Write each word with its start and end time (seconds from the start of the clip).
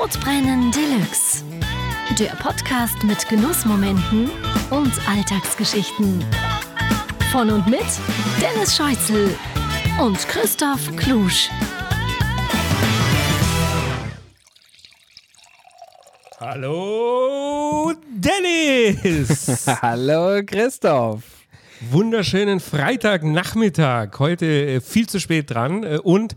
Sodbrennen 0.00 0.70
Deluxe. 0.70 1.42
Der 2.20 2.36
Podcast 2.36 3.02
mit 3.02 3.28
Genussmomenten 3.28 4.30
und 4.70 4.92
Alltagsgeschichten. 5.08 6.24
Von 7.32 7.50
und 7.50 7.66
mit 7.66 7.80
Dennis 8.40 8.76
Scheuzel 8.76 9.34
und 10.00 10.16
Christoph 10.28 10.94
Klusch. 10.94 11.50
Hallo 16.38 17.92
Dennis! 18.08 19.66
Hallo 19.82 20.42
Christoph! 20.46 21.24
Wunderschönen 21.90 22.60
Freitagnachmittag. 22.60 24.16
Heute 24.20 24.46
äh, 24.46 24.80
viel 24.80 25.08
zu 25.08 25.18
spät 25.18 25.50
dran 25.50 25.82
äh, 25.82 25.98
und 26.00 26.36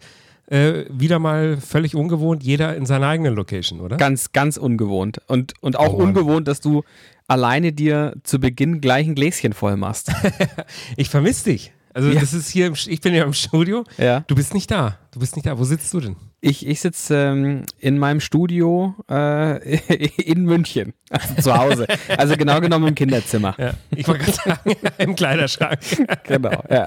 äh, 0.52 0.86
wieder 0.90 1.18
mal 1.20 1.58
völlig 1.58 1.96
ungewohnt, 1.96 2.44
jeder 2.44 2.76
in 2.76 2.86
seiner 2.86 3.08
eigenen 3.08 3.34
Location, 3.36 3.80
oder? 3.80 3.98
Ganz, 3.98 4.32
ganz 4.34 4.58
ungewohnt. 4.58 5.22
Und, 5.28 5.54
und 5.62 5.78
auch 5.80 5.94
Oh 5.94 5.98
ungewohnt, 6.04 6.48
dass 6.48 6.60
du 6.60 6.84
alleine 7.28 7.72
dir 7.72 8.14
zu 8.24 8.40
Beginn 8.40 8.82
gleich 8.82 9.08
ein 9.08 9.16
Gläschen 9.16 9.54
voll 9.54 9.78
machst. 9.78 10.12
Ich 10.98 11.10
vermisse 11.10 11.46
dich. 11.52 11.72
Also 11.94 12.10
Ja. 12.10 12.20
das 12.20 12.34
ist 12.34 12.50
hier, 12.50 12.68
im, 12.68 12.74
ich 12.74 13.02
bin 13.02 13.14
ja 13.14 13.24
im 13.24 13.34
Studio. 13.34 13.86
Ja. 13.98 14.22
Du 14.28 14.36
bist 14.36 14.54
nicht 14.54 14.70
da. 14.72 14.98
Du 15.12 15.20
bist 15.20 15.36
nicht 15.36 15.46
da. 15.46 15.58
Wo 15.58 15.64
sitzt 15.64 15.94
du 15.94 16.00
denn? 16.02 16.16
Ich, 16.44 16.66
ich 16.66 16.82
sitze 16.82 17.16
ähm, 17.16 17.66
in 17.78 18.00
meinem 18.00 18.20
Studio 18.20 18.96
äh, 19.08 19.78
in 20.24 20.44
München, 20.46 20.94
also 21.12 21.36
zu 21.40 21.56
Hause. 21.56 21.86
Also 22.18 22.36
genau 22.36 22.60
genommen 22.60 22.88
im 22.88 22.96
Kinderzimmer. 22.96 23.56
Ja, 23.60 23.74
ich 23.96 24.08
wollte 24.08 24.26
gerade 24.26 24.38
sagen, 24.58 24.72
im 24.98 25.16
Kleiderschrank. 25.16 25.80
Genau, 26.24 26.64
ja. 26.70 26.86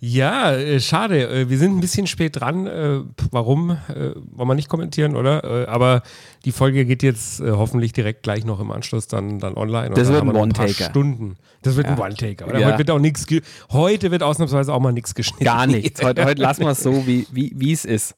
Ja, 0.00 0.52
äh, 0.52 0.80
schade. 0.80 1.28
Äh, 1.28 1.50
wir 1.50 1.58
sind 1.58 1.76
ein 1.76 1.80
bisschen 1.80 2.06
spät 2.06 2.40
dran. 2.40 2.66
Äh, 2.66 3.00
warum? 3.30 3.76
Wollen 3.88 4.48
wir 4.48 4.54
nicht 4.54 4.68
kommentieren, 4.68 5.16
oder? 5.16 5.68
Aber 5.68 6.02
die 6.44 6.52
Folge 6.52 6.84
geht 6.84 7.02
jetzt 7.02 7.40
hoffentlich 7.40 7.92
direkt 7.92 8.22
gleich 8.22 8.44
noch 8.44 8.60
im 8.60 8.70
Anschluss 8.70 9.08
dann, 9.08 9.38
dann 9.38 9.54
online. 9.54 9.94
Das 9.94 10.08
wird 10.08 10.22
ein 10.22 10.34
One-Taker. 10.34 10.84
Stunden. 10.84 11.36
Das 11.62 11.76
wird 11.76 11.86
ein. 11.86 11.98
One-Taker. 11.98 12.46
Oder? 12.46 12.64
Heute 12.64 12.78
wird 12.78 12.90
auch 12.90 12.98
nichts. 12.98 13.26
Heute 13.70 14.10
wird 14.10 14.22
ausnahmsweise 14.22 14.72
auch 14.72 14.80
mal 14.80 14.92
nichts 14.92 15.14
geschnitten. 15.14 15.44
Gar 15.44 15.66
nichts. 15.66 16.02
Heute, 16.02 16.24
heute 16.24 16.40
lassen 16.40 16.62
wir 16.62 16.70
es 16.70 16.82
so, 16.82 17.06
wie 17.06 17.26
wie 17.32 17.72
es 17.72 17.84
ist. 17.84 18.13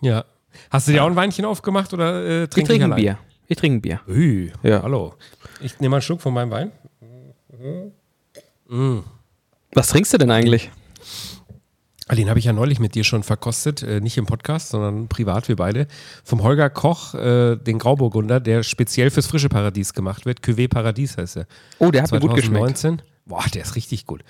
Ja. 0.00 0.24
Hast 0.70 0.88
du 0.88 0.92
dir 0.92 1.02
auch 1.04 1.08
ein 1.08 1.16
Weinchen 1.16 1.44
aufgemacht 1.44 1.92
oder 1.92 2.24
äh, 2.24 2.44
Ich 2.44 2.50
trinkst 2.50 2.70
trinke 2.70 2.84
ein? 2.86 2.94
Bier. 2.94 3.18
Ich 3.48 3.56
trinke 3.56 3.78
ein 3.78 3.82
Bier. 3.82 4.00
Ui, 4.08 4.52
Ja. 4.62 4.82
hallo. 4.82 5.14
Ich 5.60 5.78
nehme 5.80 5.90
mal 5.90 5.96
einen 5.96 6.02
Schluck 6.02 6.20
von 6.20 6.32
meinem 6.34 6.50
Wein. 6.50 6.72
Was 9.72 9.88
trinkst 9.88 10.12
du 10.14 10.18
denn 10.18 10.30
eigentlich? 10.30 10.70
Ah, 12.08 12.14
Den 12.14 12.28
habe 12.28 12.38
ich 12.38 12.44
ja 12.44 12.52
neulich 12.52 12.78
mit 12.78 12.94
dir 12.94 13.02
schon 13.02 13.24
verkostet, 13.24 13.82
äh, 13.82 14.00
nicht 14.00 14.16
im 14.16 14.26
Podcast, 14.26 14.68
sondern 14.68 15.08
privat, 15.08 15.48
wir 15.48 15.56
beide. 15.56 15.88
Vom 16.22 16.42
Holger 16.44 16.70
Koch, 16.70 17.14
äh, 17.14 17.56
den 17.56 17.78
Grauburgunder, 17.80 18.38
der 18.38 18.62
speziell 18.62 19.10
fürs 19.10 19.26
frische 19.26 19.48
Paradies 19.48 19.92
gemacht 19.92 20.24
wird. 20.24 20.40
Cuvée 20.40 20.68
Paradies 20.68 21.16
heißt 21.16 21.38
er. 21.38 21.46
Oh, 21.80 21.90
der 21.90 22.04
hat 22.04 22.12
mir 22.12 22.20
gut 22.20 22.36
geschmeckt. 22.36 22.78
2019. 22.78 23.02
Boah, 23.26 23.44
der 23.52 23.62
ist 23.62 23.74
richtig 23.74 24.06
gut. 24.06 24.22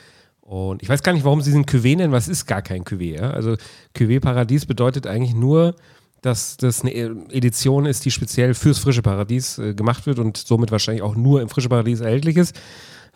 Und 0.46 0.80
ich 0.80 0.88
weiß 0.88 1.02
gar 1.02 1.12
nicht, 1.12 1.24
warum 1.24 1.42
sie 1.42 1.50
den 1.50 1.66
Cuvée 1.66 1.96
nennen, 1.96 2.12
was 2.12 2.28
ist 2.28 2.46
gar 2.46 2.62
kein 2.62 2.84
Cuvée. 2.84 3.16
Ja? 3.16 3.32
Also 3.32 3.56
Cuvée 3.96 4.20
Paradies 4.20 4.64
bedeutet 4.64 5.08
eigentlich 5.08 5.34
nur, 5.34 5.74
dass 6.22 6.56
das 6.56 6.82
eine 6.82 6.92
Edition 6.92 7.84
ist, 7.84 8.04
die 8.04 8.12
speziell 8.12 8.54
fürs 8.54 8.78
frische 8.78 9.02
Paradies 9.02 9.58
äh, 9.58 9.74
gemacht 9.74 10.06
wird 10.06 10.20
und 10.20 10.36
somit 10.36 10.70
wahrscheinlich 10.70 11.02
auch 11.02 11.16
nur 11.16 11.42
im 11.42 11.48
frische 11.48 11.68
Paradies 11.68 12.00
erhältlich 12.00 12.36
ist. 12.36 12.54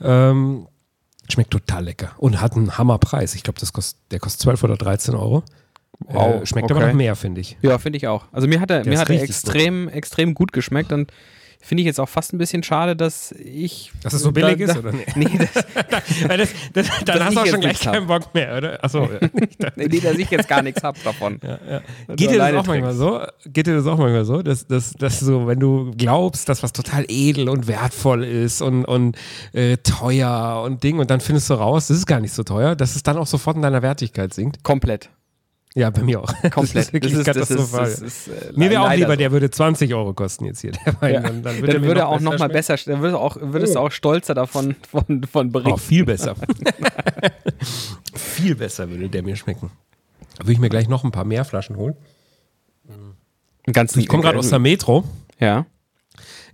Ähm, 0.00 0.67
schmeckt 1.31 1.53
total 1.53 1.84
lecker 1.84 2.12
und 2.19 2.41
hat 2.41 2.56
einen 2.56 2.77
Hammerpreis. 2.77 3.37
Ich 3.37 3.44
glaube, 3.44 3.61
kost, 3.72 3.98
der 4.11 4.19
kostet 4.19 4.41
12 4.42 4.65
oder 4.65 4.77
13 4.77 5.15
Euro. 5.15 5.44
Wow, 6.00 6.42
äh, 6.42 6.47
schmeckt 6.47 6.70
okay. 6.70 6.81
aber 6.81 6.89
noch 6.89 6.94
mehr, 6.94 7.15
finde 7.15 7.42
ich. 7.42 7.56
Ja, 7.62 7.78
finde 7.78 7.98
ich 7.98 8.09
auch. 8.09 8.25
Also 8.33 8.48
mir 8.48 8.61
hat 8.61 8.70
er, 8.70 8.83
Der 8.83 8.92
mir 8.92 8.98
hat 8.98 9.09
er 9.09 9.22
extrem, 9.22 9.89
extrem 9.89 10.34
gut 10.34 10.53
geschmeckt 10.53 10.92
und 10.92 11.12
finde 11.61 11.83
ich 11.83 11.86
jetzt 11.86 12.00
auch 12.00 12.08
fast 12.08 12.33
ein 12.33 12.39
bisschen 12.39 12.62
schade, 12.62 12.97
dass 12.97 13.33
ich. 13.33 13.92
Dass 14.03 14.15
es 14.15 14.22
so 14.22 14.32
billig 14.32 14.59
da, 14.59 14.65
ist, 14.65 14.75
da, 14.75 14.78
oder 14.81 14.93
nicht? 14.93 15.16
Nee, 15.16 15.38
das, 15.38 15.53
das, 15.53 16.50
das, 16.72 16.88
dann 17.04 17.19
Dass 17.19 17.21
hast 17.21 17.34
du 17.37 17.41
auch 17.41 17.47
schon 17.47 17.60
gleich 17.60 17.81
keinen 17.81 18.06
Bock 18.06 18.34
mehr, 18.34 18.56
oder? 18.56 18.84
Achso. 18.84 19.03
ja. 19.04 19.28
nee, 19.76 19.87
nee, 19.88 20.00
dass 20.00 20.16
ich 20.16 20.31
jetzt 20.31 20.49
gar 20.49 20.62
nichts 20.62 20.82
hab 20.82 21.03
davon. 21.03 21.38
Geht 21.41 22.31
du 22.31 22.32
dir 22.32 22.38
das 22.38 22.54
auch 22.54 22.66
manchmal 22.66 22.94
so? 22.94 23.20
Geht 23.47 23.66
dir 23.66 23.75
das 23.75 23.87
auch 23.87 23.99
manchmal 23.99 24.25
so, 24.25 24.43
dass, 24.43 24.66
dass, 24.66 24.93
dass 24.93 25.20
so, 25.20 25.47
wenn 25.47 25.60
du 25.60 25.93
glaubst, 25.97 26.49
dass 26.49 26.62
was 26.62 26.72
total 26.72 27.04
edel 27.09 27.49
und 27.49 27.66
wertvoll 27.66 28.25
ist 28.25 28.62
und, 28.62 28.84
und 28.84 29.16
äh, 29.53 29.76
teuer 29.78 30.62
und 30.65 30.82
Ding 30.82 30.99
und 30.99 31.10
dann 31.10 31.20
findest 31.20 31.50
du 31.50 31.54
raus, 31.54 31.88
das 31.88 31.99
ist 31.99 32.06
gar 32.06 32.20
nicht 32.20 32.32
so 32.32 32.43
teuer, 32.43 32.75
dass 32.75 32.97
es 32.97 33.03
dann 33.03 33.16
auch 33.19 33.26
sofort 33.26 33.56
in 33.56 33.62
deiner 33.62 33.82
Wertigkeit 33.82 34.32
sinkt? 34.32 34.62
Komplett. 34.62 35.10
Ja, 35.76 35.91
bei 35.91 36.03
mir 36.03 36.20
auch. 36.20 36.32
Komplett. 36.50 36.56
Das 36.56 36.86
ist 36.86 36.92
wirklich 36.92 37.12
das 37.12 37.20
ist, 37.20 37.26
katastrophal. 37.26 37.81
Das 37.84 38.00
ist, 38.00 38.26
das 38.28 38.36
ist, 38.36 38.50
äh, 38.50 38.58
mir 38.58 38.70
wäre 38.70 38.82
auch 38.82 38.92
lieber, 38.92 39.10
so. 39.10 39.16
der 39.16 39.31
würde 39.31 39.50
20 39.50 39.94
Euro 39.94 40.14
kosten 40.14 40.44
jetzt 40.47 40.60
hier. 40.62 40.72
Der 40.72 41.00
Wein. 41.00 41.14
Ja. 41.14 41.20
Dann, 41.20 41.42
dann, 41.42 41.54
Dann 41.54 41.60
würde, 41.60 41.72
er 41.75 41.81
mir 41.81 41.86
würde 41.86 42.00
er 42.00 42.08
auch 42.08 42.20
noch 42.20 42.32
mal 42.32 42.38
schmecken. 42.38 42.53
besser, 42.54 42.76
dann 42.86 43.00
würde 43.03 43.19
auch, 43.19 43.36
würdest 43.41 43.76
du 43.76 43.78
auch 43.78 43.92
stolzer 43.92 44.34
davon 44.34 44.75
von, 44.91 45.22
von 45.25 45.53
berichten. 45.53 45.72
Auch 45.72 45.78
viel 45.81 46.04
besser. 46.04 46.34
viel 48.14 48.54
besser 48.54 48.88
würde 48.91 49.08
der 49.08 49.22
mir 49.22 49.36
schmecken. 49.36 49.70
Da 50.36 50.44
würde 50.44 50.53
ich 50.53 50.58
mir 50.58 50.69
gleich 50.70 50.88
noch 50.88 51.04
ein 51.04 51.12
paar 51.12 51.25
mehr 51.25 51.44
Flaschen 51.44 51.76
holen. 51.76 51.94
Ganz 53.72 53.94
Ich 53.97 54.08
komme 54.08 54.22
gerade 54.22 54.38
aus 54.38 54.48
der 54.50 54.58
Metro. 54.58 55.04
Ja. 55.38 55.66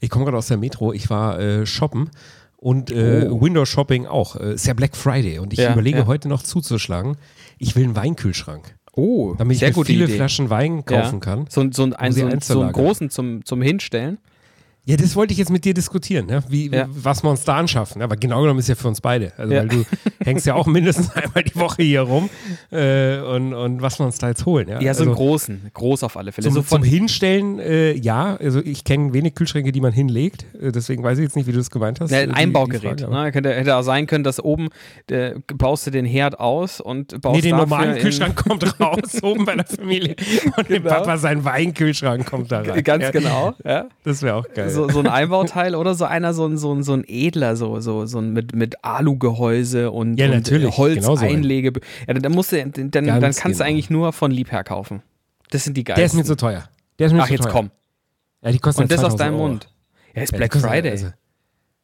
Ich 0.01 0.11
komme 0.11 0.25
gerade 0.25 0.37
aus 0.37 0.49
der 0.49 0.57
Metro. 0.59 0.93
Ich 0.93 1.09
war 1.09 1.39
äh, 1.41 1.67
shoppen 1.67 2.11
und 2.57 2.91
äh, 2.91 3.29
Oh. 3.31 3.41
Window 3.41 3.65
Shopping 3.65 4.07
auch. 4.07 4.37
Äh, 4.37 4.55
ist 4.55 4.67
ja 4.67 4.75
Black 4.75 4.97
Friday 4.97 5.39
und 5.39 5.53
ich 5.53 5.59
Ja, 5.61 5.73
überlege 5.73 5.99
ja. 6.01 6.07
heute 6.07 6.29
noch 6.29 6.43
zuzuschlagen. 6.43 7.17
Ich 7.59 7.77
will 7.77 7.85
einen 7.85 7.97
Weinkühlschrank, 7.97 8.77
Oh, 8.97 9.35
damit 9.37 9.55
ich 9.55 9.61
sehr 9.61 9.71
gute 9.73 9.93
viele 9.93 10.05
Idee. 10.07 10.15
Flaschen 10.17 10.51
Wein 10.51 10.85
kaufen 10.85 11.15
ja. 11.17 11.21
kann. 11.21 11.47
So, 11.49 11.61
ein- 11.61 11.71
so, 11.73 11.85
ein, 11.85 12.13
so, 12.13 12.29
so 12.41 12.63
einen 12.63 12.73
großen 12.73 13.11
zum, 13.11 13.45
zum 13.45 13.63
Hinstellen. 13.63 14.19
Ja, 14.89 14.97
das 14.97 15.17
wollte 15.17 15.33
ich 15.33 15.39
jetzt 15.39 15.51
mit 15.51 15.65
dir 15.65 15.75
diskutieren, 15.75 16.27
ne? 16.27 16.45
wie, 16.49 16.71
Ja. 16.71 16.87
was 16.89 17.25
wir 17.25 17.31
uns 17.31 17.43
da 17.45 17.57
anschaffen. 17.57 18.03
Aber 18.03 18.17
genau 18.17 18.41
genommen 18.43 18.61
ist 18.61 18.69
ja 18.69 18.77
für 18.77 18.87
uns 18.87 19.01
beide. 19.01 19.33
Also, 19.37 19.53
Ja. 19.53 19.61
weil 19.63 19.69
du 19.69 19.85
hängst 20.25 20.47
ja 20.47 20.55
auch 20.55 20.67
mindestens 20.67 21.11
einmal 21.15 21.43
die 21.43 21.57
Woche 21.57 21.83
hier 21.83 22.03
rum 22.03 22.31
äh, 22.71 23.19
und, 23.19 23.53
und 23.53 23.83
was 23.83 23.99
wir 23.99 24.07
uns 24.07 24.19
da 24.19 24.29
jetzt 24.29 24.47
holen. 24.47 24.69
Ja, 24.69 24.81
Ja, 24.81 24.95
so 24.95 25.01
also, 25.01 25.11
einen 25.11 25.15
großen. 25.15 25.71
Groß 25.75 26.05
auf 26.05 26.17
alle 26.17 26.31
Fälle. 26.31 26.45
Zum, 26.47 26.55
so 26.55 26.61
zum 26.61 26.69
von, 26.69 26.83
Hinstellen, 26.85 27.59
äh, 27.59 27.93
ja. 27.95 28.37
Also 28.37 28.61
ich 28.61 28.85
kenne 28.85 29.13
wenig 29.13 29.35
Kühlschränke, 29.35 29.73
die 29.73 29.81
man 29.81 29.93
hinlegt. 29.93 30.47
Äh, 30.61 30.71
deswegen 30.71 31.03
weiß 31.03 31.19
ich 31.19 31.25
jetzt 31.25 31.35
nicht, 31.37 31.47
wie 31.49 31.53
du 31.53 31.59
das 31.59 31.71
gemeint 31.71 32.01
hast. 32.01 32.13
Ja, 32.13 32.19
äh, 32.19 32.21
ein 32.23 32.29
die- 32.29 32.35
die 32.35 32.41
Einbaugerät. 32.41 33.01
Frage, 33.01 33.11
ne? 33.11 33.33
Könnte, 33.33 33.53
hätte 33.55 33.75
auch 33.77 33.83
sein 33.83 34.07
können, 34.07 34.23
dass 34.23 34.39
oben 34.39 34.69
äh, 35.11 35.33
baust 35.53 35.87
du 35.89 35.91
den 35.91 36.05
Herd 36.05 36.39
aus 36.39 36.81
und 36.81 37.21
baust 37.21 37.35
Nee, 37.37 37.43
den 37.51 37.57
normalen 37.57 37.99
Kühlschrank 37.99 38.37
kommt 38.47 38.63
raus, 38.81 39.21
oben 39.23 39.45
bei 39.47 39.57
der 39.57 39.67
Familie. 39.67 40.15
Und 40.57 40.69
dem 40.71 40.85
Genau. 40.85 40.95
Papa 40.95 41.17
sein 41.17 41.45
Weinkühlschrank 41.45 42.25
kommt 42.25 42.53
da 42.53 42.61
rein. 42.61 42.85
Ganz 42.85 43.11
genau. 43.11 43.55
Ja. 43.65 43.87
Das 44.05 44.23
wäre 44.23 44.37
auch 44.37 44.47
geil. 44.55 44.76
So, 44.77 44.89
so 44.89 44.99
ein 45.01 45.07
Einbauteil 45.07 45.75
oder 45.75 45.95
so 45.95 46.05
einer, 46.05 46.33
so 46.35 46.47
ein, 46.47 46.57
so 46.59 46.73
ein, 46.73 46.83
so 46.83 46.93
ein 46.93 47.05
edler, 47.07 47.57
so, 47.57 47.81
so, 47.81 48.07
so 48.07 48.19
ein 48.19 48.33
mit, 48.33 48.55
mit 48.55 48.85
Alugehäuse 48.85 49.91
und, 49.91 50.17
Ja, 50.19 50.27
und 50.27 50.33
natürlich, 50.33 50.75
genau 50.77 51.17
so. 51.17 51.23
Holzeinlege. 51.23 51.73
ja, 52.07 52.15
dann, 52.15 52.33
musst 52.33 52.53
du, 52.53 52.57
dann, 52.65 52.91
dann 52.91 53.07
kannst 53.21 53.43
genau. 53.43 53.59
du 53.59 53.65
eigentlich 53.65 53.91
nur 53.91 54.13
von 54.13 54.31
Liebherr 54.31 54.65
kaufen. 54.65 55.03
Das 55.51 55.65
sind 55.65 55.77
die 55.77 55.85
der 55.85 55.95
ist 55.95 55.99
geilsten. 56.01 56.19
mir 56.21 56.25
zu 56.25 56.37
teuer. 56.37 56.69
Der 56.99 57.07
ist 57.09 57.13
mir 57.13 57.23
Ach, 57.23 57.27
zu 57.27 57.33
jetzt 57.33 57.43
teuer. 57.45 57.53
komm. 57.53 57.71
Ja, 58.43 58.53
die 58.53 58.59
kosten 58.59 58.83
Und 58.83 58.91
das 58.93 58.99
aus 59.05 59.17
2000 59.17 59.21
deinem 59.21 59.35
Euro. 59.41 59.49
Mund. 59.49 59.69
Ja, 60.15 60.23
ist 60.23 60.33
Ja, 60.33 60.39
Black 60.39 60.55
Friday. 60.55 60.91
also- 60.91 61.09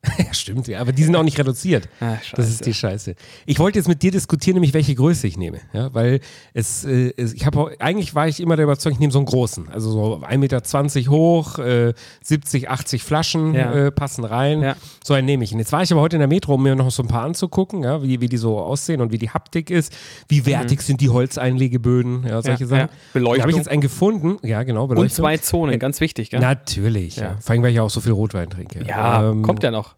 ja, 0.19 0.35
stimmt, 0.35 0.67
ja, 0.67 0.81
aber 0.81 0.91
die 0.91 1.05
sind 1.05 1.15
auch 1.15 1.23
nicht 1.23 1.39
reduziert. 1.39 1.89
Ah, 2.01 2.17
Das 2.35 2.49
ist 2.49 2.67
die 2.67 2.75
Scheiße. 2.75 3.15
Ich 3.47 3.61
wollte 3.61 3.79
jetzt 3.79 3.87
mit 3.87 4.03
dir 4.03 4.11
diskutieren, 4.11 4.55
nämlich 4.55 4.75
welche 4.75 4.97
Größe 4.97 5.29
ich 5.29 5.37
nehme. 5.37 5.61
Ja, 5.73 5.95
weil 5.95 6.19
es, 6.55 6.85
äh, 6.85 7.13
es 7.17 7.33
ich 7.33 7.47
habe 7.47 7.77
eigentlich 7.79 8.13
war 8.17 8.27
ich 8.27 8.41
immer 8.41 8.57
der 8.57 8.65
Überzeugung, 8.65 8.97
ich 8.97 9.01
nehme 9.01 9.13
so 9.13 9.21
einen 9.21 9.27
großen. 9.27 9.69
Also 9.69 9.93
so 9.93 10.17
1,20 10.27 10.39
Meter 10.39 11.11
hoch, 11.13 11.59
äh, 11.61 11.95
70, 12.21 12.69
80 12.69 13.05
Flaschen 13.05 13.55
Ja. 13.55 13.73
äh, 13.73 13.91
passen 13.93 14.25
rein. 14.25 14.63
Ja. 14.63 14.77
So 15.05 15.15
einen 15.15 15.25
nehme 15.27 15.45
ich. 15.45 15.53
Und 15.53 15.61
jetzt 15.61 15.71
war 15.71 15.83
ich 15.85 15.93
aber 15.93 16.01
heute 16.01 16.17
in 16.17 16.21
der 16.21 16.29
Metro, 16.29 16.55
um 16.55 16.63
mir 16.65 16.75
noch 16.75 16.91
so 16.91 17.05
ein 17.05 17.09
paar 17.09 17.23
anzugucken, 17.23 17.85
ja, 17.85 18.03
wie, 18.03 18.21
wie 18.21 18.29
die 18.29 18.39
so 18.39 18.59
aussehen 18.59 19.01
und 19.03 19.13
wie 19.13 19.19
die 19.19 19.31
Haptik 19.31 19.71
ist. 19.71 19.93
Wie 20.27 20.45
wertig 20.47 20.83
sind 20.83 21.01
die 21.01 21.11
Holzeinlegeböden, 21.11 22.25
ja, 22.27 22.43
solche 22.43 22.65
Mhm. 22.65 22.71
Ja, 22.71 22.77
Sachen. 22.77 22.89
ja. 22.93 22.99
Beleuchtung. 23.13 23.37
Da 23.37 23.43
habe 23.43 23.51
ich 23.53 23.57
jetzt 23.57 23.69
einen 23.69 23.81
gefunden. 23.81 24.37
Ja, 24.43 24.65
genau, 24.65 24.89
Beleuchtung. 24.89 25.05
Und 25.05 25.13
zwei 25.13 25.37
Zonen, 25.39 25.79
ganz 25.79 26.01
wichtig, 26.01 26.31
gell? 26.31 26.41
Natürlich, 26.41 27.17
ja. 27.17 27.37
Vor 27.41 27.53
allem, 27.53 27.63
weil 27.63 27.71
ich 27.71 27.77
ja 27.77 27.83
auch 27.83 27.91
so 27.91 28.01
viel 28.01 28.13
Rotwein 28.13 28.51
trinke. 28.51 28.85
Ja, 28.85 29.31
Ähm, 29.31 29.43
kommt 29.43 29.63
ja 29.63 29.71
noch. 29.71 29.92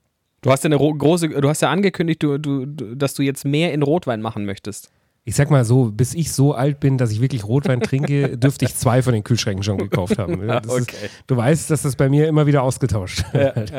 Du 0.45 0.51
hast 0.51 0.63
ja 0.63 0.69
eine 0.69 0.77
ro- 0.77 0.93
große, 0.93 1.29
du 1.31 1.49
hast 1.49 1.63
ja 1.63 1.71
angekündigt, 1.71 2.23
du, 2.23 2.37
du, 2.37 2.67
dass 2.67 3.15
du 3.15 3.23
jetzt 3.23 3.47
mehr 3.47 3.73
in 3.73 3.83
Rotwein 3.83 4.21
machen 4.21 4.45
möchtest. 4.45 4.91
Ich 5.25 5.37
sag 5.37 5.51
mal 5.51 5.65
so, 5.65 5.91
bis 5.91 6.13
ich 6.13 6.31
so 6.33 6.53
alt 6.53 6.81
bin, 6.81 6.99
dass 6.99 7.11
ich 7.11 7.23
wirklich 7.23 7.45
Rotwein 7.45 7.81
trinke, 7.81 8.37
dürfte 8.37 8.67
ich 8.67 8.75
zwei 8.75 9.01
von 9.01 9.15
den 9.15 9.25
Kühlschränken 9.25 9.63
schon 9.63 9.79
gekauft 9.79 10.19
haben. 10.19 10.43
Das 10.47 10.67
ist, 10.67 10.71
Okay. 10.83 11.09
du 11.27 11.37
weißt, 11.39 11.71
dass 11.71 11.81
das 11.81 11.97
bei 11.97 12.11
mir 12.11 12.29
immer 12.29 12.47
wieder 12.47 12.63
ausgetauscht 12.63 13.25
wird. 13.33 13.73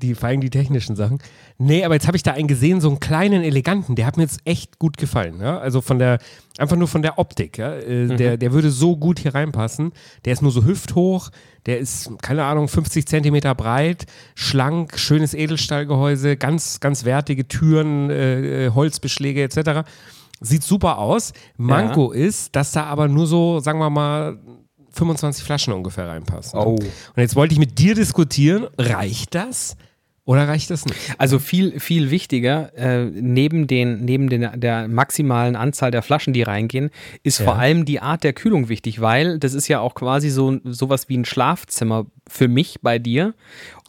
Die, 0.00 0.14
vor 0.14 0.28
allem 0.28 0.40
die 0.40 0.50
technischen 0.50 0.94
Sachen. 0.94 1.18
Nee, 1.58 1.84
aber 1.84 1.94
jetzt 1.94 2.06
habe 2.06 2.16
ich 2.16 2.22
da 2.22 2.32
einen 2.32 2.48
gesehen, 2.48 2.80
so 2.80 2.88
einen 2.88 3.00
kleinen, 3.00 3.42
eleganten, 3.42 3.96
der 3.96 4.06
hat 4.06 4.16
mir 4.16 4.22
jetzt 4.22 4.40
echt 4.44 4.78
gut 4.78 4.96
gefallen. 4.96 5.40
Ja? 5.40 5.58
Also 5.58 5.80
von 5.80 5.98
der, 5.98 6.18
einfach 6.58 6.76
nur 6.76 6.88
von 6.88 7.02
der 7.02 7.18
Optik. 7.18 7.58
Ja? 7.58 7.74
Äh, 7.74 8.16
der, 8.16 8.36
der 8.36 8.52
würde 8.52 8.70
so 8.70 8.96
gut 8.96 9.18
hier 9.18 9.34
reinpassen. 9.34 9.92
Der 10.24 10.32
ist 10.32 10.42
nur 10.42 10.52
so 10.52 10.64
hüfthoch, 10.64 11.30
der 11.66 11.78
ist, 11.78 12.10
keine 12.22 12.44
Ahnung, 12.44 12.68
50 12.68 13.06
Zentimeter 13.06 13.54
breit, 13.54 14.06
schlank, 14.34 14.98
schönes 14.98 15.34
Edelstahlgehäuse, 15.34 16.36
ganz, 16.36 16.80
ganz 16.80 17.04
wertige 17.04 17.48
Türen, 17.48 18.10
äh, 18.10 18.66
äh, 18.66 18.70
Holzbeschläge 18.70 19.42
etc. 19.42 19.88
Sieht 20.40 20.62
super 20.62 20.98
aus. 20.98 21.32
Manko 21.56 22.12
ist, 22.12 22.56
dass 22.56 22.72
da 22.72 22.84
aber 22.84 23.08
nur 23.08 23.26
so, 23.26 23.60
sagen 23.60 23.78
wir 23.78 23.90
mal, 23.90 24.38
25 25.00 25.44
Flaschen 25.44 25.72
ungefähr 25.72 26.06
reinpassen. 26.06 26.58
Oh. 26.58 26.74
Und 26.74 26.86
jetzt 27.16 27.34
wollte 27.36 27.54
ich 27.54 27.58
mit 27.58 27.78
dir 27.78 27.94
diskutieren, 27.94 28.66
reicht 28.78 29.34
das? 29.34 29.76
Oder 30.26 30.46
reicht 30.46 30.70
das 30.70 30.84
nicht? 30.84 30.96
Also 31.18 31.38
viel, 31.40 31.80
viel 31.80 32.10
wichtiger, 32.10 32.70
äh, 32.76 33.06
neben, 33.06 33.66
den, 33.66 34.04
neben 34.04 34.28
den, 34.28 34.48
der 34.60 34.86
maximalen 34.86 35.56
Anzahl 35.56 35.90
der 35.90 36.02
Flaschen, 36.02 36.32
die 36.32 36.42
reingehen, 36.42 36.90
ist 37.24 37.40
Ja. 37.40 37.46
vor 37.46 37.56
allem 37.56 37.84
die 37.84 38.00
Art 38.00 38.22
der 38.22 38.32
Kühlung 38.34 38.68
wichtig, 38.68 39.00
weil 39.00 39.38
das 39.40 39.54
ist 39.54 39.66
ja 39.66 39.80
auch 39.80 39.94
quasi 39.94 40.28
so 40.28 40.58
sowas 40.64 41.08
wie 41.08 41.16
ein 41.16 41.24
Schlafzimmer 41.24 42.06
für 42.28 42.46
mich 42.46 42.76
bei 42.82 42.98
dir. 43.00 43.34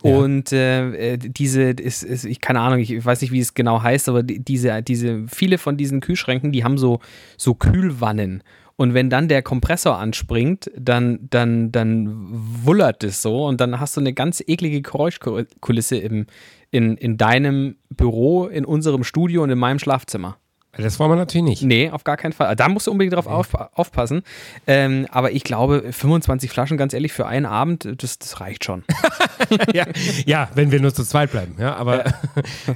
Ja. 0.04 0.16
Und 0.16 0.52
äh, 0.52 1.18
diese, 1.18 1.64
ist, 1.64 2.02
ist, 2.02 2.24
ich 2.24 2.42
keine 2.42 2.62
Ahnung, 2.62 2.80
ich 2.80 3.06
weiß 3.06 3.22
nicht, 3.22 3.32
wie 3.32 3.40
es 3.40 3.54
genau 3.54 3.84
heißt, 3.84 4.10
aber 4.10 4.24
die, 4.24 4.40
diese, 4.40 4.82
diese, 4.82 5.26
viele 5.28 5.60
von 5.60 5.78
diesen 5.78 6.00
Kühlschränken, 6.00 6.52
die 6.52 6.64
haben 6.64 6.80
so, 6.80 7.02
so 7.38 7.54
Kühlwannen. 7.54 8.42
Und 8.82 8.96
wenn 8.96 9.12
dann 9.12 9.28
der 9.28 9.44
Kompressor 9.44 10.00
anspringt, 10.00 10.72
dann, 10.76 11.28
dann, 11.30 11.72
dann 11.72 12.08
wullert 12.32 13.04
es 13.04 13.22
so 13.22 13.46
und 13.46 13.62
dann 13.62 13.80
hast 13.80 13.96
du 13.96 14.02
eine 14.02 14.12
ganz 14.12 14.44
eklige 14.48 14.82
Geräuschkulisse 14.82 15.98
im, 15.98 16.26
in, 16.72 16.98
in 16.98 17.16
deinem 17.16 17.76
Büro, 17.92 18.48
in 18.48 18.66
unserem 18.66 19.04
Studio 19.04 19.44
und 19.44 19.52
in 19.52 19.60
meinem 19.60 19.78
Schlafzimmer. 19.78 20.38
Das 20.78 21.00
wollen 21.00 21.12
wir 21.12 21.16
natürlich 21.18 21.44
nicht. 21.44 21.64
Nee, 21.64 21.90
auf 21.90 22.06
gar 22.06 22.16
keinen 22.16 22.32
Fall. 22.32 22.56
Da 22.56 22.70
musst 22.70 22.88
du 22.88 22.92
unbedingt 22.92 23.14
drauf 23.14 23.28
auf, 23.28 23.50
aufpassen. 23.74 24.24
Ähm, 24.68 25.06
aber 25.12 25.32
ich 25.34 25.44
glaube, 25.44 25.92
25 25.92 26.50
Flaschen, 26.50 26.78
ganz 26.78 26.94
ehrlich, 26.94 27.12
für 27.12 27.26
einen 27.26 27.46
Abend, 27.46 27.88
das, 27.98 28.20
das 28.20 28.40
reicht 28.40 28.64
schon. 28.64 28.84
ja, 29.74 29.86
ja, 30.26 30.50
wenn 30.56 30.72
wir 30.72 30.80
nur 30.80 30.94
zu 30.94 31.04
zweit 31.04 31.32
bleiben. 31.32 31.56
Ja, 31.60 31.76
aber 31.76 32.06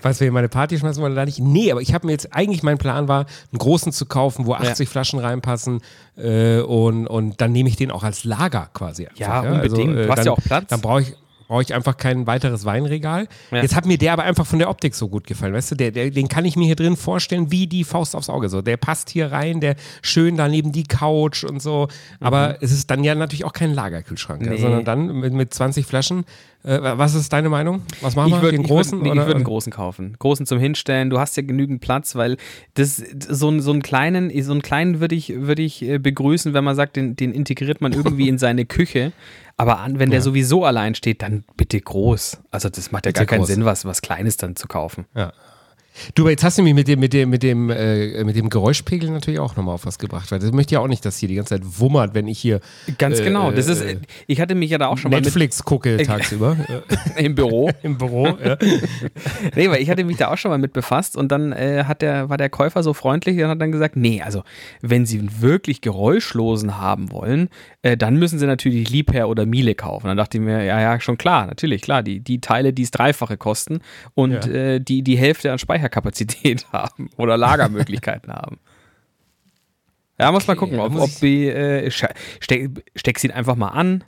was 0.02 0.20
wir 0.20 0.28
in 0.28 0.34
meine 0.34 0.50
Party 0.50 0.78
schmeißen 0.78 1.02
wollen, 1.02 1.16
da 1.16 1.24
nicht. 1.24 1.40
Nee, 1.40 1.72
aber 1.72 1.82
ich 1.82 1.94
habe 1.94 2.08
mir 2.08 2.12
jetzt 2.12 2.34
eigentlich 2.34 2.64
mein 2.64 2.78
Plan 2.78 3.08
war, 3.08 3.28
einen 3.52 3.60
großen 3.60 3.94
zu 3.94 4.06
kaufen, 4.06 4.46
wo 4.46 4.56
80 4.56 4.90
Flaschen 4.90 5.20
reinpassen 5.20 5.82
äh, 6.18 6.60
und, 6.60 7.08
und 7.08 7.40
dann 7.40 7.54
nehme 7.54 7.70
ich 7.70 7.78
den 7.78 7.92
auch 7.92 8.04
als 8.04 8.26
Lager 8.26 8.70
quasi. 8.74 9.06
Einfach, 9.06 9.20
Ja, 9.20 9.40
unbedingt. 9.40 9.96
Du 9.96 10.10
hast 10.10 10.18
dann, 10.18 10.26
ja 10.26 10.32
auch 10.34 10.42
Platz. 10.44 10.66
Dann 10.68 10.82
brauche 10.82 11.02
ich 11.02 11.14
brauche 11.48 11.62
ich 11.62 11.74
einfach 11.74 11.98
kein 11.98 12.28
weiteres 12.28 12.66
Weinregal. 12.66 13.28
Ja. 13.52 13.62
Jetzt 13.62 13.76
hat 13.76 13.86
mir 13.86 13.98
der 13.98 14.14
aber 14.14 14.24
einfach 14.24 14.46
von 14.46 14.60
der 14.60 14.70
Optik 14.70 14.96
so 14.96 15.08
gut 15.08 15.28
gefallen, 15.28 15.54
weißt 15.54 15.72
du, 15.72 15.76
der, 15.76 15.92
der, 15.92 16.10
den 16.12 16.28
kann 16.28 16.46
ich 16.46 16.56
mir 16.56 16.66
hier 16.66 16.76
drin 16.76 16.96
vorstellen 16.96 17.52
wie 17.52 17.68
die 17.68 17.84
Faust 17.84 18.16
aufs 18.16 18.30
Auge 18.30 18.50
so. 18.50 18.62
Der 18.62 18.78
passt 18.78 19.10
hier 19.10 19.32
rein, 19.32 19.60
der 19.62 19.76
schön 20.02 20.38
daneben 20.38 20.72
die 20.72 20.84
Couch 20.84 21.44
und 21.44 21.62
so. 21.62 21.88
Aber 22.20 22.58
es 22.62 22.72
ist 22.72 22.90
dann 22.92 23.04
ja 23.04 23.14
natürlich 23.16 23.46
auch 23.46 23.54
kein 23.54 23.74
Lagerkühlschrank, 23.74 24.42
ja, 24.42 24.48
Mhm. 24.50 24.56
Nee. 24.56 24.62
sondern 24.62 24.86
dann 24.86 25.20
mit, 25.20 25.34
mit 25.34 25.54
20 25.54 25.86
Flaschen. 25.86 26.26
Äh, 26.64 26.80
was 26.82 27.14
ist 27.14 27.32
deine 27.32 27.50
Meinung? 27.50 27.84
Was 28.02 28.16
machen 28.16 28.32
wir? 28.32 28.40
würd- 28.40 28.52
den 28.52 28.62
ich 28.62 28.68
großen? 28.68 29.00
würd- 29.00 29.04
nee, 29.04 29.10
ich 29.10 29.16
würde 29.18 29.36
einen 29.36 29.44
großen 29.44 29.72
kaufen. 29.72 30.16
Großen 30.18 30.48
zum 30.48 30.58
Hinstellen. 30.60 31.12
Du 31.12 31.20
hast 31.20 31.38
ja 31.38 31.44
genügend 31.44 31.80
Platz, 31.82 32.16
weil 32.16 32.38
das 32.74 32.98
so, 33.30 33.50
einen- 33.50 33.62
so 33.62 33.72
einen 33.72 33.84
kleinen, 33.84 34.32
so 34.42 34.52
einen 34.52 34.64
kleinen 34.64 35.00
würde 35.00 35.14
ich, 35.14 35.30
würde 35.36 35.62
ich 35.62 35.84
äh, 35.84 36.00
begrüßen, 36.00 36.54
wenn 36.56 36.64
man 36.64 36.76
sagt, 36.76 36.96
den, 36.96 37.16
den 37.16 37.32
integriert 37.34 37.82
man 37.82 37.94
irgendwie 37.94 38.28
in 38.30 38.40
seine 38.40 38.66
Küche. 38.66 39.12
Aber 39.58 39.80
an, 39.80 40.00
wenn 40.00 40.10
der 40.10 40.20
Ja. 40.20 40.24
sowieso 40.24 40.66
allein 40.66 40.96
steht, 40.96 41.22
dann 41.22 41.46
bitte 41.56 41.80
groß. 41.80 42.40
Also 42.52 42.70
das 42.70 42.92
macht 42.92 43.06
ja 43.06 43.10
Bitte 43.12 43.20
gar 43.22 43.26
keinen 43.26 43.40
groß. 43.40 43.48
Sinn, 43.48 43.66
was, 43.66 43.86
was 43.86 44.02
Kleines 44.02 44.36
dann 44.38 44.56
zu 44.56 44.68
kaufen. 44.68 45.06
Ja. 45.16 45.32
Du, 46.14 46.24
aber 46.24 46.32
jetzt 46.32 46.44
hast 46.44 46.58
du 46.58 46.64
mich 46.64 46.74
mit 46.74 46.88
dem, 46.88 47.00
mit 47.00 47.14
dem, 47.14 47.30
mit 47.30 47.42
dem, 47.44 47.70
äh, 47.70 48.24
mit 48.24 48.36
dem 48.36 48.50
Geräuschpegel 48.50 49.10
natürlich 49.10 49.40
auch 49.40 49.56
nochmal 49.56 49.76
auf 49.76 49.86
was 49.86 49.98
gebracht, 50.00 50.32
weil 50.32 50.40
das 50.40 50.52
möchte 50.52 50.74
ja 50.76 50.80
auch 50.82 50.88
nicht, 50.88 51.06
dass 51.06 51.18
hier 51.18 51.30
die 51.30 51.36
ganze 51.36 51.56
Zeit 51.56 51.62
wummert, 51.80 52.14
wenn 52.14 52.28
ich 52.28 52.38
hier 52.40 52.60
Ganz 52.98 53.20
Äh, 53.20 53.24
genau. 53.24 53.52
Das 53.52 53.68
ist, 53.68 53.82
äh, 53.82 53.98
ich 54.28 54.42
hatte 54.42 54.56
mich 54.56 54.70
ja 54.72 54.78
da 54.78 54.88
auch 54.88 54.98
schon 54.98 55.12
mal 55.12 55.22
Netflix 55.22 55.64
gucke 55.64 55.98
tagsüber 56.06 56.58
im 57.18 57.36
Büro. 57.36 57.72
im 57.84 57.98
Büro. 57.98 58.28
Ja. 58.44 58.58
Nee, 59.56 59.70
weil 59.70 59.82
ich 59.82 59.90
hatte 59.90 60.04
mich 60.04 60.18
da 60.18 60.30
auch 60.30 60.38
schon 60.38 60.52
mal 60.52 60.58
mit 60.58 60.74
befasst 60.74 61.16
und 61.16 61.32
dann 61.32 61.52
äh, 61.52 61.84
hat 61.86 62.02
der, 62.02 62.30
war 62.30 62.38
der 62.38 62.50
Käufer 62.50 62.84
so 62.84 62.94
freundlich 62.94 63.38
und 63.42 63.48
hat 63.48 63.62
dann 63.62 63.72
gesagt, 63.72 63.96
nee, 63.96 64.22
also 64.22 64.44
wenn 64.82 65.06
Sie 65.06 65.42
wirklich 65.42 65.82
geräuschlosen 65.82 66.78
haben 66.78 67.12
wollen, 67.12 67.50
äh, 67.82 67.96
dann 67.98 68.18
müssen 68.18 68.40
Sie 68.40 68.46
natürlich 68.46 68.90
Liebherr 68.90 69.30
oder 69.30 69.46
Miele 69.46 69.76
kaufen. 69.76 70.08
Dann 70.08 70.18
dachte 70.18 70.38
ich 70.38 70.44
mir, 70.44 70.64
ja, 70.64 70.82
ja, 70.82 71.00
schon 71.00 71.18
klar, 71.18 71.48
natürlich, 71.48 71.82
klar, 71.82 72.04
die, 72.04 72.20
die 72.20 72.42
Teile, 72.42 72.74
die 72.74 72.84
es 72.84 72.92
dreifache 72.92 73.38
kosten 73.38 73.80
und 74.14 74.46
Ja. 74.46 74.52
äh, 74.52 74.80
die 74.82 75.02
die 75.04 75.18
Hälfte 75.18 75.52
an 75.52 75.60
Speicherkapazität 75.90 76.66
haben 76.72 77.10
oder 77.18 77.38
Lagermöglichkeiten 77.38 78.32
haben. 78.34 78.58
Ja, 80.20 80.32
muss 80.32 80.48
mal 80.48 80.54
Okay, 80.54 80.60
gucken, 80.60 80.78
da 80.78 80.86
ob, 80.86 80.96
ob 80.96 81.20
die, 81.20 81.48
äh, 81.48 81.92
steck, 81.92 82.16
steck 82.96 83.20
sie 83.20 83.32
einfach 83.34 83.56
mal 83.56 83.70
an 83.70 84.04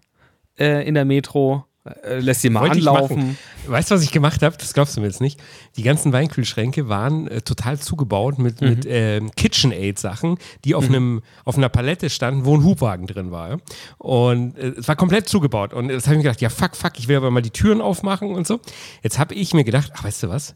äh, 0.58 0.88
in 0.88 0.94
der 0.94 1.04
Metro, 1.04 1.66
äh, 2.04 2.20
lässt 2.20 2.42
sie 2.42 2.50
mal 2.50 2.70
anlaufen. 2.70 3.38
Weißt 3.68 3.92
du, 3.92 3.96
was 3.96 4.04
ich 4.04 4.14
gemacht 4.14 4.42
habe? 4.42 4.56
Das 4.58 4.74
glaubst 4.74 4.96
du 4.96 5.02
mir 5.02 5.08
jetzt 5.08 5.20
nicht. 5.20 5.38
Die 5.76 5.84
ganzen 5.84 6.14
Weinkühlschränke 6.14 6.88
waren 6.88 7.28
äh, 7.28 7.42
total 7.42 7.78
zugebaut 7.80 8.40
mit, 8.40 8.62
Mhm. 8.62 8.70
mit 8.70 8.86
ähm, 8.88 9.32
KitchenAid-Sachen, 9.36 10.38
die 10.64 10.76
auf, 10.76 10.86
einem, 10.88 11.24
auf 11.44 11.58
einer 11.58 11.68
Palette 11.68 12.10
standen, 12.10 12.46
wo 12.46 12.56
ein 12.56 12.64
Hubwagen 12.64 13.06
drin 13.08 13.32
war. 13.32 13.58
Und 13.98 14.58
äh, 14.58 14.76
es 14.78 14.88
war 14.88 14.96
komplett 14.96 15.28
zugebaut. 15.28 15.74
Und 15.74 15.90
jetzt 15.90 16.06
habe 16.08 16.16
ich 16.16 16.20
mir 16.20 16.24
gedacht, 16.24 16.40
ja, 16.40 16.48
fuck, 16.50 16.78
fuck, 16.78 16.98
ich 17.00 17.10
will 17.10 17.18
aber 17.18 17.32
mal 17.32 17.42
die 17.42 17.52
Türen 17.52 17.82
aufmachen 17.82 18.34
und 18.34 18.48
so. 18.48 18.62
Jetzt 19.04 19.20
habe 19.20 19.34
ich 19.36 19.54
mir 19.54 19.66
gedacht, 19.66 19.92
ach, 19.94 20.06
weißt 20.06 20.24
du 20.24 20.30
was? 20.30 20.56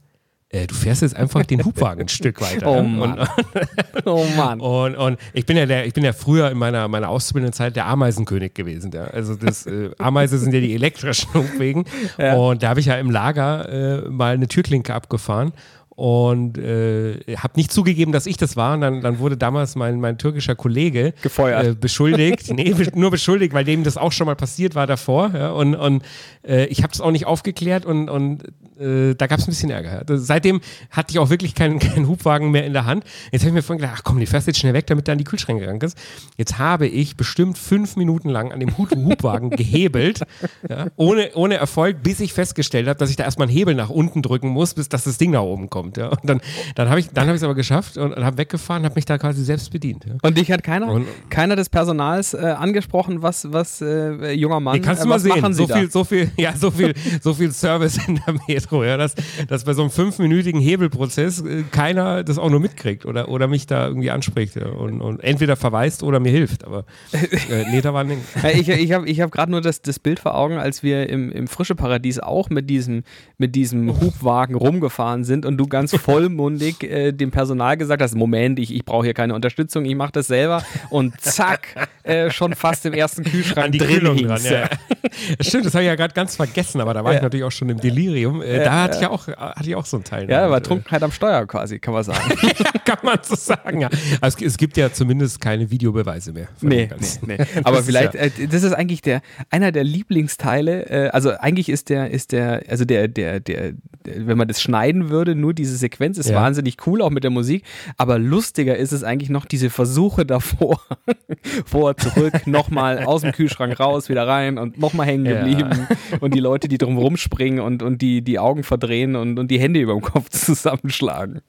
Äh, 0.52 0.68
du 0.68 0.76
fährst 0.76 1.02
jetzt 1.02 1.16
einfach 1.16 1.46
den 1.46 1.64
Hubwagen 1.64 2.02
ein 2.06 2.08
Stück 2.10 2.42
weiter. 2.42 2.70
Oh 2.70 2.76
ja. 2.76 2.84
Mann. 2.84 3.20
Und, 3.20 3.30
Oh 4.06 4.26
Mann. 4.36 4.60
und, 4.60 4.96
und 4.96 5.20
ich 5.34 5.46
bin 5.46 5.56
ja 5.58 5.66
der, 5.66 5.86
ich 5.86 5.94
bin 5.94 6.04
ja 6.04 6.14
früher 6.14 6.50
in 6.52 6.58
meiner, 6.58 6.88
meiner 6.88 7.10
auszubildenden 7.10 7.54
Zeit 7.54 7.76
der 7.76 7.86
Ameisenkönig 7.88 8.54
gewesen. 8.54 8.92
Ja. 8.94 9.06
Also 9.06 9.36
das 9.36 9.66
äh, 9.66 9.92
Ameise 9.98 10.38
sind 10.38 10.54
ja 10.54 10.60
die 10.60 10.74
elektrischen 10.74 11.34
Hubwegen. 11.34 11.86
Ja. 12.18 12.36
Und 12.36 12.64
da 12.64 12.70
habe 12.70 12.80
ich 12.80 12.88
ja 12.88 12.96
im 12.96 13.12
Lager 13.12 14.04
äh, 14.06 14.10
mal 14.10 14.34
eine 14.34 14.48
Türklinke 14.48 14.94
abgefahren 14.94 15.54
und 15.96 16.58
äh, 16.58 17.20
habe 17.38 17.54
nicht 17.58 17.72
zugegeben, 17.72 18.12
dass 18.12 18.26
ich 18.26 18.38
das 18.38 18.56
war. 18.56 18.74
Und 18.74 18.82
dann, 18.82 19.02
dann 19.02 19.20
wurde 19.20 19.38
damals 19.38 19.76
mein, 19.76 20.00
mein 20.00 20.18
türkischer 20.18 20.56
Kollege 20.56 21.14
Gefeuert. 21.22 21.66
Äh, 21.66 21.74
beschuldigt. 21.74 22.52
nee, 22.54 22.74
nur 22.96 23.12
beschuldigt, 23.12 23.54
weil 23.54 23.66
dem 23.66 23.84
das 23.84 23.98
auch 23.98 24.12
schon 24.12 24.28
mal 24.28 24.36
passiert 24.36 24.74
war 24.74 24.88
davor. 24.88 25.32
Ja. 25.34 25.52
Und, 25.52 25.76
und 25.76 26.04
äh, 26.48 26.66
ich 26.66 26.84
habe 26.84 26.92
das 26.92 27.02
auch 27.02 27.12
nicht 27.12 27.26
aufgeklärt 27.26 27.86
und, 27.86 28.10
und 28.10 28.44
äh, 28.80 29.16
da 29.16 29.28
gab 29.28 29.40
es 29.40 29.48
ein 29.48 29.52
bisschen 29.52 29.70
Ärger. 29.70 30.04
seitdem 30.18 30.62
hatte 30.90 31.12
ich 31.12 31.20
auch 31.20 31.30
wirklich 31.30 31.56
keinen, 31.56 31.80
keinen 31.80 32.08
Hubwagen 32.08 32.52
mehr 32.52 32.66
in 32.66 32.74
der 32.74 32.86
Hand. 32.86 33.04
Jetzt 33.32 33.42
habe 33.42 33.50
ich 33.50 33.54
mir 33.54 33.62
vorhin 33.62 33.82
gedacht, 33.82 33.98
ach 34.00 34.04
komm, 34.04 34.20
die 34.20 34.26
fährst 34.26 34.48
jetzt 34.48 34.60
schnell 34.60 34.74
weg, 34.74 34.88
damit 34.88 35.08
du 35.08 35.12
an 35.12 35.18
die 35.18 35.24
Kühlschränke 35.24 35.68
rankst. 35.68 35.98
Jetzt 36.38 36.58
habe 36.58 36.88
ich 36.88 37.16
bestimmt 37.16 37.58
fünf 37.58 37.96
Minuten 37.96 38.30
lang 38.30 38.52
an 38.52 38.60
dem 38.60 38.78
Hut 38.78 38.92
Hubwagen 38.92 39.50
gehebelt, 39.52 40.22
ja, 40.68 40.88
ohne, 40.96 41.32
ohne 41.36 41.56
Erfolg, 41.56 42.04
bis 42.04 42.20
ich 42.20 42.34
festgestellt 42.34 42.88
habe, 42.88 42.98
dass 42.98 43.10
ich 43.10 43.16
da 43.16 43.24
erstmal 43.24 43.48
einen 43.48 43.56
Hebel 43.56 43.76
nach 43.76 43.90
unten 43.90 44.22
drücken 44.22 44.50
muss, 44.50 44.74
bis 44.74 44.90
dass 44.90 45.04
das 45.04 45.18
Ding 45.18 45.32
nach 45.32 45.42
oben 45.42 45.70
kommt. 45.70 45.81
Ja. 45.98 46.08
Und 46.10 46.20
dann, 46.24 46.42
dann 46.76 46.90
habe 46.90 47.00
ich 47.00 47.10
dann 47.10 47.28
habe 47.28 47.36
ich 47.36 47.42
es 47.42 47.44
aber 47.44 47.56
geschafft 47.56 47.98
und, 47.98 48.14
und 48.14 48.24
habe 48.24 48.38
weggefahren, 48.38 48.84
habe 48.86 48.96
mich 48.96 49.06
da 49.06 49.18
quasi 49.18 49.44
selbst 49.44 49.72
bedient. 49.72 50.06
Ja. 50.06 50.14
Und 50.22 50.38
dich 50.38 50.52
hat 50.52 50.64
keiner, 50.64 50.88
Und- 50.92 51.08
keiner 51.30 51.56
des 51.56 51.70
Personals 51.70 52.34
äh, 52.34 52.38
angesprochen, 52.58 53.22
was, 53.22 53.52
was 53.52 53.82
äh, 53.82 54.32
junger 54.34 54.60
Mann, 54.60 54.74
Hier 54.76 54.82
kannst 54.84 55.04
du 55.04 55.08
äh, 55.08 55.10
mal 55.10 55.20
sehen, 55.20 55.54
so 55.54 55.68
viel, 55.68 55.90
so 55.92 56.04
viel, 56.04 56.32
ja, 56.38 56.54
so 56.56 56.72
viel, 56.72 56.94
so 57.22 57.34
viel 57.34 57.52
Service 57.52 58.00
in 58.08 58.20
der 58.26 58.36
Metro, 58.48 58.84
ja, 58.84 58.98
dass, 58.98 59.16
dass 59.48 59.64
bei 59.64 59.74
so 59.74 59.82
einem 59.82 59.92
fünfminütigen 59.92 60.60
Hebelprozess 60.62 61.42
äh, 61.42 61.64
keiner 61.72 62.24
das 62.24 62.38
auch 62.38 62.50
nur 62.50 62.60
mitkriegt 62.60 63.06
oder, 63.06 63.30
oder 63.30 63.48
mich 63.48 63.68
da 63.68 63.88
irgendwie 63.88 64.12
anspricht 64.12 64.56
ja, 64.56 64.68
und, 64.68 65.02
und 65.02 65.24
entweder 65.24 65.56
verweist 65.56 66.04
oder 66.04 66.20
mir 66.20 66.32
hilft. 66.32 66.64
Aber 66.66 66.86
äh, 67.12 67.66
nee, 67.72 67.82
da 67.82 67.94
war 67.94 68.04
nicht. 68.04 68.22
Ja, 68.44 68.50
ich 68.50 68.70
ich 68.70 68.92
habe 68.94 69.08
ich 69.08 69.22
hab 69.22 69.32
gerade 69.32 69.52
nur 69.52 69.62
das, 69.62 69.82
das 69.82 70.00
Bild 70.00 70.20
vor 70.20 70.36
Augen, 70.36 70.58
als 70.58 70.84
wir 70.84 71.10
im, 71.10 71.32
im 71.32 71.48
Frische 71.48 71.76
Paradies 71.76 72.20
auch 72.20 72.50
mit 72.50 72.70
diesem, 72.70 73.04
mit 73.38 73.56
diesem 73.56 74.00
Hubwagen 74.02 74.56
rumgefahren 74.56 75.24
sind 75.24 75.46
und 75.46 75.58
du 75.58 75.68
ganz 75.72 75.96
vollmundig 75.96 76.84
äh, 76.84 77.12
dem 77.12 77.32
Personal 77.32 77.78
gesagt 77.78 78.02
hast, 78.04 78.14
Moment, 78.14 78.60
ich, 78.60 78.72
ich 78.74 78.86
brauche 78.86 79.06
hier 79.06 79.16
keine 79.16 79.34
Unterstützung, 79.34 79.86
ich 79.86 79.96
mache 79.96 80.12
das 80.12 80.28
selber 80.28 80.64
und 80.92 81.20
zack, 81.20 81.90
äh, 82.04 82.30
schon 82.30 82.54
fast 82.54 82.86
im 82.86 82.94
ersten 82.94 83.24
Kühlschrank 83.24 83.66
An 83.66 83.72
die 83.72 83.80
drin 83.80 84.00
Kühlung 84.00 84.18
dran, 84.18 84.42
ja. 84.44 84.70
Stimmt, 85.40 85.66
das 85.66 85.74
habe 85.74 85.84
ich 85.84 85.88
ja 85.88 85.96
gerade 85.96 86.14
ganz 86.14 86.36
vergessen, 86.36 86.80
aber 86.82 86.94
da 86.94 87.04
war 87.04 87.16
ich 87.16 87.22
natürlich 87.22 87.44
auch 87.44 87.52
schon 87.52 87.70
im 87.70 87.80
Delirium. 87.80 88.42
Äh, 88.42 88.64
da 88.64 88.84
hatte 88.84 88.96
ich 88.98 89.02
ja 89.02 89.10
auch, 89.10 89.28
hatte 89.28 89.68
ich 89.70 89.76
auch 89.76 89.86
so 89.86 89.98
einen 89.98 90.04
Teil. 90.04 90.30
Ja, 90.30 90.50
war 90.50 90.60
äh, 90.60 90.62
Trunkenheit 90.62 91.02
am 91.02 91.12
Steuer 91.12 91.46
quasi, 91.48 91.80
kann 91.80 91.94
man 91.94 92.04
sagen. 92.04 92.20
Kann 92.86 92.98
man 93.04 93.20
so 93.24 93.36
sagen, 93.36 93.82
ja. 93.82 93.90
Also 94.20 94.40
es, 94.40 94.46
es 94.54 94.58
gibt 94.58 94.76
ja 94.76 94.92
zumindest 94.92 95.40
keine 95.40 95.70
Videobeweise 95.70 96.34
mehr. 96.34 96.48
Nee, 96.62 96.90
nee, 97.26 97.38
nee. 97.38 97.46
Aber 97.64 97.80
ist 97.80 97.86
vielleicht, 97.86 98.16
ja- 98.16 98.22
äh, 98.22 98.48
das 98.50 98.64
ist 98.64 98.74
eigentlich 98.74 99.02
der, 99.02 99.22
einer 99.50 99.72
der 99.72 99.84
Lieblingsteile, 99.84 101.14
also 101.14 101.32
eigentlich 101.32 101.70
ist 101.70 101.90
der, 101.90 102.10
ist 102.12 102.32
der, 102.32 102.64
also 102.68 102.84
der, 102.84 103.08
der, 103.08 103.40
der, 103.40 103.72
der 104.04 104.28
wenn 104.28 104.38
man 104.38 104.48
das 104.48 104.62
schneiden 104.62 105.10
würde, 105.10 105.36
nur 105.36 105.54
diese 105.62 105.78
Sequenz 105.78 106.18
ist 106.18 106.30
Ja. 106.30 106.36
wahnsinnig 106.36 106.78
cool, 106.88 107.02
auch 107.02 107.10
mit 107.10 107.24
der 107.24 107.32
Musik, 107.32 107.64
aber 107.98 108.20
lustiger 108.20 108.76
ist 108.76 108.92
es 108.92 109.04
eigentlich 109.04 109.30
noch 109.30 109.46
diese 109.46 109.70
Versuche 109.70 110.26
davor, 110.26 110.82
vor, 111.66 111.96
zurück, 111.98 112.34
nochmal 112.48 113.06
aus 113.06 113.22
dem 113.22 113.32
Kühlschrank 113.32 113.80
raus, 113.80 114.10
wieder 114.10 114.28
rein 114.28 114.58
und 114.58 114.78
nochmal 114.80 115.08
hängen 115.08 115.26
Ja. 115.26 115.44
geblieben 115.46 115.88
und 116.20 116.34
die 116.34 116.40
Leute, 116.40 116.68
die 116.68 116.78
drum 116.78 116.98
rumspringen 116.98 117.60
und, 117.60 117.84
und 117.84 118.02
die, 118.02 118.22
die 118.22 118.40
Augen 118.40 118.64
verdrehen 118.64 119.16
und, 119.16 119.40
und 119.40 119.50
die 119.50 119.60
Hände 119.60 119.80
über 119.80 119.94
dem 119.94 120.02
Kopf 120.02 120.30
zusammenschlagen. 120.32 121.42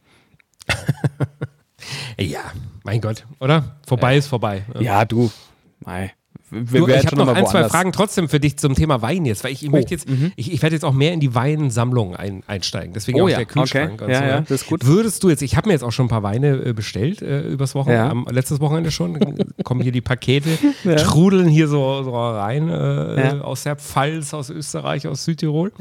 Ja, 2.18 2.40
mein 2.84 3.00
Gott, 3.00 3.26
oder? 3.40 3.76
Vorbei 3.86 4.16
ist 4.16 4.28
vorbei. 4.28 4.64
Ja, 4.78 5.04
du, 5.04 5.30
mei, 5.80 6.12
du, 6.52 6.86
ich 6.88 7.06
habe 7.06 7.16
noch 7.16 7.28
ein, 7.28 7.46
zwei 7.46 7.64
Fragen 7.64 7.92
trotzdem 7.92 8.28
für 8.28 8.38
dich 8.38 8.58
zum 8.58 8.74
Thema 8.74 9.00
Wein 9.02 9.24
jetzt, 9.24 9.42
weil 9.44 9.52
ich, 9.52 9.62
ich 9.62 9.68
oh, 9.68 9.72
möchte 9.72 9.94
jetzt, 9.94 10.08
mhm. 10.08 10.32
ich, 10.36 10.52
ich 10.52 10.62
werde 10.62 10.76
jetzt 10.76 10.84
auch 10.84 10.92
mehr 10.92 11.12
in 11.12 11.20
die 11.20 11.34
Weinsammlung 11.34 12.14
ein, 12.14 12.42
einsteigen. 12.46 12.92
Deswegen 12.92 13.20
oh, 13.20 13.24
auch 13.24 13.28
ja. 13.28 13.38
der 13.38 13.46
Kühlschrank. 13.46 14.02
Okay. 14.02 14.12
Ja, 14.12 14.18
so, 14.18 14.24
ja, 14.24 14.40
das 14.40 14.50
ist 14.50 14.66
gut. 14.66 14.86
Würdest 14.86 15.22
du 15.24 15.30
jetzt, 15.30 15.42
ich 15.42 15.56
habe 15.56 15.68
mir 15.68 15.72
jetzt 15.72 15.82
auch 15.82 15.92
schon 15.92 16.06
ein 16.06 16.10
paar 16.10 16.22
Weine 16.22 16.64
äh, 16.64 16.72
bestellt 16.72 17.22
äh, 17.22 17.40
übers 17.42 17.74
Wochenende, 17.74 18.10
am, 18.10 18.26
letztes 18.30 18.60
Wochenende 18.60 18.90
schon, 18.90 19.18
kommen 19.64 19.80
hier 19.80 19.92
die 19.92 20.00
Pakete, 20.00 20.50
trudeln 20.98 21.48
hier 21.48 21.68
so, 21.68 22.02
so 22.02 22.12
rein 22.14 22.68
äh, 22.68 23.40
aus 23.42 23.62
der 23.62 23.76
Pfalz, 23.76 24.34
aus 24.34 24.50
Österreich, 24.50 25.08
aus 25.08 25.24
Südtirol. 25.24 25.72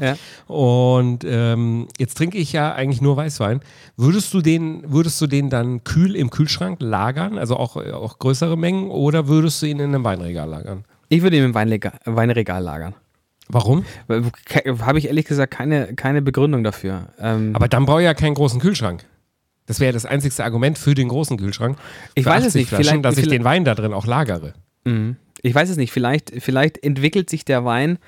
Und 0.46 1.24
ähm, 1.24 1.88
jetzt 1.98 2.16
trinke 2.16 2.38
ich 2.38 2.52
ja 2.52 2.72
eigentlich 2.72 3.02
nur 3.02 3.16
Weißwein. 3.16 3.60
Würdest 3.96 4.32
du 4.32 4.40
den, 4.40 4.82
würdest 4.86 5.20
du 5.20 5.26
den 5.26 5.50
dann 5.50 5.84
kühl 5.84 6.16
im 6.16 6.30
Kühlschrank 6.30 6.80
lagern, 6.80 7.38
also 7.38 7.56
auch, 7.56 7.76
auch 7.76 8.18
größere 8.18 8.56
Mengen, 8.56 8.90
oder 8.90 9.28
würdest 9.28 9.60
du 9.62 9.66
ihn 9.66 9.78
in 9.78 9.94
einem 9.94 10.04
Weinregal 10.04 10.48
lagern? 10.48 10.61
Ich 11.08 11.22
würde 11.22 11.36
ihn 11.36 11.44
im 11.44 11.54
Weinregal, 11.54 11.92
Weinregal 12.04 12.62
lagern. 12.62 12.94
Warum? 13.48 13.84
Habe 14.08 14.98
ich 14.98 15.06
ehrlich 15.06 15.26
gesagt 15.26 15.52
keine, 15.52 15.94
keine 15.94 16.22
Begründung 16.22 16.64
dafür. 16.64 17.08
Ähm 17.20 17.54
Aber 17.54 17.68
dann 17.68 17.84
brauche 17.84 18.00
ich 18.00 18.06
ja 18.06 18.14
keinen 18.14 18.34
großen 18.34 18.60
Kühlschrank. 18.60 19.04
Das 19.66 19.78
wäre 19.78 19.92
das 19.92 20.06
einzigste 20.06 20.44
Argument 20.44 20.78
für 20.78 20.94
den 20.94 21.08
großen 21.08 21.36
Kühlschrank. 21.36 21.76
Ich 22.14 22.24
weiß 22.24 22.46
es 22.46 22.54
nicht. 22.54 22.68
Flaschen, 22.68 22.84
vielleicht, 22.84 23.04
dass 23.04 23.18
ich 23.18 23.28
den 23.28 23.44
Wein 23.44 23.64
da 23.64 23.74
drin 23.74 23.92
auch 23.92 24.06
lagere. 24.06 24.54
Mhm. 24.84 25.16
Ich 25.42 25.54
weiß 25.54 25.68
es 25.70 25.76
nicht. 25.76 25.92
Vielleicht, 25.92 26.32
vielleicht 26.38 26.82
entwickelt 26.82 27.28
sich 27.28 27.44
der 27.44 27.64
Wein 27.64 27.98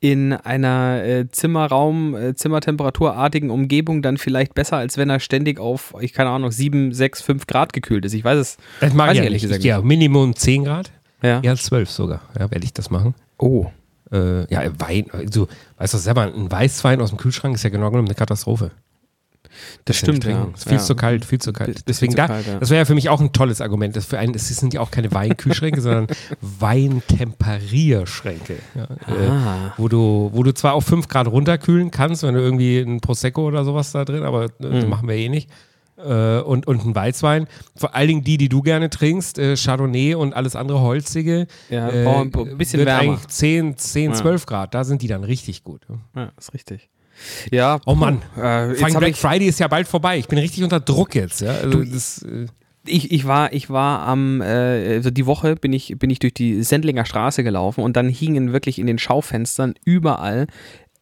in 0.00 0.32
einer 0.32 1.02
äh, 1.04 1.28
Zimmerraum, 1.30 2.14
äh, 2.14 2.34
Zimmertemperaturartigen 2.34 3.50
Umgebung 3.50 4.02
dann 4.02 4.16
vielleicht 4.16 4.54
besser, 4.54 4.76
als 4.76 4.98
wenn 4.98 5.10
er 5.10 5.20
ständig 5.20 5.60
auf, 5.60 5.94
ich 6.00 6.12
keine 6.12 6.30
Ahnung, 6.30 6.50
7, 6.50 6.92
6, 6.92 7.22
5 7.22 7.46
Grad 7.46 7.72
gekühlt 7.72 8.04
ist. 8.04 8.12
Ich 8.12 8.24
weiß 8.24 8.38
es. 8.38 8.56
Das 8.80 8.94
mag 8.94 9.12
ich 9.12 9.20
ehrlich 9.20 9.42
gesagt. 9.42 9.62
Ja, 9.62 9.80
Minimum 9.80 10.34
10 10.34 10.64
Grad. 10.64 10.90
Ja. 11.22 11.40
Ja, 11.42 11.56
12 11.56 11.90
sogar. 11.90 12.20
Ja, 12.38 12.50
werde 12.50 12.64
ich 12.64 12.72
das 12.72 12.90
machen. 12.90 13.14
Oh. 13.38 13.66
Äh, 14.10 14.52
ja, 14.52 14.62
Wein, 14.78 15.06
also, 15.12 15.48
weißt 15.78 15.94
du 15.94 15.98
selber, 15.98 16.22
ein 16.22 16.50
Weißwein 16.50 17.00
aus 17.00 17.10
dem 17.10 17.18
Kühlschrank 17.18 17.54
ist 17.54 17.62
ja 17.62 17.70
genau 17.70 17.90
genommen 17.90 18.08
eine 18.08 18.14
Katastrophe. 18.14 18.72
Das 19.84 19.96
stimmt, 19.96 20.24
ja. 20.24 20.48
Ist 20.54 20.64
viel 20.64 20.78
ja. 20.78 20.82
zu 20.82 20.94
kalt, 20.94 21.24
viel 21.24 21.40
zu 21.40 21.52
kalt. 21.52 21.88
Deswegen 21.88 22.14
da, 22.14 22.26
kalt, 22.26 22.46
ja. 22.46 22.58
das 22.58 22.70
wäre 22.70 22.80
ja 22.80 22.84
für 22.84 22.94
mich 22.94 23.08
auch 23.08 23.20
ein 23.20 23.32
tolles 23.32 23.60
Argument. 23.60 23.96
Das 23.96 24.04
für 24.06 24.18
einen, 24.18 24.34
es 24.34 24.48
sind 24.48 24.74
ja 24.74 24.80
auch 24.80 24.90
keine 24.90 25.12
Weinkühlschränke, 25.12 25.80
sondern 25.80 26.08
Weintemperierschränke. 26.40 28.56
Ja, 28.74 28.84
äh, 28.84 29.70
wo, 29.76 29.86
du, 29.88 30.30
wo 30.32 30.42
du 30.42 30.52
zwar 30.54 30.74
auf 30.74 30.84
5 30.84 31.06
Grad 31.08 31.26
runterkühlen 31.26 31.90
kannst, 31.90 32.22
wenn 32.22 32.34
du 32.34 32.40
irgendwie 32.40 32.78
ein 32.78 33.00
Prosecco 33.00 33.46
oder 33.46 33.64
sowas 33.64 33.92
da 33.92 34.04
drin, 34.04 34.24
aber 34.24 34.48
mhm. 34.58 34.88
machen 34.88 35.08
wir 35.08 35.16
eh 35.16 35.28
nicht. 35.28 35.50
Äh, 35.96 36.40
und, 36.40 36.66
und 36.66 36.84
ein 36.84 36.94
Weißwein. 36.94 37.46
Vor 37.76 37.94
allen 37.94 38.08
Dingen 38.08 38.24
die, 38.24 38.38
die 38.38 38.48
du 38.48 38.62
gerne 38.62 38.90
trinkst, 38.90 39.38
äh, 39.38 39.56
Chardonnay 39.56 40.14
und 40.14 40.34
alles 40.34 40.56
andere 40.56 40.80
Holzige. 40.80 41.46
Ja, 41.68 41.88
äh, 41.90 42.06
ein 42.06 42.30
bisschen 42.56 42.78
wird 42.78 42.88
wärmer. 42.88 43.12
eigentlich 43.12 43.28
10, 43.28 43.76
10 43.76 44.14
12 44.14 44.46
Grad. 44.46 44.74
Da 44.74 44.84
sind 44.84 45.02
die 45.02 45.08
dann 45.08 45.24
richtig 45.24 45.64
gut. 45.64 45.82
Ja, 46.16 46.32
ist 46.38 46.54
richtig. 46.54 46.88
Ja. 47.50 47.80
Oh 47.86 47.94
Mann. 47.94 48.22
Äh, 48.36 48.74
Black 48.98 49.16
Friday 49.16 49.46
ist 49.46 49.60
ja 49.60 49.68
bald 49.68 49.86
vorbei. 49.86 50.18
Ich 50.18 50.28
bin 50.28 50.38
richtig 50.38 50.64
unter 50.64 50.80
Druck 50.80 51.14
jetzt. 51.14 51.40
Ja? 51.40 51.52
Also 51.52 51.70
du, 51.70 51.84
das, 51.84 52.22
äh 52.22 52.46
ich, 52.86 53.12
ich 53.12 53.26
war, 53.26 53.52
ich 53.52 53.70
war 53.70 54.00
am, 54.00 54.40
äh, 54.40 54.94
also 54.94 55.10
die 55.10 55.26
Woche 55.26 55.56
bin 55.56 55.72
ich, 55.72 55.96
bin 55.98 56.10
ich 56.10 56.18
durch 56.18 56.34
die 56.34 56.62
Sendlinger 56.62 57.04
Straße 57.04 57.44
gelaufen 57.44 57.82
und 57.84 57.96
dann 57.96 58.08
hingen 58.08 58.52
wirklich 58.52 58.78
in 58.78 58.86
den 58.86 58.98
Schaufenstern 58.98 59.74
überall 59.84 60.46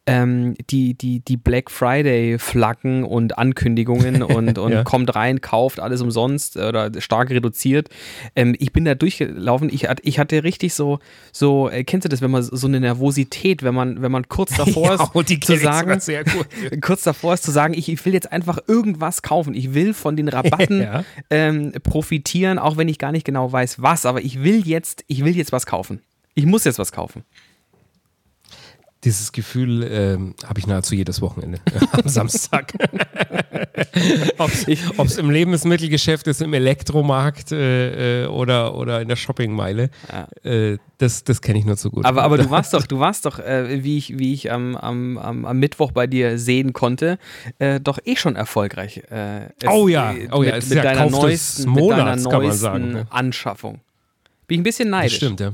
ähm, 0.07 0.55
die, 0.69 0.95
die, 0.95 1.19
die 1.19 1.37
Black 1.37 1.69
Friday-Flaggen 1.69 3.03
und 3.03 3.37
Ankündigungen 3.37 4.23
und, 4.23 4.57
und 4.57 4.71
ja. 4.71 4.83
kommt 4.83 5.15
rein, 5.15 5.41
kauft 5.41 5.79
alles 5.79 6.01
umsonst 6.01 6.57
oder 6.57 6.89
stark 6.99 7.29
reduziert. 7.29 7.89
Ähm, 8.35 8.55
ich 8.57 8.73
bin 8.73 8.85
da 8.85 8.95
durchgelaufen, 8.95 9.69
ich, 9.71 9.87
ich 10.01 10.19
hatte 10.19 10.43
richtig 10.43 10.73
so, 10.73 10.99
so 11.31 11.69
äh, 11.69 11.83
kennst 11.83 12.05
du 12.05 12.09
das, 12.09 12.21
wenn 12.21 12.31
man 12.31 12.41
so 12.41 12.67
eine 12.67 12.79
Nervosität, 12.79 13.61
wenn 13.61 13.75
man, 13.75 14.01
wenn 14.01 14.11
man 14.11 14.27
kurz 14.27 14.55
davor 14.57 14.95
ja, 14.95 15.21
ist, 15.21 15.43
zu 15.43 15.57
sagen, 15.57 15.99
kurz 16.81 17.03
davor 17.03 17.35
ist 17.35 17.43
zu 17.43 17.51
sagen, 17.51 17.75
ich, 17.75 17.87
ich 17.87 18.03
will 18.03 18.13
jetzt 18.13 18.31
einfach 18.31 18.57
irgendwas 18.67 19.21
kaufen. 19.21 19.53
Ich 19.53 19.75
will 19.75 19.93
von 19.93 20.15
den 20.15 20.29
Rabatten 20.29 20.81
ja. 20.81 21.05
ähm, 21.29 21.73
profitieren, 21.83 22.57
auch 22.57 22.77
wenn 22.77 22.87
ich 22.87 22.97
gar 22.97 23.11
nicht 23.11 23.25
genau 23.25 23.51
weiß, 23.51 23.81
was, 23.81 24.07
aber 24.07 24.21
ich 24.21 24.43
will 24.43 24.67
jetzt, 24.67 25.03
ich 25.07 25.23
will 25.23 25.35
jetzt 25.35 25.51
was 25.51 25.67
kaufen. 25.67 26.01
Ich 26.33 26.45
muss 26.45 26.63
jetzt 26.63 26.79
was 26.79 26.91
kaufen. 26.91 27.23
Dieses 29.03 29.31
Gefühl 29.31 29.83
ähm, 29.83 30.35
habe 30.45 30.59
ich 30.59 30.67
nahezu 30.67 30.93
jedes 30.93 31.21
Wochenende 31.21 31.59
am 31.91 32.07
Samstag. 32.07 32.73
Ob 34.37 35.07
es 35.07 35.17
im 35.17 35.31
Lebensmittelgeschäft 35.31 36.27
ist, 36.27 36.41
im 36.41 36.53
Elektromarkt 36.53 37.51
äh, 37.51 38.23
äh, 38.23 38.27
oder, 38.27 38.75
oder 38.75 39.01
in 39.01 39.07
der 39.07 39.15
Shoppingmeile. 39.15 39.89
Ja. 40.11 40.27
Äh, 40.49 40.77
das 40.99 41.23
das 41.23 41.41
kenne 41.41 41.57
ich 41.57 41.65
nur 41.65 41.77
zu 41.77 41.89
gut. 41.89 42.05
Aber, 42.05 42.21
aber 42.21 42.37
du 42.37 42.49
warst 42.51 42.73
doch, 42.73 42.85
du 42.85 42.99
warst 42.99 43.25
doch, 43.25 43.39
äh, 43.39 43.83
wie 43.83 43.97
ich, 43.97 44.19
wie 44.19 44.33
ich 44.33 44.51
am, 44.51 44.75
am, 44.75 45.17
am, 45.17 45.59
Mittwoch 45.59 45.91
bei 45.91 46.05
dir 46.05 46.37
sehen 46.37 46.73
konnte, 46.73 47.17
äh, 47.57 47.79
doch 47.79 47.97
eh 48.05 48.15
schon 48.15 48.35
erfolgreich. 48.35 48.97
Äh, 49.09 49.49
oh 49.67 49.87
ja, 49.87 50.13
oh 50.31 50.43
ja, 50.43 50.55
mit, 50.55 50.69
mit, 50.69 50.77
deiner 50.77 51.09
neuesten, 51.09 51.69
Monats, 51.69 52.23
mit 52.23 52.31
deiner 52.31 52.37
neuesten 52.39 52.59
sagen, 52.59 52.91
ne? 52.91 53.07
Anschaffung. 53.09 53.79
Bin 54.47 54.55
ich 54.55 54.59
ein 54.59 54.63
bisschen 54.63 54.89
neidisch. 54.89 55.13
Das 55.13 55.17
stimmt, 55.17 55.39
ja. 55.39 55.53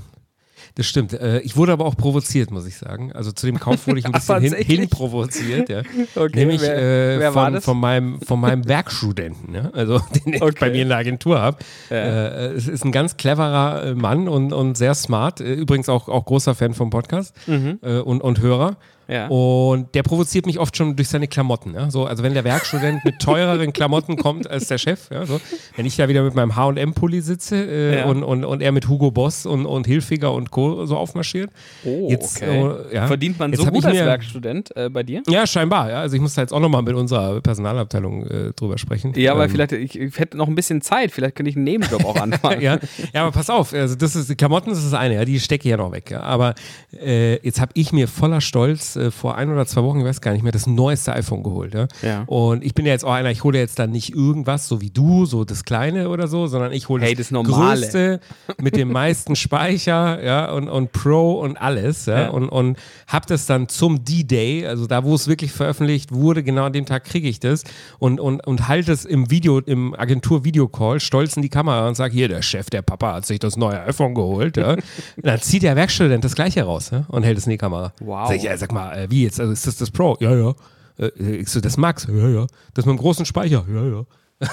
Das 0.78 0.86
stimmt. 0.86 1.12
Äh, 1.14 1.40
ich 1.40 1.58
wurde 1.58 1.72
aber 1.72 1.86
auch 1.86 1.98
provoziert, 1.98 2.52
muss 2.52 2.68
ich 2.68 2.78
sagen. 2.78 3.12
Also 3.12 3.32
zu 3.32 3.48
dem 3.48 3.60
Kauf 3.60 3.88
wurde 3.88 3.98
ich 3.98 4.06
ein 4.06 4.12
bisschen 4.14 4.42
hin, 4.42 4.54
hin, 4.54 4.90
provoziert. 4.90 5.70
Ja. 5.70 5.82
Okay, 6.16 6.40
Nämlich 6.40 6.62
wer, 6.62 6.78
äh, 6.78 7.20
wer 7.20 7.32
von, 7.32 7.62
von, 7.62 7.80
meinem, 7.80 8.22
von 8.22 8.40
meinem 8.40 8.68
Werkstudenten, 8.68 9.54
ja? 9.54 9.70
also 9.74 10.00
den 10.26 10.34
ich 10.34 10.42
okay. 10.42 10.56
bei 10.60 10.70
mir 10.70 10.84
in 10.84 10.90
der 10.90 10.98
Agentur 10.98 11.40
habe. 11.40 11.58
Ja. 11.90 11.98
Äh, 11.98 12.54
es 12.54 12.68
ist 12.68 12.86
ein 12.86 12.92
ganz 12.92 13.18
cleverer 13.18 13.84
äh, 13.84 13.96
Mann 13.96 14.28
und, 14.28 14.54
und 14.54 14.78
sehr 14.78 14.94
smart. 14.94 15.42
Äh, 15.42 15.54
übrigens 15.54 15.90
auch, 15.90 16.08
auch 16.10 16.26
großer 16.26 16.56
Fan 16.56 16.74
vom 16.74 16.90
Podcast 16.90 17.36
mhm. 17.48 17.80
Äh, 17.82 18.00
und, 18.00 18.22
und 18.22 18.40
Hörer. 18.40 18.78
Ja. 19.08 19.28
Und 19.28 19.96
der 19.96 20.04
provoziert 20.04 20.46
mich 20.46 20.60
oft 20.60 20.76
schon 20.76 20.96
durch 20.96 21.08
seine 21.08 21.28
Klamotten. 21.28 21.74
Ja? 21.74 21.90
So, 21.90 22.06
also 22.06 22.24
wenn 22.24 22.34
der 22.34 22.44
Werkstudent 22.44 23.06
mit 23.06 23.20
teureren 23.20 23.72
Klamotten 23.74 24.18
kommt 24.18 24.50
als 24.50 24.68
der 24.68 24.78
Chef, 24.78 25.10
ja? 25.12 25.26
so, 25.26 25.40
wenn 25.76 25.86
ich 25.86 25.96
da 25.96 26.10
wieder 26.10 26.24
mit 26.24 26.36
meinem 26.36 26.56
H&M-Pulli 26.56 27.22
sitze 27.22 27.56
äh, 27.56 28.04
und, 28.04 28.24
und, 28.24 28.44
und 28.44 28.62
er 28.62 28.72
mit 28.72 28.88
Hugo 28.88 29.12
Boss 29.12 29.46
und, 29.46 29.66
und 29.66 29.88
Hilfiger 29.88 30.34
und 30.34 30.52
Co. 30.52 30.86
so 30.86 30.98
aufmarschiert. 30.98 31.50
Oh, 31.86 32.10
jetzt, 32.10 32.42
okay. 32.42 32.66
äh, 32.92 33.08
Verdient 33.08 33.40
man 33.40 33.52
jetzt 33.52 33.64
so 33.64 33.72
gut 33.72 33.86
als 33.86 33.96
Werkstudent 33.96 34.76
äh, 34.76 34.90
bei 34.90 35.04
dir? 35.04 35.24
Ja, 35.30 35.48
scheinbar. 35.48 35.86
Also 35.88 36.16
ich 36.16 36.22
muss 36.22 36.34
da 36.34 36.42
jetzt 36.42 36.54
auch 36.54 36.60
nochmal 36.60 36.82
mit 36.82 36.96
unserer 36.96 37.40
Personalabteilung 37.42 38.28
äh, 38.28 38.54
drüber 38.54 38.78
sprechen. 38.78 39.14
Ja, 39.16 39.32
aber 39.32 39.46
ähm, 39.46 39.52
vielleicht, 39.52 39.72
ich, 39.72 39.98
ich, 39.98 40.20
hätte 40.20 40.38
noch 40.38 40.48
ein 40.48 40.56
bisschen 40.56 40.82
Zeit, 40.82 41.12
vielleicht 41.12 41.36
könnte 41.36 41.50
ich 41.50 41.56
einen 41.56 41.66
Nebenjob 41.66 42.04
auch 42.04 42.16
anfangen. 42.22 42.62
ja. 42.62 42.80
aber 43.14 43.32
pass 43.32 43.50
auf, 43.50 43.74
also 43.74 43.96
das 43.96 44.16
ist, 44.16 44.30
die 44.30 44.36
Klamotten 44.36 44.70
das 44.70 44.80
ist 44.80 44.92
das 44.92 45.00
eine, 45.00 45.16
ja, 45.16 45.26
die 45.26 45.40
stecke 45.40 45.68
ich 45.68 45.72
ja 45.72 45.78
noch 45.78 45.92
weg. 45.92 46.12
Aber 46.12 46.56
äh, 47.02 47.36
jetzt 47.46 47.62
habe 47.62 47.72
ich 47.74 47.94
mir 47.94 48.08
voller 48.08 48.42
Stolz 48.42 48.97
äh, 48.98 49.12
vor 49.12 49.36
ein 49.36 49.52
oder 49.52 49.66
zwei 49.66 49.84
Wochen, 49.84 50.00
ich 50.00 50.06
weiß 50.06 50.22
gar 50.22 50.32
nicht 50.34 50.44
mehr, 50.44 50.52
das 50.52 50.68
neueste 50.68 51.14
iPhone 51.14 51.44
geholt. 51.44 51.74
Ja? 51.74 51.88
ja. 52.02 52.24
Und 52.26 52.64
ich 52.64 52.74
bin 52.74 52.86
ja 52.86 52.92
jetzt 52.92 53.06
auch 53.06 53.14
einer, 53.14 53.32
ich 53.32 53.44
hole 53.44 53.58
jetzt 53.58 53.80
dann 53.80 53.92
nicht 53.92 54.16
irgendwas, 54.16 54.68
so 54.68 54.82
wie 54.82 54.90
du, 54.90 55.26
so 55.26 55.46
das 55.46 55.64
kleine 55.64 56.10
oder 56.10 56.28
so, 56.28 56.48
sondern 56.48 56.72
ich 56.72 56.90
hole 56.90 57.04
hey, 57.04 57.16
das, 57.16 57.30
das 57.30 57.44
größte 57.44 58.20
mit 58.60 58.76
dem 58.76 58.92
meisten 58.92 59.36
Speicher, 59.36 60.24
ja, 60.24 60.52
und, 60.52 60.70
und 60.70 60.92
Pro 60.92 61.40
und 61.40 61.58
alles, 61.58 62.06
ja, 62.06 62.24
ja. 62.24 62.30
und, 62.30 62.50
und 62.50 62.78
habe 63.08 63.26
das 63.28 63.46
dann 63.46 63.70
zum 63.70 64.04
D-Day, 64.04 64.68
also 64.68 64.88
da, 64.88 65.04
wo 65.04 65.16
es 65.16 65.28
wirklich 65.28 65.52
veröffentlicht 65.52 66.12
wurde, 66.12 66.44
genau 66.44 66.66
an 66.66 66.74
dem 66.74 66.86
Tag 66.86 67.04
kriege 67.04 67.28
ich 67.28 67.40
das 67.40 67.64
und, 68.00 68.20
und, 68.20 68.46
und 68.46 68.68
halte 68.68 68.92
es 68.92 69.06
im 69.06 69.30
Video, 69.30 69.60
im 69.60 69.94
Agentur-Videocall, 69.94 71.00
stolz 71.00 71.36
in 71.36 71.42
die 71.42 71.50
Kamera 71.50 71.88
und 71.88 71.96
sage, 71.96 72.14
hier, 72.14 72.28
der 72.28 72.42
Chef, 72.42 72.70
der 72.70 72.82
Papa 72.82 73.16
hat 73.16 73.26
sich 73.26 73.40
das 73.40 73.58
neue 73.58 73.82
iPhone 73.84 74.14
geholt, 74.14 74.58
ja. 74.58 74.76
dann 75.18 75.42
zieht 75.42 75.64
der 75.64 75.76
Werkstudent 75.76 76.24
das 76.24 76.36
gleiche 76.36 76.64
raus, 76.64 76.90
ja, 76.92 77.06
und 77.08 77.24
hält 77.24 77.38
es 77.38 77.46
in 77.46 77.52
die 77.52 77.58
Kamera. 77.58 77.94
Wow. 78.00 78.28
Sag 78.28 78.38
ich, 78.38 78.44
ja, 78.44 78.58
sag 78.58 78.72
mal, 78.72 78.87
äh, 78.94 79.10
wie 79.10 79.24
jetzt, 79.24 79.40
also 79.40 79.52
ist 79.52 79.68
das 79.68 79.78
das 79.78 79.92
Pro? 79.92 80.18
Ja, 80.20 80.36
ja. 80.36 80.54
Äh, 81.00 81.38
ich 81.38 81.50
so, 81.50 81.60
das 81.60 81.78
Max? 81.78 82.08
Ja, 82.10 82.28
ja. 82.28 82.48
Das 82.74 82.86
mit 82.86 82.96
dem 82.96 83.00
großen 83.00 83.26
Speicher? 83.26 83.66
Ja, 83.72 83.86
ja. 83.86 84.06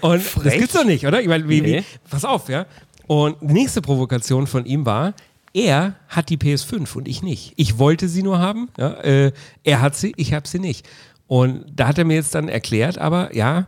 und 0.00 0.22
Frech? 0.22 0.44
das 0.44 0.54
gibt's 0.54 0.74
doch 0.74 0.84
nicht, 0.84 1.06
oder? 1.06 1.20
Ich 1.20 1.28
meine, 1.28 1.48
wie, 1.48 1.60
nee. 1.60 1.78
wie, 1.78 2.08
pass 2.08 2.24
auf, 2.24 2.48
ja. 2.48 2.66
Und 3.06 3.36
die 3.40 3.52
nächste 3.52 3.82
Provokation 3.82 4.46
von 4.46 4.64
ihm 4.64 4.86
war, 4.86 5.14
er 5.54 5.96
hat 6.08 6.30
die 6.30 6.38
PS5 6.38 6.96
und 6.96 7.08
ich 7.08 7.22
nicht. 7.22 7.52
Ich 7.56 7.78
wollte 7.78 8.08
sie 8.08 8.22
nur 8.22 8.38
haben, 8.38 8.68
ja, 8.78 8.92
äh, 9.00 9.32
er 9.64 9.80
hat 9.80 9.96
sie, 9.96 10.12
ich 10.16 10.32
habe 10.32 10.48
sie 10.48 10.58
nicht. 10.58 10.88
Und 11.26 11.64
da 11.74 11.88
hat 11.88 11.98
er 11.98 12.04
mir 12.04 12.14
jetzt 12.14 12.34
dann 12.34 12.48
erklärt, 12.48 12.98
aber 12.98 13.34
ja, 13.34 13.66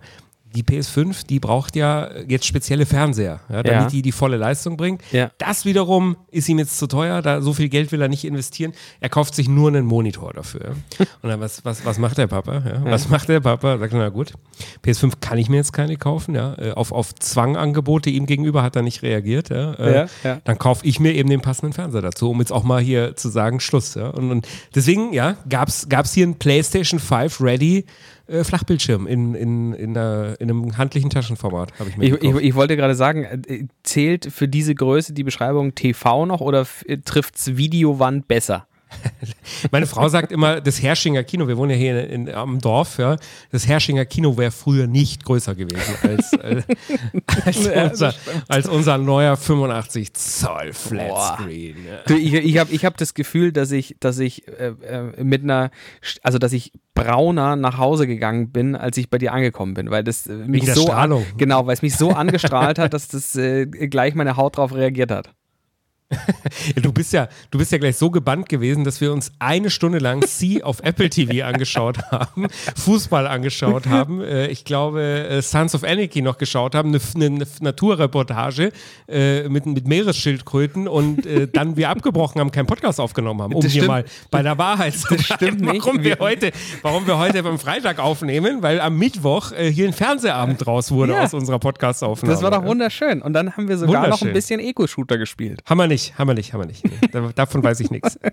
die 0.55 0.63
PS5, 0.63 1.27
die 1.27 1.41
braucht 1.41 1.75
ja 1.75 2.09
jetzt 2.29 2.47
spezielle 2.47 2.87
Fernseher, 2.87 3.41
ja, 3.49 3.63
damit 3.63 3.83
ja. 3.83 3.89
die 3.89 4.03
die 4.03 4.13
volle 4.13 4.37
Leistung 4.37 4.77
bringt. 4.77 5.03
Ja. 5.11 5.31
Das 5.39 5.65
wiederum 5.65 6.17
ist 6.31 6.49
ihm 6.49 6.59
jetzt 6.59 6.79
zu 6.79 6.87
teuer, 6.87 7.23
da 7.23 7.43
so 7.43 7.53
viel 7.53 7.69
Geld 7.69 7.91
will 7.91 8.01
er 8.01 8.09
nicht 8.09 8.25
investieren. 8.25 8.73
Er 9.01 9.09
kauft 9.09 9.35
sich 9.35 9.49
nur 9.49 9.69
einen 9.69 9.85
Monitor 9.85 10.33
dafür. 10.33 10.77
Und 11.23 11.29
dann, 11.29 11.41
was, 11.41 11.65
was, 11.65 11.85
was 11.85 11.99
macht 11.99 12.19
der 12.19 12.29
Papa? 12.29 12.63
Was 12.85 13.09
macht 13.09 13.29
der 13.29 13.41
Papa? 13.41 13.79
Sagt 13.79 13.93
er, 13.93 13.99
na 13.99 14.09
gut, 14.11 14.33
PS5 14.85 15.15
kann 15.21 15.39
ich 15.39 15.49
mir 15.49 15.57
jetzt 15.57 15.73
keine 15.73 15.97
kaufen. 15.97 16.35
Ja. 16.35 16.55
Äh, 16.59 16.73
auf, 16.73 16.93
auf 16.93 17.15
Zwangangebote 17.15 18.11
ihm 18.11 18.27
gegenüber 18.27 18.63
hat 18.63 18.77
er 18.77 18.83
nicht 18.83 19.03
reagiert. 19.03 19.51
Äh, 19.51 20.07
dann 20.45 20.59
kaufe 20.59 20.87
ich 20.87 21.01
mir 21.01 21.15
eben 21.15 21.29
den 21.29 21.41
passenden 21.41 21.73
Fernseher 21.73 22.03
dazu, 22.03 22.31
um 22.31 22.39
jetzt 22.39 22.53
auch 22.53 22.63
mal 22.63 22.81
hier 22.81 23.17
zu 23.17 23.29
sagen, 23.29 23.59
Schluss. 23.61 23.97
Und, 23.97 24.31
und 24.31 24.49
deswegen, 24.75 25.13
ja, 25.13 25.37
gab 25.49 25.69
es 25.69 26.15
hier 26.15 26.27
ein 26.27 26.39
PlayStation 26.39 27.01
5 27.01 27.41
Ready 27.41 27.85
äh, 28.27 28.45
Flachbildschirm 28.45 29.07
in, 29.07 29.35
in, 29.35 29.73
in, 29.75 29.97
einer, 29.97 30.37
in 30.41 30.51
einem 30.51 30.79
handlichen 30.79 31.11
Taschenformat. 31.11 31.73
Ich, 31.89 31.97
mir 31.97 32.05
ich, 32.17 32.23
ich, 32.23 32.37
ich, 32.37 32.55
wollte 32.55 32.77
gerade 32.77 32.95
sagen, 32.95 33.25
äh, 33.25 33.67
zählt 33.83 34.33
für 34.33 34.49
diese 34.49 34.75
Größe 34.75 35.13
die 35.13 35.25
Beschreibung 35.25 35.75
TV 35.75 36.27
noch 36.27 36.41
oder 36.41 36.67
trifft 37.05 37.37
es 37.37 37.57
Videowand 37.57 38.29
besser? 38.29 38.67
Meine 39.71 39.87
Frau 39.87 40.09
sagt 40.09 40.33
immer, 40.33 40.61
das 40.61 40.83
Herschinger 40.83 41.25
Kino, 41.25 41.49
wir 41.49 41.57
wohnen 41.57 41.71
ja 41.71 41.77
hier 41.77 42.09
in, 42.09 42.27
in, 42.27 42.35
am 42.35 42.61
Dorf, 42.61 42.99
ja, 42.99 43.17
das 43.51 43.67
Herschinger 43.67 44.05
Kino 44.05 44.37
wäre 44.37 44.51
früher 44.51 44.87
nicht 44.87 45.25
größer 45.25 45.55
gewesen 45.55 45.95
als, 46.03 46.33
äh, 46.33 46.63
als, 47.45 47.65
ja, 47.65 47.89
unser, 47.91 48.15
als, 48.49 48.69
unser, 48.69 48.99
neuer 48.99 49.37
85 49.37 50.15
Zoll 50.15 50.73
Flatscreen. 50.73 51.77
Ja. 51.87 52.17
Ich, 52.17 52.35
ich 52.35 52.59
habe 52.59 52.73
ich 52.73 52.85
hab 52.85 52.97
das 52.97 53.15
Gefühl, 53.15 53.53
dass 53.53 53.71
ich, 53.71 53.97
dass 54.01 54.19
ich 54.19 54.49
äh, 54.49 54.75
äh, 54.83 55.23
mit 55.23 55.43
einer, 55.43 55.71
also 56.23 56.39
dass 56.39 56.53
ich 56.53 56.73
brauner 56.95 57.57
nach 57.57 57.79
Hause 57.79 58.07
gegangen 58.07 58.51
bin, 58.51 58.77
als 58.77 58.97
ich 58.97 59.11
bei 59.11 59.19
dir 59.19 59.33
angekommen 59.33 59.75
bin, 59.75 59.91
weil 59.91 60.05
das 60.05 60.27
äh, 60.27 60.33
mich 60.33 60.73
so, 60.73 60.83
Strahlung. 60.83 61.27
genau, 61.37 61.67
weil 61.67 61.75
es 61.75 61.83
mich 61.83 61.97
so 61.97 62.11
angestrahlt 62.11 62.79
hat, 62.79 62.95
dass 62.95 63.09
das 63.09 63.35
äh, 63.37 63.67
gleich 63.67 64.15
meine 64.15 64.37
Haut 64.37 64.57
drauf 64.57 64.75
reagiert 64.75 65.11
hat. 65.11 65.35
du 66.77 66.93
bist 66.93 67.13
ja, 67.13 67.29
du 67.51 67.59
bist 67.59 67.73
ja 67.73 67.79
gleich 67.79 67.97
so 67.97 68.11
gebannt 68.11 68.49
gewesen, 68.49 68.85
dass 68.85 69.01
wir 69.01 69.13
uns 69.13 69.33
eine 69.39 69.71
Stunde 69.71 69.99
lang 69.99 70.25
Sie 70.27 70.63
auf 70.63 70.81
Apple 70.83 71.11
TV 71.11 71.45
angeschaut 71.45 71.99
haben, 72.11 72.49
Fußball 72.77 73.27
angeschaut 73.27 73.87
haben, 73.87 74.21
äh, 74.21 74.49
ich 74.49 74.65
glaube 74.65 75.03
äh, 75.03 75.43
Sons 75.43 75.75
of 75.75 75.85
Anarchy 75.85 76.23
noch 76.23 76.39
geschaut 76.39 76.75
haben, 76.75 76.91
eine, 76.91 77.01
eine 77.15 77.47
Naturreportage 77.61 78.73
äh, 79.09 79.49
mit, 79.49 79.67
mit 79.67 79.89
Meeresschildkröten 79.89 80.89
und 80.89 81.27
äh, 81.27 81.49
dann 81.49 81.77
wir 81.77 81.91
abgebrochen 81.91 82.41
haben, 82.41 82.51
keinen 82.51 82.67
Podcast 82.67 83.01
aufgenommen 83.01 83.43
haben, 83.43 83.55
um 83.55 83.63
das 83.63 83.73
hier 83.73 83.83
stimmt. 83.83 83.89
mal 83.89 84.05
bei 84.31 84.43
der 84.43 84.59
Wahrheit 84.59 84.95
zu 84.95 85.15
das 85.15 85.25
stimmt 85.25 85.61
nicht. 85.61 85.85
warum 85.85 86.03
wir 86.03 86.19
heute, 86.21 86.53
warum 86.83 87.07
wir 87.07 87.19
heute 87.19 87.43
beim 87.43 87.59
Freitag 87.59 87.99
aufnehmen, 87.99 88.63
weil 88.63 88.81
am 88.81 88.99
Mittwoch 88.99 89.53
äh, 89.53 89.71
hier 89.71 89.87
ein 89.87 89.93
Fernsehabend 89.93 90.65
draus 90.65 90.91
wurde 90.91 91.13
ja. 91.15 91.23
aus 91.23 91.35
unserer 91.35 91.59
Podcast-Aufnahme. 91.59 92.33
Das 92.33 92.43
war 92.43 92.51
doch 92.51 92.65
wunderschön. 92.65 93.23
Und 93.23 93.33
dann 93.33 93.57
haben 93.57 93.69
wir 93.69 93.79
sogar 93.79 94.09
noch 94.09 94.23
ein 94.23 94.33
bisschen 94.33 94.61
Eco-Shooter 94.61 95.19
gespielt. 95.19 95.63
Haben 95.67 95.79
wir 95.79 95.87
nicht, 95.87 95.94
haben 96.19 96.29
wir 96.29 96.35
nicht, 96.35 96.53
haben 96.53 96.61
wir 96.61 96.67
nicht. 96.67 96.85
Nee, 96.85 97.09
davon 97.35 97.63
weiß 97.63 97.81
ich 97.81 97.91
nichts. 97.91 98.19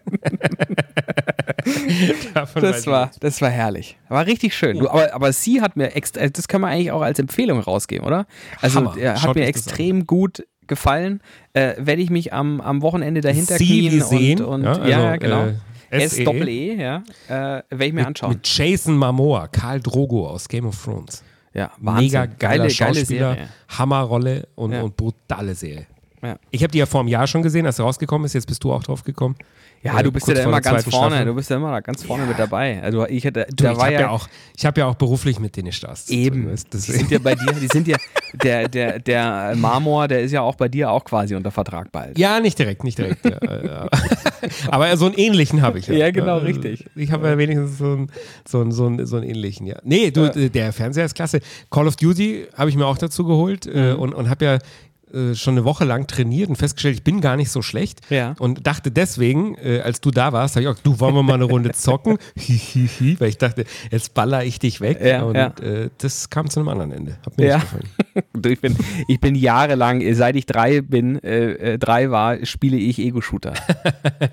das 2.33 2.87
war, 2.87 3.11
das 3.19 3.41
war 3.41 3.49
herrlich. 3.49 3.97
War 4.09 4.25
richtig 4.25 4.55
schön. 4.55 4.79
Du, 4.79 4.89
aber, 4.89 5.13
aber 5.13 5.33
sie 5.33 5.61
hat 5.61 5.75
mir 5.75 5.95
extra, 5.95 6.27
das 6.27 6.47
kann 6.47 6.61
man 6.61 6.71
eigentlich 6.71 6.91
auch 6.91 7.01
als 7.01 7.19
Empfehlung 7.19 7.59
rausgeben, 7.59 8.05
oder? 8.05 8.25
Also 8.61 8.79
Hammer. 8.79 8.95
hat 8.95 9.19
Schaut 9.19 9.35
mir 9.35 9.45
extrem 9.45 10.05
gut 10.05 10.45
gefallen. 10.67 11.21
Äh, 11.53 11.73
Werde 11.77 12.01
ich 12.01 12.09
mich 12.09 12.33
am, 12.33 12.61
am 12.61 12.81
Wochenende 12.81 13.21
dahinter 13.21 13.57
sie 13.57 13.89
knien 13.89 14.01
sehen, 14.01 14.41
und, 14.41 14.65
und 14.65 14.65
ja, 14.65 14.71
also, 14.71 14.89
ja, 14.89 15.15
genau. 15.17 15.47
Äh, 15.89 16.03
S-Doppel-E, 16.03 16.75
-E, 16.75 16.81
ja. 16.81 17.03
Äh, 17.27 17.63
Werde 17.69 17.85
ich 17.85 17.93
mir 17.93 17.99
mit, 17.99 18.07
anschauen. 18.07 18.29
Mit 18.31 18.47
Jason 18.47 18.97
Momoa, 18.97 19.47
Karl 19.47 19.81
Drogo 19.81 20.27
aus 20.27 20.47
Game 20.47 20.65
of 20.65 20.81
Thrones. 20.81 21.23
Ja, 21.53 21.71
Wahnsinn. 21.79 22.05
Mega 22.05 22.25
geiler 22.25 22.57
geile, 22.63 22.69
Schauspieler, 22.69 23.35
geile 23.35 23.49
Hammerrolle 23.77 24.47
und, 24.55 24.71
ja. 24.71 24.81
und 24.81 24.95
brutale 24.95 25.53
Serie. 25.53 25.87
Ja. 26.21 26.37
Ich 26.51 26.61
habe 26.63 26.71
die 26.71 26.77
ja 26.77 26.85
vor 26.85 26.99
einem 26.99 27.09
Jahr 27.09 27.27
schon 27.27 27.41
gesehen, 27.41 27.65
als 27.65 27.77
sie 27.77 27.83
rausgekommen 27.83 28.25
ist. 28.25 28.33
Jetzt 28.33 28.47
bist 28.47 28.63
du 28.63 28.71
auch 28.71 28.83
drauf 28.83 29.03
gekommen. 29.03 29.35
Ja, 29.83 29.99
äh, 29.99 30.03
du 30.03 30.11
bist 30.11 30.27
ja 30.27 30.35
da 30.35 30.43
immer 30.43 30.61
ganz 30.61 30.83
vorne. 30.83 31.15
Staffel. 31.15 31.25
Du 31.25 31.33
bist 31.33 31.49
ja 31.49 31.55
immer 31.55 31.71
da 31.71 31.79
ganz 31.79 32.03
vorne 32.03 32.23
ja. 32.23 32.29
mit 32.29 32.37
dabei. 32.37 32.81
Also 32.83 33.07
ich 33.07 33.25
hatte, 33.25 33.47
du, 33.49 33.63
da 33.63 33.71
ich 33.71 33.79
habe 33.79 33.93
ja, 33.93 33.99
ja, 34.01 34.09
auch, 34.09 34.27
ich 34.55 34.65
habe 34.65 34.79
ja 34.79 34.85
auch 34.85 34.95
beruflich 34.95 35.39
mit 35.39 35.57
denen 35.57 35.71
Stars. 35.71 36.09
Eben. 36.09 36.55
Die 36.71 36.77
sind 36.77 37.09
ja 37.09 37.17
bei 37.17 37.33
dir. 37.33 37.51
Die 37.53 37.67
sind 37.67 37.87
ja 37.87 37.97
der, 38.43 38.67
der, 38.67 38.99
der 38.99 39.55
Marmor, 39.55 40.07
der 40.07 40.21
ist 40.21 40.31
ja 40.31 40.41
auch 40.41 40.55
bei 40.55 40.69
dir 40.69 40.91
auch 40.91 41.03
quasi 41.03 41.33
unter 41.33 41.49
Vertrag 41.49 41.91
bald. 41.91 42.19
Ja, 42.19 42.39
nicht 42.39 42.59
direkt, 42.59 42.83
nicht 42.83 42.99
direkt. 42.99 43.25
ja, 43.25 43.87
Aber 44.69 44.95
so 44.97 45.05
einen 45.05 45.15
ähnlichen 45.15 45.63
habe 45.63 45.79
ich. 45.79 45.87
Ja, 45.87 45.95
ja 45.95 46.11
genau, 46.11 46.37
richtig. 46.37 46.85
Ich 46.95 47.11
habe 47.11 47.27
ja 47.27 47.37
wenigstens 47.37 47.79
so 47.79 47.85
einen, 47.85 48.11
so, 48.47 48.61
einen, 48.61 48.71
so, 48.71 48.85
einen, 48.85 49.05
so 49.07 49.17
einen 49.17 49.27
ähnlichen. 49.27 49.65
Ja. 49.65 49.77
Nee, 49.83 50.11
du, 50.11 50.29
der 50.29 50.73
Fernseher 50.73 51.05
ist 51.05 51.15
klasse. 51.15 51.39
Call 51.71 51.87
of 51.87 51.95
Duty 51.95 52.47
habe 52.55 52.69
ich 52.69 52.75
mir 52.75 52.85
auch 52.85 52.97
dazu 52.99 53.25
geholt 53.25 53.65
äh, 53.65 53.93
mhm. 53.93 53.99
und, 53.99 54.13
und 54.13 54.29
habe 54.29 54.45
ja 54.45 54.59
äh, 55.13 55.35
schon 55.35 55.55
eine 55.55 55.65
Woche 55.65 55.85
lang 55.85 56.07
trainiert 56.07 56.49
und 56.49 56.55
festgestellt, 56.55 56.95
ich 56.95 57.03
bin 57.03 57.21
gar 57.21 57.35
nicht 57.35 57.51
so 57.51 57.61
schlecht. 57.61 58.01
Ja. 58.09 58.35
Und 58.39 58.65
dachte 58.67 58.91
deswegen, 58.91 59.55
äh, 59.55 59.81
als 59.81 60.01
du 60.01 60.11
da 60.11 60.33
warst, 60.33 60.55
habe 60.55 60.63
ich 60.63 60.67
auch, 60.69 60.79
du 60.81 60.99
wollen 60.99 61.15
wir 61.15 61.23
mal 61.23 61.35
eine 61.35 61.45
Runde 61.45 61.71
zocken? 61.71 62.17
Weil 63.19 63.29
ich 63.29 63.37
dachte, 63.37 63.65
jetzt 63.89 64.13
baller 64.13 64.43
ich 64.43 64.59
dich 64.59 64.81
weg. 64.81 64.99
Ja, 65.03 65.23
und 65.23 65.35
ja. 65.35 65.53
Äh, 65.61 65.89
das 65.97 66.29
kam 66.29 66.49
zu 66.49 66.59
einem 66.59 66.69
anderen 66.69 66.91
Ende. 66.91 67.17
Hat 67.25 67.37
mir 67.37 67.47
ja. 67.47 67.57
nicht 67.57 67.71
gefallen. 67.71 67.89
ich, 68.51 68.61
bin, 68.61 68.77
ich 69.07 69.19
bin 69.19 69.35
jahrelang, 69.35 70.01
seit 70.13 70.35
ich 70.35 70.45
drei 70.45 70.81
bin, 70.81 71.21
äh, 71.23 71.77
drei 71.77 72.11
war, 72.11 72.45
spiele 72.45 72.77
ich 72.77 72.99
Ego-Shooter. 72.99 73.53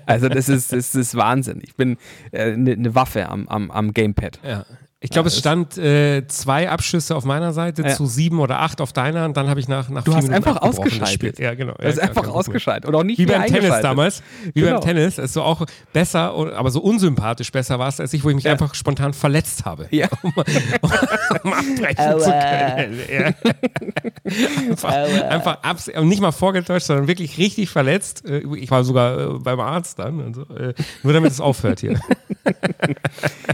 also 0.05 0.29
das 0.29 0.49
ist, 0.49 0.73
das 0.73 0.95
ist 0.95 1.15
Wahnsinn. 1.15 1.61
Ich 1.63 1.75
bin 1.75 1.97
eine 2.31 2.77
ne 2.77 2.95
Waffe 2.95 3.29
am, 3.29 3.47
am, 3.47 3.71
am 3.71 3.93
Gamepad. 3.93 4.39
Ja. 4.43 4.65
Ich 5.01 5.11
glaube, 5.11 5.29
ja, 5.29 5.33
es 5.33 5.39
stand 5.39 5.77
äh, 5.77 6.27
zwei 6.27 6.69
Abschüsse 6.69 7.15
auf 7.15 7.23
meiner 7.23 7.53
Seite 7.53 7.83
ja. 7.83 7.95
zu 7.95 8.05
sieben 8.05 8.41
oder 8.41 8.59
acht 8.59 8.81
auf 8.81 8.91
deiner 8.91 9.23
und 9.23 9.37
dann 9.37 9.47
habe 9.47 9.61
ich 9.61 9.69
nach, 9.69 9.87
nach 9.87 10.03
du 10.03 10.13
hast 10.13 10.23
Minuten 10.23 10.45
einfach 10.45 10.61
ausgeschaltet. 10.61 11.39
Ja, 11.39 11.53
genau. 11.53 11.73
Du 11.79 11.87
hast 11.87 11.99
ja, 11.99 12.03
einfach 12.03 12.27
ausgeschaltet 12.27 12.85
und 12.85 12.95
auch 12.95 13.03
nicht 13.03 13.17
Wie 13.17 13.25
beim 13.25 13.45
Tennis 13.45 13.79
damals. 13.81 14.21
Wie 14.53 14.59
genau. 14.59 14.73
beim 14.73 14.81
Tennis. 14.81 15.17
Es 15.17 15.31
so 15.31 15.41
auch 15.41 15.65
besser, 15.93 16.33
aber 16.33 16.69
so 16.69 16.81
unsympathisch 16.81 17.49
besser 17.49 17.79
war 17.79 17.87
es 17.87 18.01
als 18.01 18.13
ich, 18.13 18.25
wo 18.25 18.29
ich 18.29 18.35
mich 18.35 18.49
einfach 18.49 18.75
spontan 18.75 19.13
verletzt 19.13 19.63
habe. 19.63 19.87
Ja. 19.91 20.09
Um, 20.21 20.33
um, 20.81 20.91
um 21.43 21.53
abbrechen 21.53 22.19
zu 22.19 22.29
können. 22.29 23.35
einfach, 25.29 25.63
einfach 25.63 25.87
und 25.95 26.09
nicht 26.09 26.21
mal 26.21 26.33
vorgetäuscht, 26.33 26.87
sondern 26.87 27.07
wirklich 27.07 27.37
richtig 27.37 27.69
verletzt. 27.69 28.25
Äh, 28.27 28.43
ich 28.57 28.69
war 28.69 28.83
sogar 28.83 29.17
äh, 29.17 29.39
beim 29.39 29.61
Arzt 29.61 29.97
dann. 29.97 30.33
So. 30.33 30.41
Äh, 30.53 30.73
nur 31.03 31.13
damit 31.13 31.31
es 31.31 31.39
aufhört 31.39 31.79
hier. 31.79 32.01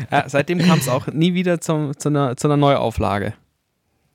seitdem 0.27 0.58
kam 0.60 0.79
es 0.79 0.89
auch 0.89 1.05
nie 1.08 1.35
wieder 1.36 1.62
zum, 1.62 1.95
zu, 1.98 2.10
einer, 2.10 2.36
zu 2.36 2.48
einer 2.48 2.58
Neuauflage. 2.58 3.34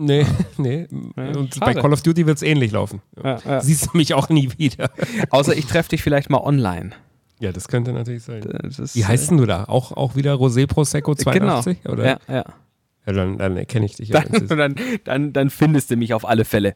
Nee, 0.01 0.27
nee. 0.57 0.89
Ja, 1.17 1.37
und 1.37 1.55
schade. 1.55 1.75
bei 1.75 1.81
Call 1.81 1.93
of 1.93 2.03
Duty 2.03 2.27
wird 2.27 2.39
es 2.39 2.43
ähnlich 2.43 2.73
laufen. 2.73 3.03
Ja, 3.23 3.39
ja. 3.45 3.61
Siehst 3.61 3.87
du 3.87 3.97
mich 3.97 4.15
auch 4.15 4.31
nie 4.31 4.51
wieder. 4.57 4.91
Außer 5.31 5.55
ich 5.55 5.67
treffe 5.67 5.91
dich 5.91 6.03
vielleicht 6.03 6.31
mal 6.31 6.41
online. 6.41 6.91
Ja, 7.39 7.53
das 7.53 7.69
könnte 7.69 7.93
natürlich 7.93 8.23
sein. 8.23 8.43
Ist, 8.43 8.97
Wie 8.97 9.05
heißt 9.05 9.31
denn 9.31 9.39
du 9.39 9.47
da? 9.47 9.65
Auch, 9.65 9.93
auch 9.93 10.17
wieder 10.17 10.35
Rosé 10.35 10.67
Prosecco 10.67 11.15
82? 11.15 11.83
Genau. 11.83 11.95
Oder? 11.95 12.05
Ja, 12.05 12.19
ja. 12.29 12.45
ja 13.07 13.13
dann, 13.13 13.39
dann 13.39 13.57
erkenne 13.57 13.87
ich 13.87 13.97
dich. 13.97 14.11
Dann, 14.11 14.47
dann, 14.49 14.75
dann, 15.05 15.33
dann 15.33 15.51
findest 15.51 15.91
du 15.91 15.97
mich 15.97 16.13
auf 16.13 16.27
alle 16.27 16.45
Fälle. 16.45 16.75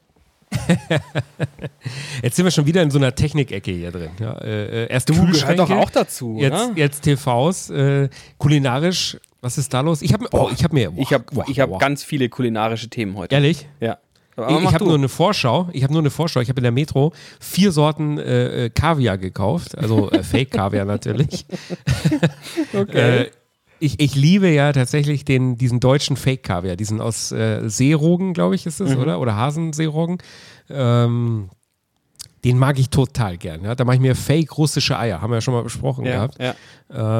Jetzt 2.22 2.36
sind 2.36 2.44
wir 2.44 2.50
schon 2.50 2.66
wieder 2.66 2.82
in 2.82 2.90
so 2.90 2.98
einer 2.98 3.14
Technikecke 3.14 3.72
hier 3.72 3.90
drin. 3.90 4.10
Ja, 4.20 4.38
äh, 4.38 4.86
erst 4.86 5.08
du 5.08 5.14
gehört 5.14 5.58
doch 5.58 5.70
auch 5.70 5.90
dazu. 5.90 6.36
Jetzt, 6.38 6.76
jetzt 6.76 7.02
TVs, 7.02 7.70
äh, 7.70 8.08
kulinarisch 8.38 9.18
was 9.44 9.58
ist 9.58 9.74
da 9.74 9.82
los? 9.82 10.00
Ich 10.00 10.12
habe 10.14 10.26
oh, 10.32 10.50
hab 10.50 10.72
mir. 10.72 10.90
Boah, 10.90 11.02
ich 11.48 11.60
habe 11.60 11.74
hab 11.74 11.80
ganz 11.80 12.02
viele 12.02 12.30
kulinarische 12.30 12.88
Themen 12.88 13.14
heute. 13.16 13.34
Ehrlich? 13.34 13.68
Ja. 13.78 13.98
Aber 14.36 14.50
ich, 14.50 14.64
ich 14.64 14.74
habe 14.74 14.84
nur 14.84 14.94
eine 14.94 15.10
Vorschau. 15.10 15.68
Ich 15.72 15.84
habe 15.84 15.92
nur 15.92 16.02
eine 16.02 16.10
Vorschau. 16.10 16.40
Ich 16.40 16.48
habe 16.48 16.58
in 16.58 16.64
der 16.64 16.72
Metro 16.72 17.12
vier 17.38 17.70
Sorten 17.70 18.18
äh, 18.18 18.64
äh 18.64 18.70
Kaviar 18.70 19.18
gekauft. 19.18 19.76
Also 19.76 20.10
äh, 20.10 20.22
Fake-Kaviar 20.24 20.86
natürlich. 20.86 21.44
okay. 22.72 23.22
äh, 23.22 23.30
ich, 23.80 24.00
ich 24.00 24.14
liebe 24.14 24.48
ja 24.48 24.72
tatsächlich 24.72 25.26
den, 25.26 25.58
diesen 25.58 25.78
deutschen 25.78 26.16
Fake-Kaviar. 26.16 26.76
Diesen 26.76 27.02
aus 27.02 27.30
äh, 27.30 27.68
Seerogen, 27.68 28.32
glaube 28.32 28.54
ich, 28.54 28.64
ist 28.64 28.80
es, 28.80 28.94
mhm. 28.96 29.02
oder? 29.02 29.20
Oder 29.20 29.36
Hasenseerogen. 29.36 30.18
Ähm, 30.70 31.50
den 32.44 32.58
mag 32.58 32.78
ich 32.78 32.90
total 32.90 33.36
gern. 33.36 33.62
Ja? 33.64 33.74
Da 33.74 33.84
mache 33.84 33.96
ich 33.96 34.02
mir 34.02 34.14
fake 34.14 34.56
russische 34.58 34.98
Eier, 34.98 35.20
haben 35.20 35.30
wir 35.30 35.36
ja 35.36 35.40
schon 35.40 35.54
mal 35.54 35.62
besprochen 35.62 36.04
ja, 36.04 36.14
gehabt. 36.14 36.38
Ja. 36.40 36.54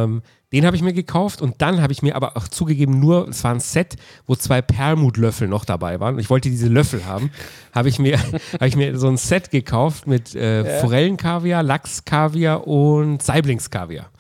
Ähm, 0.05 0.23
den 0.55 0.67
habe 0.67 0.77
ich 0.77 0.83
mir 0.83 0.93
gekauft 0.93 1.43
und 1.43 1.57
dann 1.59 1.83
habe 1.83 1.93
ich 1.93 2.01
mir 2.03 2.15
aber 2.15 2.37
auch 2.37 2.47
zugegeben, 2.47 3.01
nur, 3.01 3.27
es 3.29 3.43
war 3.43 3.53
ein 3.53 3.59
Set, 3.59 3.97
wo 4.29 4.37
zwei 4.37 4.63
Perlmutlöffel 4.63 5.49
noch 5.49 5.65
dabei 5.65 5.99
waren. 5.99 6.17
Ich 6.21 6.31
wollte 6.31 6.49
diese 6.49 6.69
Löffel 6.69 7.05
haben. 7.07 7.33
habe 7.73 7.89
ich, 7.89 7.99
mir, 7.99 8.19
hab 8.53 8.63
ich 8.63 8.77
mir 8.77 8.97
so 8.97 9.09
ein 9.09 9.17
Set 9.17 9.51
gekauft 9.51 10.07
mit 10.07 10.35
äh, 10.37 10.81
Forellenkaviar, 10.81 11.65
Lachskaviar 11.65 12.69
und 12.69 13.21
Saiblingskaviar. 13.21 14.11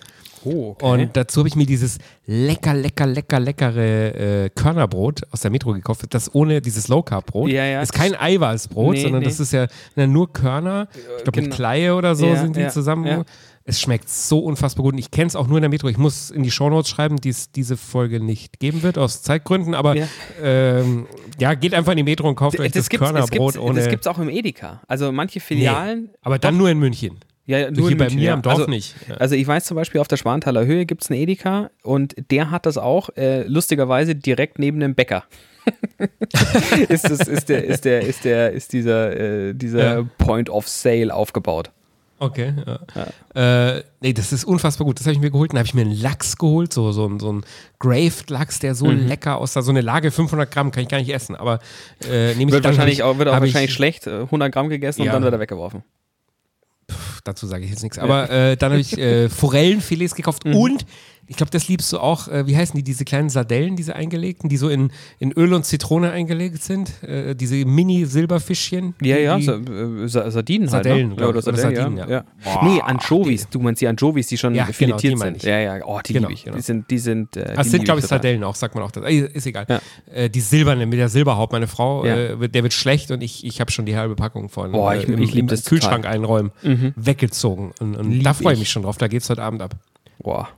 Oh, 0.45 0.71
okay. 0.71 0.85
Und 0.85 1.17
dazu 1.17 1.39
habe 1.39 1.49
ich 1.49 1.57
mir 1.57 1.67
dieses 1.67 1.99
lecker, 2.27 2.75
lecker, 2.75 3.07
lecker, 3.07 3.41
leckere 3.41 4.45
äh, 4.45 4.51
Körnerbrot 4.51 5.23
aus 5.31 5.41
der 5.41 5.51
Metro 5.51 5.73
gekauft. 5.73 6.03
Das 6.11 6.35
ohne 6.35 6.61
dieses 6.61 6.89
Low 6.89 7.03
Carb 7.03 7.27
Brot. 7.27 7.49
Ja, 7.49 7.65
ja. 7.65 7.81
Ist 7.81 7.93
kein 7.93 8.15
Eiweißbrot, 8.15 8.95
nee, 8.95 9.03
sondern 9.03 9.21
nee. 9.21 9.29
das 9.29 9.41
ist 9.41 9.53
ja 9.53 9.69
na, 9.97 10.07
nur 10.07 10.33
Körner. 10.33 10.89
Ich 10.93 11.23
glaube, 11.23 11.33
genau. 11.33 11.47
mit 11.47 11.55
Kleie 11.55 11.95
oder 11.95 12.15
so 12.15 12.27
ja, 12.27 12.37
sind 12.37 12.57
die 12.57 12.63
ja, 12.63 12.69
zusammen. 12.69 13.25
Es 13.67 13.81
schmeckt 13.81 14.11
so 14.11 14.41
unfassbar 14.41 14.83
gut. 14.83 14.93
Und 14.93 14.99
ich 14.99 15.11
kenne 15.11 15.29
es 15.29 15.37
auch 15.37 15.47
nur 15.47 15.57
in 15.57 15.63
der 15.63 15.71
Metro. 15.71 15.89
Ich 15.89 15.97
muss 15.97 16.31
in 16.31 16.43
die 16.43 16.51
Shownotes 16.51 16.91
schreiben, 16.91 17.17
die 17.17 17.31
es 17.31 17.51
diese 17.51 17.79
Folge 17.79 18.21
nicht 18.21 18.61
geben 18.61 18.83
wird, 18.83 18.99
aus 18.99 19.23
Zeitgründen. 19.23 19.75
Aber 19.75 19.97
ja, 19.97 20.07
ähm, 20.43 21.07
ja 21.39 21.55
geht 21.55 21.73
einfach 21.73 21.93
in 21.93 21.97
die 21.97 22.03
Metro 22.03 22.29
und 22.29 22.37
kauft 22.37 22.61
euch 22.61 22.73
das, 22.73 22.89
das 22.89 22.99
Körnerbrot 22.99 23.57
ohne. 23.57 23.81
Das 23.81 23.89
gibt 23.89 24.05
es 24.05 24.07
auch 24.07 24.19
im 24.19 24.29
Edeka. 24.29 24.83
Also 24.87 25.13
manche 25.13 25.41
Filialen. 25.41 26.05
Nee, 26.05 26.19
aber 26.21 26.39
dann 26.39 26.59
nur 26.59 26.69
in 26.69 26.79
München. 26.79 27.21
Ja, 27.47 27.59
ja 27.59 27.71
nur 27.71 27.89
hier 27.89 27.97
bei 27.97 28.05
München, 28.05 28.21
mir 28.21 28.27
ja. 28.27 28.35
am 28.35 28.43
Dorf 28.43 28.57
also, 28.57 28.71
nicht. 28.71 28.95
Ja. 29.09 29.17
Also 29.17 29.35
ich 29.35 29.47
weiß 29.47 29.65
zum 29.65 29.77
Beispiel 29.77 30.01
auf 30.01 30.09
der 30.09 30.19
Schwanthaler 30.19 30.67
Höhe 30.67 30.85
gibt 30.85 31.03
es 31.03 31.11
einen 31.11 31.21
Edeka 31.21 31.71
und 31.83 32.15
der 32.31 32.51
hat 32.51 32.67
das 32.67 32.77
auch 32.77 33.11
äh, 33.17 33.45
lustigerweise 33.47 34.15
direkt 34.15 34.59
neben 34.59 34.81
dem 34.81 34.95
Bäcker. 34.95 35.25
ist, 36.89 37.09
das, 37.09 37.27
ist, 37.27 37.49
der, 37.49 37.65
ist, 37.65 37.87
der, 37.87 38.03
ist, 38.03 38.25
der, 38.25 38.53
ist 38.53 38.75
dieser, 38.75 39.17
äh, 39.17 39.55
dieser 39.55 40.01
ja. 40.01 40.07
Point 40.19 40.51
of 40.51 40.69
Sale 40.69 41.15
aufgebaut. 41.15 41.71
Okay, 42.19 42.55
ja. 42.65 42.79
ja. 43.35 43.77
Äh, 43.77 43.85
nee, 44.01 44.13
das 44.13 44.33
ist 44.33 44.45
unfassbar 44.45 44.87
gut. 44.87 44.99
Das 44.99 45.07
habe 45.07 45.15
ich 45.15 45.21
mir 45.21 45.31
geholt. 45.31 45.53
Dann 45.53 45.59
habe 45.59 45.67
ich 45.67 45.75
mir 45.75 45.83
einen 45.83 46.01
Lachs 46.01 46.37
geholt, 46.37 46.73
so, 46.73 46.93
so, 46.93 47.19
so 47.19 47.29
einen 47.29 47.45
Graved-Lachs, 47.81 48.61
der 48.61 48.75
so 48.75 48.87
mhm. 48.87 49.07
lecker 49.09 49.39
aussah. 49.39 49.63
So 49.63 49.71
eine 49.71 49.81
Lage 49.81 50.11
500 50.11 50.51
Gramm 50.51 50.71
kann 50.71 50.85
ich 50.85 50.89
gar 50.89 50.99
nicht 50.99 51.13
essen, 51.13 51.35
aber 51.35 51.59
äh, 52.09 52.35
nehme 52.35 52.51
ich 52.51 52.53
wird 52.53 52.65
wahrscheinlich 52.65 53.03
auch, 53.03 53.19
wird 53.19 53.29
auch 53.29 53.41
wahrscheinlich 53.41 53.71
ich, 53.71 53.75
schlecht. 53.75 54.07
100 54.07 54.53
Gramm 54.53 54.69
gegessen 54.69 55.03
ja. 55.03 55.11
und 55.11 55.15
dann 55.15 55.23
wird 55.25 55.35
er 55.35 55.41
weggeworfen. 55.41 55.83
Puh, 56.87 56.97
dazu 57.25 57.47
sage 57.47 57.65
ich 57.65 57.71
jetzt 57.71 57.83
nichts. 57.83 57.99
Aber 57.99 58.31
äh, 58.31 58.57
dann 58.57 58.73
habe 58.73 58.81
ich 58.81 58.97
äh, 58.97 59.29
Forellenfilets 59.31 60.15
gekauft 60.15 60.45
mhm. 60.45 60.55
und 60.55 60.87
ich 61.27 61.37
glaube, 61.37 61.51
das 61.51 61.69
liebst 61.69 61.93
du 61.93 61.99
auch, 61.99 62.29
äh, 62.29 62.47
wie 62.47 62.57
heißen 62.57 62.77
die, 62.77 62.83
diese 62.83 63.05
kleinen 63.05 63.29
Sardellen, 63.29 63.77
diese 63.77 63.97
eingelegten, 63.97 64.49
die 64.49 64.57
so 64.57 64.69
in, 64.69 64.91
in 65.19 65.33
Öl 65.33 65.53
und 65.55 65.65
Zitrone 65.65 66.11
eingelegt 66.11 66.63
sind, 66.63 67.03
äh, 67.03 67.35
diese 67.35 67.57
Mini-Silberfischchen. 67.65 68.95
Ja, 69.01 69.17
ja, 69.17 69.41
Sa 69.41 69.55
äh, 69.57 70.31
Sardinen 70.31 70.69
Sardellen, 70.69 71.11
halt, 71.11 71.21
ne? 71.21 71.29
oder 71.29 71.43
Sardellen, 71.43 71.77
Sardinen, 71.77 71.99
ja. 71.99 72.09
ja. 72.09 72.25
ja. 72.45 72.65
Nee, 72.65 72.81
Anchovies, 72.81 73.49
du 73.49 73.59
meinst 73.61 73.81
die 73.81 73.89
Anchovies, 73.89 74.27
die 74.27 74.39
schon 74.39 74.55
ja, 74.55 74.67
filetiert 74.67 75.15
genau, 75.15 75.25
sind. 75.25 75.43
Ja, 75.43 75.59
ja, 75.59 75.85
oh, 75.85 76.01
die 76.05 76.13
genau, 76.13 76.29
liebe 76.29 76.39
ich. 76.39 76.45
Genau. 76.45 76.57
Die 76.57 76.63
sind, 76.63 76.91
die 76.91 76.99
sind, 76.99 77.37
äh, 77.37 77.55
das 77.55 77.71
sind, 77.71 77.85
glaube 77.85 78.01
ich, 78.01 78.07
Sardellen 78.07 78.45
auch, 78.45 78.55
sagt 78.55 78.75
man 78.75 78.85
auch. 78.85 78.91
Das. 78.91 79.05
Ist 79.05 79.47
egal. 79.47 79.67
Äh, 80.13 80.29
die 80.29 80.41
silberne, 80.41 80.87
mit 80.87 80.99
der 80.99 81.09
Silberhaut, 81.09 81.53
meine 81.53 81.67
Frau, 81.67 82.05
äh, 82.05 82.49
der 82.49 82.63
wird 82.63 82.73
schlecht 82.73 83.11
und 83.11 83.23
ich, 83.23 83.45
ich 83.45 83.61
habe 83.61 83.71
schon 83.71 83.87
die 83.87 83.97
halbe 83.97 84.15
Packung 84.15 84.49
von 84.49 84.73
Boah, 84.73 84.95
ich, 84.95 85.09
äh, 85.09 85.13
im, 85.13 85.23
ich 85.23 85.33
liebe 85.33 85.49
das 85.49 85.65
Kühlschrank 85.65 86.03
total. 86.03 86.15
einräumen, 86.15 86.53
mhm. 86.63 86.93
weggezogen. 86.97 87.73
Und, 87.81 87.97
und 87.97 88.23
da 88.23 88.35
freue 88.35 88.55
ich 88.55 88.59
mich 88.59 88.71
schon 88.71 88.83
drauf, 88.83 88.99
da 88.99 89.09
geht 89.09 89.23
es 89.23 89.31
heute 89.31 89.43
Abend 89.43 89.63
ab. 89.63 89.77
Boah. 90.19 90.49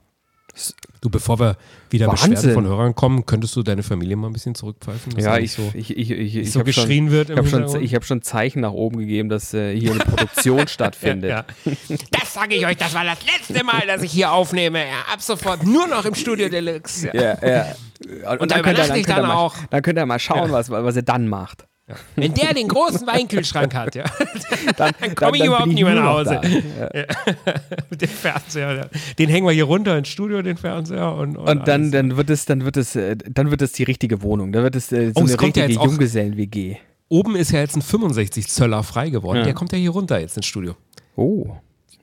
Du, 1.01 1.11
bevor 1.11 1.39
wir 1.39 1.57
wieder 1.91 2.09
Wahnsinn. 2.09 2.31
Beschwerden 2.31 2.55
von 2.55 2.67
Hörern 2.67 2.95
kommen, 2.95 3.27
könntest 3.27 3.55
du 3.55 3.63
deine 3.63 3.83
Familie 3.83 4.17
mal 4.17 4.29
ein 4.29 4.33
bisschen 4.33 4.55
zurückpfeifen? 4.55 5.19
Ja, 5.19 5.39
ich, 5.39 5.53
so, 5.53 5.71
ich, 5.75 5.97
ich, 5.97 6.11
ich, 6.11 6.37
ich 6.37 6.53
so 6.53 6.65
geschrien 6.65 7.07
schon, 7.07 7.13
wird. 7.13 7.31
Ich 7.31 7.37
habe 7.37 7.49
schon, 7.49 7.65
hab 7.65 8.05
schon 8.05 8.23
Zeichen 8.23 8.61
nach 8.61 8.73
oben 8.73 8.99
gegeben, 8.99 9.29
dass 9.29 9.53
äh, 9.55 9.79
hier 9.79 9.93
eine 9.93 10.01
Produktion 10.01 10.67
stattfindet. 10.69 11.31
Ja, 11.31 11.45
ja. 11.65 11.97
Das 12.11 12.35
sage 12.35 12.55
ich 12.55 12.67
euch, 12.67 12.77
das 12.77 12.95
war 12.95 13.05
das 13.05 13.19
letzte 13.25 13.65
Mal, 13.65 13.87
dass 13.87 14.03
ich 14.03 14.11
hier 14.11 14.33
aufnehme. 14.33 14.81
Ja, 14.81 15.13
ab 15.13 15.21
sofort 15.21 15.65
nur 15.65 15.87
noch 15.87 16.05
im 16.07 16.15
Studio 16.15 16.49
Deluxe. 16.49 17.11
Ja, 17.13 17.47
ja. 17.47 17.67
Und, 18.31 18.41
Und 18.41 18.51
dann, 18.51 18.63
könnt 18.63 18.79
ihr, 18.79 18.87
dann, 18.87 19.03
könnt 19.03 19.09
dann, 19.09 19.27
mal, 19.27 19.51
dann 19.71 19.83
könnt 19.83 19.99
ihr 19.99 20.07
mal 20.07 20.19
schauen, 20.19 20.53
was, 20.53 20.71
was 20.71 20.97
ihr 20.97 21.03
dann 21.03 21.29
macht. 21.29 21.67
Ja. 21.89 21.95
Wenn 22.17 22.35
der 22.35 22.53
den 22.53 22.67
großen 22.67 23.07
Weinkühlschrank 23.07 23.73
hat, 23.73 23.95
ja, 23.95 24.05
dann, 24.77 24.93
dann 25.01 25.15
komme 25.15 25.37
ich 25.37 25.43
dann 25.43 25.49
überhaupt 25.49 25.69
nicht 25.69 25.85
mehr 25.85 25.95
nach 25.95 26.15
Hause. 26.15 26.41
Ja. 26.43 27.05
den 27.97 28.09
Fernseher, 28.09 28.91
den 29.19 29.29
hängen 29.29 29.47
wir 29.47 29.53
hier 29.53 29.65
runter 29.65 29.97
ins 29.97 30.09
Studio, 30.09 30.43
den 30.43 30.57
Fernseher. 30.57 31.15
Und, 31.15 31.37
und, 31.37 31.49
und 31.49 31.69
dann, 31.69 31.93
dann 31.93 32.17
wird 32.17 32.31
es, 32.31 32.45
dann 32.45 32.65
wird 32.65 32.77
es, 32.77 32.97
äh, 32.97 33.17
dann 33.17 33.53
wird 33.53 33.63
es 33.63 33.71
die 33.73 33.85
richtige 33.85 34.23
Wohnung. 34.23 34.51
Da 34.51 34.65
wird 34.65 34.75
es 34.75 34.91
äh, 34.91 35.13
so 35.15 35.21
oh, 35.21 35.25
eine 35.27 35.41
richtige 35.41 35.73
ja 35.73 35.85
Junggesellen-WG. 35.85 36.77
Oben 37.09 37.37
ist 37.37 37.53
ja 37.53 37.61
jetzt 37.61 37.77
ein 37.77 37.83
65 37.83 38.49
Zöller 38.49 38.83
frei 38.83 39.11
geworden. 39.11 39.45
Der 39.45 39.55
kommt 39.55 39.71
ja 39.71 39.79
hier 39.79 39.91
runter 39.91 40.19
jetzt 40.19 40.37
ins 40.37 40.47
Studio. 40.47 40.75
Oh. 41.15 41.57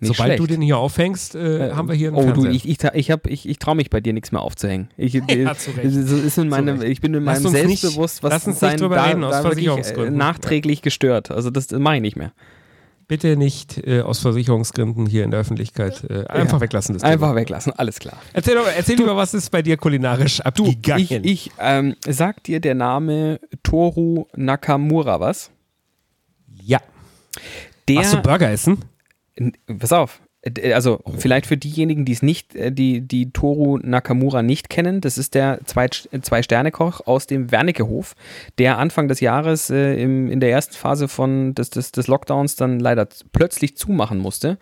Nicht 0.03 0.17
Sobald 0.17 0.29
schlecht. 0.29 0.39
du 0.41 0.47
den 0.47 0.61
hier 0.61 0.77
aufhängst, 0.77 1.35
äh, 1.35 1.69
äh, 1.69 1.71
haben 1.73 1.87
wir 1.87 1.95
hier 1.95 2.09
einen 2.09 2.17
Oh, 2.17 2.21
Fernseher. 2.23 2.51
du, 2.51 2.55
ich, 2.55 2.67
ich, 2.67 2.77
ich, 2.93 3.09
ich, 3.27 3.49
ich 3.49 3.59
traue 3.59 3.75
mich 3.75 3.89
bei 3.89 4.01
dir 4.01 4.13
nichts 4.13 4.31
mehr 4.31 4.41
aufzuhängen. 4.41 4.89
Ich, 4.97 5.13
ja, 5.27 5.55
so 5.55 6.17
ist 6.17 6.37
in 6.37 6.49
meinem, 6.49 6.81
ich 6.81 7.01
bin 7.01 7.13
in 7.13 7.23
meinem 7.23 7.47
Selbstbewusst, 7.47 8.23
was 8.23 8.31
lass 8.31 8.47
uns 8.47 8.59
sein, 8.59 8.71
nicht 8.71 8.81
drüber 8.81 8.95
da, 8.95 9.05
reden, 9.05 9.23
aus 9.23 9.41
da 9.41 10.03
äh, 10.03 10.09
nachträglich 10.09 10.81
gestört. 10.81 11.31
Also 11.31 11.49
das 11.49 11.71
mache 11.71 11.95
ich 11.95 12.01
nicht 12.01 12.15
mehr. 12.15 12.33
Bitte 13.07 13.35
nicht 13.35 13.85
äh, 13.85 14.01
aus 14.01 14.19
Versicherungsgründen 14.19 15.05
hier 15.05 15.23
in 15.23 15.31
der 15.31 15.41
Öffentlichkeit 15.41 16.03
äh, 16.09 16.25
einfach 16.27 16.57
ja. 16.57 16.61
weglassen. 16.61 16.93
Das 16.93 17.03
einfach 17.03 17.29
Thema. 17.29 17.35
weglassen, 17.35 17.73
alles 17.73 17.99
klar. 17.99 18.17
Erzähl, 18.31 18.55
doch, 18.55 18.65
erzähl 18.65 18.95
du, 18.95 19.03
lieber, 19.03 19.17
was 19.17 19.33
ist 19.33 19.49
bei 19.51 19.61
dir 19.61 19.77
kulinarisch 19.77 20.39
abgegangen? 20.41 21.07
Du, 21.07 21.15
ich, 21.15 21.47
ich 21.47 21.51
ähm, 21.59 21.95
sag 22.07 22.43
dir 22.43 22.59
der 22.59 22.75
Name 22.75 23.39
Toru 23.61 24.25
Nakamura 24.35 25.19
was? 25.19 25.51
Ja. 26.61 26.79
Der, 27.87 27.95
Machst 27.95 28.13
du 28.13 28.21
Burger 28.21 28.49
essen? 28.51 28.77
Pass 29.79 29.93
auf. 29.93 30.21
Äh, 30.43 30.73
also 30.73 30.99
oh. 31.03 31.13
vielleicht 31.17 31.45
für 31.45 31.57
diejenigen, 31.57 32.05
die 32.05 32.11
es 32.11 32.21
nicht, 32.21 32.55
äh, 32.55 32.71
die, 32.71 33.01
die 33.01 33.31
Toru 33.31 33.77
Nakamura 33.81 34.41
nicht 34.43 34.69
kennen, 34.69 35.01
das 35.01 35.17
ist 35.17 35.33
der 35.35 35.59
Zwei-Sterne-Koch 35.65 37.01
aus 37.05 37.27
dem 37.27 37.51
Wernicke-Hof, 37.51 38.15
der 38.57 38.77
Anfang 38.77 39.07
des 39.07 39.19
Jahres 39.19 39.69
äh, 39.69 40.01
im, 40.01 40.29
in 40.29 40.39
der 40.39 40.51
ersten 40.51 40.75
Phase 40.75 41.07
von 41.07 41.55
des, 41.55 41.69
des, 41.69 41.91
des 41.91 42.07
Lockdowns 42.07 42.55
dann 42.55 42.79
leider 42.79 43.07
plötzlich 43.31 43.77
zumachen 43.77 44.19
musste. 44.19 44.57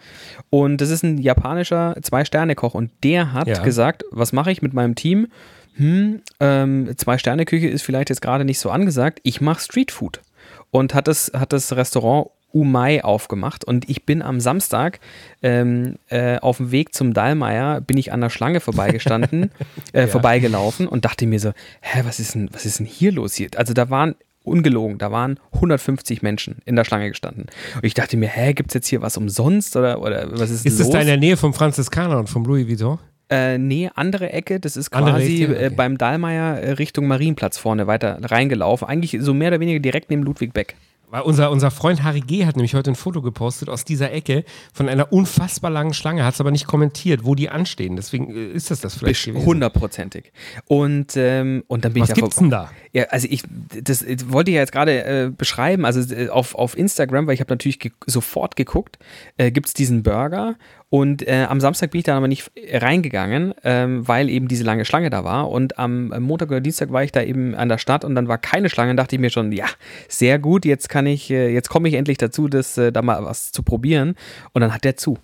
Und 0.49 0.81
das 0.81 0.89
ist 0.89 1.03
ein 1.03 1.17
japanischer 1.17 1.95
Zwei-Sterne-Koch 2.01 2.73
und 2.73 2.91
der 3.03 3.34
hat 3.34 3.47
ja. 3.47 3.62
gesagt, 3.62 4.03
was 4.12 4.34
mache 4.34 4.51
ich 4.51 4.62
mit 4.62 4.73
meinem 4.73 4.95
Team? 4.95 5.27
Hm, 5.75 6.21
ähm, 6.39 6.91
Zwei-Sterne-Küche 6.95 7.67
ist 7.67 7.84
vielleicht 7.84 8.10
jetzt 8.10 8.21
gerade 8.21 8.45
nicht 8.45 8.60
so 8.60 8.69
angesagt, 8.69 9.19
ich 9.23 9.41
mache 9.41 9.62
Streetfood. 9.62 10.21
Und 10.69 10.93
hat 10.93 11.07
das, 11.07 11.31
hat 11.36 11.53
das 11.53 11.75
Restaurant 11.75 12.29
Umai 12.54 13.04
aufgemacht 13.04 13.64
und 13.64 13.90
ich 13.90 14.06
bin 14.06 14.22
am 14.22 14.40
Samstag 14.40 15.00
ähm, 15.42 15.96
äh, 16.10 16.38
auf 16.40 16.58
dem 16.58 16.72
Weg 16.72 16.94
zum 16.94 17.14
Dallmayr, 17.14 17.82
bin 17.82 17.98
ich 17.98 18.12
an 18.12 18.22
der 18.22 18.30
Schlange 18.30 18.60
vorbeigestanden, 18.60 19.52
äh, 19.94 20.02
ja. 20.02 20.08
vorbeigelaufen 20.08 20.88
und 20.88 21.06
dachte 21.06 21.26
mir 21.28 21.40
so, 21.40 21.52
hä, 21.82 22.02
was 22.04 22.20
ist 22.20 22.36
denn, 22.36 22.50
was 22.52 22.66
ist 22.66 22.80
denn 22.80 22.86
hier 22.86 23.12
los 23.12 23.36
hier? 23.36 23.50
Also 23.56 23.74
da 23.74 23.90
waren 23.90 24.16
ungelogen, 24.44 24.98
da 24.98 25.12
waren 25.12 25.40
150 25.54 26.22
Menschen 26.22 26.58
in 26.66 26.76
der 26.76 26.84
Schlange 26.84 27.10
gestanden. 27.10 27.46
Und 27.76 27.86
ich 27.86 27.94
dachte 27.94 28.18
mir, 28.18 28.28
hä, 28.28 28.54
gibt 28.54 28.72
es 28.72 28.74
jetzt 28.74 28.88
hier 28.88 29.02
was 29.02 29.18
umsonst 29.18 29.76
oder, 29.76 30.02
oder 30.02 30.28
was 30.32 30.50
ist 30.50 30.66
Ist 30.66 30.80
das 30.80 30.90
da 30.90 31.00
in 31.00 31.08
der 31.08 31.18
Nähe 31.18 31.38
vom 31.38 31.54
Franziskaner 31.54 32.18
und 32.18 32.28
vom 32.28 32.46
Louis 32.46 32.68
Vuitton? 32.68 33.00
Äh, 33.30 33.58
nee, 33.58 33.90
andere 33.96 34.34
Ecke. 34.34 34.60
Das 34.60 34.76
ist 34.76 34.92
quasi 34.92 35.44
äh, 35.44 35.46
okay. 35.46 35.66
äh, 35.66 35.70
beim 35.70 35.98
Dahlmeier 35.98 36.58
äh, 36.58 36.72
Richtung 36.72 37.08
Marienplatz 37.08 37.58
vorne 37.58 37.88
weiter 37.88 38.20
reingelaufen. 38.22 38.88
Eigentlich 38.88 39.18
so 39.22 39.34
mehr 39.34 39.48
oder 39.48 39.62
weniger 39.62 39.80
direkt 39.80 40.10
neben 40.10 40.24
Ludwig 40.24 40.54
Beck. 40.54 40.76
Weil 41.12 41.24
unser, 41.24 41.52
unser 41.52 41.71
Freund 41.71 42.04
Harry 42.04 42.21
G. 42.21 42.45
hat 42.45 42.56
nämlich 42.56 42.74
heute 42.74 42.89
ein 42.89 42.95
Foto 42.95 43.21
gepostet 43.21 43.67
aus 43.67 43.84
dieser 43.84 44.13
Ecke 44.13 44.45
von 44.71 44.88
einer 44.88 45.12
unfassbar 45.12 45.69
langen 45.69 45.93
Schlange, 45.93 46.24
hat 46.24 46.36
es 46.36 46.39
aber 46.39 46.52
nicht 46.52 46.67
kommentiert, 46.67 47.26
wo 47.26 47.36
die 47.36 47.50
anstehen. 47.50 47.97
Deswegen 47.97 48.34
äh, 48.34 48.45
ist 48.45 48.71
das 48.71 48.80
das 48.80 48.95
vielleicht 48.95 49.26
gewesen. 49.26 49.45
Hundertprozentig. 49.45 50.32
Und, 50.67 51.17
ähm, 51.17 51.65
und 51.67 51.84
dann 51.84 51.91
bin 51.91 52.04
Was 52.04 52.12
ich 52.12 52.15
da 52.15 52.21
gibt's 52.21 52.38
denn 52.38 52.50
da? 52.50 52.71
Ja, 52.93 53.04
also 53.10 53.28
ich, 53.30 53.43
das, 53.84 54.06
das 54.08 54.30
wollte 54.32 54.52
ich 54.52 54.56
ja 54.56 54.62
jetzt 54.62 54.71
gerade 54.71 55.04
äh, 55.04 55.30
beschreiben. 55.30 55.84
Also 55.84 56.15
äh, 56.15 56.30
auf, 56.30 56.56
auf 56.56 56.78
Instagram, 56.78 57.28
weil 57.28 57.34
ich 57.34 57.41
habe 57.41 57.52
natürlich 57.52 57.80
ge 57.80 57.91
sofort 58.06 58.56
geguckt, 58.56 58.97
äh, 59.36 59.52
gibt 59.52 59.67
es 59.67 59.74
diesen 59.74 60.04
Burger 60.04 60.56
und 60.93 61.26
äh, 61.26 61.45
am 61.47 61.62
Samstag 61.62 61.91
bin 61.91 62.00
ich 62.00 62.04
dann 62.04 62.17
aber 62.17 62.28
nicht 62.28 62.52
reingegangen, 62.69 63.54
ähm, 63.63 64.06
weil 64.06 64.30
eben 64.30 64.50
diese 64.50 64.65
lange 64.65 64.84
Schlange 64.84 65.10
da 65.10 65.24
war. 65.24 65.50
Und 65.50 65.80
am 65.80 66.10
Montag 66.10 66.50
oder 66.50 66.60
Dienstag 66.60 66.91
war 66.91 67.02
ich 67.02 67.13
da 67.13 67.24
eben 67.24 67.56
an 67.56 67.69
der 67.69 67.78
Stadt 67.78 68.04
und 68.04 68.13
dann 68.13 68.28
war 68.28 68.38
keine 68.38 68.69
Schlange. 68.69 68.91
Und 68.91 68.97
dachte 68.97 69.15
ich 69.15 69.21
mir 69.21 69.30
schon, 69.30 69.54
ja, 69.54 69.67
sehr 70.10 70.38
gut, 70.38 70.65
jetzt 70.65 70.89
kann 70.89 71.01
ich, 71.06 71.30
äh, 71.30 71.54
jetzt 71.54 71.70
komme 71.70 71.88
ich 71.88 71.96
endlich 71.96 72.18
dazu, 72.18 72.48
das 72.48 72.78
äh, 72.78 72.92
da 72.92 73.02
mal 73.02 73.24
was 73.24 73.52
zu 73.52 73.64
probieren. 73.64 74.16
Und 74.54 74.62
dann 74.62 74.74
hat 74.74 74.84
der 74.84 74.98
zu. 74.98 75.18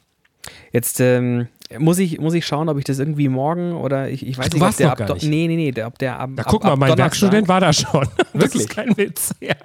Jetzt 0.72 1.00
ähm, 1.00 1.48
muss 1.78 2.00
ich, 2.00 2.20
muss 2.20 2.34
ich 2.34 2.46
schauen, 2.46 2.70
ob 2.70 2.78
ich 2.78 2.86
das 2.86 3.00
irgendwie 3.00 3.28
morgen 3.28 3.74
oder 3.74 4.10
ich, 4.10 4.26
ich 4.26 4.38
weiß 4.38 4.48
Ach, 4.50 4.54
nicht, 4.54 4.63
ob 4.63 4.98
der 4.98 5.10
ab, 5.10 5.13
nicht. 5.16 5.28
Nee, 5.28 5.48
nee, 5.48 5.56
nee, 5.56 5.72
der, 5.72 5.88
ob 5.88 5.98
der 6.00 6.20
ab. 6.20 6.30
Da 6.36 6.44
ab, 6.44 6.48
guck 6.50 6.63
mal, 6.63 6.76
mein 6.76 6.98
Werkstudent 6.98 7.48
war 7.48 7.60
da 7.60 7.74
schon. 7.74 8.08
Wirklich? 8.34 8.34
Das 8.34 8.56
ist 8.56 8.70
kein 8.70 8.98
Witz. 8.98 9.36
Ja. 9.42 9.56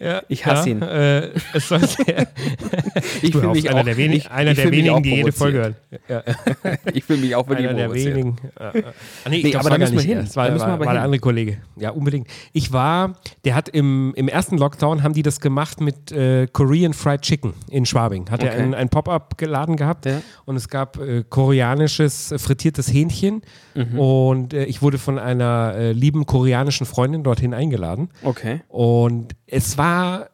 Ja, 0.00 0.22
ich 0.28 0.46
hasse 0.46 0.70
ja, 0.70 0.76
ihn. 0.76 0.82
Äh, 0.82 1.30
es 1.52 1.68
soll 1.68 1.80
sehr, 1.80 2.28
ich 3.22 3.32
fühle 3.32 3.48
mich 3.48 3.68
einer 3.68 3.80
auch, 3.80 3.84
der, 3.84 3.96
wenig, 3.96 4.18
ich, 4.18 4.30
einer 4.30 4.50
ich 4.52 4.56
der 4.58 4.70
wenigen, 4.70 5.02
die 5.02 5.14
jede 5.16 5.32
Folge 5.32 5.58
hören. 5.58 5.76
Ja. 6.08 6.22
ich 6.92 7.04
fühle 7.04 7.20
mich 7.20 7.34
auch 7.34 7.48
wirklich 7.48 7.68
Einer 7.68 7.78
der 7.78 7.92
wenigen. 7.92 8.36
Äh, 8.58 8.78
äh. 8.78 8.82
Ah, 9.24 9.28
nee, 9.28 9.42
nee 9.42 9.54
aber 9.54 9.70
da 9.70 9.78
müssen 9.78 9.96
wir 9.96 10.02
hin. 10.02 10.18
Das 10.18 10.36
war, 10.36 10.48
da 10.48 10.58
war, 10.58 10.80
war 10.80 10.92
der 10.92 11.02
andere 11.02 11.20
Kollege. 11.20 11.58
Ja, 11.76 11.90
unbedingt. 11.90 12.28
Ich 12.52 12.72
war, 12.72 13.14
der 13.44 13.54
hat 13.54 13.68
im, 13.68 14.12
im 14.16 14.28
ersten 14.28 14.56
Lockdown, 14.56 15.02
haben 15.02 15.14
die 15.14 15.22
das 15.22 15.40
gemacht 15.40 15.80
mit 15.80 16.12
äh, 16.12 16.46
Korean 16.52 16.92
Fried 16.92 17.22
Chicken 17.22 17.54
in 17.70 17.86
Schwabing. 17.86 18.30
Hat 18.30 18.42
okay. 18.42 18.52
er 18.52 18.62
ein, 18.62 18.74
ein 18.74 18.88
Pop-up 18.88 19.38
geladen 19.38 19.76
gehabt 19.76 20.06
ja. 20.06 20.22
und 20.46 20.56
es 20.56 20.68
gab 20.68 20.98
äh, 20.98 21.24
koreanisches 21.28 22.34
frittiertes 22.36 22.92
Hähnchen 22.92 23.42
mhm. 23.74 23.98
und 23.98 24.54
äh, 24.54 24.64
ich 24.64 24.82
wurde 24.82 24.98
von 24.98 25.18
einer 25.18 25.92
lieben 25.92 26.26
koreanischen 26.26 26.86
Freundin 26.86 27.22
dorthin 27.22 27.54
eingeladen. 27.54 28.10
Okay. 28.22 28.60
Und 28.68 29.09
es 29.46 29.78
war 29.78 30.30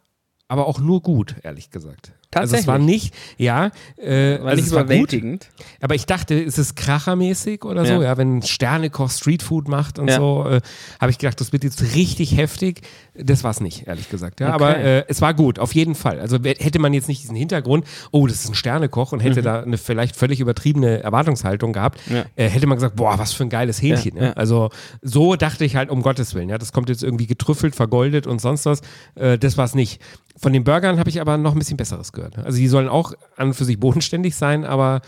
aber 0.49 0.67
auch 0.67 0.79
nur 0.79 1.03
gut, 1.03 1.35
ehrlich 1.43 1.71
gesagt. 1.71 2.13
Also 2.35 2.57
es 2.57 2.67
war 2.67 2.79
nicht, 2.79 3.15
ja, 3.39 3.71
äh, 3.97 4.39
war 4.41 4.49
also 4.49 4.63
nicht 4.63 4.73
überwältigend. 4.73 5.49
War 5.49 5.57
gut, 5.57 5.77
aber 5.81 5.95
ich 5.95 6.07
dachte, 6.07 6.35
ist 6.35 6.59
es 6.59 6.75
krachermäßig 6.75 7.65
oder 7.65 7.87
so, 7.87 7.95
ja, 7.95 8.03
ja 8.03 8.17
wenn 8.19 8.43
Sternekoch 8.43 9.11
Streetfood 9.11 9.69
macht 9.69 9.99
und 9.99 10.09
ja. 10.09 10.17
so, 10.17 10.47
äh, 10.47 10.61
habe 11.01 11.11
ich 11.11 11.19
gedacht, 11.19 11.41
das 11.41 11.53
wird 11.53 11.65
jetzt 11.65 11.95
richtig 11.95 12.37
heftig. 12.37 12.83
Das 13.23 13.45
war 13.45 13.51
es 13.51 13.61
nicht, 13.61 13.87
ehrlich 13.87 14.09
gesagt. 14.09 14.41
Ja, 14.41 14.55
okay. 14.55 14.55
aber 14.55 14.79
äh, 14.79 15.05
es 15.09 15.21
war 15.21 15.35
gut, 15.35 15.59
auf 15.59 15.75
jeden 15.75 15.95
Fall. 15.95 16.21
Also 16.21 16.39
hätte 16.43 16.79
man 16.79 16.95
jetzt 16.95 17.09
nicht 17.09 17.23
diesen 17.23 17.37
Hintergrund, 17.37 17.87
oh, 18.11 18.27
das 18.27 18.45
ist 18.45 18.51
ein 18.51 18.55
Sternekoch 18.55 19.13
und 19.13 19.21
hätte 19.21 19.41
mhm. 19.41 19.45
da 19.45 19.63
eine 19.63 19.79
vielleicht 19.79 20.17
völlig 20.17 20.41
übertriebene 20.41 21.03
Erwartungshaltung 21.03 21.73
gehabt, 21.73 22.01
ja. 22.11 22.25
äh, 22.37 22.49
hätte 22.49 22.67
man 22.67 22.77
gesagt, 22.77 22.97
boah, 22.97 23.19
was 23.19 23.33
für 23.33 23.45
ein 23.45 23.51
geiles 23.51 23.81
Hähnchen. 23.81 24.17
Ja, 24.17 24.33
also 24.33 24.71
so 25.03 25.37
dachte 25.37 25.65
ich 25.65 25.77
halt, 25.77 25.91
um 25.91 26.03
Gottes 26.03 26.35
Willen, 26.35 26.49
ja, 26.49 26.59
das 26.59 26.73
kommt 26.73 26.89
jetzt 26.89 27.03
irgendwie 27.03 27.27
getrüffelt, 27.27 27.75
vergoldet 27.75 28.27
und 28.27 28.41
sonst 28.41 28.67
was. 28.67 28.81
Äh, 29.15 29.39
das 29.39 29.57
war 29.57 29.65
es 29.65 29.75
nicht. 29.75 30.01
Von 30.39 30.53
den 30.53 30.65
Burgern 30.65 30.99
habe 30.99 31.09
ich 31.09 31.21
aber 31.21 31.39
noch 31.39 31.53
ein 31.53 31.59
bisschen 31.59 31.79
Besseres 31.79 32.13
gehört. 32.13 32.39
Also 32.39 32.59
die 32.59 32.69
sollen 32.69 32.89
auch 32.89 33.15
an 33.37 33.49
und 33.49 33.55
für 33.55 33.65
sich 33.65 33.81
bodenständig 33.81 34.37
sein, 34.37 34.65
aber 34.65 35.01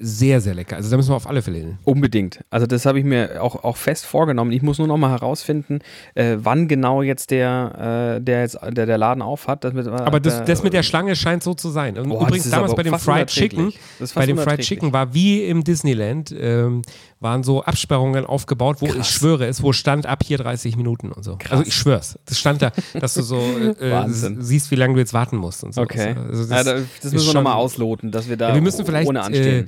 sehr, 0.00 0.40
sehr 0.40 0.54
lecker. 0.54 0.76
Also 0.76 0.90
da 0.90 0.96
müssen 0.96 1.10
wir 1.10 1.16
auf 1.16 1.28
alle 1.28 1.42
Fälle 1.42 1.58
hin. 1.58 1.78
Unbedingt. 1.84 2.44
Also 2.50 2.66
das 2.66 2.86
habe 2.86 2.98
ich 2.98 3.04
mir 3.04 3.42
auch, 3.42 3.64
auch 3.64 3.76
fest 3.76 4.04
vorgenommen. 4.06 4.52
Ich 4.52 4.62
muss 4.62 4.78
nur 4.78 4.88
noch 4.88 4.96
mal 4.96 5.10
herausfinden, 5.10 5.80
äh, 6.14 6.36
wann 6.40 6.68
genau 6.68 7.02
jetzt 7.02 7.30
der 7.30 7.46
der, 7.46 8.16
äh, 8.16 8.20
der 8.20 8.40
jetzt 8.40 8.58
der, 8.62 8.86
der 8.86 8.98
Laden 8.98 9.22
auf 9.22 9.46
hat. 9.46 9.64
Das 9.64 9.72
mit, 9.72 9.86
aber 9.86 10.20
das, 10.20 10.36
der, 10.38 10.46
das 10.46 10.62
mit 10.62 10.72
der 10.72 10.82
Schlange 10.82 11.16
scheint 11.16 11.42
so 11.42 11.54
zu 11.54 11.70
sein. 11.70 11.98
Und 11.98 12.08
Boah, 12.08 12.26
übrigens 12.26 12.50
damals 12.50 12.74
bei 12.74 12.82
dem 12.82 12.98
Fried 12.98 13.28
Chicken, 13.28 13.72
bei 14.14 14.26
dem 14.26 14.38
Fried. 14.38 14.60
Chicken 14.60 14.92
war 14.92 15.14
wie 15.14 15.44
im 15.44 15.64
Disneyland, 15.64 16.34
ähm, 16.38 16.82
waren 17.20 17.42
so 17.42 17.62
Absperrungen 17.62 18.26
aufgebaut, 18.26 18.78
wo 18.80 18.86
ich 18.86 18.92
Krass. 18.92 19.08
schwöre 19.10 19.46
es, 19.46 19.62
wo 19.62 19.72
stand 19.72 20.06
ab 20.06 20.22
hier 20.24 20.38
30 20.38 20.76
Minuten 20.76 21.12
und 21.12 21.24
so. 21.24 21.38
Also 21.48 21.64
ich 21.64 21.74
schwör's. 21.74 22.18
Das 22.26 22.38
stand 22.38 22.60
da, 22.60 22.72
dass 22.94 23.14
du 23.14 23.22
so 23.22 23.38
äh, 23.80 23.90
Wahnsinn. 23.90 24.42
siehst, 24.42 24.70
wie 24.70 24.74
lange 24.76 24.94
du 24.94 25.00
jetzt 25.00 25.14
warten 25.14 25.36
musst 25.36 25.64
und 25.64 25.74
so. 25.74 25.80
Okay. 25.80 26.14
Also 26.14 26.44
das, 26.46 26.64
da, 26.64 26.74
das 27.02 27.12
müssen 27.12 27.26
wir 27.28 27.34
nochmal 27.34 27.54
ausloten, 27.54 28.10
dass 28.10 28.28
wir 28.28 28.36
da 28.36 28.48
Ja, 28.50 28.54
wir 28.54 28.60
müssen 28.62 28.84
vielleicht, 28.84 29.08
ohne 29.08 29.20
äh, 29.30 29.64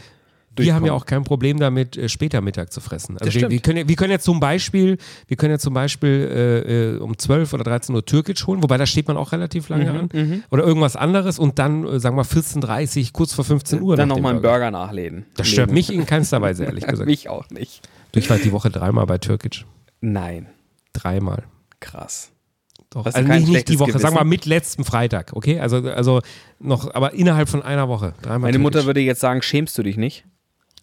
Wir 0.64 0.74
haben 0.74 0.86
ja 0.86 0.92
auch 0.92 1.06
kein 1.06 1.24
Problem 1.24 1.58
damit, 1.58 1.96
äh, 1.96 2.08
später 2.08 2.40
Mittag 2.40 2.72
zu 2.72 2.80
fressen. 2.80 3.18
Also 3.18 3.32
wir, 3.40 3.50
wir, 3.50 3.60
können 3.60 3.78
ja, 3.78 3.88
wir 3.88 3.96
können 3.96 4.10
ja 4.10 4.18
zum 4.18 4.40
Beispiel, 4.40 4.98
wir 5.26 5.36
können 5.36 5.52
ja 5.52 5.58
zum 5.58 5.74
Beispiel 5.74 6.10
äh, 6.66 6.94
äh, 6.94 6.98
um 6.98 7.16
12 7.16 7.52
oder 7.52 7.64
13 7.64 7.94
Uhr 7.94 8.04
Türkisch 8.04 8.46
holen, 8.46 8.62
wobei 8.62 8.76
da 8.76 8.86
steht 8.86 9.08
man 9.08 9.16
auch 9.16 9.32
relativ 9.32 9.68
lange 9.68 9.92
Mhm, 9.92 9.98
an. 10.12 10.44
Oder 10.50 10.64
irgendwas 10.64 10.96
anderes 10.96 11.38
und 11.38 11.58
dann, 11.58 11.84
äh, 11.86 12.00
sagen 12.00 12.16
wir 12.16 12.22
mal, 12.22 12.28
14.30 12.28 13.12
kurz 13.12 13.32
vor 13.32 13.44
15 13.44 13.80
Uhr. 13.82 13.96
Dann 13.96 14.08
nochmal 14.08 14.32
einen 14.34 14.42
Burger 14.42 14.70
nachlegen. 14.70 15.24
Das 15.36 15.48
stört 15.48 15.70
mich 15.70 15.92
in 15.92 16.06
keinster 16.06 16.40
Weise, 16.42 16.64
ehrlich 16.64 16.86
gesagt. 16.86 17.06
mich 17.08 17.28
auch 17.28 17.48
nicht. 17.50 17.88
Du, 18.12 18.18
ich 18.18 18.28
war 18.30 18.38
die 18.38 18.52
Woche 18.52 18.70
dreimal 18.70 19.06
bei 19.06 19.18
Türkisch. 19.18 19.66
Nein. 20.00 20.46
Dreimal. 20.92 21.44
Krass. 21.80 22.30
Doch. 22.90 23.04
Also 23.04 23.20
nicht, 23.20 23.48
nicht 23.48 23.68
die 23.68 23.78
Woche, 23.78 23.92
sagen 23.92 24.02
wir 24.02 24.10
mal 24.10 24.16
Gewissen? 24.20 24.28
mit 24.30 24.46
letzten 24.46 24.84
Freitag, 24.84 25.32
okay? 25.34 25.60
Also, 25.60 25.76
also 25.76 26.22
noch, 26.58 26.94
aber 26.94 27.12
innerhalb 27.12 27.48
von 27.50 27.62
einer 27.62 27.86
Woche. 27.88 28.14
Dreimal 28.22 28.48
Meine 28.48 28.58
Mutter 28.58 28.78
Türkisch. 28.78 28.86
würde 28.86 29.00
jetzt 29.00 29.20
sagen, 29.20 29.42
schämst 29.42 29.76
du 29.76 29.82
dich 29.82 29.98
nicht? 29.98 30.24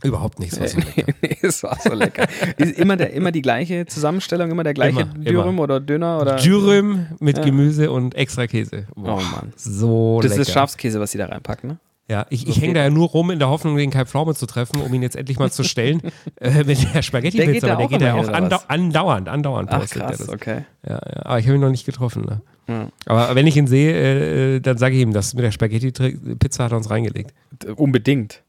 Überhaupt 0.03 0.39
nichts. 0.39 0.60
Was 0.60 0.71
so 0.73 0.79
lecker. 0.79 1.13
nee, 1.21 1.38
es 1.41 1.63
war 1.63 1.77
so 1.81 1.93
lecker. 1.93 2.27
Immer, 2.58 2.97
der, 2.97 3.13
immer 3.13 3.31
die 3.31 3.41
gleiche 3.41 3.86
Zusammenstellung, 3.86 4.51
immer 4.51 4.63
der 4.63 4.73
gleiche 4.73 5.01
Immer, 5.01 5.13
Dürüm 5.13 5.49
immer. 5.49 5.63
oder 5.63 5.79
Döner? 5.79 6.19
Oder? 6.21 6.36
Dürüm 6.36 7.08
mit 7.19 7.38
Ja. 7.38 7.43
Gemüse 7.43 7.91
und 7.91 8.15
extra 8.15 8.47
Käse. 8.47 8.86
Oh 8.95 9.01
Mann. 9.01 9.53
So 9.55 10.19
Das 10.21 10.31
lecker. 10.31 10.41
ist 10.43 10.51
Schafskäse, 10.51 10.99
was 10.99 11.12
sie 11.12 11.17
da 11.17 11.25
reinpacken, 11.27 11.69
ne? 11.69 11.77
Ja, 12.08 12.27
ich, 12.29 12.47
ich 12.47 12.62
hänge 12.62 12.75
da 12.75 12.84
ja 12.84 12.91
nur 12.91 13.08
rum 13.08 13.31
in 13.31 13.39
der 13.39 13.49
Hoffnung, 13.49 13.77
den 13.77 13.89
Kai 13.89 14.05
Pflaume 14.05 14.36
zu 14.36 14.45
treffen, 14.45 14.79
um 14.79 14.93
ihn 14.93 15.01
jetzt 15.01 15.15
endlich 15.15 15.39
mal 15.39 15.51
zu 15.51 15.63
stellen 15.63 16.01
äh, 16.39 16.63
mit 16.63 16.93
der 16.93 17.01
Spaghetti-Pizza. 17.01 17.75
der 17.75 17.88
geht 17.88 18.01
ja 18.01 18.13
auch 18.13 18.27
andau 18.27 18.60
andauernd, 18.67 19.27
andauernd 19.27 19.69
Ach 19.71 19.89
krass, 19.89 20.29
okay. 20.29 20.65
Ja, 20.88 20.93
ja, 20.93 21.25
aber 21.25 21.39
ich 21.39 21.47
habe 21.47 21.55
ihn 21.55 21.62
noch 21.62 21.71
nicht 21.71 21.84
getroffen. 21.88 22.23
Ne? 22.25 22.41
Ja. 22.67 22.89
Aber 23.08 23.34
wenn 23.34 23.47
ich 23.47 23.58
ihn 23.58 23.65
sehe, 23.65 23.91
äh, 23.91 24.55
äh, 24.58 24.60
dann 24.60 24.77
sage 24.77 24.95
ich 24.95 25.01
ihm, 25.01 25.13
das 25.13 25.34
mit 25.34 25.43
der 25.45 25.51
Spaghetti-Pizza 25.51 26.65
hat 26.65 26.73
er 26.73 26.77
uns 26.77 26.91
reingelegt. 26.91 27.34
Unbedingt. 27.75 28.43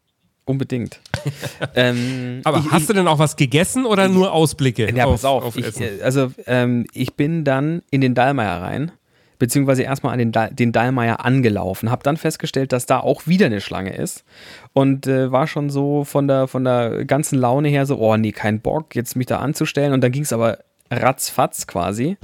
Unbedingt. 0.45 1.01
ähm, 1.75 2.41
Aber 2.45 2.59
ich, 2.59 2.71
hast 2.71 2.89
du 2.89 2.93
denn 2.93 3.09
auch 3.09 3.19
was 3.19 3.37
gegessen 3.37 3.87
oder 3.87 4.09
nur 4.09 4.33
Ausblicke 4.33 4.95
Ja, 4.95 5.05
auf, 5.07 5.12
pass 5.12 5.25
auf. 5.25 5.45
auf 5.45 5.57
ich, 5.57 5.81
äh, 5.81 6.03
also, 6.03 6.33
ähm, 6.47 6.87
ich 6.93 7.15
bin 7.15 7.45
dann 7.45 7.83
in 7.91 8.01
den 8.01 8.15
Dallmayr 8.15 8.61
rein, 8.62 8.93
beziehungsweise 9.39 9.83
erstmal 9.83 10.12
an 10.12 10.19
den, 10.19 10.33
Dal- 10.33 10.51
den 10.55 10.73
Dallmayr 10.73 11.25
angelaufen, 11.25 11.91
habe 11.91 12.03
dann 12.03 12.17
festgestellt, 12.17 12.73
dass 12.73 12.87
da 12.87 13.01
auch 13.01 13.27
wieder 13.27 13.47
eine 13.47 13.61
Schlange 13.61 13.95
ist 13.95 14.25
und 14.73 15.07
äh, 15.07 15.31
war 15.31 15.47
schon 15.47 15.69
so 15.71 16.05
von 16.05 16.27
der, 16.29 16.49
von 16.49 16.65
der 16.65 17.05
ganzen 17.05 17.39
Laune 17.39 17.69
her 17.69 17.85
so, 17.87 17.99
oh 17.99 18.17
nee, 18.17 18.33
kein 18.33 18.61
Bock, 18.61 18.95
jetzt 18.95 19.15
mich 19.17 19.27
da 19.27 19.39
anzustellen. 19.39 19.93
Und 19.93 20.01
dann 20.03 20.12
ging 20.12 20.23
es 20.23 20.33
aber 20.33 20.59
ratzfatz 20.91 21.67
quasi 21.67 22.17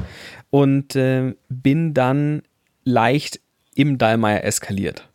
und 0.51 0.97
äh, 0.97 1.35
bin 1.49 1.95
dann 1.95 2.43
leicht 2.85 3.41
im 3.75 3.99
Dallmayr 3.99 4.45
eskaliert. 4.45 5.09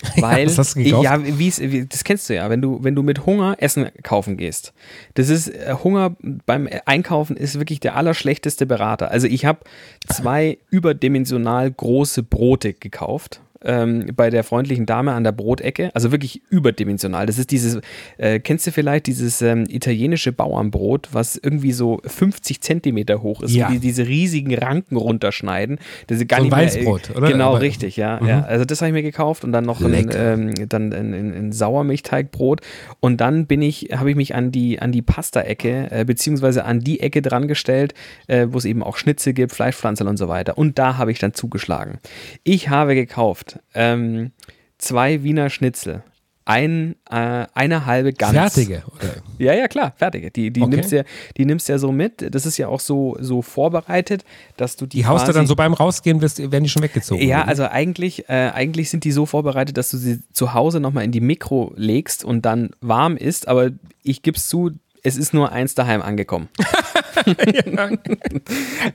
Weil, 0.16 0.46
was 0.46 0.58
hast 0.58 0.76
du 0.76 0.82
gekauft? 0.82 1.04
ja, 1.04 1.20
wie, 1.24 1.86
das 1.86 2.04
kennst 2.04 2.28
du 2.28 2.34
ja, 2.34 2.50
wenn 2.50 2.62
du, 2.62 2.82
wenn 2.82 2.94
du 2.94 3.02
mit 3.02 3.26
Hunger 3.26 3.56
Essen 3.58 3.90
kaufen 4.02 4.36
gehst. 4.36 4.72
Das 5.14 5.28
ist, 5.28 5.48
äh, 5.48 5.74
Hunger 5.82 6.16
beim 6.46 6.68
Einkaufen 6.84 7.36
ist 7.36 7.58
wirklich 7.58 7.80
der 7.80 7.96
allerschlechteste 7.96 8.66
Berater. 8.66 9.10
Also 9.10 9.26
ich 9.26 9.44
habe 9.44 9.60
zwei 10.06 10.58
überdimensional 10.70 11.70
große 11.70 12.22
Brote 12.22 12.74
gekauft. 12.74 13.40
Ähm, 13.64 14.12
bei 14.14 14.30
der 14.30 14.44
freundlichen 14.44 14.86
Dame 14.86 15.12
an 15.12 15.24
der 15.24 15.32
Brotecke, 15.32 15.90
also 15.94 16.12
wirklich 16.12 16.42
überdimensional. 16.48 17.26
Das 17.26 17.38
ist 17.38 17.50
dieses, 17.50 17.80
äh, 18.16 18.38
kennst 18.38 18.66
du 18.68 18.70
vielleicht 18.70 19.06
dieses 19.08 19.42
ähm, 19.42 19.64
italienische 19.68 20.30
Bauernbrot, 20.32 21.08
was 21.12 21.36
irgendwie 21.36 21.72
so 21.72 22.00
50 22.04 22.60
Zentimeter 22.60 23.20
hoch 23.20 23.42
ist, 23.42 23.52
Ja. 23.54 23.68
die 23.70 23.80
diese 23.80 24.06
riesigen 24.06 24.54
Ranken 24.54 24.96
runterschneiden. 24.96 25.78
Das 26.06 26.18
ist 26.18 26.28
gar 26.28 26.38
So 26.40 26.44
ein 26.44 26.50
nicht 26.50 26.56
mehr, 26.56 26.62
äh, 26.82 26.86
Weißbrot, 26.96 27.16
oder? 27.16 27.28
Genau, 27.32 27.48
Aber- 27.50 27.60
richtig, 27.60 27.96
ja, 27.96 28.24
ja. 28.24 28.44
Also 28.44 28.64
das 28.64 28.80
habe 28.80 28.90
ich 28.90 28.94
mir 28.94 29.02
gekauft 29.02 29.42
und 29.42 29.50
dann 29.50 29.64
noch 29.64 29.80
ein, 29.80 30.08
ähm, 30.14 30.54
dann 30.68 30.92
ein, 30.92 31.12
ein, 31.14 31.34
ein 31.34 31.52
Sauermilchteigbrot 31.52 32.60
und 33.00 33.20
dann 33.20 33.46
bin 33.46 33.62
ich, 33.62 33.88
habe 33.96 34.10
ich 34.10 34.16
mich 34.16 34.34
an 34.34 34.52
die, 34.52 34.78
an 34.80 34.92
die 34.92 35.02
Pasta-Ecke, 35.02 35.88
äh, 35.90 36.04
beziehungsweise 36.04 36.64
an 36.64 36.80
die 36.80 37.00
Ecke 37.00 37.22
dran 37.22 37.48
gestellt, 37.48 37.94
äh, 38.28 38.46
wo 38.50 38.58
es 38.58 38.64
eben 38.64 38.82
auch 38.82 38.96
Schnitzel 38.96 39.32
gibt, 39.32 39.52
Fleischpflanzen 39.52 40.06
und 40.06 40.16
so 40.16 40.28
weiter. 40.28 40.56
Und 40.58 40.78
da 40.78 40.96
habe 40.96 41.10
ich 41.10 41.18
dann 41.18 41.34
zugeschlagen. 41.34 41.98
Ich 42.44 42.68
habe 42.68 42.94
gekauft 42.94 43.47
ähm, 43.74 44.32
zwei 44.78 45.22
Wiener 45.22 45.50
Schnitzel. 45.50 46.02
Ein, 46.44 46.96
äh, 47.10 47.44
eine 47.52 47.84
halbe 47.84 48.14
Gans. 48.14 48.32
Fertige. 48.32 48.82
Oder? 48.86 49.16
Ja, 49.36 49.52
ja, 49.52 49.68
klar, 49.68 49.92
fertige. 49.96 50.30
Die, 50.30 50.50
die, 50.50 50.62
Okay. 50.62 50.76
nimmst 50.76 50.92
ja, 50.92 51.02
die 51.36 51.44
nimmst 51.44 51.68
ja 51.68 51.76
so 51.76 51.92
mit. 51.92 52.34
Das 52.34 52.46
ist 52.46 52.56
ja 52.56 52.68
auch 52.68 52.80
so, 52.80 53.18
so 53.20 53.42
vorbereitet, 53.42 54.24
dass 54.56 54.76
du 54.76 54.86
die. 54.86 54.96
Die 54.98 55.06
haust 55.06 55.28
du 55.28 55.32
dann 55.32 55.46
so 55.46 55.54
beim 55.54 55.74
Rausgehen, 55.74 56.22
werden 56.22 56.64
die 56.64 56.70
schon 56.70 56.82
weggezogen. 56.82 57.22
ja, 57.22 57.40
oder? 57.40 57.48
also 57.48 57.64
eigentlich, 57.66 58.30
äh, 58.30 58.50
eigentlich 58.54 58.88
sind 58.88 59.04
die 59.04 59.12
so 59.12 59.26
vorbereitet, 59.26 59.76
dass 59.76 59.90
du 59.90 59.98
sie 59.98 60.20
zu 60.32 60.54
Hause 60.54 60.80
nochmal 60.80 61.04
in 61.04 61.12
die 61.12 61.20
Mikro 61.20 61.74
legst 61.76 62.24
und 62.24 62.46
dann 62.46 62.70
warm 62.80 63.18
ist, 63.18 63.46
aber 63.46 63.68
ich 64.02 64.22
gebe 64.22 64.38
es 64.38 64.48
zu, 64.48 64.70
es 65.02 65.18
ist 65.18 65.34
nur 65.34 65.52
eins 65.52 65.74
daheim 65.74 66.00
angekommen. 66.00 66.48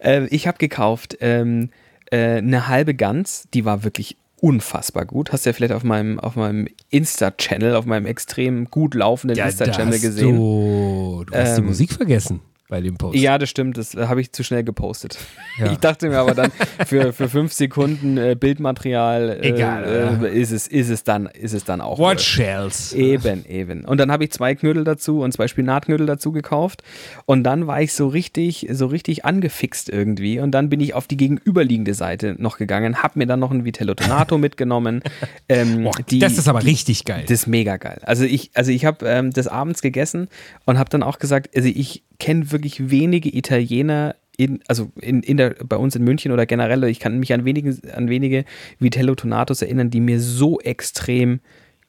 äh, 0.04 0.26
ich 0.28 0.48
habe 0.48 0.58
gekauft 0.58 1.18
ähm, 1.22 1.70
äh, 2.10 2.38
eine 2.38 2.68
halbe 2.68 2.96
Gans, 2.96 3.48
die 3.54 3.64
war 3.64 3.84
wirklich 3.84 4.18
unfassbar 4.44 5.06
gut. 5.06 5.32
Hast 5.32 5.46
du 5.46 5.50
ja 5.50 5.54
vielleicht 5.54 5.72
auf 5.72 5.86
meinem, 5.86 6.20
auf 6.20 6.36
meinem 6.36 6.68
Insta-Channel, 6.90 7.76
auf 7.76 7.86
meinem 7.86 8.06
extrem 8.06 8.70
gut 8.70 8.94
laufenden 8.94 9.38
ja, 9.38 9.46
Insta-Channel 9.46 10.00
gesehen. 10.00 10.36
Du, 10.36 11.24
du 11.26 11.34
hast 11.34 11.56
die 11.58 11.62
Ähm, 11.62 11.68
Musik 11.68 11.94
vergessen 11.94 12.42
bei 12.70 12.82
dem 12.82 12.96
Post. 12.96 13.18
Ja, 13.18 13.38
das 13.38 13.50
stimmt, 13.50 13.78
das 13.78 13.94
habe 13.96 14.22
ich 14.22 14.32
zu 14.32 14.44
schnell 14.44 14.64
gepostet. 14.64 15.18
Ja. 15.60 15.72
Ich 15.72 15.78
dachte 15.78 16.10
mir 16.10 16.18
aber 16.20 16.34
dann, 16.34 16.52
für, 16.88 17.14
für 17.14 17.30
fünf 17.30 17.54
Sekunden 17.54 18.18
äh, 18.18 18.36
Bildmaterial 18.40 19.30
äh, 19.42 19.50
Egal, 19.50 20.20
äh, 20.24 20.40
ist, 20.42 20.52
es, 20.52 20.68
ist, 20.68 20.90
es 20.90 21.04
dann, 21.04 21.28
ist 21.28 21.54
es 21.54 21.66
dann 21.66 21.82
auch. 21.82 22.00
What 22.00 22.18
äh, 22.18 22.20
shells? 22.20 22.94
Eben, 22.94 23.46
eben. 23.46 23.86
Und 23.86 24.00
dann 24.00 24.12
habe 24.12 24.24
ich 24.24 24.32
zwei 24.32 24.56
Knödel 24.56 24.84
dazu 24.86 25.20
und 25.22 25.34
zwei 25.34 25.48
Spinatknödel 25.48 26.08
dazu 26.08 26.32
gekauft. 26.32 26.84
Und 27.26 27.44
dann 27.44 27.68
war 27.68 27.82
ich 27.82 27.94
so 27.94 28.08
richtig, 28.08 28.68
so 28.72 28.88
richtig 28.88 29.26
angefixt 29.26 29.90
irgendwie. 29.90 30.40
Und 30.40 30.52
dann 30.52 30.70
bin 30.70 30.80
ich 30.80 30.94
auf 30.94 31.06
die 31.06 31.18
gegenüberliegende 31.18 31.94
Seite 31.94 32.36
noch 32.40 32.58
gegangen, 32.58 33.04
habe 33.04 33.20
mir 33.20 33.28
dann 33.28 33.40
noch 33.40 33.52
ein 33.52 33.66
Vitello 33.66 33.94
Tonato 33.94 34.38
mitgenommen. 34.38 35.02
Ähm, 35.50 35.84
Boah, 35.84 35.92
die- 36.10 36.20
das 36.20 36.38
ist 36.38 36.48
aber 36.48 36.64
richtig 36.64 37.04
geil. 37.06 37.24
das 37.28 37.42
ist 37.42 37.48
mega 37.48 37.78
geil. 37.78 38.00
Also 38.04 38.24
ich, 38.24 38.52
also 38.54 38.72
ich 38.72 38.86
habe 38.86 39.06
ähm, 39.06 39.32
das 39.32 39.48
abends 39.48 39.82
gegessen 39.82 40.30
und 40.66 40.78
habe 40.80 40.90
dann 40.90 41.04
auch 41.04 41.20
gesagt, 41.20 41.56
also 41.56 41.68
ich 41.68 42.04
kenne 42.20 42.52
wirklich 42.52 42.90
wenige 42.90 43.36
Italiener 43.36 44.16
in, 44.38 44.62
also 44.68 44.92
in, 45.00 45.22
in 45.22 45.38
der, 45.38 45.52
bei 45.64 45.78
uns 45.78 45.96
in 45.96 46.04
München 46.04 46.32
oder 46.32 46.46
generell, 46.46 46.84
ich 46.86 47.00
kann 47.00 47.20
mich 47.20 47.34
an 47.34 47.46
wenige, 47.46 47.78
an 47.96 48.10
wenige 48.10 48.46
Vitello 48.80 49.16
Tonatos 49.16 49.62
erinnern, 49.62 49.90
die 49.92 50.00
mir 50.00 50.20
so 50.20 50.60
extrem 50.60 51.40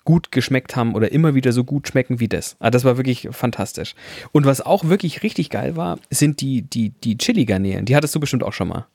gut 0.04 0.30
geschmeckt 0.30 0.76
haben 0.76 0.94
oder 0.94 1.10
immer 1.12 1.34
wieder 1.34 1.52
so 1.52 1.64
gut 1.64 1.88
schmecken 1.88 2.20
wie 2.20 2.28
das. 2.28 2.56
Also 2.58 2.70
das 2.70 2.84
war 2.84 2.98
wirklich 2.98 3.28
fantastisch. 3.30 3.94
Und 4.32 4.44
was 4.44 4.60
auch 4.60 4.84
wirklich 4.84 5.22
richtig 5.22 5.48
geil 5.48 5.76
war, 5.76 5.98
sind 6.10 6.40
die, 6.42 6.62
die, 6.62 6.90
die 6.90 7.16
Chili-Garnelen. 7.16 7.86
Die 7.86 7.96
hattest 7.96 8.14
du 8.14 8.20
bestimmt 8.20 8.42
auch 8.42 8.52
schon 8.52 8.68
mal. 8.68 8.86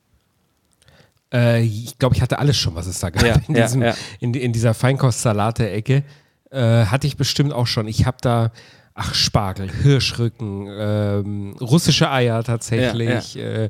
Äh, 1.33 1.63
ich 1.63 1.97
glaube, 1.97 2.15
ich 2.15 2.21
hatte 2.21 2.37
alles 2.37 2.57
schon, 2.57 2.75
was 2.75 2.85
es 2.85 2.99
da 2.99 3.09
gab. 3.09 3.23
Ja, 3.23 3.35
in, 3.47 3.55
ja, 3.55 3.65
diesem, 3.65 3.81
ja. 3.81 3.95
In, 4.19 4.33
in 4.35 4.53
dieser 4.53 4.75
Feinkostsalate-Ecke 4.75 6.03
äh, 6.51 6.85
hatte 6.85 7.07
ich 7.07 7.17
bestimmt 7.17 7.53
auch 7.53 7.67
schon. 7.67 7.87
Ich 7.87 8.05
habe 8.05 8.17
da, 8.21 8.51
ach, 8.99 9.15
Spargel, 9.15 9.71
Hirschrücken, 9.71 10.67
ähm, 10.69 11.55
russische 11.61 12.11
Eier 12.11 12.43
tatsächlich, 12.43 13.37
Äh, 13.37 13.69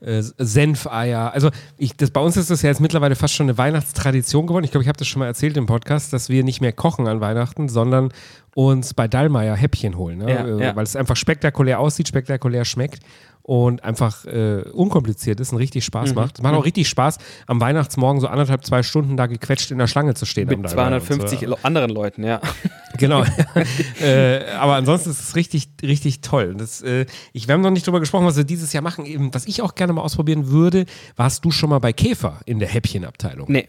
äh, 0.00 0.22
Senfeier. 0.38 1.32
Also 1.34 1.50
ich, 1.76 1.94
das, 1.94 2.10
bei 2.10 2.22
uns 2.22 2.38
ist 2.38 2.50
das 2.50 2.62
ja 2.62 2.70
jetzt 2.70 2.80
mittlerweile 2.80 3.16
fast 3.16 3.34
schon 3.34 3.44
eine 3.44 3.58
Weihnachtstradition 3.58 4.46
geworden. 4.46 4.64
Ich 4.64 4.70
glaube, 4.70 4.82
ich 4.82 4.88
habe 4.88 4.96
das 4.96 5.06
schon 5.06 5.20
mal 5.20 5.26
erzählt 5.26 5.58
im 5.58 5.66
Podcast, 5.66 6.14
dass 6.14 6.30
wir 6.30 6.42
nicht 6.42 6.62
mehr 6.62 6.72
kochen 6.72 7.06
an 7.06 7.20
Weihnachten, 7.20 7.68
sondern 7.68 8.10
uns 8.54 8.94
bei 8.94 9.06
Dallmayr 9.08 9.54
Häppchen 9.54 9.98
holen. 9.98 10.18
Ne? 10.18 10.32
Ja, 10.32 10.46
äh, 10.46 10.64
ja. 10.64 10.76
Weil 10.76 10.84
es 10.84 10.96
einfach 10.96 11.16
spektakulär 11.16 11.78
aussieht, 11.80 12.08
spektakulär 12.08 12.64
schmeckt 12.64 13.02
und 13.50 13.82
einfach 13.82 14.26
äh, 14.26 14.62
unkompliziert 14.72 15.40
ist 15.40 15.50
und 15.50 15.58
richtig 15.58 15.82
Mhm. 15.82 15.86
Spaß 15.86 16.14
macht. 16.14 16.38
Es 16.38 16.42
macht 16.42 16.54
auch 16.54 16.64
richtig 16.64 16.88
Spaß, 16.88 17.18
am 17.48 17.60
Weihnachtsmorgen 17.60 18.20
so 18.20 18.28
anderthalb, 18.28 18.64
zwei 18.64 18.84
Stunden 18.84 19.16
da 19.16 19.26
gequetscht 19.26 19.72
in 19.72 19.78
der 19.78 19.88
Schlange 19.88 20.14
zu 20.14 20.24
stehen. 20.24 20.46
Mit 20.46 20.64
Dallmayr 20.64 20.98
und 20.98 21.02
250 21.02 21.48
so. 21.48 21.58
Anderen 21.64 21.90
Leuten, 21.90 22.22
ja. 22.22 22.40
Genau. 22.96 23.24
äh, 24.00 24.44
aber 24.52 24.76
ansonsten 24.76 25.10
ist 25.10 25.20
es 25.20 25.34
richtig, 25.34 25.68
richtig 25.82 26.20
toll. 26.20 26.54
Das, 26.56 26.80
äh, 26.82 27.06
ich, 27.32 27.48
wir 27.48 27.54
haben 27.54 27.60
noch 27.62 27.70
nicht 27.70 27.84
drüber 27.84 27.98
gesprochen, 27.98 28.24
was 28.24 28.36
wir 28.36 28.44
dieses 28.44 28.72
Jahr 28.72 28.84
machen. 28.84 29.04
Eben, 29.04 29.34
was 29.34 29.46
ich 29.46 29.62
auch 29.62 29.74
gerne 29.74 29.94
mal 29.94 30.02
ausprobieren 30.02 30.48
würde, 30.48 30.86
warst 31.16 31.44
du 31.44 31.50
schon 31.50 31.70
mal 31.70 31.80
bei 31.80 31.92
Käfer 31.92 32.38
in 32.46 32.60
der 32.60 32.68
Häppchenabteilung? 32.68 33.50
Nee. 33.50 33.66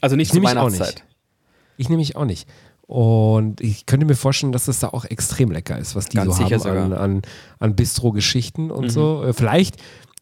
Also 0.00 0.16
nicht 0.16 0.28
Ich 0.28 0.40
zur 0.40 0.42
Weihnachtszeit. 0.42 1.04
Ich 1.76 1.90
nehme 1.90 1.98
mich 1.98 2.16
auch 2.16 2.24
nicht. 2.24 2.48
Und 2.92 3.62
ich 3.62 3.86
könnte 3.86 4.04
mir 4.04 4.16
vorstellen, 4.16 4.52
dass 4.52 4.68
es 4.68 4.80
da 4.80 4.88
auch 4.88 5.06
extrem 5.06 5.50
lecker 5.50 5.78
ist, 5.78 5.96
was 5.96 6.10
die 6.10 6.18
Ganz 6.18 6.36
so 6.36 6.44
haben 6.44 6.52
an, 6.52 6.60
sogar. 6.60 7.00
an, 7.00 7.22
an 7.58 7.74
Bistro-Geschichten 7.74 8.70
und 8.70 8.90
so. 8.90 9.24
Äh, 9.24 9.32
Vielleicht, 9.32 9.76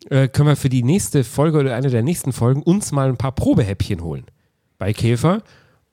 äh, 0.09 0.29
können 0.29 0.49
wir 0.51 0.55
für 0.55 0.69
die 0.69 0.85
nächste 0.85 1.25
Folge 1.25 1.59
oder 1.59 1.75
eine 1.75 1.91
der 1.91 2.05
nächsten 2.05 2.33
Folgen 2.33 2.63
uns 2.63 2.93
mal 2.93 3.09
ein 3.09 3.17
paar 3.17 3.33
Probehäppchen 3.33 4.03
holen. 4.05 4.25
Bei 4.79 4.93
Käfer. 4.93 5.43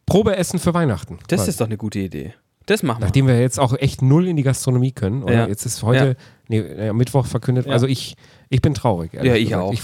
Probeessen 0.06 0.60
für 0.60 0.76
Weihnachten. 0.76 1.18
Das 1.30 1.40
quasi. 1.40 1.50
ist 1.50 1.62
doch 1.62 1.66
eine 1.66 1.78
gute 1.78 1.98
Idee. 1.98 2.36
Das 2.68 2.84
machen 2.84 3.00
wir. 3.02 3.06
Nachdem 3.06 3.26
wir 3.28 3.42
jetzt 3.42 3.60
auch 3.60 3.74
echt 3.74 4.04
null 4.04 4.28
in 4.28 4.36
die 4.36 4.44
Gastronomie 4.44 4.92
können. 4.92 5.24
Oder 5.24 5.34
Ja. 5.34 5.48
jetzt 5.48 5.66
ist 5.66 5.82
heute, 5.82 6.16
nee, 6.48 6.60
äh, 6.60 6.94
Mittwoch 6.94 7.26
verkündet. 7.26 7.66
Ja. 7.66 7.72
Also 7.72 7.88
ich, 7.88 8.16
ich 8.50 8.62
bin 8.62 8.76
traurig. 8.76 9.14
Ja, 9.14 9.34
ich 9.34 9.46
gesagt. 9.46 9.64
auch. 9.64 9.74
Ich, 9.74 9.82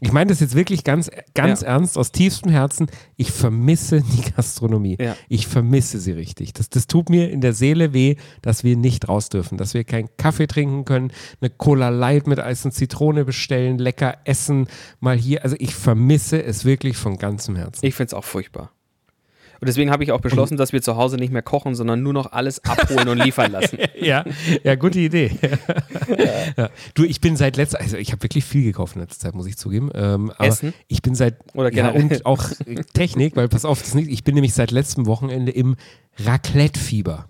ich 0.00 0.12
meine 0.12 0.28
das 0.30 0.40
jetzt 0.40 0.54
wirklich 0.54 0.84
ganz, 0.84 1.10
ganz 1.34 1.60
Ja. 1.62 1.68
ernst, 1.68 1.96
aus 1.98 2.12
tiefstem 2.12 2.50
Herzen. 2.50 2.86
Ich 3.16 3.30
vermisse 3.32 4.02
die 4.02 4.30
Gastronomie. 4.32 4.96
Ja. 5.00 5.16
Ich 5.28 5.46
vermisse 5.46 5.98
sie 6.00 6.12
richtig. 6.12 6.52
Das, 6.52 6.68
das 6.70 6.86
tut 6.86 7.08
mir 7.10 7.30
in 7.30 7.40
der 7.40 7.52
Seele 7.52 7.92
weh, 7.92 8.16
dass 8.42 8.64
wir 8.64 8.76
nicht 8.76 9.08
raus 9.08 9.28
dürfen, 9.28 9.58
dass 9.58 9.74
wir 9.74 9.84
keinen 9.84 10.08
Kaffee 10.16 10.46
trinken 10.46 10.84
können, 10.84 11.12
eine 11.40 11.50
Cola 11.50 11.88
Light 11.88 12.26
mit 12.26 12.40
Eis 12.40 12.64
und 12.64 12.72
Zitrone 12.72 13.24
bestellen, 13.24 13.78
lecker 13.78 14.16
essen, 14.24 14.66
mal 15.00 15.16
hier. 15.16 15.44
Also 15.44 15.56
ich 15.58 15.74
vermisse 15.74 16.42
es 16.42 16.64
wirklich 16.64 16.96
von 16.96 17.16
ganzem 17.18 17.56
Herzen. 17.56 17.84
Ich 17.86 17.94
finde 17.94 18.08
es 18.08 18.14
auch 18.14 18.24
furchtbar. 18.24 18.70
Und 19.60 19.68
deswegen 19.68 19.90
habe 19.90 20.04
ich 20.04 20.12
auch 20.12 20.20
beschlossen, 20.20 20.56
dass 20.56 20.72
wir 20.72 20.82
zu 20.82 20.96
Hause 20.96 21.16
nicht 21.16 21.32
mehr 21.32 21.42
kochen, 21.42 21.74
sondern 21.74 22.02
nur 22.02 22.12
noch 22.12 22.32
alles 22.32 22.62
abholen 22.64 23.08
und 23.08 23.18
liefern 23.18 23.52
lassen. 23.52 23.78
Ja, 23.98 24.24
ja, 24.62 24.74
gute 24.74 25.00
Idee. 25.00 25.30
ja. 26.56 26.68
Du, 26.94 27.04
ich 27.04 27.20
bin 27.20 27.36
seit 27.36 27.56
letzter, 27.56 27.80
also 27.80 27.96
ich 27.96 28.12
habe 28.12 28.22
wirklich 28.22 28.44
viel 28.44 28.62
gekauft 28.62 28.94
in 28.94 29.00
letzter 29.00 29.26
Zeit, 29.26 29.34
muss 29.34 29.46
ich 29.46 29.56
zugeben. 29.56 29.90
Ähm, 29.94 30.32
Essen? 30.38 30.74
ich 30.86 31.02
bin 31.02 31.14
seit 31.14 31.36
Oder 31.54 31.72
ja, 31.72 31.90
und 31.90 32.26
auch 32.26 32.50
äh, 32.66 32.82
Technik, 32.92 33.34
weil 33.36 33.48
pass 33.48 33.64
auf, 33.64 33.80
das 33.80 33.94
nicht, 33.94 34.10
ich 34.10 34.22
bin 34.22 34.34
nämlich 34.34 34.54
seit 34.54 34.70
letztem 34.70 35.06
Wochenende 35.06 35.50
im 35.50 35.76
Raclette-Fieber. 36.18 37.26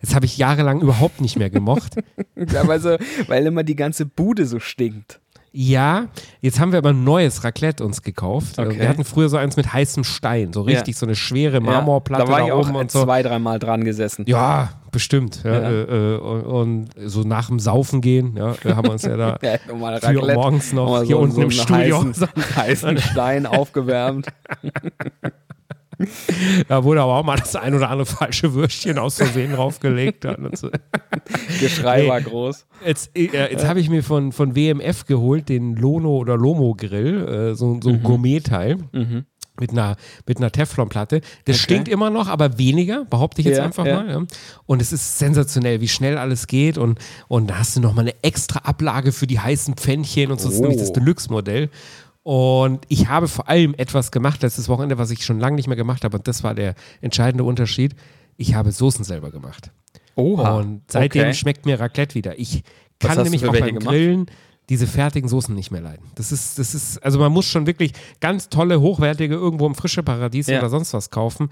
Das 0.00 0.14
habe 0.14 0.26
ich 0.26 0.36
jahrelang 0.36 0.80
überhaupt 0.80 1.20
nicht 1.20 1.36
mehr 1.36 1.50
gemocht. 1.50 1.96
ja, 2.36 2.66
weil, 2.66 2.80
so, 2.80 2.96
weil 3.28 3.46
immer 3.46 3.62
die 3.62 3.76
ganze 3.76 4.04
Bude 4.04 4.46
so 4.46 4.58
stinkt. 4.58 5.20
Ja, 5.54 6.08
jetzt 6.40 6.58
haben 6.58 6.72
wir 6.72 6.78
aber 6.78 6.90
ein 6.90 7.04
neues 7.04 7.44
Raclette 7.44 7.84
uns 7.84 8.02
gekauft. 8.02 8.58
Okay. 8.58 8.80
Wir 8.80 8.88
hatten 8.88 9.04
früher 9.04 9.28
so 9.28 9.36
eins 9.36 9.56
mit 9.56 9.70
heißem 9.70 10.02
Stein, 10.02 10.52
so 10.54 10.62
richtig, 10.62 10.96
so 10.96 11.04
eine 11.04 11.14
schwere 11.14 11.60
Marmorplatte 11.60 12.22
ja, 12.22 12.26
da 12.26 12.32
war 12.32 12.46
ich 12.46 12.52
auch 12.52 12.66
oben 12.66 12.74
und 12.74 12.90
so. 12.90 13.04
zwei, 13.04 13.22
dreimal 13.22 13.58
dran 13.58 13.84
gesessen. 13.84 14.24
Ja, 14.26 14.70
bestimmt. 14.92 15.42
Ja, 15.44 15.52
Ja. 15.52 15.70
Äh, 15.70 16.14
äh, 16.14 16.18
und, 16.18 16.42
und 16.44 16.88
so 17.04 17.22
nach 17.22 17.48
dem 17.48 17.58
Saufen 17.58 18.00
gehen, 18.00 18.34
ja, 18.36 18.54
haben 18.74 18.86
wir 18.86 18.92
uns 18.92 19.02
ja 19.02 19.16
da 19.16 19.38
Ja, 19.42 20.34
morgens 20.34 20.72
noch 20.72 20.86
Nochmal 20.86 21.04
hier 21.04 21.18
unten 21.18 21.36
im 21.36 21.42
einen 21.42 21.50
Studio. 21.50 21.98
Heißen, 21.98 22.14
so 22.14 22.26
heißen 22.56 22.98
Stein 22.98 23.46
aufgewärmt. 23.46 24.28
Da 26.68 26.84
wurde 26.84 27.02
aber 27.02 27.16
auch 27.16 27.24
mal 27.24 27.36
das 27.36 27.54
ein 27.56 27.74
oder 27.74 27.90
andere 27.90 28.06
falsche 28.06 28.54
Würstchen 28.54 28.98
aus 28.98 29.16
Versehen 29.16 29.52
draufgelegt. 29.54 30.26
Geschrei 31.60 32.02
Nee. 32.02 32.08
war 32.08 32.20
groß. 32.20 32.66
Jetzt, 32.86 33.16
äh, 33.16 33.28
jetzt 33.50 33.66
habe 33.66 33.80
ich 33.80 33.88
mir 33.88 34.02
von, 34.02 34.32
von 34.32 34.54
WMF 34.56 35.06
geholt 35.06 35.48
den 35.48 35.76
Lono 35.76 36.16
oder 36.16 36.36
Lomo 36.36 36.74
Grill, 36.74 37.26
äh, 37.52 37.54
so, 37.54 37.78
so 37.82 37.90
ein 37.90 38.02
Gourmet-Teil. 38.02 38.78
Mit 39.60 39.70
einer, 39.72 39.96
mit 40.26 40.38
einer 40.38 40.50
Teflonplatte. 40.50 41.20
Das 41.44 41.56
Okay. 41.56 41.62
stinkt 41.64 41.88
immer 41.88 42.08
noch, 42.08 42.26
aber 42.28 42.56
weniger, 42.58 43.04
behaupte 43.04 43.42
ich 43.42 43.46
jetzt 43.46 43.58
Ja, 43.58 43.64
einfach 43.64 43.84
ja. 43.84 44.02
mal. 44.02 44.10
Ja. 44.10 44.22
Und 44.64 44.80
es 44.80 44.92
ist 44.94 45.18
sensationell, 45.18 45.82
wie 45.82 45.88
schnell 45.88 46.16
alles 46.16 46.46
geht. 46.46 46.78
Und, 46.78 46.98
und 47.28 47.50
da 47.50 47.58
hast 47.58 47.76
du 47.76 47.80
nochmal 47.80 48.04
eine 48.06 48.14
extra 48.22 48.60
Ablage 48.60 49.12
für 49.12 49.26
die 49.26 49.38
heißen 49.38 49.74
Pfännchen 49.74 50.30
und 50.32 50.40
so. 50.40 50.48
Das 50.48 50.54
ist 50.54 50.60
Oh. 50.60 50.62
nämlich 50.62 50.80
das 50.80 50.92
Deluxe-Modell. 50.94 51.68
Und 52.22 52.84
ich 52.88 53.08
habe 53.08 53.26
vor 53.26 53.48
allem 53.48 53.74
etwas 53.76 54.12
gemacht 54.12 54.42
letztes 54.42 54.68
Wochenende, 54.68 54.98
was 54.98 55.10
ich 55.10 55.24
schon 55.24 55.40
lange 55.40 55.56
nicht 55.56 55.66
mehr 55.66 55.76
gemacht 55.76 56.04
habe. 56.04 56.16
Und 56.16 56.28
das 56.28 56.44
war 56.44 56.54
der 56.54 56.74
entscheidende 57.00 57.44
Unterschied. 57.44 57.96
Ich 58.36 58.54
habe 58.54 58.70
Soßen 58.70 59.04
selber 59.04 59.30
gemacht. 59.30 59.72
Oha. 60.14 60.58
Und 60.58 60.82
seitdem 60.88 61.22
okay. 61.22 61.34
schmeckt 61.34 61.66
mir 61.66 61.80
Raclette 61.80 62.14
wieder. 62.14 62.38
Ich 62.38 62.62
kann 62.98 63.22
nämlich 63.22 63.46
auch 63.46 63.52
beim 63.52 63.66
gemacht? 63.66 63.86
Grillen 63.86 64.26
diese 64.68 64.86
fertigen 64.86 65.28
Soßen 65.28 65.54
nicht 65.54 65.70
mehr 65.70 65.80
leiden. 65.80 66.06
Das 66.14 66.32
ist, 66.32 66.58
das 66.58 66.74
ist, 66.74 66.98
also 67.04 67.18
man 67.18 67.32
muss 67.32 67.46
schon 67.46 67.66
wirklich 67.66 67.92
ganz 68.20 68.48
tolle, 68.48 68.80
hochwertige 68.80 69.34
irgendwo 69.34 69.66
im 69.66 69.74
frische 69.74 70.02
Paradies 70.02 70.46
Ja. 70.46 70.58
oder 70.60 70.70
sonst 70.70 70.94
was 70.94 71.10
kaufen. 71.10 71.50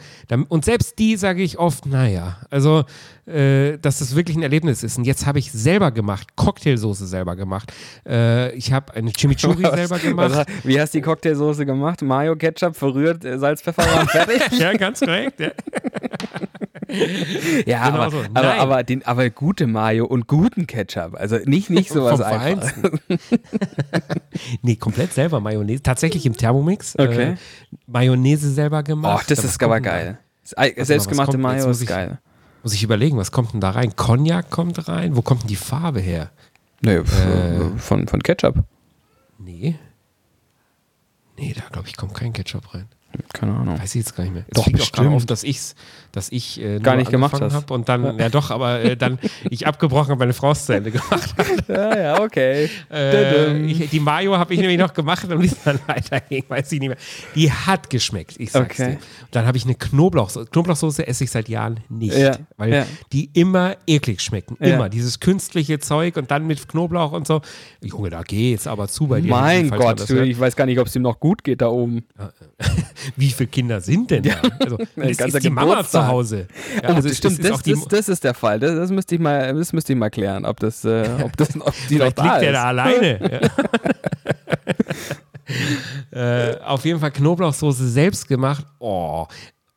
Und 0.49 0.65
selbst 0.65 0.99
die 0.99 1.17
sage 1.17 1.43
ich 1.43 1.59
oft, 1.59 1.87
naja, 1.87 2.39
also 2.51 2.85
äh, 3.27 3.79
dass 3.79 3.99
das 3.99 4.15
wirklich 4.15 4.37
ein 4.37 4.43
Erlebnis 4.43 4.83
ist. 4.83 4.97
Und 4.97 5.05
jetzt 5.05 5.27
habe 5.27 5.39
ich 5.39 5.53
selber 5.53 5.91
gemacht, 5.91 6.37
Cocktailsoße 6.37 7.07
selber 7.07 7.37
gemacht. 7.37 7.73
Äh, 8.07 8.55
ich 8.55 8.73
habe 8.73 8.95
eine 8.95 9.13
Chimichurri 9.13 9.63
selber 9.75 9.99
gemacht. 9.99 10.31
Was, 10.31 10.47
wie 10.65 10.81
hast 10.81 10.95
du 10.95 10.99
die 10.99 11.03
Cocktailsoße 11.03 11.67
gemacht? 11.67 12.03
Mayo, 12.03 12.37
Ketchup, 12.37 12.77
verrührt, 12.77 13.25
äh, 13.25 13.39
Salz, 13.39 13.61
Pfeffer 13.63 13.83
fertig? 14.07 14.41
ja, 14.59 14.73
ganz 14.75 15.01
korrekt. 15.01 15.41
Ja. 15.41 15.51
ja, 17.67 17.87
Genau 17.91 18.01
aber, 18.03 18.11
so. 18.11 18.19
aber, 18.35 18.55
aber, 18.55 18.83
den, 18.83 19.05
aber 19.05 19.31
gute 19.31 19.67
Mayo 19.67 20.07
und 20.07 20.27
guten 20.27 20.67
Ketchup. 20.67 21.15
Also 21.15 21.37
nicht, 21.45 21.71
nicht 21.71 21.91
sowas 21.91 22.21
einfach. 22.21 22.73
Nee, 24.63 24.77
komplett 24.77 25.13
selber 25.13 25.41
Mayonnaise. 25.41 25.83
Tatsächlich 25.83 26.25
im 26.27 26.37
Thermomix. 26.37 26.99
Okay. 26.99 27.33
Äh, 27.33 27.37
Mayonnaise 27.87 28.51
selber 28.53 28.81
Oh, 28.81 28.83
gemacht. 28.85 29.31
das 29.31 29.39
Aber 29.41 29.49
ist 29.49 29.63
aber 29.63 29.81
geil. 29.81 30.19
Was 30.77 30.87
Selbstgemachte 30.89 31.33
kommt- 31.33 31.43
Mayo 31.43 31.69
ist 31.71 31.83
ich- 31.83 31.89
geil. 31.89 32.19
Da? 32.23 32.31
Muss 32.63 32.75
ich 32.75 32.83
überlegen, 32.83 33.17
was 33.17 33.33
kommt 33.33 33.53
denn 33.55 33.61
da 33.61 33.71
rein? 33.71 33.95
Cognac 33.97 34.51
kommt 34.51 34.87
rein. 34.89 35.17
Wo 35.17 35.23
kommt 35.23 35.43
denn 35.43 35.49
die 35.49 35.57
Farbe 35.57 36.01
her? 36.01 36.31
Nee, 36.83 36.97
Äh. 36.97 37.05
von, 37.79 38.07
von 38.09 38.23
Ketchup. 38.23 38.65
Nee. 39.39 39.77
Nee, 41.39 41.55
da 41.55 41.63
glaube 41.73 41.89
ich, 41.89 41.97
kommt 41.97 42.15
kein 42.15 42.33
Ketchup 42.35 42.75
rein. 42.75 42.87
Keine 43.33 43.55
Ahnung. 43.55 43.79
Weiß 43.81 43.95
ich 43.95 44.01
jetzt 44.01 44.17
gar 44.17 44.25
nicht 44.25 44.33
mehr. 44.35 44.45
Es 44.49 44.55
Doch, 44.55 44.65
fliegt 44.65 44.81
auch 44.81 44.91
bestimmt. 44.91 45.15
auf, 45.15 45.27
dass 45.27 45.45
ich's, 45.45 45.75
dass 46.13 46.31
ich 46.33 46.61
äh, 46.61 46.79
Gar 46.81 46.97
nicht 46.97 47.11
gemacht 47.11 47.35
angefangen 47.35 47.55
hast. 47.55 47.63
hab 47.65 47.71
und 47.71 47.89
dann, 47.89 48.19
ja 48.19 48.29
doch, 48.29 48.51
aber 48.51 48.81
äh, 48.81 48.97
dann 48.97 49.19
ich 49.51 49.67
abgebrochen 49.67 50.11
habe, 50.11 50.19
meine 50.19 50.33
Frau 50.33 50.53
zu 50.55 50.75
Ende 50.75 50.91
gemacht 50.91 51.35
hat. 51.37 51.47
Ja, 51.69 51.99
ja, 51.99 52.21
okay. 52.23 52.69
Äh, 52.93 53.61
ich, 53.67 53.91
die 53.91 54.01
Mayo 54.01 54.37
habe 54.37 54.55
ich 54.55 54.61
nämlich 54.61 54.79
noch 54.79 54.93
gemacht 54.93 55.25
und 55.31 55.43
ist 55.45 55.59
dann 55.65 55.79
weiterging, 55.87 56.45
weiß 56.49 56.73
ich 56.73 56.81
nicht 56.81 56.89
mehr. 56.89 56.99
Die 57.35 57.51
hat 57.53 57.89
geschmeckt, 57.91 58.35
ich 58.39 58.51
sag's 58.51 58.81
Okay. 58.81 58.91
dir. 58.93 58.97
Und 58.97 59.01
dann 59.33 59.47
habe 59.47 59.57
ich 59.57 59.65
eine 59.65 59.75
Knoblauchsoße. 59.77 60.47
Knoblauchsoße 60.51 61.07
esse 61.07 61.25
ich 61.25 61.31
seit 61.31 61.49
Jahren 61.49 61.81
nicht, 61.89 62.17
Ja, 62.17 62.37
weil 62.57 62.73
ja. 62.73 62.87
die 63.13 63.31
immer 63.35 63.77
eklig 63.87 64.21
schmecken. 64.21 64.57
Ja. 64.61 64.75
Immer. 64.75 64.89
Dieses 64.89 65.21
künstliche 65.21 65.79
Zeug 65.79 66.17
und 66.17 66.31
dann 66.31 66.47
mit 66.47 66.69
Knoblauch 66.69 67.13
und 67.13 67.27
so. 67.27 67.41
Junge, 67.83 68.11
da 68.11 68.23
geht's 68.23 68.67
aber 68.67 68.89
zu 68.89 69.07
bei 69.07 69.21
dir. 69.21 69.31
Mein 69.31 69.71
Gott, 69.71 70.09
du, 70.11 70.25
ich 70.25 70.39
weiß 70.39 70.57
gar 70.57 70.67
nicht, 70.67 70.79
ob 70.81 70.89
es 70.89 70.97
ihm 70.97 71.03
noch 71.03 71.21
gut 71.21 71.45
geht 71.45 71.61
da 71.63 71.69
oben. 71.69 72.05
Wie 73.17 73.31
viele 73.31 73.49
Kinder 73.49 73.81
sind 73.81 74.11
denn 74.11 74.23
da? 74.23 74.41
Also, 74.59 74.79
Ein 74.97 75.09
ist, 75.09 75.21
ist 75.21 75.45
die 75.45 75.51
Mama 75.51 75.85
zu 75.85 76.07
Hause? 76.07 76.47
Ja, 76.83 76.91
oh, 76.91 76.95
also 76.95 77.03
das 77.03 77.05
ist- 77.13 77.19
stimmt, 77.19 77.39
ist 77.39 77.45
das, 77.45 77.53
auch 77.59 77.63
die- 77.63 77.73
das, 77.73 77.85
das 77.89 78.09
ist 78.09 78.25
der 78.25 78.35
Fall. 78.35 78.59
Das, 78.61 78.75
das, 78.75 78.91
müsste 78.91 79.15
ich 79.15 79.21
mal, 79.21 79.55
das 79.55 79.73
müsste 79.73 79.93
ich 79.93 79.99
mal 79.99 80.11
klären, 80.11 80.45
ob 80.45 80.61
das, 80.61 80.85
äh, 80.85 81.09
ob 81.23 81.37
das 81.37 81.61
ob 81.61 81.75
die 81.89 81.97
noch 81.97 82.13
da 82.13 82.23
liegt 82.23 82.35
ist. 82.37 82.41
der 82.43 82.53
da 82.53 82.65
alleine. 82.65 83.51
Ja. 86.13 86.51
äh, 86.53 86.61
auf 86.61 86.85
jeden 86.85 87.01
Fall 87.01 87.11
Knoblauchsoße 87.11 87.89
selbst 87.89 88.29
gemacht. 88.29 88.65
Oh, 88.79 89.27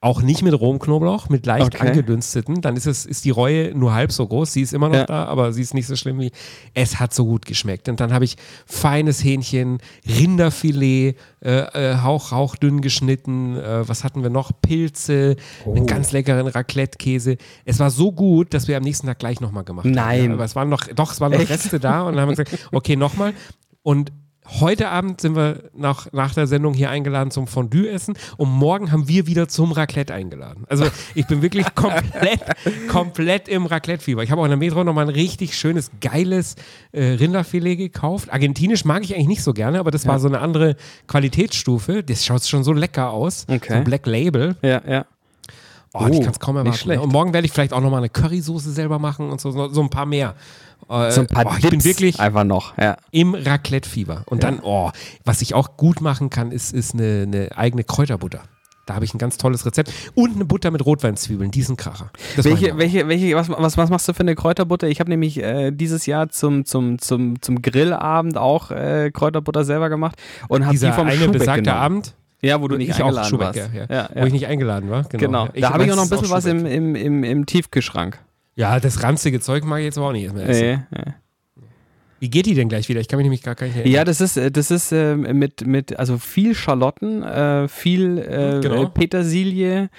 auch 0.04 0.22
nicht 0.22 0.42
mit 0.44 0.54
rohem 0.60 0.80
Knoblauch, 0.80 1.30
mit 1.30 1.46
leicht 1.46 1.76
Okay. 1.76 1.88
angedünsteten. 1.88 2.62
Dann 2.62 2.76
ist, 2.76 2.86
es, 2.88 3.06
ist 3.06 3.24
die 3.24 3.30
Reue 3.30 3.74
nur 3.74 3.94
halb 3.94 4.12
so 4.12 4.28
groß. 4.28 4.52
Sie 4.52 4.62
ist 4.62 4.74
immer 4.74 4.90
noch 4.90 4.96
Ja. 4.96 5.06
da, 5.06 5.26
aber 5.26 5.54
sie 5.54 5.62
ist 5.62 5.74
nicht 5.74 5.88
so 5.88 5.96
schlimm 5.96 6.20
wie. 6.20 6.32
Es 6.74 7.00
hat 7.00 7.14
so 7.14 7.26
gut 7.26 7.46
geschmeckt. 7.46 7.88
Und 7.88 8.00
dann 8.02 8.12
habe 8.12 8.26
ich 8.26 8.36
feines 8.66 9.24
Hähnchen, 9.24 9.78
Rinderfilet, 10.06 11.16
äh, 11.42 11.50
äh, 11.92 11.98
hauch, 12.02 12.32
hauchdünn 12.32 12.82
geschnitten. 12.82 13.56
Äh, 13.58 13.88
was 13.88 14.04
hatten 14.04 14.24
wir 14.24 14.30
noch? 14.30 14.52
Pilze, 14.62 15.36
Oh. 15.66 15.74
einen 15.76 15.86
ganz 15.86 16.12
leckeren 16.12 16.48
Raclette-Käse. 16.48 17.38
Es 17.66 17.80
war 17.80 17.90
so 17.90 18.12
gut, 18.12 18.54
dass 18.54 18.68
wir 18.68 18.78
am 18.78 18.84
nächsten 18.84 19.08
Tag 19.08 19.20
gleich 19.20 19.40
nochmal 19.42 19.64
gemacht 19.64 19.86
haben. 19.86 19.92
Nein. 19.94 20.26
Ja, 20.30 20.34
aber 20.34 20.44
es 20.46 20.56
waren 20.56 20.70
noch, 20.70 20.88
doch, 20.96 21.12
es 21.14 21.22
waren 21.22 21.32
noch 21.32 21.40
Echt? 21.40 21.50
Reste 21.50 21.80
da 21.80 22.02
und 22.04 22.14
dann 22.14 22.22
haben 22.24 22.30
wir 22.38 22.44
gesagt, 22.44 22.70
okay, 22.72 22.96
nochmal. 22.96 23.34
Und 23.84 24.12
heute 24.60 24.90
Abend 24.90 25.22
sind 25.22 25.36
wir 25.36 25.70
nach, 25.76 26.12
nach 26.12 26.34
der 26.34 26.48
Sendung 26.48 26.74
hier 26.74 26.90
eingeladen 26.90 27.32
zum 27.32 27.48
Fondue-Essen 27.48 28.16
und 28.38 28.50
morgen 28.50 28.92
haben 28.92 29.08
wir 29.08 29.28
wieder 29.28 29.48
zum 29.48 29.72
Raclette 29.72 30.14
eingeladen. 30.14 30.66
Also 30.70 30.86
ich 31.16 31.28
bin 31.28 31.42
wirklich 31.42 31.66
komplett, 31.76 32.42
komplett 32.90 33.48
im 33.48 33.66
Raclette-Fieber. 33.66 34.24
Ich 34.24 34.32
habe 34.32 34.42
auch 34.42 34.46
in 34.46 34.52
der 34.52 34.58
Metro 34.58 34.84
nochmal 34.84 35.06
ein 35.06 35.14
richtig 35.14 35.58
schönes, 35.58 35.92
geiles 36.02 36.56
äh, 36.92 37.04
Rinderfilet 37.04 37.78
gekauft. 37.78 38.32
Argentinisch 38.32 38.86
mag 38.86 39.04
ich 39.04 39.16
eigentlich 39.16 39.28
nicht 39.28 39.44
so 39.44 39.54
gerne, 39.54 39.80
aber 39.80 39.92
das 39.92 40.08
war 40.08 40.20
so 40.20 40.28
eine 40.28 40.40
andere 40.40 40.76
Qualitätsstufe. 41.08 42.04
Das 42.04 42.26
schaut 42.26 42.46
schon 42.46 42.64
so 42.64 42.74
lecker 42.74 43.12
aus. 43.12 43.46
Okay. 43.48 43.66
So 43.70 43.74
ein 43.76 43.84
Black 43.84 44.06
Label. 44.06 44.56
Ja, 44.62 44.82
ja. 44.88 45.06
Oh, 45.94 46.08
ich 46.10 46.18
Oh, 46.18 46.22
kann 46.22 46.32
es 46.32 46.40
kaum 46.40 46.58
erwarten. 46.58 46.78
schlecht. 46.78 47.02
Und 47.02 47.12
morgen 47.12 47.34
werde 47.34 47.46
ich 47.46 47.52
vielleicht 47.52 47.74
auch 47.74 47.82
nochmal 47.82 48.00
eine 48.00 48.10
Currysoße 48.10 48.72
selber 48.72 49.00
machen 49.00 49.30
und 49.30 49.40
so, 49.40 49.52
so, 49.70 49.82
ein 49.82 49.90
paar 49.90 50.06
mehr. 50.06 50.36
Äh, 50.90 51.12
So 51.12 51.22
ein 51.22 51.28
paar 51.28 51.44
boah, 51.46 51.58
ich 51.58 51.70
bin 51.70 51.84
wirklich 51.84 52.20
einfach 52.20 52.44
noch. 52.44 52.78
Ja. 52.78 52.98
im 53.12 53.36
Raclette-Fieber. 53.36 54.24
Und 54.26 54.44
dann, 54.44 54.60
oh, 54.64 54.92
was 55.24 55.42
ich 55.42 55.54
auch 55.54 55.78
gut 55.78 56.02
machen 56.02 56.30
kann, 56.30 56.52
ist, 56.52 56.74
ist 56.74 56.94
eine, 56.94 57.24
eine 57.28 57.58
eigene 57.58 57.84
Kräuterbutter. 57.84 58.42
Da 58.86 58.96
habe 58.96 59.06
ich 59.06 59.14
ein 59.14 59.18
ganz 59.18 59.38
tolles 59.38 59.66
Rezept. 59.66 59.94
Und 60.14 60.36
eine 60.36 60.44
Butter 60.44 60.70
mit 60.70 60.86
Rotweinzwiebeln, 60.86 61.52
diesen 61.52 61.78
Kracher. 61.78 62.10
Das 62.36 62.46
ich 62.46 62.60
Welche, 62.62 62.78
welche, 62.78 63.08
welche, 63.08 63.36
was, 63.36 63.50
was, 63.50 63.78
was 63.78 63.90
machst 63.90 64.08
du 64.10 64.14
für 64.14 64.20
eine 64.22 64.36
Kräuterbutter? 64.36 64.88
Ich 64.90 65.00
habe 65.00 65.10
nämlich 65.10 65.42
äh, 65.42 65.72
dieses 65.72 66.06
Jahr 66.06 66.28
zum, 66.30 66.66
zum, 66.66 67.00
zum, 67.00 67.42
zum 67.42 67.62
Grillabend 67.62 68.38
auch 68.38 68.72
äh, 68.72 69.10
Kräuterbutter 69.14 69.64
selber 69.64 69.88
gemacht 69.90 70.18
und 70.50 70.66
habe 70.66 70.78
die 70.78 70.92
vom 70.92 71.08
eine 71.08 71.16
Schubeck 71.16 71.40
besagte 71.40 71.62
genommen. 71.62 71.80
Abend, 71.82 72.16
Ja, 72.44 72.62
wo 72.62 72.68
du 72.68 72.78
nicht 72.78 72.90
ich 72.90 72.96
auch 72.96 73.06
eingeladen 73.08 73.30
Schubeck, 73.30 73.56
warst. 73.56 73.70
ja, 73.74 73.86
ja. 73.90 74.10
Wo 74.14 74.26
ich 74.26 74.34
nicht 74.34 74.48
eingeladen 74.48 74.90
war. 74.90 75.04
Genau. 75.04 75.18
Genau. 75.20 75.50
Ich 75.54 75.62
da 75.62 75.72
habe 75.74 75.86
ich 75.86 75.92
auch 75.92 75.96
noch 75.96 76.04
ein 76.04 76.10
bisschen 76.10 76.30
was 76.30 76.46
im, 76.46 76.66
im, 76.66 76.96
im, 76.96 77.24
im 77.24 77.46
Tiefkühlschrank. 77.46 78.20
Ja, 78.56 78.80
das 78.80 79.02
ranzige 79.02 79.40
Zeug 79.40 79.64
mag 79.66 79.80
ich 79.80 79.86
jetzt 79.86 79.98
aber 79.98 80.08
auch 80.08 80.12
nicht 80.12 80.32
mehr 80.34 80.48
essen. 80.48 80.62
Nee, 80.92 81.02
nee. 81.06 81.14
Wie 82.20 82.30
geht 82.30 82.46
die 82.46 82.54
denn 82.54 82.70
gleich 82.70 82.88
wieder? 82.88 83.02
Ich 83.02 83.10
kann 83.10 83.18
mich 83.18 83.26
nämlich 83.26 83.42
gar 83.44 83.52
nicht 83.52 83.76
erinnern. 83.76 83.92
Ja, 83.92 84.06
das 84.06 84.22
ist, 84.22 84.40
das 84.56 84.72
ist 84.72 84.94
äh, 84.94 85.16
mit, 85.16 85.68
mit, 85.68 86.00
also 86.00 86.18
viel 86.18 86.56
Schalotten, 86.56 87.22
äh, 87.22 87.68
viel 87.68 88.18
äh, 88.18 88.60
Genau. 88.62 88.88
Petersilie, 88.88 89.90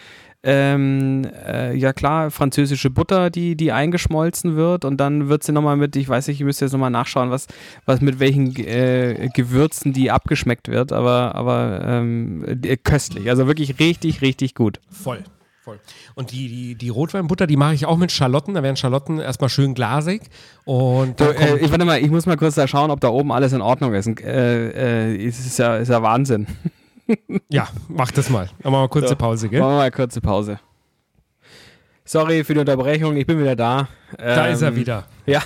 ähm, 0.45 1.27
äh, 1.47 1.75
ja 1.75 1.93
klar, 1.93 2.31
französische 2.31 2.91
Butter, 2.91 3.31
die, 3.31 3.57
die 3.57 3.73
eingeschmolzen 3.73 4.57
wird 4.57 4.85
und 4.85 4.99
dann 4.99 5.29
wird 5.29 5.43
sie 5.43 5.53
nochmal 5.53 5.77
mit, 5.77 5.97
ich 5.97 6.09
weiß 6.09 6.29
nicht, 6.29 6.41
ich 6.41 6.45
müsste 6.45 6.67
jetzt 6.67 6.73
nochmal 6.73 6.91
nachschauen, 6.91 7.31
was, 7.31 7.47
was 7.87 8.01
mit 8.01 8.21
welchen 8.21 8.55
äh, 8.57 9.31
Gewürzen 9.35 9.93
die 9.93 10.11
abgeschmeckt 10.11 10.69
wird, 10.69 10.93
aber, 10.93 11.35
aber 11.35 11.81
ähm, 11.85 12.45
äh, 12.63 12.77
köstlich, 12.77 13.31
also 13.31 13.47
wirklich 13.47 13.79
richtig, 13.79 14.21
richtig 14.21 14.55
gut. 14.55 14.81
Voll. 14.91 15.25
Voll. 15.65 15.81
Und 16.15 16.31
die, 16.31 16.49
die, 16.49 16.75
die 16.75 16.91
Rotweinbutter, 16.91 17.47
die 17.47 17.57
mache 17.57 17.73
ich 17.73 17.87
auch 17.87 17.97
mit 17.97 18.13
Schalotten. 18.13 18.53
Da 18.53 18.63
werden 18.63 18.77
Schalotten 18.77 19.19
erstmal 19.19 19.49
schön 19.49 19.73
glasig. 19.73 20.21
Und 20.67 21.19
So, 21.19 21.31
äh, 21.31 21.57
ich, 21.57 21.71
warte 21.71 21.87
mal, 21.87 21.99
ich 22.01 22.11
muss 22.11 22.27
mal 22.27 22.37
kurz 22.37 22.55
da 22.55 22.69
schauen, 22.69 22.91
ob 22.91 23.01
da 23.01 23.09
oben 23.09 23.33
alles 23.33 23.55
in 23.55 23.63
Ordnung 23.63 23.95
ist. 23.95 24.07
Äh, 24.21 25.13
äh, 25.13 25.17
ist 25.17 25.59
ja, 25.59 25.79
ist 25.79 25.89
ja 25.89 26.03
Wahnsinn. 26.03 26.47
Ja, 27.49 27.69
mach 27.89 28.11
das 28.11 28.31
mal. 28.31 28.49
Machen 28.63 28.73
wir 28.73 28.89
kurze 28.89 29.09
So. 29.09 29.17
Pause, 29.17 29.49
gell? 29.49 29.61
Machen 29.61 29.73
wir 29.73 29.77
mal 29.77 29.83
eine 29.83 29.91
kurze 29.91 30.21
Pause. 30.21 30.61
Sorry 32.05 32.45
für 32.45 32.55
die 32.55 32.61
Unterbrechung, 32.61 33.17
ich 33.17 33.27
bin 33.27 33.39
wieder 33.39 33.57
da. 33.57 33.89
Da 34.19 34.47
Ähm, 34.49 34.55
ist 34.55 34.63
er 34.63 34.77
wieder. 34.77 35.05
Ja, 35.27 35.43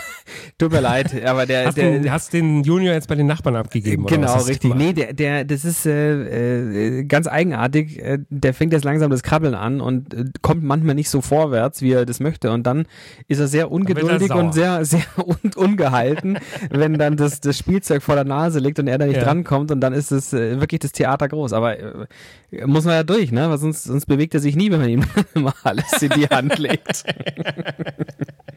tut 0.58 0.72
mir 0.72 0.80
leid, 0.80 1.14
aber 1.24 1.46
der, 1.46 1.66
Hast, 1.66 1.76
der, 1.76 1.92
den, 1.92 2.10
hast 2.10 2.32
den 2.32 2.64
Junior 2.64 2.94
jetzt 2.94 3.06
bei 3.06 3.14
den 3.14 3.28
Nachbarn 3.28 3.54
abgegeben? 3.54 4.04
oder 4.06 4.16
Genau, 4.16 4.34
hast 4.34 4.46
du 4.46 4.50
richtig. 4.50 4.74
Nee, 4.74 4.92
der, 4.92 5.12
der, 5.12 5.44
das 5.44 5.64
ist 5.64 5.86
äh, 5.86 6.98
äh, 6.98 7.04
ganz 7.04 7.28
eigenartig. 7.28 8.02
Äh, 8.02 8.18
Der 8.28 8.54
fängt 8.54 8.72
jetzt 8.72 8.84
langsam 8.84 9.08
das 9.10 9.22
Krabbeln 9.22 9.54
an 9.54 9.80
und 9.80 10.14
äh, 10.14 10.24
kommt 10.42 10.64
manchmal 10.64 10.96
nicht 10.96 11.08
so 11.10 11.20
vorwärts, 11.20 11.80
wie 11.80 11.92
er 11.92 12.06
das 12.06 12.18
möchte. 12.18 12.50
Und 12.50 12.66
dann 12.66 12.86
ist 13.28 13.38
er 13.38 13.46
sehr 13.46 13.70
ungeduldig 13.70 14.28
sauer. 14.28 14.40
und 14.42 14.52
sehr, 14.52 14.84
sehr 14.84 15.02
un 15.16 15.36
ungehalten, 15.54 16.38
wenn 16.70 16.94
dann 16.94 17.16
das, 17.16 17.40
das 17.40 17.56
Spielzeug 17.56 18.02
vor 18.02 18.16
der 18.16 18.24
Nase 18.24 18.58
liegt 18.58 18.80
und 18.80 18.88
er 18.88 18.98
da 18.98 19.06
nicht 19.06 19.16
Ja. 19.18 19.22
drankommt. 19.24 19.70
Und 19.70 19.80
dann 19.80 19.92
ist 19.92 20.10
es 20.10 20.32
äh, 20.32 20.58
wirklich 20.60 20.80
das 20.80 20.90
Theater 20.90 21.28
groß. 21.28 21.52
Aber 21.52 21.78
äh, 21.78 22.66
muss 22.66 22.84
man 22.84 22.94
ja 22.94 23.04
durch, 23.04 23.30
ne? 23.30 23.48
Weil 23.48 23.58
sonst, 23.58 23.84
sonst 23.84 24.06
bewegt 24.06 24.34
er 24.34 24.40
sich 24.40 24.56
nie, 24.56 24.72
wenn 24.72 24.80
man 24.80 24.88
ihm 24.88 25.04
immer 25.34 25.54
alles 25.62 26.02
in 26.02 26.10
die 26.10 26.26
Hand 26.26 26.58
legt. 26.58 27.04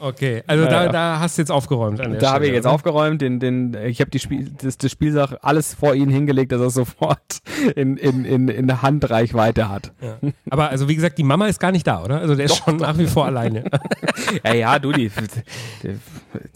Okay, 0.00 0.42
also 0.46 0.64
Ja, 0.64 0.70
da, 0.70 0.84
ja. 0.84 0.92
da 0.92 1.18
hast 1.20 1.38
du 1.38 1.42
jetzt 1.42 1.50
aufgeräumt. 1.50 2.00
An 2.00 2.12
der 2.12 2.20
Da 2.20 2.32
habe 2.34 2.46
ich 2.46 2.52
jetzt 2.52 2.66
oder? 2.66 2.74
aufgeräumt, 2.74 3.20
den, 3.20 3.40
den, 3.40 3.74
ich 3.86 4.00
habe 4.00 4.10
die 4.10 4.18
Spiel, 4.20 4.50
das, 4.62 4.78
das 4.78 4.90
Spielsach 4.92 5.34
alles 5.42 5.74
vor 5.74 5.94
ihn 5.94 6.08
hingelegt, 6.08 6.52
dass 6.52 6.60
er 6.60 6.70
sofort 6.70 7.18
in, 7.74 7.96
in, 7.96 8.24
in, 8.24 8.48
in 8.48 8.82
Handreichweite 8.82 9.68
hat. 9.68 9.92
Ja. 10.00 10.18
Aber 10.50 10.68
also 10.70 10.88
wie 10.88 10.94
gesagt, 10.94 11.18
die 11.18 11.24
Mama 11.24 11.46
ist 11.46 11.58
gar 11.58 11.72
nicht 11.72 11.86
da, 11.86 12.04
oder? 12.04 12.20
Also 12.20 12.34
der 12.36 12.46
ist 12.46 12.56
schon 12.56 12.76
nach 12.76 12.96
wie 12.98 13.06
vor 13.06 13.26
alleine. 13.26 13.64
Ja, 14.44 14.52
ja, 14.54 14.78
du, 14.78 14.92
die, 14.92 15.10
der, 15.82 15.94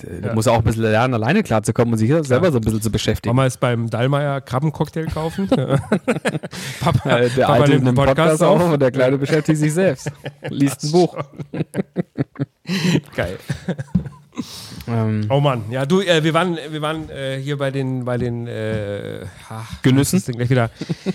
der, 0.02 0.20
der 0.20 0.34
muss 0.34 0.46
auch 0.46 0.58
ein 0.58 0.64
bisschen 0.64 0.82
lernen, 0.82 1.14
alleine 1.14 1.42
klarzukommen 1.42 1.92
und 1.94 1.98
sich 1.98 2.10
selber 2.26 2.50
so 2.52 2.58
ein 2.58 2.60
bisschen 2.60 2.82
zu 2.82 2.90
beschäftigen. 2.90 3.34
Mama 3.34 3.46
ist 3.46 3.60
beim 3.60 3.88
Dallmayr 3.88 4.40
Krabbencocktail 4.40 5.06
kaufen. 5.06 5.48
Papa, 6.80 7.18
Äh, 7.18 7.30
der 7.30 7.44
Papa 7.46 7.52
Alte 7.54 7.70
nimmt 7.72 7.88
einen 7.88 7.98
einen 7.98 8.06
Podcast 8.08 8.42
auf. 8.42 8.62
und 8.72 8.80
der 8.82 8.90
Kleine 8.90 9.18
beschäftigt 9.18 9.58
sich 9.58 9.72
selbst. 9.72 10.10
Liest 10.48 10.84
ein 10.84 10.92
Buch. 10.92 11.16
Geil. 13.16 13.38
Ähm, 14.88 15.26
Oh 15.28 15.40
Mann, 15.40 15.64
ja, 15.70 15.84
du, 15.84 16.00
äh, 16.00 16.24
wir 16.24 16.32
waren, 16.32 16.56
wir 16.70 16.80
waren 16.80 17.08
äh, 17.10 17.38
hier 17.38 17.58
bei 17.58 17.70
den, 17.70 18.04
bei 18.06 18.16
den 18.16 18.46
äh, 18.46 19.26
ach, 19.48 19.82
Genüssen? 19.82 20.22
denn 20.26 20.36
gleich 20.36 20.48
wieder 20.48 20.70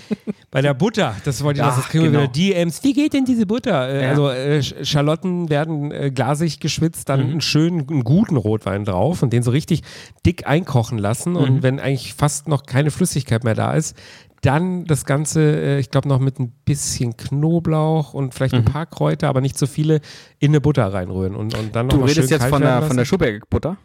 bei 0.52 0.62
der 0.62 0.72
Butter. 0.72 1.16
Das 1.24 1.42
wollte 1.42 1.60
ich 1.60 1.66
noch, 1.66 1.74
das 1.76 1.88
kriegen 1.88 2.04
wir 2.04 2.10
genau. 2.12 2.22
wieder 2.22 2.32
DMs. 2.32 2.82
Wie 2.84 2.92
geht 2.92 3.12
denn 3.12 3.24
diese 3.24 3.44
Butter? 3.44 3.88
Äh, 3.88 4.04
Ja. 4.04 4.10
Also 4.10 4.30
äh, 4.30 4.58
Sch- 4.60 4.84
Schalotten 4.84 5.50
werden 5.50 5.90
äh, 5.90 6.10
glasig 6.12 6.60
geschwitzt, 6.60 7.08
dann 7.08 7.20
einen 7.20 7.40
schönen, 7.40 7.88
einen 7.90 8.04
guten 8.04 8.36
Rotwein 8.36 8.84
drauf 8.84 9.22
und 9.22 9.32
den 9.32 9.42
so 9.42 9.50
richtig 9.50 9.82
dick 10.24 10.46
einkochen 10.46 10.96
lassen. 10.96 11.34
Und 11.34 11.62
wenn 11.64 11.80
eigentlich 11.80 12.14
fast 12.14 12.46
noch 12.46 12.66
keine 12.66 12.90
Flüssigkeit 12.92 13.42
mehr 13.42 13.54
da 13.54 13.74
ist, 13.74 13.96
dann 14.42 14.84
das 14.84 15.04
Ganze, 15.04 15.40
äh, 15.42 15.78
ich 15.80 15.90
glaube, 15.90 16.08
noch 16.08 16.20
mit 16.20 16.38
ein 16.38 16.50
bisschen 16.64 17.16
Knoblauch 17.16 18.14
und 18.14 18.34
vielleicht 18.34 18.54
ein 18.54 18.64
paar 18.64 18.86
Kräuter, 18.86 19.28
aber 19.28 19.40
nicht 19.40 19.58
so 19.58 19.66
viele, 19.66 20.00
in 20.38 20.52
eine 20.52 20.60
Butter 20.60 20.92
reinrühren. 20.92 21.34
Und, 21.34 21.56
und 21.56 21.74
dann 21.74 21.88
noch 21.88 21.98
du 21.98 22.04
redest 22.04 22.30
jetzt 22.30 22.44
von 22.46 22.62
der, 22.62 22.82
von 22.82 22.96
der 22.96 23.04
Schubeck-Butter? 23.04 23.76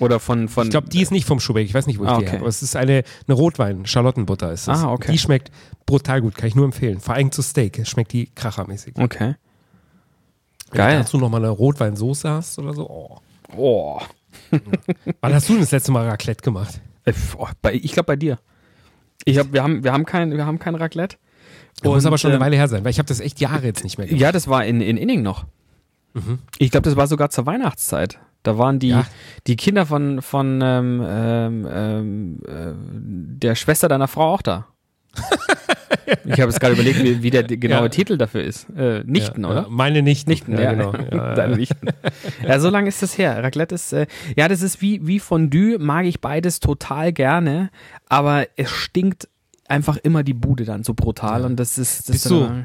Oder 0.00 0.18
von, 0.18 0.48
von 0.48 0.64
Ich 0.64 0.70
glaube, 0.70 0.88
die 0.88 1.02
ist 1.02 1.12
nicht 1.12 1.24
vom 1.26 1.38
Schubeck. 1.38 1.64
Ich 1.66 1.74
weiß 1.74 1.86
nicht, 1.86 2.00
wo 2.00 2.04
ich 2.04 2.10
Ah, 2.10 2.18
die 2.18 2.24
okay. 2.24 2.32
habe. 2.32 2.40
Aber 2.40 2.48
es 2.48 2.62
ist 2.62 2.74
eine, 2.74 3.04
eine 3.28 3.34
Rotwein, 3.36 3.86
Charlottenbutter 3.86 4.52
ist 4.52 4.62
es. 4.62 4.68
Ah, 4.68 4.90
okay. 4.90 5.12
Die 5.12 5.18
schmeckt 5.18 5.52
brutal 5.86 6.20
gut, 6.20 6.34
kann 6.34 6.48
ich 6.48 6.56
nur 6.56 6.64
empfehlen. 6.64 6.98
Vor 6.98 7.14
allem 7.14 7.30
zu 7.30 7.42
Steak. 7.42 7.78
Es 7.78 7.88
schmeckt 7.90 8.12
die 8.12 8.26
krachermäßig. 8.34 8.94
Okay. 8.98 9.36
Wenn 10.70 10.78
Geil. 10.78 10.96
du 10.96 11.02
dazu 11.02 11.18
nochmal 11.18 11.40
eine 11.42 11.50
Rotweinsoße 11.50 12.28
hast 12.28 12.58
oder 12.58 12.74
so. 12.74 12.88
Oh. 12.90 13.18
Oh. 13.56 14.00
Wann 15.20 15.32
hast 15.32 15.48
du 15.48 15.52
denn 15.52 15.62
das 15.62 15.70
letzte 15.70 15.92
Mal 15.92 16.08
Raclette 16.08 16.42
gemacht? 16.42 16.80
Äh, 17.04 17.12
oh, 17.38 17.46
ich 17.70 17.92
glaube 17.92 18.06
bei 18.06 18.16
dir. 18.16 18.38
Ich 19.24 19.38
hab, 19.38 19.52
wir, 19.52 19.62
haben, 19.62 19.84
wir, 19.84 19.92
haben 19.92 20.04
kein, 20.04 20.32
wir 20.36 20.44
haben 20.46 20.58
kein 20.58 20.74
Raclette. 20.74 21.16
Das 21.76 21.84
muss 21.84 22.02
Und, 22.04 22.06
aber 22.08 22.18
schon 22.18 22.30
eine 22.30 22.36
ähm, 22.36 22.42
Weile 22.44 22.56
her 22.56 22.68
sein, 22.68 22.84
weil 22.84 22.90
ich 22.90 22.98
habe 22.98 23.08
das 23.08 23.20
echt 23.20 23.40
Jahre 23.40 23.64
jetzt 23.64 23.82
nicht 23.84 23.98
mehr 23.98 24.06
gemacht. 24.06 24.20
Ja, 24.20 24.32
das 24.32 24.48
war 24.48 24.64
in, 24.64 24.80
in 24.80 24.96
Inning 24.96 25.22
noch. 25.22 25.44
Ich 26.58 26.70
glaube, 26.70 26.84
das 26.84 26.94
war 26.96 27.08
sogar 27.08 27.30
zur 27.30 27.44
Weihnachtszeit. 27.46 28.20
Da 28.44 28.56
waren 28.58 28.78
die, 28.78 28.88
Ja. 28.90 29.04
die 29.48 29.56
Kinder 29.56 29.84
von, 29.86 30.22
von 30.22 30.60
ähm, 30.62 31.02
ähm, 31.04 31.68
ähm, 31.68 32.38
äh, 32.46 32.72
der 33.40 33.54
Schwester 33.56 33.88
deiner 33.88 34.06
Frau 34.06 34.34
auch 34.34 34.42
da. 34.42 34.66
ich 36.24 36.32
habe 36.40 36.50
jetzt 36.50 36.60
gerade 36.60 36.74
überlegt, 36.74 37.02
wie, 37.02 37.22
wie 37.22 37.30
der 37.30 37.42
genaue 37.44 37.82
Ja. 37.84 37.88
Titel 37.88 38.16
dafür 38.16 38.42
ist. 38.42 38.66
Äh, 38.76 39.02
Nichten, 39.04 39.42
ja, 39.42 39.48
oder? 39.50 39.62
Ja, 39.62 39.66
meine 39.70 40.02
Nichten. 40.02 40.30
Nichten, 40.30 40.58
ja, 40.58 40.72
genau. 40.72 40.92
Ja, 41.12 41.34
Deine. 41.34 41.56
Nichten. 41.56 41.88
ja, 42.46 42.58
so 42.60 42.70
lange 42.70 42.88
ist 42.88 43.02
das 43.02 43.16
her. 43.18 43.42
Raclette 43.42 43.74
ist, 43.74 43.92
äh, 43.92 44.06
ja, 44.36 44.48
das 44.48 44.62
ist 44.62 44.80
wie, 44.80 45.06
wie 45.06 45.18
Fondue, 45.20 45.78
mag 45.78 46.04
ich 46.06 46.20
beides 46.20 46.60
total 46.60 47.12
gerne, 47.12 47.70
aber 48.08 48.46
es 48.56 48.70
stinkt 48.70 49.28
einfach 49.68 49.96
immer 49.96 50.22
die 50.22 50.34
Bude 50.34 50.64
dann 50.64 50.84
so 50.84 50.94
brutal 50.94 51.44
und 51.44 51.56
das 51.56 51.78
ist, 51.78 52.00
das 52.08 52.12
Bist 52.12 52.26
ist 52.26 52.30
du- 52.30 52.64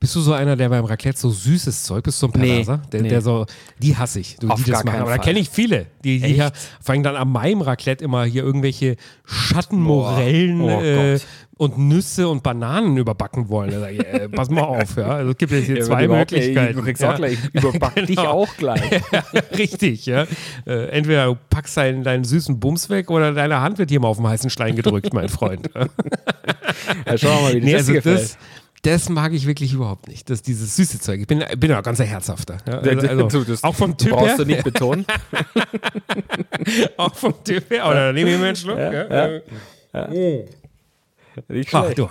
Bist 0.00 0.16
du 0.16 0.20
so 0.20 0.32
einer, 0.32 0.56
der 0.56 0.70
beim 0.70 0.86
Raclette 0.86 1.18
so 1.18 1.28
süßes 1.30 1.84
Zeug 1.84 2.02
bist, 2.04 2.18
so 2.18 2.26
ein 2.26 2.32
Nee, 2.40 2.46
Perverser? 2.64 2.78
der, 2.90 3.02
nee. 3.02 3.08
der 3.10 3.20
so, 3.20 3.44
die 3.78 3.94
hasse 3.98 4.20
ich, 4.20 4.36
du, 4.40 4.48
Auf 4.48 4.64
die 4.64 4.70
das 4.70 4.82
machen. 4.82 4.92
keinen 4.94 5.02
Aber 5.02 5.10
da 5.10 5.18
kenne 5.18 5.38
ich 5.40 5.50
viele, 5.50 5.86
die, 6.04 6.20
die 6.20 6.36
vor 6.80 6.94
allem 6.94 7.02
dann 7.02 7.16
an 7.16 7.28
meinem 7.28 7.60
Raclette 7.60 8.02
immer 8.02 8.24
hier 8.24 8.42
irgendwelche 8.42 8.96
Schattenmorellen. 9.26 10.60
Oh 10.62 10.80
äh, 10.80 11.18
und 11.58 11.76
Nüsse 11.76 12.26
und 12.26 12.42
Bananen 12.42 12.96
überbacken 12.96 13.50
wollen. 13.50 13.70
Da 13.72 13.90
ich, 13.90 13.98
äh, 13.98 14.30
pass 14.30 14.48
mal 14.48 14.62
auf, 14.62 14.96
ja. 14.96 15.08
Also 15.08 15.32
es 15.32 15.36
gibt 15.36 15.52
jetzt 15.52 15.66
hier 15.66 15.76
Ja, 15.80 15.84
zwei. 15.84 16.08
Möglichkeiten. 16.08 16.74
Du 16.78 16.82
kriegst 16.82 17.02
ja. 17.02 17.12
auch 17.12 17.16
gleich, 17.16 17.34
ich 17.52 17.62
überback 17.62 17.94
dich 18.06 18.16
Genau. 18.16 18.30
auch 18.30 18.56
gleich. 18.56 18.80
Ja, 19.12 19.22
richtig, 19.58 20.06
ja. 20.06 20.26
Äh, 20.66 20.86
entweder 20.88 21.26
du 21.26 21.36
packst 21.50 21.76
deinen, 21.76 22.02
deinen 22.02 22.24
süßen 22.24 22.58
Bums 22.58 22.88
weg 22.88 23.10
oder 23.10 23.34
deine 23.34 23.60
Hand 23.60 23.76
wird 23.76 23.90
hier 23.90 24.00
mal 24.00 24.08
auf 24.08 24.16
den 24.16 24.26
heißen 24.26 24.48
Stein 24.48 24.74
gedrückt, 24.74 25.12
mein 25.12 25.28
Freund. 25.28 25.68
Ja, 25.74 27.18
schauen 27.18 27.36
wir 27.36 27.42
mal, 27.42 27.54
wie 27.56 27.60
dir 27.60 27.66
Nee, 27.66 27.72
das 27.72 27.80
also 27.82 27.92
gefällt. 27.92 28.38
Das, 28.82 29.08
mag 29.08 29.32
ich 29.32 29.46
wirklich 29.46 29.72
überhaupt 29.72 30.08
nicht. 30.08 30.30
Das, 30.30 30.42
dieses 30.42 30.76
süße 30.76 31.00
Zeug. 31.00 31.20
Ich 31.20 31.26
bin, 31.26 31.44
bin 31.58 31.70
ja 31.70 31.80
ganz 31.80 32.00
ein 32.00 32.06
herzhafter. 32.06 32.58
Ja? 32.66 32.78
Also, 32.78 33.26
also, 33.26 33.54
auch 33.62 33.74
vom 33.74 33.96
Typ 33.96 34.10
brauchst 34.10 34.28
her. 34.28 34.36
du 34.38 34.44
nicht 34.46 34.64
betonen. 34.64 35.06
Auch 36.96 37.14
vom 37.14 37.34
Typ 37.44 37.70
her. 37.70 37.86
Oder 37.88 38.12
nehme 38.12 38.32
ich 38.32 38.38
mir 38.38 38.46
einen 38.46 38.56
Schluck. 38.56 38.78
Ja, 38.78 39.40
ja. 39.92 40.08
Nicht 41.48 41.74
Ach, 41.74 41.84
schlecht. 41.84 41.98
du. 41.98 42.08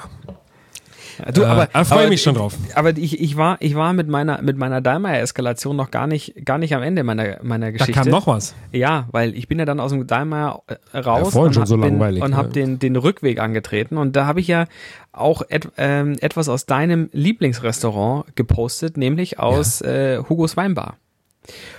Du, 1.33 1.41
Äh, 1.41 1.45
aber, 1.45 1.65
da 1.71 1.83
freue 1.83 2.03
ich 2.05 2.09
mich 2.09 2.21
schon 2.21 2.35
drauf. 2.35 2.55
Aber 2.75 2.89
ich, 2.97 3.19
ich 3.19 3.35
war, 3.37 3.57
ich 3.59 3.75
war 3.75 3.93
mit 3.93 4.07
meiner, 4.07 4.41
mit 4.41 4.57
meiner 4.57 4.81
Dahlmeier-Eskalation 4.81 5.75
noch 5.75 5.91
gar 5.91 6.07
nicht, 6.07 6.45
gar 6.45 6.57
nicht 6.57 6.73
am 6.75 6.81
Ende 6.83 7.03
meiner, 7.03 7.37
meiner 7.43 7.67
Da 7.67 7.71
Geschichte. 7.71 7.93
kam 8.01 8.09
noch 8.09 8.27
was. 8.27 8.55
Ja, 8.71 9.07
weil 9.11 9.35
ich 9.35 9.47
bin 9.47 9.59
ja 9.59 9.65
dann 9.65 9.79
aus 9.79 9.91
dem 9.91 10.07
Dahlmeier 10.07 10.61
äh, 10.67 10.97
raus 10.97 11.31
vorhin 11.33 11.47
und, 11.47 11.53
schon 11.53 11.61
hab- 11.61 11.67
so 11.67 11.75
langweilig, 11.75 12.23
und 12.23 12.31
ja. 12.31 12.37
habe 12.37 12.49
den, 12.49 12.79
den 12.79 12.95
Rückweg 12.95 13.39
angetreten. 13.39 13.97
Und 13.97 14.15
da 14.15 14.25
habe 14.25 14.39
ich 14.39 14.47
ja 14.47 14.65
auch 15.11 15.41
et, 15.49 15.67
ähm, 15.77 16.15
etwas 16.21 16.47
aus 16.49 16.65
deinem 16.65 17.09
Lieblingsrestaurant 17.11 18.35
gepostet, 18.35 18.97
nämlich 18.97 19.39
aus 19.39 19.81
äh, 19.81 20.19
Hugos 20.29 20.55
Weinbar. 20.57 20.97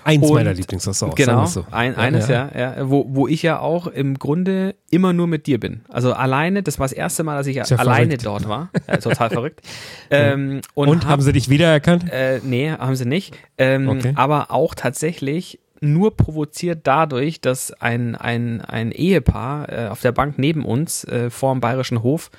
Eins 0.05 0.27
Und- 0.27 0.35
meiner 0.35 0.55
Lieblingsrestaurants. 0.55 1.17
Genau, 1.17 1.47
so. 1.47 1.65
ein, 1.71 1.97
eines, 1.97 2.29
ja, 2.29 2.49
ja, 2.57 2.91
wo, 2.91 3.07
wo 3.09 3.29
ich 3.29 3.43
ja 3.43 3.59
auch 3.61 3.87
im 3.87 4.19
Grunde 4.19 4.75
immer 4.91 5.13
nur 5.13 5.27
mit 5.27 5.47
dir 5.47 5.61
bin. 5.61 5.83
Also 5.89 6.13
alleine, 6.13 6.63
das 6.63 6.79
war 6.79 6.85
das 6.87 6.93
erste 6.93 7.23
Mal, 7.23 7.37
dass 7.37 7.47
ich 7.47 7.57
ja 7.57 7.65
alleine 7.77 8.19
verrückt. 8.19 8.27
dort 8.27 8.49
war. 8.49 8.71
Ja, 8.89 8.97
total 8.99 9.31
verrückt. 9.31 9.61
Ähm, 10.13 10.61
und 10.75 10.89
Und, 10.89 11.05
hab- 11.05 11.11
haben 11.13 11.23
sie 11.23 11.33
dich 11.33 11.49
wiedererkannt? 11.49 12.11
äh, 12.11 12.41
nee, 12.43 12.71
haben 12.73 12.97
sie 12.97 13.05
nicht. 13.07 13.35
Ähm, 13.59 13.89
Okay. 13.89 14.13
Aber 14.17 14.51
auch 14.51 14.75
tatsächlich 14.75 15.61
nur 15.81 16.17
provoziert 16.17 16.81
dadurch, 16.85 17.41
dass 17.41 17.73
ein, 17.81 18.15
ein, 18.17 18.61
ein 18.61 18.93
Ehepaar 18.93 19.69
äh, 19.73 19.89
auf 19.89 20.01
der 20.01 20.13
Bank 20.13 20.35
neben 20.37 20.65
uns 20.65 21.05
äh, 21.05 21.31
vor 21.31 21.55
dem 21.55 21.61
Bayerischen 21.61 22.03
Hof 22.03 22.31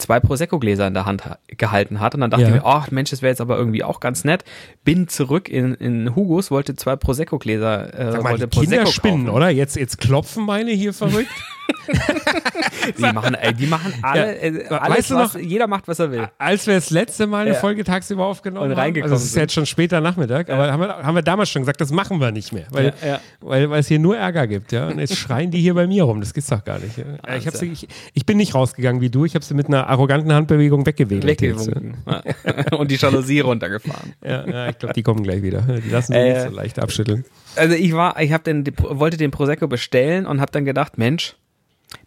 zwei 0.00 0.18
Prosecco-Gläser 0.20 0.86
in 0.86 0.94
der 0.94 1.06
Hand 1.06 1.24
ha 1.26 1.38
gehalten 1.46 2.00
hat. 2.00 2.14
Und 2.14 2.20
dann 2.22 2.30
dachte 2.30 2.42
Ja. 2.44 2.48
ich 2.48 2.54
mir, 2.54 2.64
ach 2.66 2.90
Mensch, 2.90 3.10
das 3.10 3.22
wäre 3.22 3.30
jetzt 3.30 3.40
aber 3.40 3.56
irgendwie 3.56 3.84
auch 3.84 4.00
ganz 4.00 4.24
nett. 4.24 4.44
Bin 4.84 5.08
zurück 5.08 5.48
in, 5.48 5.74
in 5.74 6.14
Hugos, 6.16 6.50
wollte 6.50 6.74
zwei 6.76 6.96
Prosecco-Gläser, 6.96 7.94
äh, 7.94 8.12
Sag 8.12 8.22
mal, 8.22 8.30
wollte 8.32 8.48
die 8.48 8.60
Kinder 8.60 8.76
Prosecco 8.78 8.90
spinnen, 8.92 9.26
kaufen. 9.26 9.36
oder? 9.36 9.50
Jetzt, 9.50 9.76
jetzt 9.76 9.98
klopfen 9.98 10.44
meine 10.44 10.70
hier 10.72 10.92
verrückt. 10.92 11.28
die 12.98 13.02
machen, 13.02 13.34
ey, 13.34 13.54
die 13.54 13.66
machen 13.66 13.92
alle, 14.02 14.20
Ja. 14.20 14.32
äh, 14.42 14.70
Weißt 14.70 14.82
alles, 14.82 15.08
du 15.08 15.14
was, 15.14 15.34
noch- 15.34 15.40
jeder 15.40 15.66
macht, 15.66 15.86
was 15.88 15.98
er 15.98 16.10
will. 16.10 16.28
Als 16.38 16.66
wir 16.66 16.74
das 16.74 16.90
letzte 16.90 17.26
Mal 17.26 17.42
eine 17.42 17.50
Ja. 17.54 17.60
Folge 17.60 17.84
tagsüber 17.84 18.26
aufgenommen 18.26 18.64
Und 18.66 18.70
haben, 18.72 18.78
reingekommen 18.80 19.12
also 19.12 19.22
es 19.22 19.30
ist 19.30 19.36
jetzt 19.36 19.52
schon 19.52 19.66
später 19.66 20.00
Nachmittag, 20.00 20.50
aber 20.50 20.70
haben 20.72 20.80
wir, 20.80 20.88
haben 20.96 21.14
wir 21.14 21.22
damals 21.22 21.48
schon 21.50 21.62
gesagt, 21.62 21.80
das 21.80 21.90
machen 21.92 22.20
wir 22.20 22.32
nicht 22.32 22.52
mehr, 22.52 22.64
weil, 22.70 22.92
Ja, 23.02 23.06
ja. 23.06 23.20
weil, 23.40 23.70
weil 23.70 23.80
es 23.80 23.88
hier 23.88 23.98
nur 23.98 24.16
Ärger 24.16 24.46
gibt, 24.46 24.72
ja. 24.72 24.88
Und 24.88 24.98
jetzt 24.98 25.16
schreien 25.16 25.50
die 25.50 25.60
hier 25.60 25.74
bei 25.74 25.86
mir 25.86 26.04
rum, 26.04 26.20
das 26.20 26.34
gibt's 26.34 26.50
doch 26.50 26.64
gar 26.64 26.78
nicht. 26.78 26.96
Ja. 26.98 27.04
Ich, 27.36 27.46
ich, 27.62 27.88
ich 28.14 28.26
bin 28.26 28.36
nicht 28.36 28.54
rausgegangen 28.54 29.00
wie 29.00 29.10
du, 29.10 29.24
ich 29.24 29.34
habe 29.34 29.44
sie 29.44 29.54
mit 29.54 29.66
einer 29.68 29.86
arroganten 29.90 30.32
Handbewegung 30.32 30.86
weggewedelt. 30.86 31.26
Weggewunken. 31.26 31.96
Ja. 32.06 32.76
Und 32.78 32.90
die 32.90 32.96
Jalousie 32.96 33.40
runtergefahren. 33.40 34.14
Ja, 34.24 34.46
ja, 34.48 34.68
ich 34.70 34.78
glaube, 34.78 34.94
die 34.94 35.02
kommen 35.02 35.22
gleich 35.22 35.42
wieder. 35.42 35.60
Die 35.62 35.90
lassen 35.90 36.12
sich 36.12 36.22
Äh, 36.22 36.32
nicht 36.32 36.42
so 36.50 36.54
leicht 36.56 36.78
abschütteln. 36.78 37.24
Also 37.56 37.74
ich 37.74 37.92
war, 37.92 38.20
ich 38.20 38.32
habe 38.32 38.44
den, 38.44 38.64
wollte 38.78 39.16
den 39.16 39.30
Prosecco 39.30 39.66
bestellen 39.68 40.26
und 40.26 40.40
habe 40.40 40.52
dann 40.52 40.64
gedacht, 40.64 40.96
Mensch, 40.98 41.36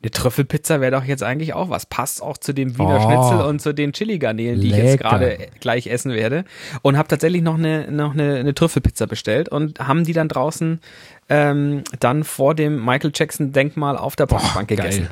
eine 0.02 0.12
Trüffelpizza 0.12 0.80
wäre 0.80 0.94
doch 0.94 1.04
jetzt 1.04 1.24
eigentlich 1.24 1.54
auch 1.54 1.70
was. 1.70 1.86
Passt 1.86 2.22
auch 2.24 2.38
zu 2.38 2.54
dem 2.54 2.78
Wiener 2.78 3.00
Oh. 3.02 3.04
Schnitzel 3.04 3.46
und 3.46 3.62
zu 3.62 3.74
den 3.74 3.92
Chili-Garnelen, 3.92 4.62
die 4.62 4.68
ich 4.70 4.78
jetzt 4.78 4.92
Lecker. 4.94 5.10
gerade 5.10 5.38
gleich 5.60 5.88
essen 5.88 6.14
werde. 6.14 6.46
Und 6.84 6.98
habe 6.98 7.10
tatsächlich 7.10 7.42
noch 7.42 7.56
eine, 7.58 7.92
noch 7.92 8.14
eine, 8.14 8.36
eine 8.36 8.54
Trüffelpizza 8.54 9.08
bestellt 9.08 9.50
und 9.50 9.80
haben 9.82 10.06
die 10.06 10.14
dann 10.14 10.30
draußen 10.30 10.80
ähm, 11.28 11.84
dann 12.00 12.24
vor 12.24 12.56
dem 12.56 12.84
Michael 12.84 13.12
Jackson-Denkmal 13.14 13.98
auf 13.98 14.16
der 14.16 14.26
Parkbank 14.28 14.70
geil. 14.70 15.10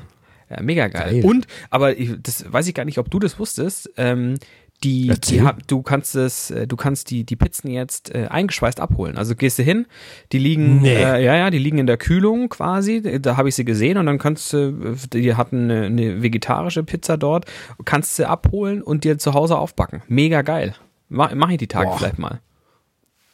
Ja, 0.51 0.61
mega 0.61 0.87
geil. 0.89 1.21
Geil. 1.21 1.25
Und, 1.25 1.47
aber 1.69 1.97
ich, 1.97 2.11
das 2.21 2.51
weiß 2.51 2.67
ich 2.67 2.73
gar 2.73 2.85
nicht, 2.85 2.97
ob 2.97 3.09
du 3.09 3.19
das 3.19 3.39
wusstest, 3.39 3.89
ähm, 3.97 4.35
die, 4.83 5.13
die 5.25 5.43
hab, 5.43 5.67
du 5.67 5.83
kannst 5.83 6.15
es, 6.15 6.49
äh, 6.49 6.65
du 6.65 6.75
kannst 6.75 7.11
die, 7.11 7.23
die 7.23 7.35
Pizzen 7.35 7.69
jetzt 7.69 8.13
äh, 8.15 8.25
eingeschweißt 8.29 8.79
abholen. 8.79 9.15
Also 9.15 9.35
gehst 9.35 9.59
du 9.59 9.63
hin, 9.63 9.85
die 10.31 10.39
liegen, 10.39 10.81
Nee. 10.81 10.95
äh, 10.95 11.23
ja, 11.23 11.35
ja, 11.35 11.49
die 11.51 11.59
liegen 11.59 11.77
in 11.77 11.85
der 11.85 11.97
Kühlung 11.97 12.49
quasi. 12.49 13.19
Da 13.21 13.37
habe 13.37 13.49
ich 13.49 13.55
sie 13.55 13.63
gesehen 13.63 13.97
und 13.99 14.07
dann 14.07 14.17
kannst 14.17 14.51
du, 14.53 14.95
die 15.13 15.35
hatten 15.35 15.69
eine, 15.69 15.85
eine 15.85 16.23
vegetarische 16.23 16.83
Pizza 16.83 17.15
dort, 17.17 17.45
kannst 17.85 18.15
sie 18.15 18.27
abholen 18.27 18.81
und 18.81 19.03
dir 19.03 19.19
zu 19.19 19.35
Hause 19.35 19.57
aufbacken. 19.59 20.01
Mega 20.07 20.41
geil. 20.41 20.73
Mach, 21.09 21.31
mach 21.35 21.49
ich 21.51 21.57
die 21.59 21.67
Tage 21.67 21.89
Boah. 21.89 21.97
vielleicht 21.99 22.17
mal. 22.19 22.41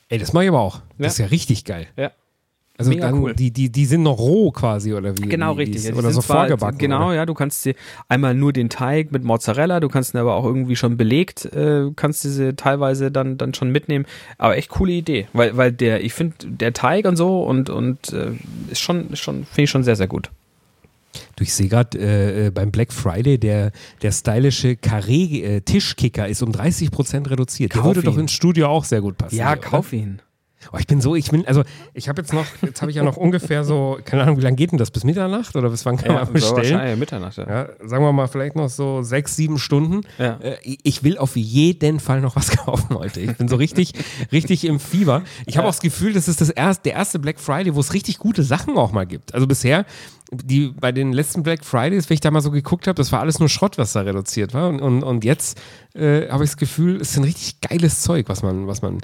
Ey, 0.10 0.18
das 0.18 0.34
mache 0.34 0.44
ich 0.44 0.50
aber 0.50 0.60
auch. 0.60 0.78
Ja. 0.78 0.84
Das 1.00 1.14
ist 1.14 1.20
ja 1.20 1.26
richtig 1.28 1.64
geil. 1.64 1.88
Ja. 1.96 2.12
Also 2.80 2.92
Mega 2.92 3.10
dann, 3.10 3.20
cool. 3.22 3.34
die, 3.34 3.50
die, 3.52 3.72
die 3.72 3.86
sind 3.86 4.04
noch 4.04 4.20
roh 4.20 4.52
quasi, 4.52 4.94
oder 4.94 5.18
wie? 5.18 5.28
Genau, 5.28 5.54
richtig. 5.54 5.84
Ja, 5.84 5.96
oder 5.96 6.12
so 6.12 6.22
zwar- 6.22 6.42
vorgebacken. 6.42 6.78
Genau, 6.78 7.08
Oder? 7.08 7.16
ja, 7.16 7.26
du 7.26 7.34
kannst 7.34 7.66
dir 7.66 7.74
einmal 8.08 8.36
nur 8.36 8.54
den 8.54 8.70
Teig 8.70 9.12
mit 9.12 9.24
Mozzarella, 9.24 9.80
du 9.80 9.90
kannst 9.90 10.14
ihn 10.14 10.20
aber 10.20 10.36
auch 10.36 10.46
irgendwie 10.46 10.76
schon 10.76 10.96
belegt, 10.96 11.46
äh, 11.46 11.90
kannst 11.96 12.24
diese 12.24 12.56
teilweise 12.56 13.10
dann, 13.12 13.38
dann 13.38 13.56
schon 13.56 13.72
mitnehmen. 13.72 14.06
Aber 14.38 14.58
echt 14.58 14.70
coole 14.70 14.92
Idee, 14.94 15.28
weil, 15.34 15.58
weil 15.58 15.72
der, 15.72 16.04
ich 16.04 16.14
finde, 16.14 16.36
der 16.46 16.74
Teig 16.74 17.06
und 17.08 17.16
so 17.18 17.42
und, 17.44 17.72
und 17.72 18.14
äh, 18.14 18.34
ist 18.70 18.80
schon, 18.80 19.10
ist 19.10 19.20
schon 19.22 19.46
finde 19.46 19.64
ich 19.64 19.70
schon 19.72 19.84
sehr, 19.84 19.96
sehr 19.96 20.08
gut. 20.08 20.30
Du, 21.36 21.44
ich 21.44 21.54
sehe 21.54 21.68
gerade 21.70 21.98
äh, 21.98 22.48
äh, 22.48 22.50
beim 22.52 22.70
Black 22.70 22.94
Friday, 22.94 23.40
der, 23.40 23.72
der 24.04 24.12
stylische 24.12 24.76
Carré-Tischkicker 24.76 26.28
ist 26.28 26.44
um 26.44 26.52
30% 26.52 27.30
reduziert. 27.30 27.74
Der 27.74 27.82
Kauf 27.82 27.96
würde 27.96 28.04
doch 28.04 28.16
ihn. 28.16 28.22
ins 28.22 28.34
Studio 28.34 28.68
auch 28.68 28.84
sehr 28.84 29.02
gut 29.02 29.18
passen. 29.18 29.36
Ja, 29.36 29.54
oder? 29.54 29.62
kauf 29.62 29.94
ihn. 29.94 30.22
Oh, 30.74 30.78
ich 30.80 30.88
bin 30.88 31.02
so, 31.02 31.16
ich 31.16 31.30
bin, 31.30 31.48
also 31.48 31.64
ich 31.94 32.10
habe 32.10 32.22
jetzt 32.22 32.34
noch, 32.34 32.46
jetzt 32.64 32.82
habe 32.82 32.90
ich 32.92 32.98
ja 32.98 33.04
noch 33.04 33.16
ungefähr 33.16 33.64
so, 33.64 34.00
keine 34.04 34.24
Ahnung, 34.24 34.38
wie 34.38 34.42
lange 34.42 34.56
geht 34.56 34.72
denn 34.72 34.80
das? 34.80 34.90
Bis 34.92 35.04
Mitternacht 35.04 35.56
oder 35.56 35.70
bis 35.70 35.86
wann 35.86 35.98
kann 35.98 36.16
man 36.16 36.34
bestellen? 36.34 36.56
wahrscheinlich 36.58 36.98
Mitternacht. 37.00 37.38
Ja. 37.38 37.48
Ja, 37.48 37.70
sagen 37.86 38.04
wir 38.04 38.12
mal 38.12 38.28
vielleicht 38.28 38.56
noch 38.56 38.68
so 38.68 39.02
sechs, 39.04 39.36
sieben 39.36 39.60
Stunden. 39.60 40.02
Ja. 40.18 40.38
Äh, 40.42 40.58
ich- 40.64 40.80
ich 40.84 41.04
will 41.04 41.18
auf 41.20 41.36
jeden 41.36 42.00
Fall 42.00 42.22
noch 42.22 42.36
was 42.36 42.50
kaufen 42.58 42.96
heute. 42.98 43.20
Ich 43.22 43.38
bin 43.38 43.48
so 43.48 43.56
richtig, 43.56 43.94
richtig 44.32 44.66
im 44.66 44.80
Fieber. 44.80 45.22
Ich 45.46 45.58
habe 45.58 45.68
auch 45.68 45.72
das 45.72 45.80
Gefühl, 45.80 46.14
das 46.14 46.28
ist 46.28 46.42
das 46.42 46.50
erste, 46.50 46.84
der 46.90 46.94
erste 46.94 47.20
Black 47.20 47.40
Friday, 47.40 47.76
wo 47.76 47.80
es 47.80 47.94
richtig 47.94 48.18
gute 48.18 48.42
Sachen 48.44 48.78
auch 48.78 48.92
mal 48.92 49.06
gibt. 49.06 49.34
Also 49.36 49.46
bisher, 49.48 49.86
die 50.32 50.70
bei 50.78 50.92
den 50.92 51.14
letzten 51.14 51.44
Black 51.44 51.64
Fridays, 51.64 52.10
wenn 52.10 52.16
ich 52.16 52.20
da 52.22 52.32
mal 52.32 52.42
so 52.42 52.52
geguckt 52.52 52.88
habe, 52.88 52.96
das 52.96 53.12
war 53.12 53.22
alles 53.22 53.40
nur 53.40 53.48
Schrott, 53.48 53.78
was 53.78 53.94
da 53.94 54.02
reduziert 54.02 54.54
war. 54.54 54.68
Und, 54.70 54.82
und, 54.82 55.04
und 55.04 55.24
jetzt 55.24 55.58
äh, 55.94 56.28
habe 56.30 56.44
ich 56.44 56.50
das 56.50 56.58
Gefühl, 56.58 57.00
es 57.00 57.12
ist 57.12 57.18
ein 57.18 57.24
richtig 57.24 57.62
geiles 57.62 58.02
Zeug, 58.02 58.28
was 58.28 58.42
man, 58.44 58.68
was 58.68 58.82
man 58.82 58.98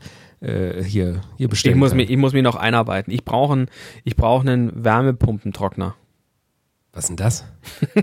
äh, 0.43 0.83
hier, 0.83 1.21
hier 1.37 1.45
Ich 1.45 1.49
bestellen 1.49 1.77
muss, 1.79 1.89
kann. 1.89 1.97
mich, 1.97 2.09
ich 2.09 2.17
muss 2.17 2.33
mich 2.33 2.43
noch 2.43 2.55
einarbeiten. 2.55 3.11
Ich 3.13 3.23
brauche 3.25 3.53
einen, 3.53 3.67
ich 4.03 4.15
brauche 4.15 4.41
einen 4.41 4.83
Wärmepumpentrockner. 4.83 5.95
was 6.91 7.05
ist 7.05 7.07
denn 7.09 7.17
das? 7.17 7.45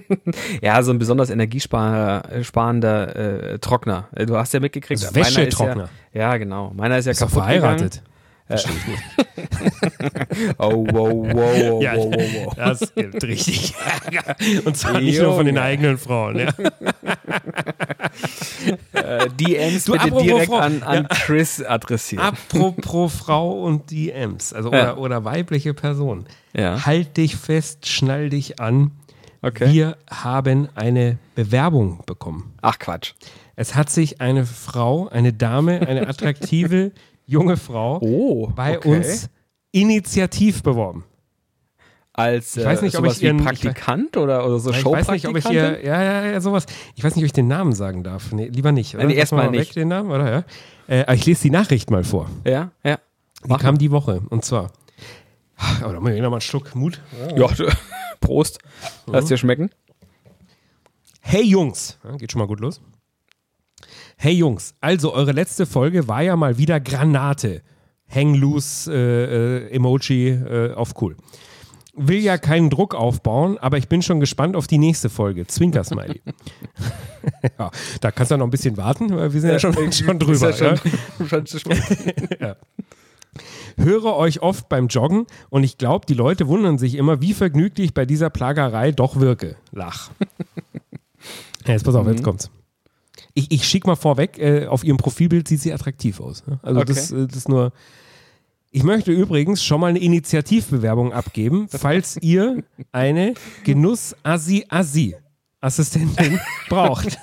Ja, 0.63 0.83
so 0.83 0.91
ein 0.93 0.99
besonders 0.99 1.31
energiesparender 1.31 3.17
äh, 3.53 3.59
Trockner. 3.59 4.09
Du 4.27 4.37
hast 4.37 4.53
ja 4.55 4.61
mitgekriegt. 4.61 5.03
Also 5.03 5.15
Wäschetrockner. 5.15 5.89
Ja, 6.13 6.21
ja, 6.21 6.37
genau. 6.39 6.73
Meiner 6.75 6.99
ist 6.99 7.07
ja 7.07 7.13
Ist 7.13 7.23
doch 7.23 7.29
kaputt 7.29 7.45
verheiratet. 7.45 8.03
Gegangen. 8.51 8.81
Oh, 10.59 10.87
wow, 10.91 11.13
wow, 11.13 11.35
wow, 11.35 11.83
Ja, 11.83 11.97
wow, 11.97 12.13
wow, 12.15 12.47
wow. 12.47 12.55
das 12.57 12.95
gibt 12.95 13.23
richtig 13.25 13.75
Ärger. 14.05 14.37
Und 14.65 14.77
zwar 14.77 15.01
nicht 15.01 15.21
nur 15.21 15.35
von 15.35 15.45
den 15.47 15.57
Junge. 15.57 15.67
eigenen 15.67 15.99
Frauen. 15.99 16.39
Ja. 16.39 16.49
Äh, 18.93 19.29
DMs 19.31 19.85
Du, 19.85 19.93
bitte 19.93 20.11
direkt 20.11 20.47
Frau. 20.47 20.57
an, 20.59 20.83
an 20.83 21.09
Chris 21.09 21.63
adressieren. 21.63 22.25
Apropos 22.25 23.13
Frau 23.15 23.63
und 23.65 23.91
DMs, 23.91 24.53
also 24.53 24.73
Ja. 24.73 24.93
oder, 24.95 24.99
oder 24.99 25.25
weibliche 25.25 25.75
Person. 25.75 26.27
Ja. 26.55 26.85
Halt 26.87 27.17
dich 27.17 27.37
fest, 27.37 27.87
schnall 27.89 28.31
dich 28.31 28.61
an. 28.61 28.93
Okay. 29.43 29.73
Wir 29.73 29.97
haben 30.11 30.69
eine 30.75 31.19
Bewerbung 31.35 32.01
bekommen. 32.07 32.53
Ach 32.61 32.79
Quatsch. 32.79 33.13
Es 33.57 33.75
hat 33.75 33.91
sich 33.91 34.21
eine 34.21 34.45
Frau, 34.47 35.09
eine 35.09 35.33
Dame, 35.33 35.87
eine 35.87 36.07
attraktive 36.09 36.93
junge 37.31 37.57
Frau 37.57 37.99
Oh, 38.03 38.49
bei 38.55 38.77
okay. 38.79 38.89
uns 38.97 39.31
initiativ 39.73 40.63
beworben. 40.63 41.05
Als 42.13 42.57
Ich 42.57 42.65
weiß 42.65 42.83
nicht, 42.83 42.95
äh, 42.95 42.99
ob 42.99 43.05
sowas 43.05 43.17
ich 43.19 43.23
ihren- 43.23 43.37
Praktikant 43.39 44.17
oder, 44.17 44.45
oder 44.45 44.59
so 44.59 44.71
Ich 44.73 44.85
weiß 44.85 45.09
nicht, 45.11 45.27
ob 45.29 45.37
ich 45.37 45.47
hier, 45.47 45.83
ja, 45.85 46.03
ja, 46.03 46.27
ja, 46.27 46.41
sowas. 46.41 46.67
Ich 46.97 47.05
weiß 47.05 47.15
nicht, 47.15 47.23
ob 47.23 47.27
ich 47.27 47.33
den 47.33 47.47
Namen 47.47 47.73
sagen 47.73 48.03
darf. 48.03 48.33
Nee, 48.33 48.49
lieber 48.49 48.73
nicht. 48.73 48.95
Oder? 48.97 49.05
Nee, 49.05 49.15
erstmal 49.15 49.45
mal 49.47 49.51
nicht. 49.53 49.69
Weg, 49.71 49.75
den 49.75 49.89
Namen, 49.89 50.11
oder? 50.11 50.31
Ja. 50.31 50.45
Äh, 50.89 51.03
aber 51.03 51.15
ich 51.15 51.25
lese 51.25 51.43
die 51.43 51.51
Nachricht 51.51 51.91
mal 51.91 52.03
vor. 52.03 52.29
Ja, 52.45 52.73
ja. 52.83 52.99
Die 53.45 53.55
kam 53.57 53.79
die 53.79 53.91
Woche. 53.93 54.21
Und 54.29 54.45
zwar. 54.45 54.71
Oh, 55.87 55.93
da 55.93 56.01
muss 56.01 56.11
ich 56.11 56.21
noch 56.21 56.31
mal 56.31 56.37
einen 56.37 56.41
Schluck 56.41 56.75
Mut. 56.75 57.01
Ja, 57.37 57.47
Prost. 58.21 58.59
Lass 59.07 59.27
dir 59.27 59.37
schmecken. 59.37 59.71
Hey 61.21 61.45
Jungs, 61.45 61.97
ja, 62.03 62.17
geht 62.17 62.33
schon 62.33 62.41
mal 62.41 62.49
gut 62.49 62.61
los. 62.61 62.81
Hey 64.23 64.35
Jungs, 64.35 64.75
also 64.83 65.15
eure 65.15 65.33
letzte 65.33 65.65
Folge 65.65 66.07
war 66.07 66.21
ja 66.21 66.37
mal 66.37 66.59
wieder 66.59 66.79
Granate. 66.79 67.63
Hang 68.07 68.35
loose 68.35 68.93
äh, 68.93 69.69
äh, 69.69 69.75
Emoji 69.75 70.29
äh, 70.29 70.75
auf 70.75 70.93
cool. 71.01 71.17
Will 71.95 72.19
ja 72.19 72.37
keinen 72.37 72.69
Druck 72.69 72.95
aufbauen, 72.95 73.57
aber 73.57 73.79
ich 73.79 73.89
bin 73.89 74.03
schon 74.03 74.21
gespannt 74.21 74.57
auf 74.57 74.67
die 74.67 74.77
nächste 74.77 75.09
Folge. 75.09 75.47
Zwinker 75.47 75.85
Smiley. 75.85 76.21
ja, 77.59 77.71
da 78.03 78.11
kannst 78.11 78.31
du 78.31 78.37
noch 78.37 78.47
ein 78.47 78.51
bisschen 78.51 78.77
warten, 78.77 79.17
weil 79.17 79.33
wir 79.33 79.41
sind 79.41 79.53
ja, 79.53 79.59
schon, 79.59 79.91
schon 79.91 80.19
drüber. 80.19 80.51
Ja 80.51 80.75
ja. 80.75 81.27
schon, 81.27 81.47
schon. 81.47 81.73
Höre 83.79 84.17
euch 84.17 84.43
oft 84.43 84.69
beim 84.69 84.89
Joggen 84.89 85.29
und 85.49 85.65
ich 85.65 85.79
glaube, 85.79 86.05
die 86.05 86.13
Leute 86.13 86.47
wundern 86.47 86.77
sich 86.77 86.97
immer, 86.97 87.23
wie 87.23 87.33
vergnüglich 87.33 87.87
ich 87.87 87.95
bei 87.95 88.05
dieser 88.05 88.29
Plagerei 88.29 88.93
doch 88.93 89.19
wirke. 89.19 89.57
Lach. 89.73 90.11
ja, 91.65 91.73
jetzt 91.73 91.87
pass 91.87 91.95
auf, 91.95 92.05
Mhm. 92.05 92.13
jetzt 92.13 92.23
kommt's. 92.23 92.51
Ich, 93.35 93.51
ich 93.53 93.65
schicke 93.67 93.87
mal 93.87 93.97
vorweg, 93.97 94.39
äh, 94.39 94.67
auf 94.67 94.83
ihrem 94.85 94.97
Profilbild 94.97 95.47
sieht 95.49 95.61
sie 95.61 95.73
attraktiv 95.73 96.21
aus. 96.21 96.47
ne? 96.47 96.59
Also 96.63 96.81
Okay. 96.81 96.93
das, 96.93 97.13
äh, 97.13 97.27
das 97.27 97.37
ist 97.37 97.49
nur. 97.49 97.73
Ich 98.73 98.85
möchte 98.85 99.11
übrigens 99.11 99.65
schon 99.65 99.81
mal 99.81 99.89
eine 99.89 99.99
Initiativbewerbung 99.99 101.13
abgeben, 101.13 101.67
falls 101.69 102.17
ihr 102.21 102.63
eine 102.93 103.35
Genuss-Assi-Assi 103.65 105.17
Assistentin 105.63 106.41
braucht. 106.69 107.19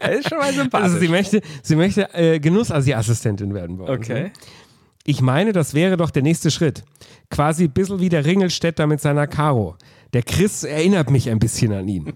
Das 0.00 0.16
ist 0.18 0.28
schon 0.28 0.38
mal 0.38 0.52
sympathisch. 0.52 0.84
Also 0.84 0.98
sie 0.98 1.08
möchte, 1.08 1.40
sie 1.62 1.76
möchte 1.76 2.12
äh, 2.14 2.38
Genuss-Assi-Assistentin 2.38 3.54
werden. 3.54 3.78
bei 3.78 3.84
uns, 3.84 4.08
ne? 4.08 4.14
okay. 4.14 4.30
Ich 5.04 5.22
meine, 5.22 5.52
das 5.52 5.72
wäre 5.72 5.96
doch 5.96 6.10
der 6.10 6.22
nächste 6.22 6.50
Schritt. 6.50 6.84
Quasi 7.30 7.64
ein 7.64 7.70
bisschen 7.70 8.00
wie 8.00 8.08
der 8.08 8.24
Ringelstädter 8.24 8.86
mit 8.86 9.00
seiner 9.00 9.26
Caro. 9.26 9.76
Der 10.14 10.22
Chris 10.22 10.64
erinnert 10.64 11.10
mich 11.10 11.28
ein 11.28 11.38
bisschen 11.38 11.72
an 11.72 11.86
ihn. 11.86 12.12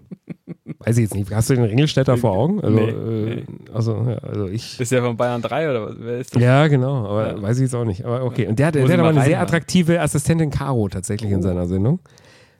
Weiß 0.79 0.97
ich 0.97 1.03
jetzt 1.03 1.15
nicht. 1.15 1.31
Hast 1.31 1.51
du 1.51 1.55
den 1.55 1.65
Ringelstädter 1.65 2.17
vor 2.17 2.33
Augen? 2.33 2.61
Also, 2.61 2.77
Nee, 2.77 2.91
äh, 2.91 3.45
also, 3.73 3.93
ja, 4.09 4.17
also 4.19 4.47
ich. 4.49 4.81
Ist 4.81 4.91
der 4.91 5.03
von 5.03 5.17
Bayern 5.17 5.43
3 5.43 5.71
oder 5.71 5.87
was? 5.87 5.95
Wer 5.99 6.19
ist 6.19 6.35
das? 6.35 6.43
Ja, 6.43 6.67
genau, 6.69 7.07
aber 7.07 7.41
weiß 7.43 7.59
ich 7.59 7.65
jetzt 7.65 7.75
auch 7.75 7.85
nicht. 7.85 8.05
Aber 8.05 8.25
okay. 8.25 8.47
Und 8.47 8.59
der, 8.59 8.69
hat- 8.69 8.75
der, 8.75 8.85
hat 8.85 8.91
aber 8.99 9.09
eine 9.11 9.23
sehr 9.25 9.41
attraktive 9.41 10.01
Assistentin 10.01 10.51
Caro 10.51 10.89
tatsächlich 10.89 11.31
in 11.31 11.43
seiner 11.43 11.67
Sendung. 11.67 12.01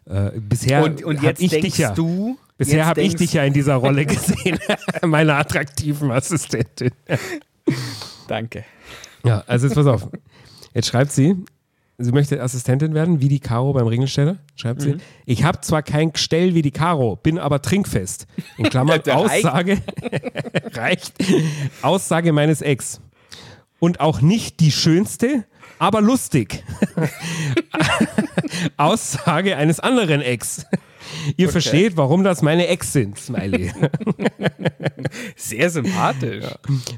Äh, 0.05 0.33
bisher 0.39 0.85
Und, 0.85 1.03
und 1.03 1.23
jetzt 1.23 1.41
ich 1.41 1.51
denkst 1.51 1.67
dich 1.69 1.79
ja, 1.79 1.93
du. 1.95 2.37
bisher 2.59 2.87
habe 2.87 3.01
ich 3.01 3.15
dich 3.17 3.33
ja 3.33 3.45
in 3.45 3.55
dieser 3.55 3.77
Rolle 3.77 4.05
gesehen, 4.07 4.59
meiner 5.03 5.37
attraktiven 5.37 6.11
Assistentin. 6.11 6.91
Danke. 8.29 8.65
Ja, 9.25 9.43
also 9.47 9.67
jetzt 9.67 9.75
pass 9.75 9.87
auf. 9.87 10.09
Jetzt 10.75 10.89
schreibt 10.89 11.13
sie, 11.13 11.37
sie 12.05 12.13
möchte 12.13 12.43
Assistentin 12.43 12.95
werden, 12.95 13.21
wie 13.21 13.29
die 13.29 13.41
Caro 13.41 13.73
beim 13.73 13.87
Ringelsteller. 13.87 14.39
Schreibt 14.57 14.81
Mhm. 14.81 14.85
sie, 14.85 14.97
ich 15.27 15.45
habe 15.45 15.61
zwar 15.61 15.83
kein 15.83 16.13
Gestell 16.13 16.55
wie 16.55 16.63
die 16.63 16.71
Caro, 16.71 17.17
bin 17.17 17.39
aber 17.39 17.63
trinkfest. 17.63 18.27
In 18.59 18.69
Klammern. 18.69 19.01
Aussage, 19.11 19.79
reicht, 20.75 21.15
Aussage 21.83 22.33
meines 22.33 22.63
Ex. 22.63 23.01
und 23.79 24.01
auch 24.01 24.21
nicht 24.21 24.61
die 24.61 24.71
schönste, 24.73 25.45
aber 25.79 26.01
lustig. 26.01 26.63
Aussage 28.77 29.57
eines 29.57 29.81
anderen 29.81 30.21
Ex. 30.21 30.67
Ihr 31.37 31.47
okay. 31.47 31.53
versteht, 31.53 31.97
warum 31.97 32.25
das 32.25 32.43
meine 32.43 32.67
Ex 32.69 32.93
sind, 32.93 33.19
Smiley. 33.19 33.73
Sehr 35.37 35.71
sympathisch. 35.71 36.45
Ja. 36.45 36.57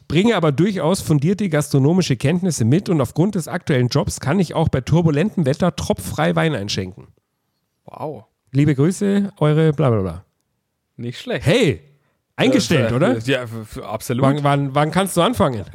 Bringe 0.08 0.36
aber 0.36 0.52
durchaus 0.52 1.00
fundierte 1.00 1.48
gastronomische 1.48 2.16
Kenntnisse 2.16 2.64
mit 2.64 2.88
und 2.88 3.00
aufgrund 3.00 3.34
des 3.34 3.48
aktuellen 3.48 3.88
Jobs 3.88 4.20
kann 4.20 4.40
ich 4.40 4.54
auch 4.54 4.68
bei 4.68 4.80
turbulentem 4.80 5.46
Wetter 5.46 5.74
tropffrei 5.74 6.36
Wein 6.36 6.54
einschenken. 6.54 7.08
Wow. 7.84 8.24
Liebe 8.52 8.74
Grüße, 8.74 9.32
eure 9.38 9.72
Blablabla. 9.72 10.24
Nicht 10.96 11.20
schlecht. 11.20 11.46
Hey, 11.46 11.80
eingestellt, 12.36 12.92
äh, 12.92 12.94
oder? 12.94 13.18
Ja, 13.18 13.44
absolut. 13.82 14.22
Wann, 14.22 14.44
wann, 14.44 14.74
wann 14.74 14.90
kannst 14.90 15.16
du 15.16 15.22
anfangen? 15.22 15.64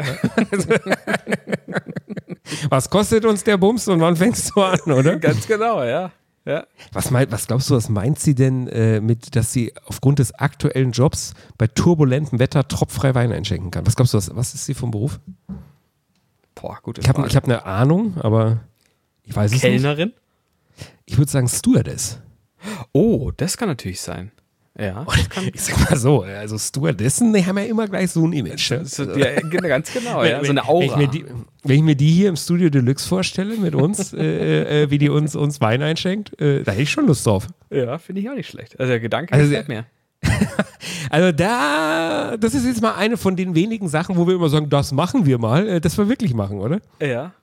was 2.70 2.90
kostet 2.90 3.26
uns 3.26 3.44
der 3.44 3.58
Bums 3.58 3.88
und 3.88 4.00
wann 4.00 4.16
fängst 4.16 4.56
du 4.56 4.62
an, 4.62 4.80
oder? 4.86 5.18
Ganz 5.18 5.46
genau, 5.46 5.84
ja. 5.84 6.12
Ja. 6.50 6.66
Was, 6.94 7.12
meint, 7.12 7.32
was 7.32 7.46
glaubst 7.46 7.70
du, 7.70 7.76
was 7.76 7.90
meint 7.90 8.18
sie 8.18 8.34
denn 8.34 8.68
äh, 8.70 9.02
mit, 9.02 9.36
dass 9.36 9.54
sie 9.54 9.72
aufgrund 9.86 10.18
des 10.18 10.34
aktuellen 10.34 10.94
Jobs 10.94 11.36
bei 11.60 11.68
turbulentem 11.68 12.40
Wetter 12.40 12.68
tropffrei 12.68 13.14
Wein 13.14 13.32
einschenken 13.32 13.70
kann? 13.70 13.86
Was 13.86 13.96
glaubst 13.96 14.16
du, 14.16 14.18
was, 14.18 14.36
was 14.36 14.56
ist 14.56 14.66
sie 14.66 14.74
vom 14.74 14.90
Beruf? 14.90 15.20
Boah, 16.56 16.80
gut. 16.82 16.98
Ich 16.98 17.08
habe 17.08 17.22
hab 17.22 17.44
eine 17.44 17.66
Ahnung, 17.68 18.18
aber 18.18 18.62
ich 19.22 19.36
weiß 19.36 19.54
es 19.54 19.62
Kellnerin? 19.62 20.08
nicht. 20.08 20.18
Kellnerin? 20.76 20.98
Ich 21.06 21.18
würde 21.20 21.32
sagen 21.32 21.48
Stewardess. 21.48 22.20
Oh, 22.94 23.30
das 23.38 23.56
kann 23.56 23.70
natürlich 23.70 24.02
sein. 24.02 24.32
Ja. 24.80 25.06
ich 25.54 25.62
sag 25.62 25.90
mal 25.90 25.98
so, 25.98 26.22
also 26.22 26.58
Stewardessen, 26.58 27.34
die 27.34 27.46
haben 27.46 27.58
ja 27.58 27.66
immer 27.66 27.88
gleich 27.88 28.12
so 28.12 28.26
ein 28.26 28.34
Image. 28.34 28.72
Ne? 28.72 28.86
Ja, 29.18 29.40
ganz 29.42 29.92
genau, 29.92 30.24
ja, 30.24 30.44
so 30.44 30.52
eine 30.52 30.68
Aura. 30.68 30.98
Wenn 30.98 31.02
ich, 31.02 31.10
die, 31.10 31.26
wenn 31.64 31.76
ich, 31.76 31.84
mir 31.84 31.96
die, 31.96 32.12
hier 32.12 32.30
im 32.30 32.36
Studio 32.36 32.70
Deluxe 32.70 33.08
vorstelle 33.08 33.58
mit 33.58 33.76
uns, 33.76 34.14
äh, 34.14 34.20
äh, 34.20 34.84
äh, 34.84 34.92
wie 34.92 34.98
die 34.98 35.10
uns, 35.10 35.36
uns 35.36 35.60
Wein 35.60 35.82
einschenkt, 35.82 36.40
äh, 36.40 36.64
da 36.64 36.72
hätte 36.72 36.84
ich 36.84 36.92
schon 36.92 37.08
Lust 37.08 37.26
drauf. 37.26 37.48
Ja, 37.70 37.98
finde 37.98 38.22
ich 38.22 38.30
auch 38.30 38.36
nicht 38.36 38.50
schlecht. 38.50 38.80
Also 38.80 38.92
der 38.92 39.00
Gedanke 39.00 39.34
also, 39.34 39.50
gefällt 39.50 39.68
mir. 39.68 39.86
also 41.10 41.32
da, 41.32 42.38
das 42.38 42.54
ist 42.54 42.66
jetzt 42.66 42.82
mal 42.82 42.96
eine 42.96 43.18
von 43.18 43.36
den 43.36 43.56
wenigen 43.56 43.88
Sachen, 43.90 44.16
wo 44.16 44.28
wir 44.28 44.36
immer 44.36 44.50
sagen, 44.50 44.70
das 44.70 44.92
machen 44.92 45.26
wir 45.26 45.38
mal, 45.38 45.68
äh, 45.68 45.82
das 45.82 45.98
wir 45.98 46.08
wirklich 46.08 46.34
machen, 46.34 46.60
oder? 46.60 46.80
Ja. 47.02 47.34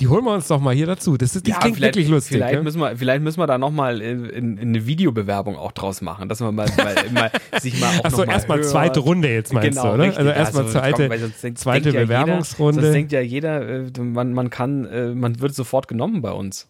Die 0.00 0.08
holen 0.08 0.24
wir 0.24 0.32
uns 0.32 0.48
doch 0.48 0.60
mal 0.60 0.74
hier 0.74 0.86
dazu. 0.86 1.16
Das, 1.16 1.36
ist, 1.36 1.46
das 1.46 1.54
ja, 1.54 1.60
klingt 1.60 1.80
wirklich 1.80 2.08
lustig. 2.08 2.36
Vielleicht, 2.36 2.54
ja? 2.54 2.62
müssen 2.62 2.80
wir, 2.80 2.96
vielleicht 2.96 3.22
müssen 3.22 3.38
wir 3.38 3.46
da 3.46 3.58
nochmal 3.58 4.00
in, 4.00 4.58
eine 4.58 4.86
Videobewerbung 4.86 5.56
auch 5.56 5.72
draus 5.72 6.00
machen, 6.00 6.28
dass 6.28 6.40
man 6.40 6.54
mal, 6.54 6.68
mal, 6.76 6.94
mal 7.12 7.30
sich 7.60 7.78
mal 7.80 7.98
auch 7.98 8.04
Achso, 8.04 8.24
erstmal 8.24 8.62
zweite 8.64 9.00
Runde 9.00 9.28
jetzt 9.28 9.52
meinst 9.52 9.70
genau, 9.70 9.88
du, 9.88 9.94
oder? 9.94 10.04
Richtig. 10.04 10.18
Also 10.18 10.30
erstmal 10.30 10.64
also, 10.64 10.78
zweite, 10.78 11.08
komm, 11.08 11.56
zweite 11.56 11.92
Bewerbungsrunde. 11.92 12.80
Ja 12.80 12.82
jeder, 12.82 12.82
sonst 12.82 12.94
denkt 12.94 13.12
ja 13.12 13.20
jeder, 13.20 13.68
äh, 13.68 14.02
man, 14.02 14.32
man 14.32 14.50
kann, 14.50 14.84
äh, 14.86 15.14
man 15.14 15.40
wird 15.40 15.54
sofort 15.54 15.86
genommen 15.86 16.22
bei 16.22 16.32
uns. 16.32 16.68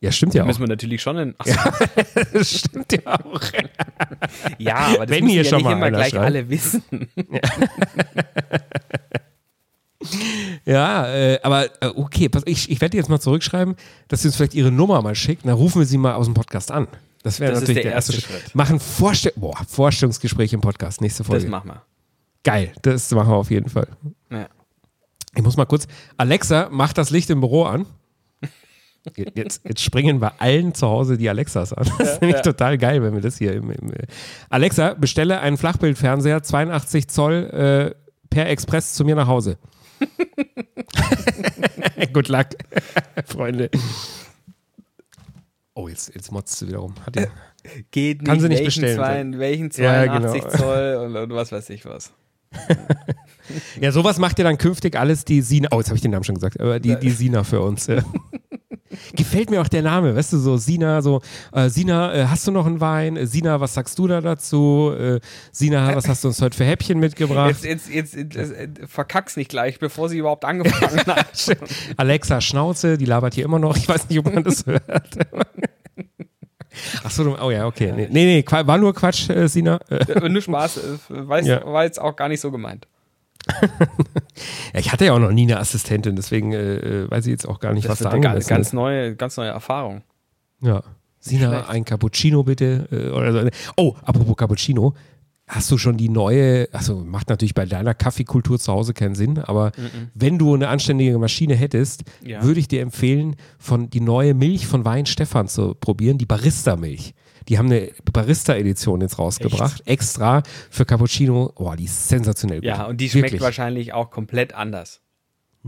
Ja, 0.00 0.12
stimmt 0.12 0.34
ja 0.34 0.42
auch. 0.42 0.46
Müssen 0.46 0.60
wir 0.60 0.68
natürlich 0.68 1.00
schon 1.02 1.16
in. 1.16 1.34
Achso. 1.38 1.54
Ja, 1.54 1.72
das 2.32 2.50
stimmt 2.58 2.92
ja 2.92 3.00
auch. 3.06 3.40
ja, 4.58 4.76
aber 4.76 5.06
das 5.06 5.16
Wenn 5.16 5.24
müssen 5.24 5.36
ja 5.36 5.44
schon 5.44 5.58
nicht 5.58 5.64
mal 5.64 5.72
immer 5.72 5.90
gleich 5.90 6.10
schreibt. 6.10 6.24
alle 6.24 6.48
wissen. 6.48 6.82
Ja. 7.16 7.40
Ja, 10.64 11.06
äh, 11.14 11.40
aber 11.42 11.66
äh, 11.82 11.88
okay, 11.94 12.28
pass, 12.28 12.42
ich, 12.46 12.70
ich 12.70 12.80
werde 12.80 12.96
jetzt 12.96 13.08
mal 13.08 13.20
zurückschreiben, 13.20 13.76
dass 14.08 14.22
sie 14.22 14.28
uns 14.28 14.36
vielleicht 14.36 14.54
ihre 14.54 14.70
Nummer 14.70 15.00
mal 15.02 15.14
schickt, 15.14 15.44
dann 15.46 15.54
rufen 15.54 15.80
wir 15.80 15.86
sie 15.86 15.98
mal 15.98 16.14
aus 16.14 16.26
dem 16.26 16.34
Podcast 16.34 16.70
an. 16.70 16.86
Das 17.22 17.40
wäre 17.40 17.52
natürlich 17.52 17.76
der, 17.76 17.84
der, 17.84 17.92
erste 17.92 18.12
Schritt. 18.12 18.24
Schritt. 18.24 18.54
Machen 18.54 18.78
Vorstell 18.78 19.32
Boah, 19.36 19.56
Vorstellungsgespräch 19.66 20.52
im 20.52 20.60
Podcast, 20.60 21.00
nächste 21.00 21.24
Folge. 21.24 21.44
Das 21.44 21.50
machen 21.50 21.70
wir. 21.70 21.82
Geil, 22.44 22.72
das 22.82 23.10
machen 23.10 23.30
wir 23.30 23.36
auf 23.36 23.50
jeden 23.50 23.68
Fall. 23.68 23.88
Ja. 24.30 24.48
Ich 25.34 25.42
muss 25.42 25.56
mal 25.56 25.66
kurz, 25.66 25.86
Alexa, 26.16 26.68
mach 26.70 26.92
das 26.92 27.10
Licht 27.10 27.28
im 27.30 27.40
Büro 27.40 27.64
an. 27.64 27.86
Jetzt, 29.14 29.62
jetzt 29.64 29.82
springen 29.82 30.20
wir 30.20 30.40
allen 30.40 30.74
zu 30.74 30.88
Hause 30.88 31.16
die 31.16 31.28
Alexas 31.28 31.72
an. 31.72 31.88
Das 31.98 32.14
ist 32.14 32.20
nämlich 32.20 32.38
ja. 32.38 32.42
total 32.42 32.76
geil, 32.76 33.02
wenn 33.02 33.14
wir 33.14 33.20
das 33.20 33.38
hier 33.38 33.52
im, 33.52 33.70
im 33.70 33.92
Alexa, 34.50 34.94
bestelle 34.94 35.40
einen 35.40 35.56
Flachbildfernseher 35.56 36.42
82 36.42 37.08
Zoll 37.08 37.94
äh, 37.94 37.94
per 38.30 38.48
Express 38.48 38.94
zu 38.94 39.04
mir 39.04 39.14
nach 39.14 39.28
Hause. 39.28 39.58
Good 42.12 42.28
luck, 42.28 42.48
Freunde. 43.26 43.70
Oh, 45.74 45.88
jetzt, 45.88 46.14
jetzt 46.14 46.32
motzt 46.32 46.58
sie 46.58 46.68
wieder 46.68 46.78
rum. 46.78 46.94
Hat 47.04 47.16
die, 47.16 47.26
Geht 47.90 48.22
nicht. 48.22 48.28
Kann 48.28 48.40
sie 48.40 48.48
nicht 48.48 48.62
welchen 48.62 48.82
bestellen. 48.82 49.32
Zwei, 49.32 49.38
welchen 49.38 49.70
82 49.70 49.82
ja, 49.82 50.18
genau. 50.18 50.56
Zoll 50.56 51.04
und, 51.04 51.16
und 51.16 51.30
was 51.32 51.52
weiß 51.52 51.70
ich 51.70 51.84
was. 51.84 52.12
ja, 53.80 53.92
sowas 53.92 54.18
macht 54.18 54.38
ja 54.38 54.44
dann 54.44 54.58
künftig 54.58 54.96
alles 54.96 55.24
die 55.24 55.42
Sina. 55.42 55.68
Oh, 55.72 55.78
jetzt 55.78 55.88
habe 55.88 55.96
ich 55.96 56.02
den 56.02 56.12
Namen 56.12 56.24
schon 56.24 56.36
gesagt, 56.36 56.60
aber 56.60 56.80
die, 56.80 56.96
die 56.96 57.10
Sina 57.10 57.44
für 57.44 57.60
uns. 57.60 57.86
Ja. 57.86 58.02
Gefällt 59.14 59.50
mir 59.50 59.60
auch 59.60 59.68
der 59.68 59.82
Name, 59.82 60.14
weißt 60.16 60.32
du, 60.32 60.38
so 60.38 60.56
Sina, 60.56 61.02
so, 61.02 61.20
äh, 61.52 61.68
Sina, 61.68 62.14
äh, 62.14 62.26
hast 62.26 62.46
du 62.46 62.50
noch 62.50 62.66
einen 62.66 62.80
Wein? 62.80 63.16
Äh, 63.16 63.26
Sina, 63.26 63.60
was 63.60 63.74
sagst 63.74 63.98
du 63.98 64.06
da 64.06 64.20
dazu? 64.20 64.92
Äh, 64.98 65.20
Sina, 65.52 65.94
was 65.94 66.08
hast 66.08 66.24
du 66.24 66.28
uns 66.28 66.40
heute 66.40 66.56
für 66.56 66.64
Häppchen 66.64 66.98
mitgebracht? 66.98 67.56
Jetzt, 67.62 67.88
jetzt, 67.88 68.14
jetzt, 68.14 68.34
jetzt 68.34 68.52
äh, 68.52 68.68
verkack's 68.86 69.36
nicht 69.36 69.50
gleich, 69.50 69.78
bevor 69.78 70.08
sie 70.08 70.18
überhaupt 70.18 70.44
angefangen 70.44 71.00
hat. 71.06 71.56
Alexa 71.96 72.40
Schnauze, 72.40 72.98
die 72.98 73.04
labert 73.04 73.34
hier 73.34 73.44
immer 73.44 73.58
noch. 73.58 73.76
Ich 73.76 73.88
weiß 73.88 74.08
nicht, 74.08 74.18
ob 74.18 74.32
man 74.32 74.44
das 74.44 74.66
hört. 74.66 74.84
Achso, 77.02 77.36
oh 77.40 77.50
ja, 77.50 77.66
okay. 77.66 77.92
Nee, 77.94 78.08
nee, 78.10 78.44
nee 78.50 78.66
war 78.66 78.78
nur 78.78 78.94
Quatsch, 78.94 79.30
äh, 79.30 79.48
Sina. 79.48 79.80
Nur 80.28 80.42
Spaß, 80.42 80.80
weiß, 81.08 81.46
ja. 81.46 81.64
war 81.64 81.84
jetzt 81.84 82.00
auch 82.00 82.16
gar 82.16 82.28
nicht 82.28 82.40
so 82.40 82.50
gemeint. 82.50 82.86
ja, 84.74 84.80
ich 84.80 84.92
hatte 84.92 85.04
ja 85.04 85.12
auch 85.12 85.18
noch 85.18 85.32
nie 85.32 85.44
eine 85.44 85.58
Assistentin, 85.58 86.16
deswegen 86.16 86.52
äh, 86.52 86.76
äh 86.76 87.10
weiß 87.10 87.26
ich 87.26 87.30
jetzt 87.30 87.48
auch 87.48 87.60
gar 87.60 87.72
nicht, 87.72 87.84
das 87.84 87.92
was 87.92 87.98
da 88.00 88.10
angemessen 88.10 88.48
ganz 88.48 88.68
ist. 88.68 88.72
Neue, 88.72 89.14
ganz 89.16 89.36
neue 89.36 89.50
Erfahrung. 89.50 90.02
Ja. 90.60 90.82
Sina, 91.18 91.48
Schlecht. 91.48 91.70
ein 91.70 91.84
Cappuccino 91.84 92.42
bitte. 92.42 92.88
Äh, 92.90 93.10
oder 93.10 93.32
so. 93.32 93.48
Oh, 93.76 93.94
apropos 94.02 94.36
Cappuccino. 94.36 94.94
Hast 95.48 95.70
du 95.70 95.78
schon 95.78 95.96
die 95.96 96.08
neue, 96.08 96.68
also 96.72 96.96
macht 96.96 97.28
natürlich 97.28 97.54
bei 97.54 97.66
deiner 97.66 97.94
Kaffeekultur 97.94 98.58
zu 98.58 98.72
Hause 98.72 98.94
keinen 98.94 99.14
Sinn, 99.14 99.38
aber 99.38 99.68
mm 99.68 99.80
-mm. 99.80 100.08
wenn 100.12 100.38
du 100.38 100.52
eine 100.54 100.66
anständige 100.66 101.16
Maschine 101.18 101.54
hättest, 101.54 102.02
ja. 102.24 102.42
würde 102.42 102.58
ich 102.58 102.66
dir 102.66 102.82
empfehlen, 102.82 103.36
von 103.56 103.88
die 103.88 104.00
neue 104.00 104.34
Milch 104.34 104.66
von 104.66 104.84
Wein 104.84 105.06
Stefan 105.06 105.46
zu 105.46 105.74
probieren, 105.74 106.18
die 106.18 106.26
Barista-Milch. 106.26 107.14
Die 107.48 107.58
haben 107.58 107.66
eine 107.66 107.90
Barista-Edition 108.12 109.00
jetzt 109.00 109.18
rausgebracht, 109.18 109.80
Echt? 109.80 109.88
extra 109.88 110.42
für 110.70 110.84
Cappuccino. 110.84 111.52
Boah, 111.54 111.76
die 111.76 111.84
ist 111.84 112.08
sensationell 112.08 112.58
gut. 112.58 112.66
Ja, 112.66 112.86
und 112.86 113.00
die 113.00 113.08
schmeckt 113.08 113.26
Wirklich. 113.26 113.42
wahrscheinlich 113.42 113.92
auch 113.92 114.10
komplett 114.10 114.54
anders. 114.54 115.00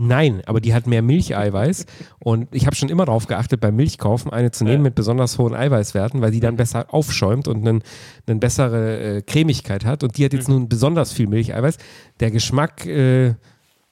Nein, 0.01 0.41
aber 0.45 0.61
die 0.61 0.73
hat 0.73 0.87
mehr 0.87 1.01
Milcheiweiß 1.01 1.85
und 2.19 2.47
ich 2.55 2.65
habe 2.65 2.75
schon 2.75 2.87
immer 2.87 3.05
darauf 3.05 3.27
geachtet, 3.27 3.59
beim 3.59 3.75
Milchkaufen 3.75 4.31
eine 4.31 4.51
zu 4.51 4.63
nehmen 4.63 4.77
ja. 4.77 4.83
mit 4.83 4.95
besonders 4.95 5.37
hohen 5.37 5.53
Eiweißwerten, 5.53 6.21
weil 6.21 6.31
die 6.31 6.39
dann 6.39 6.55
besser 6.55 6.93
aufschäumt 6.93 7.49
und 7.49 7.67
eine 7.67 7.81
einen 8.25 8.39
bessere 8.39 9.17
äh, 9.17 9.21
Cremigkeit 9.21 9.83
hat 9.83 10.03
und 10.03 10.17
die 10.17 10.23
hat 10.23 10.31
jetzt 10.31 10.47
mhm. 10.47 10.55
nun 10.55 10.69
besonders 10.69 11.11
viel 11.11 11.27
Milcheiweiß. 11.27 11.77
Der 12.21 12.31
Geschmack 12.31 12.85
äh, 12.85 13.35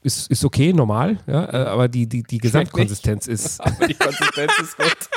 ist, 0.03 0.29
ist 0.29 0.45
okay, 0.45 0.73
normal, 0.73 1.17
ja, 1.27 1.45
äh, 1.45 1.67
aber 1.67 1.87
die, 1.87 2.07
die, 2.07 2.23
die 2.23 2.37
Gesamtkonsistenz 2.37 3.27
ist. 3.27 3.59
aber 3.59 3.87
die 3.87 3.93
Konsistenz 3.93 4.51
ist 4.61 4.77
gut. 4.77 5.09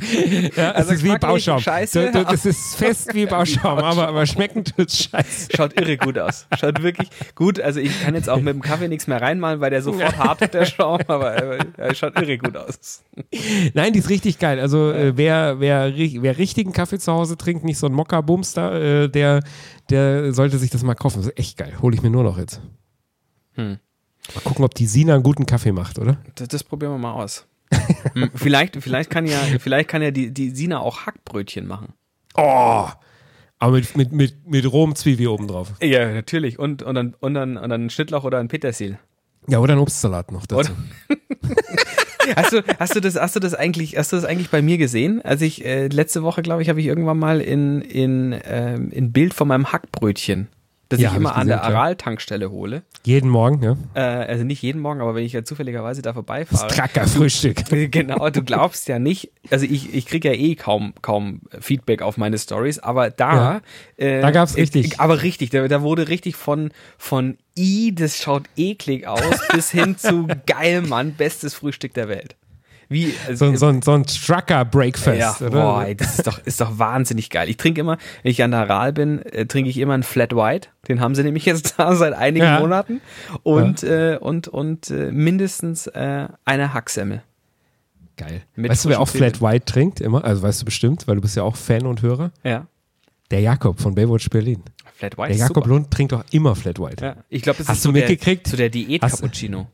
ja, 0.56 0.72
also 0.72 0.92
es 0.92 0.98
ist 0.98 1.04
wie 1.04 1.18
Bauschaum. 1.18 1.60
Scheiße, 1.60 2.12
du, 2.12 2.18
du, 2.18 2.24
das 2.24 2.46
ist 2.46 2.76
fest 2.76 3.14
wie 3.14 3.26
Bauschaum, 3.26 3.78
aber, 3.78 4.08
aber 4.08 4.26
schmecken 4.26 4.64
tut's 4.64 5.04
scheiße. 5.04 5.48
Schaut 5.56 5.78
irre 5.80 5.96
gut 5.96 6.18
aus. 6.18 6.46
Schaut 6.58 6.82
wirklich 6.82 7.08
gut. 7.34 7.60
Also 7.60 7.80
ich 7.80 8.02
kann 8.02 8.14
jetzt 8.14 8.28
auch 8.28 8.40
mit 8.40 8.54
dem 8.54 8.62
Kaffee 8.62 8.88
nichts 8.88 9.06
mehr 9.06 9.20
reinmalen, 9.20 9.60
weil 9.60 9.70
der 9.70 9.82
sofort 9.82 10.16
hart 10.18 10.40
wird, 10.40 10.54
der 10.54 10.66
Schaum, 10.66 11.00
aber 11.08 11.34
er 11.34 11.94
schaut 11.94 12.16
irre 12.20 12.38
gut 12.38 12.56
aus. 12.56 13.02
Nein, 13.74 13.92
die 13.92 13.98
ist 13.98 14.08
richtig 14.08 14.38
geil. 14.38 14.60
Also 14.60 14.92
äh, 14.92 15.16
wer, 15.16 15.60
wer, 15.60 15.92
wer 15.96 16.38
richtigen 16.38 16.72
Kaffee 16.72 16.98
zu 16.98 17.12
Hause 17.12 17.36
trinkt, 17.36 17.64
nicht 17.64 17.78
so 17.78 17.86
ein 17.86 17.92
Mokka-Bumster, 17.92 19.04
äh, 19.04 19.08
der, 19.08 19.42
der 19.90 20.32
sollte 20.32 20.58
sich 20.58 20.70
das 20.70 20.82
mal 20.82 20.94
kaufen. 20.94 21.18
Das 21.18 21.28
ist 21.28 21.38
echt 21.38 21.56
geil. 21.56 21.74
Hole 21.82 21.96
ich 21.96 22.02
mir 22.02 22.10
nur 22.10 22.22
noch 22.22 22.38
jetzt. 22.38 22.60
Hm. 23.54 23.78
Mal 24.34 24.40
gucken, 24.42 24.64
ob 24.64 24.74
die 24.74 24.86
Sina 24.86 25.14
einen 25.14 25.22
guten 25.22 25.46
Kaffee 25.46 25.72
macht, 25.72 25.98
oder? 25.98 26.18
Das, 26.34 26.48
das 26.48 26.64
probieren 26.64 26.92
wir 26.92 26.98
mal 26.98 27.12
aus. 27.12 27.46
Hm, 28.14 28.30
vielleicht, 28.34 28.76
vielleicht 28.82 29.10
kann 29.10 29.26
ja, 29.26 29.38
vielleicht 29.58 29.88
kann 29.88 30.02
ja 30.02 30.10
die, 30.10 30.32
die 30.32 30.50
Sina 30.50 30.80
auch 30.80 31.06
Hackbrötchen 31.06 31.66
machen. 31.66 31.94
Oh! 32.36 32.88
Aber 33.58 33.72
mit, 33.72 33.96
mit, 33.96 34.12
mit, 34.12 34.46
mit 34.46 34.72
rohem 34.72 34.94
Zwiebel 34.94 35.26
oben 35.28 35.48
drauf. 35.48 35.72
Ja, 35.82 36.12
natürlich. 36.12 36.58
Und, 36.58 36.82
und, 36.82 36.94
dann, 36.94 37.14
und, 37.18 37.34
dann, 37.34 37.56
und 37.56 37.68
dann 37.68 37.86
ein 37.86 37.90
Schnittlauch 37.90 38.24
oder 38.24 38.38
ein 38.38 38.48
Petersil. 38.48 38.98
Ja, 39.48 39.58
oder 39.58 39.74
ein 39.74 39.78
Obstsalat 39.80 40.30
noch 40.30 40.46
dazu. 40.46 40.72
hast, 42.36 42.52
du, 42.52 42.62
hast, 42.78 42.94
du 42.94 43.00
das, 43.00 43.16
hast, 43.16 43.36
du 43.36 43.40
das 43.40 43.54
eigentlich, 43.54 43.96
hast 43.96 44.12
du 44.12 44.16
das 44.16 44.24
eigentlich 44.24 44.50
bei 44.50 44.62
mir 44.62 44.78
gesehen? 44.78 45.20
Also 45.22 45.44
ich, 45.44 45.64
äh, 45.64 45.88
letzte 45.88 46.22
Woche, 46.22 46.42
glaube 46.42 46.62
ich, 46.62 46.68
habe 46.68 46.80
ich 46.80 46.86
irgendwann 46.86 47.18
mal 47.18 47.40
in, 47.40 47.80
in, 47.80 48.38
ähm, 48.44 48.90
in 48.90 49.12
Bild 49.12 49.34
von 49.34 49.48
meinem 49.48 49.72
Hackbrötchen 49.72 50.48
das 50.88 51.00
Ja, 51.00 51.10
ich 51.10 51.16
immer 51.16 51.30
ich 51.30 51.34
an 51.34 51.40
gesehen, 51.42 51.48
der 51.48 51.58
klar. 51.58 51.74
Aral-Tankstelle 51.74 52.50
hole. 52.50 52.82
Jeden 53.04 53.28
Morgen, 53.28 53.62
ja. 53.62 53.76
Äh, 53.94 54.00
also 54.26 54.44
nicht 54.44 54.62
jeden 54.62 54.80
Morgen, 54.80 55.00
aber 55.02 55.14
wenn 55.14 55.24
ich 55.24 55.32
ja 55.34 55.44
zufälligerweise 55.44 56.00
da 56.00 56.10
Das 56.10 56.14
vorbeifahre. 56.14 56.68
Tracker-Frühstück. 56.68 57.64
Genau, 57.90 58.30
du 58.30 58.42
glaubst 58.42 58.88
ja 58.88 58.98
nicht, 58.98 59.30
also 59.50 59.66
ich, 59.66 59.94
ich 59.94 60.06
kriege 60.06 60.28
ja 60.28 60.34
eh 60.34 60.54
kaum, 60.54 60.94
kaum 61.02 61.42
Feedback 61.60 62.00
auf 62.02 62.16
meine 62.16 62.38
Stories, 62.38 62.78
aber 62.78 63.10
da, 63.10 63.60
äh, 63.96 64.20
Da 64.22 64.30
gab's 64.30 64.54
äh, 64.54 64.60
richtig. 64.60 64.98
aber 65.00 65.22
richtig, 65.22 65.50
da, 65.50 65.68
da 65.68 65.82
wurde 65.82 66.08
richtig 66.08 66.36
von, 66.36 66.70
von 66.96 67.36
I, 67.58 67.94
das 67.94 68.16
schaut 68.18 68.44
eklig 68.56 69.06
aus, 69.06 69.22
bis 69.52 69.70
hin 69.70 69.96
zu 69.98 70.26
geil, 70.46 70.82
Mann, 70.82 71.14
bestes 71.14 71.54
Frühstück 71.54 71.92
der 71.94 72.08
Welt. 72.08 72.36
Wie, 72.90 73.12
also, 73.26 73.50
So, 73.52 73.56
so, 73.56 73.66
ein- 73.66 73.82
so 73.82 73.92
ein 73.92 74.04
Trucker-Breakfast, 74.04 75.18
ja, 75.18 75.36
oder? 75.46 75.50
boah, 75.50 75.84
ey, 75.84 75.94
das 75.94 76.18
ist 76.18 76.26
doch, 76.26 76.38
ist 76.44 76.60
doch 76.60 76.78
wahnsinnig 76.78 77.28
geil. 77.30 77.48
Ich 77.50 77.58
trinke 77.58 77.80
immer, 77.82 77.98
wenn 78.22 78.30
ich 78.30 78.42
an 78.42 78.50
der 78.52 78.60
Aral 78.60 78.92
bin, 78.94 79.20
äh, 79.26 79.44
trinke 79.46 79.68
ich 79.68 79.76
immer 79.78 79.94
einen 79.94 80.02
Flat 80.02 80.34
White. 80.34 80.68
Den 80.88 81.00
haben 81.00 81.14
sie 81.14 81.22
nämlich 81.22 81.44
jetzt 81.44 81.74
da 81.78 81.94
seit 81.94 82.14
einigen 82.14 82.46
Ja. 82.46 82.60
Monaten. 82.60 83.00
Und, 83.42 83.82
äh, 83.82 84.16
und, 84.20 84.48
und 84.48 84.90
äh, 84.90 85.10
mindestens 85.12 85.86
äh, 85.88 86.28
eine 86.46 86.72
Hacksemmel. 86.72 87.22
Geil. 88.16 88.42
Mit 88.56 88.70
weißt 88.70 88.86
du, 88.86 88.88
wer 88.88 89.00
auch 89.00 89.08
Flat 89.08 89.40
White 89.42 89.66
trinkt 89.66 90.00
immer? 90.00 90.24
Also 90.24 90.42
weißt 90.42 90.62
du 90.62 90.64
bestimmt, 90.64 91.06
weil 91.06 91.16
du 91.16 91.20
bist 91.20 91.36
ja 91.36 91.42
auch 91.44 91.56
Fan 91.56 91.86
und 91.86 92.02
Hörer. 92.02 92.32
Ja. 92.42 92.66
Der 93.30 93.40
Jakob 93.40 93.78
von 93.80 93.94
Baywatch 93.94 94.28
Berlin. 94.30 94.62
Flat 94.94 95.16
White 95.18 95.28
Der 95.28 95.36
Jakob 95.38 95.56
super. 95.58 95.68
Lund 95.68 95.90
trinkt 95.90 96.12
doch 96.12 96.24
immer 96.32 96.56
Flat 96.56 96.80
White. 96.80 97.04
Ja, 97.04 97.16
ich 97.28 97.42
glaube, 97.42 97.58
das 97.58 97.68
Hast 97.68 97.76
ist 97.76 97.84
du 97.84 97.90
so 97.90 97.92
mitgekriegt? 97.92 98.46
Der, 98.46 98.50
so 98.50 98.56
der 98.56 98.66
Hast- 98.66 98.74
Diät-Cappuccino. 98.74 99.58
Hast 99.58 99.68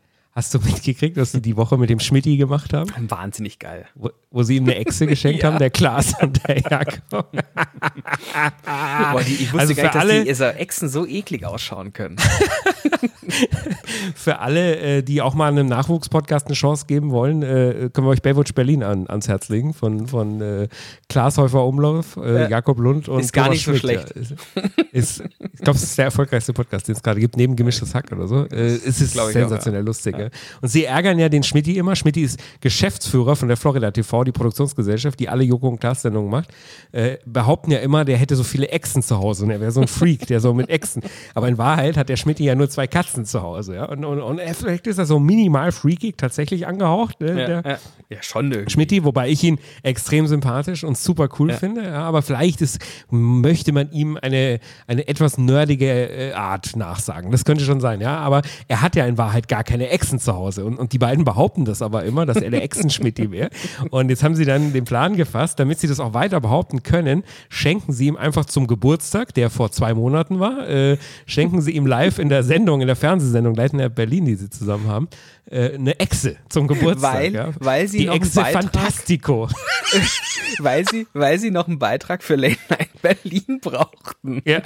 du 0.51 0.59
mitgekriegt, 0.59 1.17
was 1.17 1.31
sie 1.33 1.41
die 1.41 1.57
Woche 1.57 1.79
mit 1.79 1.91
dem 1.91 2.01
Schmidti 2.01 2.37
gemacht 2.37 2.73
haben? 2.73 2.91
Wahnsinnig 3.09 3.61
geil. 3.61 3.87
Wo, 3.95 4.11
wo 4.33 4.43
sie 4.43 4.57
ihm 4.57 4.65
eine 4.65 4.75
Echse 4.77 5.07
geschenkt 5.07 5.43
Ja. 5.45 5.51
haben, 5.53 5.59
der 5.59 5.71
Klaas 5.71 6.15
und 6.21 6.41
der 6.49 6.59
Jakob. 6.59 7.27
Boah, 7.33 9.21
die, 9.27 9.35
ich 9.35 9.53
wusste 9.53 9.59
Also 9.61 9.75
gar 9.77 9.83
nicht, 9.85 9.95
dass 9.95 10.01
alle- 10.03 10.25
die 10.25 10.35
so 10.35 10.45
Echsen 10.45 10.89
so 10.89 11.07
eklig 11.07 11.45
ausschauen 11.45 11.93
können. 11.93 12.17
Für 14.15 14.39
alle, 14.41 14.77
äh, 14.79 15.03
die 15.03 15.21
auch 15.23 15.35
mal 15.35 15.49
einem 15.51 15.67
Nachwuchspodcast 15.67 16.47
eine 16.47 16.55
Chance 16.55 16.87
geben 16.87 17.11
wollen, 17.11 17.43
äh, 17.43 17.91
können 17.93 18.07
wir 18.07 18.11
euch 18.11 18.23
Baywatch 18.23 18.55
Berlin 18.55 18.83
an, 18.83 19.07
ans 19.09 19.29
Herz 19.29 19.49
legen. 19.49 19.73
Von, 19.75 20.07
von 20.07 20.41
äh, 20.41 20.69
Klaas 21.09 21.39
Häufer 21.39 21.65
Umlauf, 21.65 22.17
äh, 22.17 22.43
Ja. 22.43 22.49
Jakob 22.49 22.79
Lund 22.79 23.09
und 23.09 23.21
Ist 23.21 23.33
gar 23.33 23.45
Thomas 23.47 23.57
nicht 23.59 23.65
so 23.67 23.71
Schmidt. 23.89 24.09
schlecht. 24.15 24.15
Ja, 24.55 24.63
ist, 24.93 25.21
ich 25.53 25.61
glaube, 25.61 25.77
es 25.77 25.83
ist 25.85 25.99
der 25.99 26.07
erfolgreichste 26.07 26.53
Podcast, 26.53 26.89
den 26.89 26.95
es 26.97 27.03
gerade 27.03 27.21
gibt, 27.21 27.37
neben 27.37 27.57
Gemischtes 27.57 27.95
Hack 27.95 28.11
oder 28.13 28.27
so. 28.27 28.45
Äh, 28.47 28.75
es 28.85 29.01
ist 29.01 29.15
sensationell 29.15 29.85
lustig. 29.85 30.17
Ja. 30.19 30.24
Und 30.61 30.69
sie 30.69 30.85
ärgern 30.85 31.19
ja 31.19 31.29
den 31.29 31.43
Schmidti 31.43 31.79
immer. 31.79 31.97
Schmidti 31.97 32.23
ist 32.23 32.39
Geschäftsführer 32.61 33.37
von 33.37 33.49
der 33.49 33.57
Florida 33.57 33.91
TV, 33.91 34.25
die 34.25 34.33
Produktionsgesellschaft, 34.33 35.19
die 35.21 35.29
alle 35.29 35.45
Joko 35.45 35.69
und 35.69 35.81
Klaas 35.81 36.03
Sendungen 36.03 36.31
macht. 36.31 36.49
Äh, 36.93 37.19
behaupten 37.25 37.71
ja 37.71 37.79
immer, 37.79 38.05
der 38.05 38.17
hätte 38.17 38.37
so 38.37 38.45
viele 38.45 38.69
Echsen 38.69 39.03
zu 39.03 39.19
Hause 39.19 39.45
und 39.45 39.51
er 39.51 39.61
wäre 39.61 39.71
so 39.73 39.81
ein 39.81 39.89
Freak, 39.89 40.27
der 40.27 40.41
so 40.41 40.55
mit 40.55 40.69
Echsen. 40.69 41.03
Aber 41.35 41.49
in 41.49 41.59
Wahrheit 41.59 41.97
hat 41.97 42.09
der 42.09 42.17
Schmidti 42.17 42.45
ja 42.45 42.55
nur 42.55 42.69
zwei 42.69 42.87
Katzen 42.87 43.25
zu 43.25 43.43
Hause. 43.43 43.77
Ja? 43.77 43.85
Und, 43.87 44.05
und, 44.05 44.21
und 44.21 44.41
vielleicht 44.55 44.87
ist 44.87 44.99
er 44.99 45.07
so 45.07 45.19
minimal 45.19 45.73
freakig 45.73 46.17
tatsächlich 46.17 46.67
angehaucht. 46.67 47.21
Ne? 47.21 47.29
Ja, 47.29 47.47
der, 47.47 47.63
ja. 47.65 47.79
ja 48.11 48.23
schon 48.23 48.53
irgendwie. 48.53 48.71
Schmidti, 48.71 49.05
wobei 49.05 49.29
ich 49.29 49.43
ihn 49.45 49.59
extrem 49.83 50.27
sympathisch 50.27 50.85
und 50.85 50.97
super 50.97 51.29
cool 51.39 51.51
Ja. 51.51 51.57
finde. 51.57 51.83
Ja, 51.85 52.03
aber 52.05 52.23
vielleicht 52.23 52.61
ist, 52.61 52.79
möchte 53.11 53.73
man 53.73 53.91
ihm 53.93 54.19
eine, 54.21 54.61
eine 54.87 55.07
etwas 55.09 55.39
nerdige 55.39 55.87
äh, 55.87 56.33
Art 56.33 56.77
nachsagen. 56.77 57.31
Das 57.31 57.45
könnte 57.45 57.65
schon 57.65 57.81
sein, 57.81 58.01
ja. 58.01 58.19
Aber 58.19 58.43
er 58.69 58.83
hat 58.83 58.97
ja 58.97 59.07
in 59.07 59.19
Wahrheit 59.19 59.49
gar 59.49 59.65
keine 59.65 59.89
Echsen 59.91 60.14
zu 60.19 60.35
Hause. 60.35 60.65
Und, 60.65 60.79
und 60.79 60.93
die 60.93 60.99
beiden 60.99 61.25
behaupten 61.25 61.65
das 61.65 61.83
aber 61.83 62.05
immer, 62.05 62.27
dass 62.27 62.37
er 62.37 62.51
der 62.51 62.63
Echsen-Schmidti 62.63 63.31
wäre. 63.31 63.51
Und 63.91 64.11
jetzt 64.11 64.23
haben 64.23 64.35
sie 64.35 64.45
dann 64.45 64.73
den 64.73 64.85
Plan 64.85 65.17
gefasst, 65.17 65.59
damit 65.59 65.79
sie 65.79 65.87
das 65.87 66.01
auch 66.01 66.15
weiter 66.15 66.41
behaupten 66.41 66.83
können, 66.83 67.25
schenken 67.49 67.93
sie 67.93 68.07
ihm 68.07 68.17
einfach 68.17 68.45
zum 68.45 68.67
Geburtstag, 68.67 69.35
der 69.35 69.51
vor 69.51 69.71
zwei 69.71 69.95
Monaten 69.95 70.41
war, 70.41 70.69
äh, 70.69 70.99
schenken 71.27 71.61
sie 71.61 71.73
ihm 71.73 71.87
live 71.87 72.19
in 72.19 72.29
der 72.29 72.43
Sendung, 72.43 72.81
in 72.81 72.87
der 72.87 72.97
Fernsehsendung, 72.97 73.55
Leiten 73.55 73.79
der 73.79 73.89
Berlin, 73.89 74.25
die 74.25 74.35
sie 74.35 74.51
zusammen 74.51 74.89
haben, 74.89 75.09
äh, 75.51 75.75
eine 75.75 75.99
Echse 76.01 76.37
zum 76.49 76.67
Geburtstag. 76.69 77.15
Weil- 77.15 77.35
ja. 77.35 77.51
weil 77.59 77.89
sie 77.89 77.99
die 77.99 78.05
noch 78.07 78.15
einen 78.15 78.23
Echse 78.23 78.41
Beitrag- 78.41 78.53
Fantastico. 78.65 79.49
Weil 80.61 80.87
sie, 80.89 81.09
weil 81.15 81.41
sie 81.41 81.51
noch 81.51 81.67
einen 81.67 81.81
Beitrag 81.81 82.23
für 82.23 82.37
Late 82.37 82.59
Night 82.69 82.89
Berlin 83.03 83.59
brauchten. 83.61 84.41
Ja. 84.45 84.61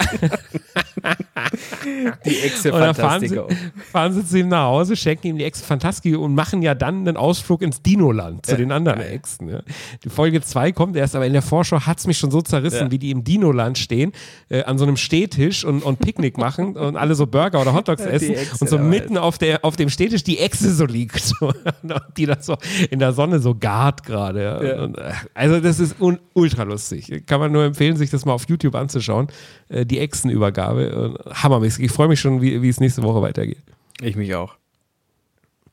Die 2.25 2.39
Echse 2.41 2.71
Und 2.73 2.79
dann 2.79 2.93
fahren 2.95 3.21
sie, 3.21 3.29
Fantastico. 3.35 3.69
fahren 3.91 4.13
sie 4.13 4.25
zu 4.25 4.37
ihm 4.39 4.49
nach 4.49 4.65
Hause, 4.65 4.95
schenken 4.95 5.27
ihm 5.27 5.37
die 5.37 5.45
Echse 5.45 5.63
Fantastico 5.63 6.23
und 6.23 6.35
machen 6.35 6.61
ja 6.61 6.75
dann 6.75 6.99
einen 7.07 7.17
Ausflug 7.17 7.61
ins 7.61 7.81
Dinoland 7.81 8.45
zu 8.45 8.51
Ja, 8.53 8.57
den 8.57 8.71
anderen. 8.71 8.99
Echsen. 9.01 9.49
Ja. 9.49 9.61
Die 10.03 10.09
Folge 10.09 10.41
2 10.41 10.71
kommt 10.73 10.95
erst, 10.95 11.15
aber 11.15 11.25
in 11.25 11.33
der 11.33 11.41
Vorschau 11.41 11.81
hat 11.81 11.99
es 11.99 12.07
mich 12.07 12.17
schon 12.17 12.31
so 12.31 12.41
zerrissen, 12.41 12.91
wie 12.91 12.99
die 12.99 13.11
im 13.11 13.23
Dinoland 13.23 13.77
stehen, 13.77 14.11
äh, 14.49 14.63
an 14.63 14.77
so 14.77 14.85
einem 14.85 14.97
Stehtisch 14.97 15.63
und, 15.65 15.81
und 15.83 15.99
Picknick 15.99 16.37
machen 16.37 16.75
und 16.75 16.97
alle 16.97 17.15
so 17.15 17.25
Burger 17.27 17.61
oder 17.61 17.73
Hotdogs 17.73 18.01
essen 18.05 18.35
und 18.59 18.69
so 18.69 18.77
mitten 18.77 19.17
auf, 19.17 19.37
der, 19.37 19.65
auf 19.65 19.75
dem 19.75 19.89
Stehtisch 19.89 20.23
die 20.23 20.39
Echse 20.39 20.68
so 20.73 20.85
liegt, 20.85 21.19
so, 21.19 21.53
die 22.17 22.25
da 22.25 22.37
so 22.41 22.57
in 22.89 22.99
der 22.99 23.13
Sonne 23.13 23.39
so 23.39 23.55
gart 23.55 24.03
gerade. 24.03 24.43
Ja. 24.43 24.63
Ja. 24.63 24.83
Und, 24.83 24.97
äh, 24.97 25.11
Also 25.33 25.59
das 25.59 25.79
ist 25.79 25.95
ultra 26.33 26.63
lustig. 26.63 27.23
Kann 27.25 27.39
man 27.39 27.51
nur 27.51 27.63
empfehlen, 27.63 27.97
sich 27.97 28.09
das 28.09 28.25
mal 28.25 28.33
auf 28.33 28.47
YouTube 28.47 28.75
anzuschauen. 28.75 29.27
Äh, 29.69 29.85
die 29.85 29.99
Echsenübergabe. 29.99 31.15
Äh, 31.27 31.33
hammermäßig. 31.33 31.85
Ich 31.85 31.91
freue 31.91 32.07
mich 32.07 32.19
schon, 32.19 32.41
wie, 32.41 32.61
wie 32.61 32.69
es 32.69 32.79
nächste 32.79 33.03
Woche 33.03 33.21
weitergeht. 33.21 33.63
Ich 34.01 34.15
mich 34.15 34.33
auch. 34.35 34.55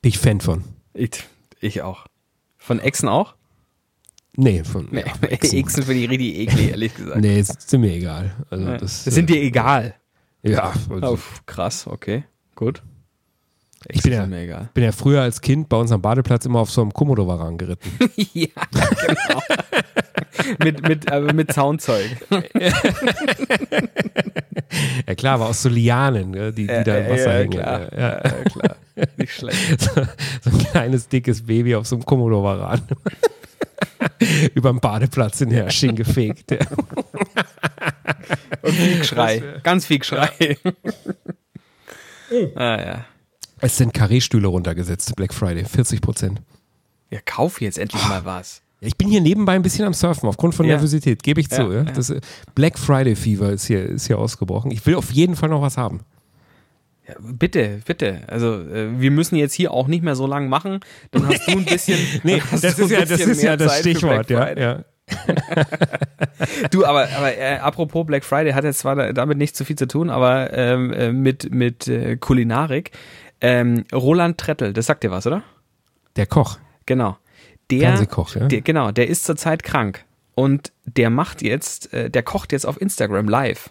Bin 0.03 0.09
ich 0.11 0.18
Fan 0.18 0.40
von. 0.40 0.64
Ich, 0.94 1.24
ich 1.61 1.82
auch. 1.82 2.07
Von 2.59 2.80
Echsen 2.80 3.09
auch? 3.09 3.34
Nee, 4.36 4.64
von 4.64 4.88
Nee, 4.90 5.01
ja, 5.07 5.12
Echsen. 5.28 5.59
Echsen 5.59 5.82
finde 5.82 6.03
ich 6.03 6.11
richtig 6.11 6.36
eklig, 6.36 6.70
ehrlich 6.70 6.94
gesagt. 6.94 7.20
Nee, 7.20 7.40
ist, 7.40 7.68
sind 7.70 7.80
mir 7.80 7.92
egal. 7.94 8.34
Also 8.51 8.66
das, 8.66 9.05
das 9.05 9.14
sind 9.14 9.30
dir 9.30 9.40
egal. 9.40 9.94
Ja, 10.42 10.72
also, 10.90 11.14
Oh, 11.14 11.18
krass, 11.47 11.86
okay. 11.86 12.24
Gut. 12.55 12.82
Ich 13.89 14.03
bin 14.03 14.12
ja- 14.12 14.26
bin 14.74 14.84
ja 14.84 14.93
früher 14.93 15.22
als 15.22 15.41
Kind 15.41 15.68
bei 15.68 15.76
uns 15.76 15.93
am 15.93 16.03
Badeplatz 16.03 16.45
immer 16.47 16.61
auf 16.61 16.70
so 16.70 16.80
einem 16.82 16.93
Komodo-Waran 16.93 17.57
geritten. 17.59 17.91
ja, 18.32 18.49
genau. 18.72 19.43
mit, 20.64 20.89
mit, 20.89 21.11
aber 21.12 21.32
mit 21.32 21.53
Soundzeug. 21.53 22.11
ja 25.07 25.14
klar, 25.14 25.34
aber 25.34 25.47
aus 25.47 25.62
so 25.62 25.68
Lianen, 25.68 26.30
ne, 26.32 26.53
die, 26.53 26.66
die 26.66 26.84
da 26.84 26.99
im 26.99 27.11
Wasser 27.11 27.32
hängen. 27.34 27.51
klar. 27.51 27.93
Ja, 27.93 27.99
ja. 27.99 28.22
Ja, 28.24 28.45
klar. 28.45 28.76
Nicht 29.16 29.32
schlecht. 29.32 29.80
So, 29.80 30.51
so 30.51 30.51
ein 30.51 30.59
kleines, 30.70 31.09
dickes 31.09 31.47
Baby 31.47 31.74
auf 31.76 31.87
so 31.87 31.97
einem 31.97 32.05
Komodo-Waran. 32.05 32.82
Über 34.55 34.70
dem 34.70 34.80
Badeplatz 34.80 35.41
in 35.43 35.51
Hersching 35.51 35.95
gefegt. 35.97 36.51
Ja. 36.51 36.59
Und 38.62 38.72
viel 38.72 38.99
Geschrei. 38.99 39.43
Ganz 39.62 39.87
viel 39.87 39.99
Geschrei. 39.99 40.57
ah 42.55 42.78
ja. 42.80 43.05
Es 43.66 43.78
sind 43.78 43.92
Karree-Stühle 43.92 44.46
runtergesetzt, 44.46 45.16
Black 45.16 45.34
Friday, 45.34 45.64
40 45.64 46.00
Prozent. 46.00 46.40
Ja, 47.10 47.18
kauf 47.24 47.60
jetzt 47.60 47.78
endlich 47.78 48.00
mal 48.08 48.24
was. 48.24 48.62
Ich 48.78 48.96
bin 48.96 49.08
hier 49.08 49.20
nebenbei 49.20 49.54
ein 49.56 49.62
bisschen 49.62 49.84
am 49.84 49.92
Surfen, 49.92 50.28
aufgrund 50.28 50.54
von 50.54 50.66
Ja. 50.66 50.74
Nervosität, 50.74 51.24
gebe 51.24 51.40
ich 51.40 51.50
zu. 51.50 51.72
Ja. 51.72 51.82
Das 51.82 52.10
äh, 52.10 52.20
Black 52.54 52.78
Friday 52.78 53.16
Fever 53.16 53.50
ist 53.50 53.66
hier, 53.66 53.84
ist 53.84 54.06
hier 54.06 54.20
ausgebrochen. 54.20 54.70
Ich 54.70 54.86
will 54.86 54.94
auf 54.94 55.10
jeden 55.10 55.34
Fall 55.34 55.48
noch 55.48 55.62
was 55.62 55.76
haben. 55.76 56.02
Ja, 57.08 57.14
bitte, 57.18 57.80
bitte. 57.84 58.20
Also 58.28 58.52
äh, 58.54 59.00
wir 59.00 59.10
müssen 59.10 59.34
jetzt 59.34 59.54
hier 59.54 59.72
auch 59.72 59.88
nicht 59.88 60.04
mehr 60.04 60.14
so 60.14 60.28
lang 60.28 60.48
machen. 60.48 60.78
Dann 61.10 61.26
hast 61.26 61.48
du 61.48 61.58
ein 61.58 61.64
bisschen. 61.64 61.98
Nee, 62.22 62.40
das 62.52 62.62
ist 62.78 62.88
ja 62.88 63.04
das, 63.04 63.20
ist 63.20 63.42
ja 63.42 63.56
das 63.56 63.72
Zeit 63.72 63.80
Stichwort. 63.80 64.30
Ja, 64.30 64.56
ja. 64.56 64.84
Du, 66.70 66.84
aber, 66.84 67.08
aber 67.16 67.36
äh, 67.36 67.56
apropos 67.58 68.06
Black 68.06 68.24
Friday 68.24 68.52
hat 68.52 68.62
jetzt 68.64 68.80
zwar 68.80 68.94
da- 68.94 69.12
damit 69.12 69.38
nicht 69.38 69.56
so 69.56 69.64
viel 69.64 69.76
zu 69.76 69.86
tun, 69.88 70.10
aber 70.10 70.52
ähm, 70.52 70.92
äh, 70.92 71.10
mit, 71.12 71.50
mit 71.52 71.88
äh, 71.88 72.16
Kulinarik. 72.16 72.90
Ähm, 73.41 73.84
Roland 73.93 74.39
Trettel, 74.39 74.72
das 74.72 74.87
sagt 74.87 75.05
dir 75.05 75.11
was, 75.11 75.26
oder? 75.26 75.43
Der 76.16 76.26
Koch, 76.26 76.59
Genau. 76.87 77.16
Der, 77.70 77.80
Fernsehkoch, 77.80 78.34
ja. 78.37 78.47
der, 78.47 78.61
genau, 78.61 78.93
der 78.93 79.09
ist 79.09 79.24
zurzeit 79.24 79.64
krank 79.64 80.05
und 80.37 80.72
der 80.84 81.11
macht 81.11 81.43
jetzt, 81.43 81.93
äh, 81.93 82.11
der 82.11 82.22
kocht 82.22 82.53
jetzt 82.53 82.64
auf 82.64 82.80
Instagram 82.80 83.28
live. 83.28 83.70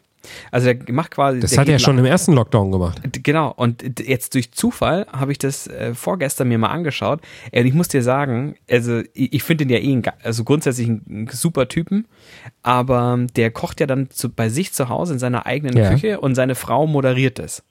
Also 0.51 0.74
der 0.74 0.93
macht 0.93 1.11
quasi. 1.11 1.39
Das 1.39 1.57
hat 1.57 1.70
er 1.70 1.80
schon 1.80 1.97
im 1.97 2.05
ersten 2.05 2.34
Lockdown 2.34 2.72
gemacht. 2.72 2.99
Genau, 3.24 3.53
und 3.55 3.99
jetzt 3.99 4.34
durch 4.34 4.51
Zufall 4.51 5.05
habe 5.13 5.32
ich 5.32 5.38
das 5.38 5.68
äh, 5.68 5.93
vorgestern 5.93 6.47
mir 6.47 6.57
mal 6.57 6.70
angeschaut. 6.70 7.22
Und 7.53 7.66
ich 7.66 7.74
muss 7.74 7.88
dir 7.88 8.01
sagen, 8.01 8.55
also 8.70 9.01
ich, 9.13 9.34
ich 9.34 9.43
finde 9.43 9.66
den 9.66 9.74
ja 9.74 9.80
eh, 9.80 9.93
ein, 9.95 10.03
also 10.24 10.43
grundsätzlich 10.43 10.88
ein 10.88 11.30
super 11.32 11.68
Typen, 11.68 12.07
aber 12.63 13.20
der 13.36 13.51
kocht 13.51 13.80
ja 13.80 13.88
dann 13.88 14.09
zu, 14.09 14.30
bei 14.30 14.49
sich 14.49 14.74
zu 14.74 14.89
Hause 14.89 15.13
in 15.13 15.20
seiner 15.20 15.45
eigenen 15.45 15.78
Ja. 15.78 15.91
Küche 15.91 16.20
und 16.20 16.36
seine 16.36 16.55
Frau 16.55 16.88
moderiert 16.88 17.39
es. 17.39 17.63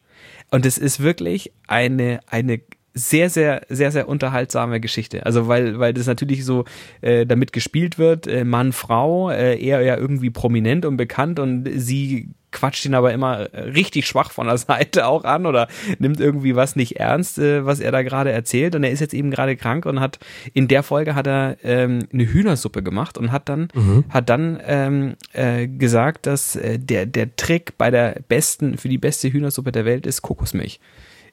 Und 0.54 0.64
es 0.64 0.78
ist 0.78 1.00
wirklich 1.00 1.50
eine, 1.66 2.20
eine 2.28 2.60
sehr, 2.92 3.28
sehr, 3.28 3.62
sehr, 3.68 3.90
sehr 3.90 4.08
unterhaltsame 4.08 4.78
Geschichte. 4.78 5.26
Also 5.26 5.48
weil, 5.48 5.80
weil 5.80 5.92
das 5.92 6.06
natürlich 6.06 6.44
so 6.44 6.64
äh, 7.00 7.26
damit 7.26 7.52
gespielt 7.52 7.98
wird, 7.98 8.28
äh, 8.28 8.44
Mann, 8.44 8.72
Frau, 8.72 9.30
äh, 9.30 9.60
er 9.60 9.80
ja 9.80 9.96
irgendwie 9.96 10.30
prominent 10.30 10.86
und 10.86 10.96
bekannt 10.96 11.40
und 11.40 11.68
sie 11.74 12.28
quatscht 12.54 12.86
ihn 12.86 12.94
aber 12.94 13.12
immer 13.12 13.48
richtig 13.52 14.06
schwach 14.06 14.30
von 14.30 14.46
der 14.46 14.56
Seite 14.58 15.06
auch 15.06 15.24
an 15.24 15.44
oder 15.44 15.68
nimmt 15.98 16.20
irgendwie 16.20 16.56
was 16.56 16.76
nicht 16.76 16.96
ernst, 16.96 17.38
äh, 17.38 17.66
was 17.66 17.80
er 17.80 17.92
da 17.92 18.02
gerade 18.02 18.32
erzählt. 18.32 18.74
Und 18.74 18.84
er 18.84 18.90
ist 18.90 19.00
jetzt 19.00 19.12
eben 19.12 19.30
gerade 19.30 19.56
krank 19.56 19.84
und 19.84 20.00
hat 20.00 20.18
in 20.54 20.68
der 20.68 20.82
Folge 20.82 21.14
hat 21.14 21.26
er 21.26 21.58
ähm, 21.62 22.06
eine 22.12 22.26
Hühnersuppe 22.26 22.82
gemacht 22.82 23.18
und 23.18 23.32
hat 23.32 23.48
dann 23.48 23.68
mhm. 23.74 24.04
hat 24.08 24.30
dann 24.30 24.58
ähm, 24.66 25.14
äh, 25.32 25.66
gesagt, 25.66 26.26
dass 26.26 26.56
äh, 26.56 26.78
der 26.78 27.04
der 27.04 27.36
Trick 27.36 27.76
bei 27.76 27.90
der 27.90 28.20
besten 28.28 28.78
für 28.78 28.88
die 28.88 28.98
beste 28.98 29.30
Hühnersuppe 29.30 29.72
der 29.72 29.84
Welt 29.84 30.06
ist 30.06 30.22
Kokosmilch. 30.22 30.80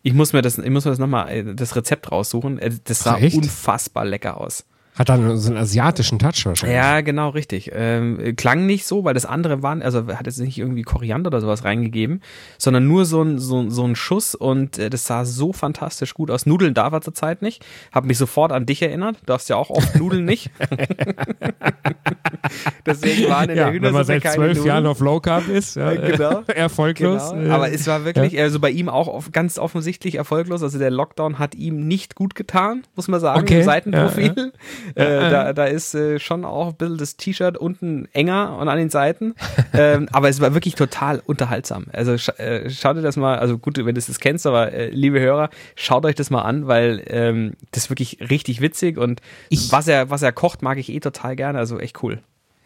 Ich 0.04 0.14
muss 0.14 0.34
mir 0.34 0.42
das, 0.42 0.58
ich 0.58 0.70
muss 0.70 0.86
mir 0.86 0.92
das 0.92 1.00
nochmal, 1.00 1.30
äh, 1.30 1.56
das 1.56 1.76
Rezept 1.76 2.12
raussuchen. 2.12 2.58
Äh, 2.60 2.72
das 2.84 3.04
sah 3.04 3.20
Ach, 3.22 3.34
unfassbar 3.34 4.06
lecker 4.06 4.40
aus. 4.42 4.66
Hat 5.02 5.10
dann 5.10 5.36
so 5.36 5.50
einen 5.50 5.58
asiatischen 5.58 6.20
Touch 6.20 6.46
wahrscheinlich. 6.46 6.76
Ja, 6.76 7.02
genau, 7.02 7.30
richtig. 7.30 7.72
Ähm, 7.74 8.36
klang 8.36 8.68
nicht 8.68 8.86
so, 8.86 9.04
weil 9.04 9.16
das 9.16 9.26
andere 9.26 9.64
waren, 9.64 9.82
also 9.82 10.06
hat 10.10 10.28
jetzt 10.28 10.38
nicht 10.38 10.60
irgendwie 10.60 10.84
Koriander 10.84 11.30
oder 11.30 11.42
sowas 11.42 11.64
reingegeben, 11.64 12.22
sondern 12.60 12.88
nur 12.88 13.06
so 13.06 13.24
ein, 13.24 13.40
so, 13.40 13.68
so 13.72 13.84
ein 13.84 13.96
Schuss 13.96 14.36
und 14.36 14.78
äh, 14.78 14.92
das 14.92 15.08
sah 15.08 15.26
so 15.26 15.54
fantastisch 15.54 16.14
gut 16.14 16.30
aus. 16.30 16.46
Nudeln 16.46 16.76
darf 16.76 16.94
er 16.94 17.02
zurzeit 17.02 17.42
nicht. 17.42 17.66
Hab 17.92 18.06
mich 18.06 18.20
sofort 18.20 18.52
an 18.52 18.68
dich 18.68 18.84
erinnert. 18.84 19.20
Du 19.22 19.26
darfst 19.26 19.50
ja 19.50 19.56
auch 19.56 19.72
oft 19.72 19.96
Nudeln 19.96 20.24
nicht. 20.24 20.52
Deswegen 22.86 23.28
waren 23.28 23.50
in 23.50 23.58
ja, 23.58 23.66
der 23.66 23.74
Hühnersuppe 23.74 23.84
Wenn 23.84 23.94
man 23.94 24.22
seit 24.22 24.34
zwölf. 24.34 24.64
Jahren 24.64 24.86
auf 24.86 25.00
Low 25.00 25.20
Carb 25.20 25.48
ist, 25.48 25.78
ja, 25.78 25.96
genau. 25.96 26.44
erfolglos. 26.48 27.32
Genau. 27.32 27.56
Aber 27.56 27.72
es 27.72 27.88
war 27.88 28.06
wirklich, 28.06 28.34
ja. 28.34 28.44
also 28.44 28.60
bei 28.60 28.70
ihm 28.70 28.88
auch 28.88 29.08
auf, 29.08 29.32
ganz 29.32 29.58
offensichtlich 29.58 30.14
erfolglos. 30.16 30.62
Also 30.62 30.78
der 30.78 30.92
Lockdown 30.92 31.40
hat 31.40 31.56
ihm 31.56 31.88
nicht 31.88 32.14
gut 32.14 32.36
getan, 32.36 32.84
muss 32.96 33.08
man 33.08 33.20
sagen, 33.20 33.42
okay. 33.42 33.60
im 33.60 33.64
Seitenprofil. 33.64 34.54
Äh, 34.96 35.30
da, 35.30 35.54
da 35.54 35.66
ist 35.66 35.94
äh, 35.96 36.20
schon 36.20 36.46
auch 36.46 36.70
ein 36.70 36.76
bisschen 36.76 36.98
das 36.98 37.18
T-Shirt 37.18 37.58
unten 37.58 38.08
enger 38.14 38.58
und 38.60 38.68
an 38.68 38.78
den 38.78 38.90
Seiten. 38.90 39.36
ähm, 39.74 40.08
aber 40.12 40.30
es 40.30 40.42
war 40.42 40.54
wirklich 40.54 40.76
total 40.76 41.22
unterhaltsam. 41.26 41.86
Also 41.92 42.18
sch 42.18 42.30
äh, 42.38 42.70
schaut 42.70 42.98
dir 42.98 43.02
das 43.02 43.18
mal, 43.18 43.40
also 43.40 43.58
gut, 43.58 43.78
wenn 43.78 43.86
du 43.86 43.94
das 43.94 44.20
kennst, 44.20 44.46
aber 44.48 44.72
äh, 44.74 44.90
liebe 44.90 45.20
Hörer, 45.20 45.50
schaut 45.76 46.06
euch 46.06 46.16
das 46.16 46.30
mal 46.30 46.42
an, 46.42 46.68
weil 46.68 47.04
ähm, 47.08 47.54
das 47.72 47.84
ist 47.84 47.90
wirklich 47.90 48.20
richtig 48.30 48.62
witzig 48.62 48.98
und 48.98 49.22
ich, 49.50 49.72
was 49.72 49.88
er, 49.88 50.10
was 50.10 50.22
er 50.22 50.32
kocht, 50.32 50.62
mag 50.62 50.78
ich 50.78 50.90
eh 50.90 51.00
total 51.00 51.36
gerne. 51.36 51.60
Also 51.60 51.80
echt 51.80 52.02
cool 52.04 52.22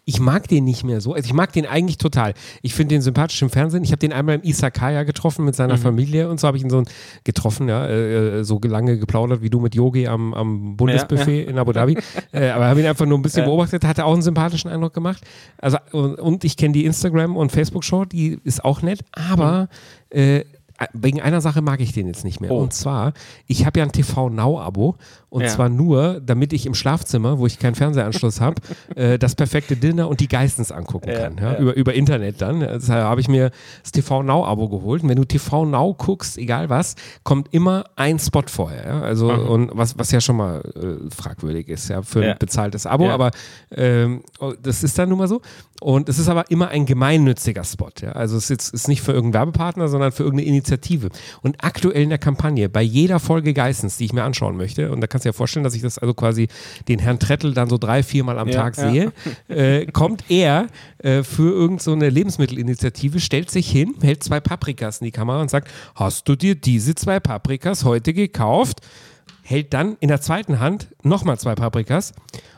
ich 0.08 0.20
mag 0.20 0.48
den 0.48 0.64
nicht 0.64 0.84
mehr 0.84 1.02
so. 1.02 1.14
Also 1.14 1.26
ich 1.26 1.34
mag 1.34 1.52
den 1.52 1.66
eigentlich 1.66 1.98
total. 1.98 2.36
Ich 2.62 2.76
finde 2.76 2.96
den 2.96 3.02
sympathisch 3.02 3.42
im 3.42 3.50
Fernsehen. 3.50 3.84
Ich 3.84 3.92
habe 3.92 4.00
den 4.00 4.14
einmal 4.14 4.36
im 4.36 4.44
Isakaya 4.44 5.04
getroffen 5.04 5.46
mit 5.46 5.56
seiner 5.56 5.78
mhm. 5.78 5.82
Familie 5.82 6.30
und 6.30 6.40
so 6.40 6.48
habe 6.48 6.58
ich 6.58 6.64
ihn 6.64 6.70
so 6.70 6.84
getroffen, 7.24 7.68
ja, 7.68 7.88
äh, 7.88 8.44
so 8.44 8.60
lange 8.64 9.00
geplaudert 9.00 9.42
wie 9.42 9.50
du 9.50 9.60
mit 9.60 9.74
Yogi 9.74 10.08
am, 10.08 10.36
am 10.36 10.78
Bundesbuffet 10.78 11.40
ja, 11.40 11.44
ja. 11.46 11.50
in 11.50 11.58
Abu 11.58 11.72
Dhabi. 11.72 11.98
äh, 12.32 12.50
aber 12.50 12.66
habe 12.66 12.82
ihn 12.82 12.86
einfach 12.86 13.08
nur 13.08 13.18
ein 13.18 13.24
bisschen 13.24 13.46
beobachtet, 13.46 13.84
hatte 13.84 14.06
auch 14.06 14.14
einen 14.14 14.22
sympathischen 14.22 14.70
Eindruck 14.70 14.94
gemacht. 14.94 15.24
Also 15.58 15.78
und, 15.92 16.20
und 16.20 16.44
ich 16.44 16.56
kenne 16.56 16.74
die 16.74 16.86
Instagram 16.86 17.36
und 17.36 17.52
Facebook 17.52 17.84
Show, 17.84 18.06
die 18.06 18.40
ist 18.44 18.64
auch 18.64 18.84
nett, 18.84 19.00
aber 19.12 19.70
mhm. 20.14 20.20
äh, 20.20 20.46
wegen 20.94 21.22
einer 21.22 21.42
Sache 21.42 21.62
mag 21.62 21.80
ich 21.80 21.94
den 21.94 22.08
jetzt 22.08 22.26
nicht 22.26 22.42
mehr. 22.42 22.52
Oh. 22.52 22.60
Und 22.60 22.74
zwar, 22.74 23.14
ich 23.48 23.66
habe 23.66 23.80
ja 23.80 23.86
ein 23.86 23.92
TV 23.92 24.30
Now 24.30 24.60
Abo 24.60 24.98
und 25.36 25.42
ja. 25.42 25.50
zwar 25.50 25.68
nur, 25.68 26.22
damit 26.26 26.54
ich 26.54 26.66
im 26.66 26.74
Schlafzimmer, 26.74 27.40
wo 27.40 27.46
ich 27.46 27.60
keinen 27.60 27.76
Fernsehanschluss 27.76 28.40
habe, 28.40 28.62
äh, 28.96 29.20
das 29.20 29.36
perfekte 29.36 29.76
Dinner 29.76 30.08
und 30.08 30.22
die 30.22 30.30
Geistens 30.30 30.72
angucken 30.72 31.12
kann. 31.12 31.38
Ja, 31.38 31.52
ja. 31.52 31.60
Über, 31.60 31.76
über 31.76 31.94
Internet 31.94 32.42
dann. 32.42 32.62
Deshalb 32.62 33.04
habe 33.04 33.20
ich 33.20 33.28
mir 33.28 33.52
das 33.84 33.92
TV 33.92 34.24
Now 34.24 34.46
Abo 34.46 34.70
geholt. 34.70 35.04
Und 35.04 35.10
wenn 35.10 35.18
du 35.18 35.26
TV 35.26 35.66
Now 35.66 35.94
guckst, 35.94 36.38
egal 36.38 36.70
was, 36.70 36.96
kommt 37.24 37.54
immer 37.54 37.84
ein 37.98 38.18
Spot 38.18 38.44
vorher. 38.48 39.04
Also, 39.04 39.30
mhm. 39.30 39.48
und 39.50 39.72
was, 39.74 39.98
was 39.98 40.10
ja 40.12 40.22
schon 40.22 40.38
mal 40.38 40.62
äh, 40.74 41.14
fragwürdig 41.14 41.68
ist, 41.68 41.90
ja, 41.90 42.02
für 42.02 42.24
ein 42.24 42.38
bezahltes 42.40 42.86
Abo. 42.86 43.10
Aber 43.10 43.32
ähm, 43.76 44.22
oh, 44.40 44.54
das 44.64 44.86
ist 44.86 44.98
dann 44.98 45.10
nun 45.10 45.18
mal 45.18 45.28
so. 45.28 45.42
Und 45.82 46.08
es 46.08 46.18
ist 46.18 46.30
aber 46.30 46.50
immer 46.50 46.70
ein 46.70 46.86
gemeinnütziger 46.86 47.66
Spot. 47.66 47.90
Ja? 48.02 48.14
Also 48.14 48.38
es 48.38 48.50
ist, 48.50 48.74
ist 48.74 48.88
nicht 48.88 49.02
für 49.02 49.12
irgendeinen 49.12 49.48
Werbepartner, 49.48 49.90
sondern 49.90 50.14
für 50.14 50.24
irgendeine 50.24 50.48
Initiative. 50.48 51.10
Und 51.42 51.58
aktuell 51.62 52.04
in 52.04 52.10
der 52.10 52.20
Kampagne, 52.20 52.70
bei 52.70 52.82
jeder 52.82 53.20
Folge 53.20 53.54
Geistens, 53.54 53.98
die 53.98 54.06
ich 54.06 54.14
mir 54.14 54.24
anschauen 54.24 54.56
möchte, 54.56 54.92
und 54.92 55.02
da 55.02 55.08
kannst 55.08 55.25
ja 55.26 55.34
vorstellen, 55.34 55.64
dass 55.64 55.76
ich 55.76 55.82
das 55.82 55.98
also 55.98 56.14
quasi 56.14 56.48
den 56.88 57.00
Herrn 57.00 57.20
Trettel 57.20 57.54
dann 57.54 57.70
so 57.70 57.78
drei, 57.78 58.04
viermal 58.04 58.40
am 58.40 58.48
ja, 58.48 58.56
Tag 58.56 58.78
ja. 58.78 58.92
sehe, 58.92 59.14
äh, 59.48 59.86
kommt 59.88 60.24
er 60.30 60.68
äh, 61.00 61.24
für 61.24 61.52
irgendeine 61.52 61.80
so 61.80 61.96
Lebensmittelinitiative, 61.96 63.20
stellt 63.20 63.52
sich 63.52 63.70
hin, 63.70 63.96
hält 64.02 64.24
zwei 64.24 64.40
Paprikas 64.40 65.00
in 65.02 65.06
die 65.06 65.12
Kamera 65.12 65.42
und 65.42 65.50
sagt, 65.50 65.70
hast 65.96 66.28
du 66.28 66.36
dir 66.36 66.56
diese 66.56 66.96
zwei 66.96 67.20
Paprikas 67.20 67.84
heute 67.84 68.14
gekauft? 68.14 68.82
Hält 69.44 69.74
dann 69.74 69.98
in 70.00 70.08
der 70.08 70.22
zweiten 70.22 70.60
Hand 70.60 70.88
nochmal 71.04 71.38
zwei 71.38 71.54
Paprikas 71.54 72.14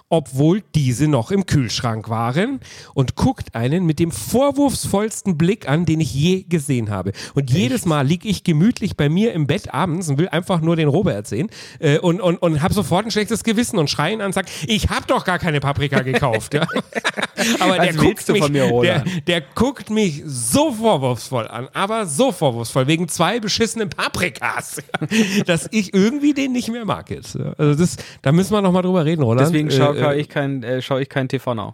obwohl 0.10 0.64
diese 0.74 1.08
noch 1.08 1.32
im 1.32 1.45
Kühlschrank 1.45 2.10
waren 2.10 2.60
und 2.93 3.16
guckt 3.16 3.55
einen 3.55 3.86
mit 3.86 3.99
dem 3.99 4.12
vorwurfsvollsten 4.12 5.38
Blick 5.38 5.68
an, 5.68 5.86
den 5.86 5.99
ich 5.99 6.14
je 6.14 6.43
gesehen 6.43 6.89
habe. 6.89 7.12
Und 7.34 7.49
Echt? 7.49 7.58
jedes 7.58 7.86
Mal 7.86 8.05
liege 8.05 8.28
ich 8.28 8.43
gemütlich 8.43 8.95
bei 8.95 9.10
mir 9.10 9.34
im 9.34 9.47
Bett 9.47 9.74
abends 9.74 10.08
und 10.10 10.18
will 10.18 10.30
einfach 10.30 10.62
nur 10.62 10.76
den 10.76 10.88
Robert 10.88 11.28
sehen 11.28 11.49
äh, 11.80 11.97
und, 11.99 12.22
und, 12.22 12.38
und 12.38 12.62
habe 12.62 12.74
sofort 12.74 13.05
ein 13.05 13.12
schlechtes 13.12 13.43
Gewissen 13.43 13.78
und 13.78 13.89
schreien 13.89 14.22
an 14.22 14.28
und 14.28 14.34
sage, 14.34 14.47
ich 14.66 14.89
habe 14.89 15.05
doch 15.08 15.26
gar 15.26 15.39
keine 15.39 15.60
Paprika 15.60 16.01
gekauft. 16.01 16.53
ja. 16.53 16.66
aber 17.60 17.80
der 17.80 17.93
guckt, 17.93 18.28
mich, 18.30 18.49
mir, 18.49 18.82
der, 18.82 19.03
der 19.28 19.41
guckt 19.41 19.89
mich 19.89 20.24
so 20.26 20.72
vorwurfsvoll 20.72 21.47
an, 21.47 21.68
aber 21.74 22.05
so 22.05 22.32
vorwurfsvoll, 22.32 22.88
wegen 22.88 23.08
zwei 23.08 23.39
beschissenen 23.39 23.89
Paprikas, 23.89 24.82
dass 25.45 25.68
ich 25.72 25.93
irgendwie 25.93 26.34
den 26.34 26.53
nicht 26.53 26.70
mehr 26.70 26.86
mag 26.86 27.10
jetzt. 27.10 27.38
Also 27.58 27.76
das, 27.76 27.97
da 28.22 28.32
müssen 28.32 28.53
wir 28.53 28.62
noch 28.62 28.72
mal 28.72 28.82
drüber 28.82 29.05
reden, 29.05 29.24
Roland. 29.24 29.47
Deswegen 29.47 29.70
schau, 29.72 29.97
äh, 29.98 30.02
schaue 30.02 30.16
ich 30.16 30.30
kein, 30.30 30.64
äh, 30.64 30.82
schau 30.82 30.98
ich 30.98 31.10
kein 31.10 31.28
TV 31.28 31.54
Now. 31.54 31.74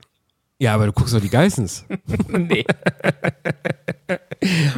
Ja, 0.60 0.76
aber 0.76 0.86
du 0.86 0.94
guckst 0.94 1.14
doch 1.14 1.20
die 1.20 1.30
Geissens. 1.30 1.86
nee. 2.30 2.64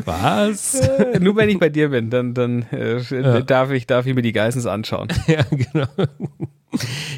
Was? 0.06 0.76
Äh, 0.76 1.20
nur 1.24 1.36
wenn 1.36 1.50
ich 1.50 1.60
bei 1.60 1.70
dir 1.70 1.90
bin, 1.90 2.10
dann, 2.10 2.34
dann 2.34 2.64
äh, 2.72 3.00
ja. 3.00 3.42
darf, 3.42 3.72
ich, 3.72 3.86
darf 3.86 4.06
ich 4.06 4.16
mir 4.16 4.22
die 4.22 4.32
Geissens 4.32 4.66
anschauen. 4.66 5.10
Ja, 5.28 5.44
genau. 5.50 5.88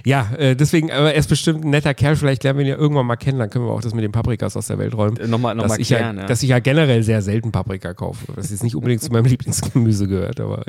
Ja, 0.05 0.31
äh, 0.37 0.55
deswegen, 0.55 0.91
aber 0.91 1.13
er 1.13 1.19
ist 1.19 1.29
bestimmt 1.29 1.65
ein 1.65 1.71
netter 1.71 1.93
Kerl. 1.93 2.15
Vielleicht 2.15 2.43
lernen 2.43 2.59
wir 2.59 2.65
ihn 2.65 2.71
ja 2.71 2.77
irgendwann 2.77 3.05
mal 3.05 3.15
kennen. 3.15 3.39
Dann 3.39 3.49
können 3.49 3.65
wir 3.65 3.71
auch 3.71 3.81
das 3.81 3.93
mit 3.93 4.03
den 4.03 4.11
Paprikas 4.11 4.55
aus 4.55 4.67
der 4.67 4.77
Welt 4.77 4.95
räumen. 4.95 5.17
Äh, 5.17 5.27
nochmal, 5.27 5.55
nochmal 5.55 5.77
dass 5.77 5.87
klären, 5.87 6.15
ich 6.15 6.17
ja, 6.17 6.21
ja, 6.21 6.27
Dass 6.27 6.43
ich 6.43 6.49
ja 6.49 6.59
generell 6.59 7.03
sehr 7.03 7.21
selten 7.21 7.51
Paprika 7.51 7.93
kaufe. 7.93 8.31
Das 8.35 8.51
jetzt 8.51 8.63
nicht 8.63 8.75
unbedingt 8.75 9.01
zu 9.01 9.11
meinem 9.11 9.25
Lieblingsgemüse 9.25 10.07
gehört, 10.07 10.39
aber 10.39 10.63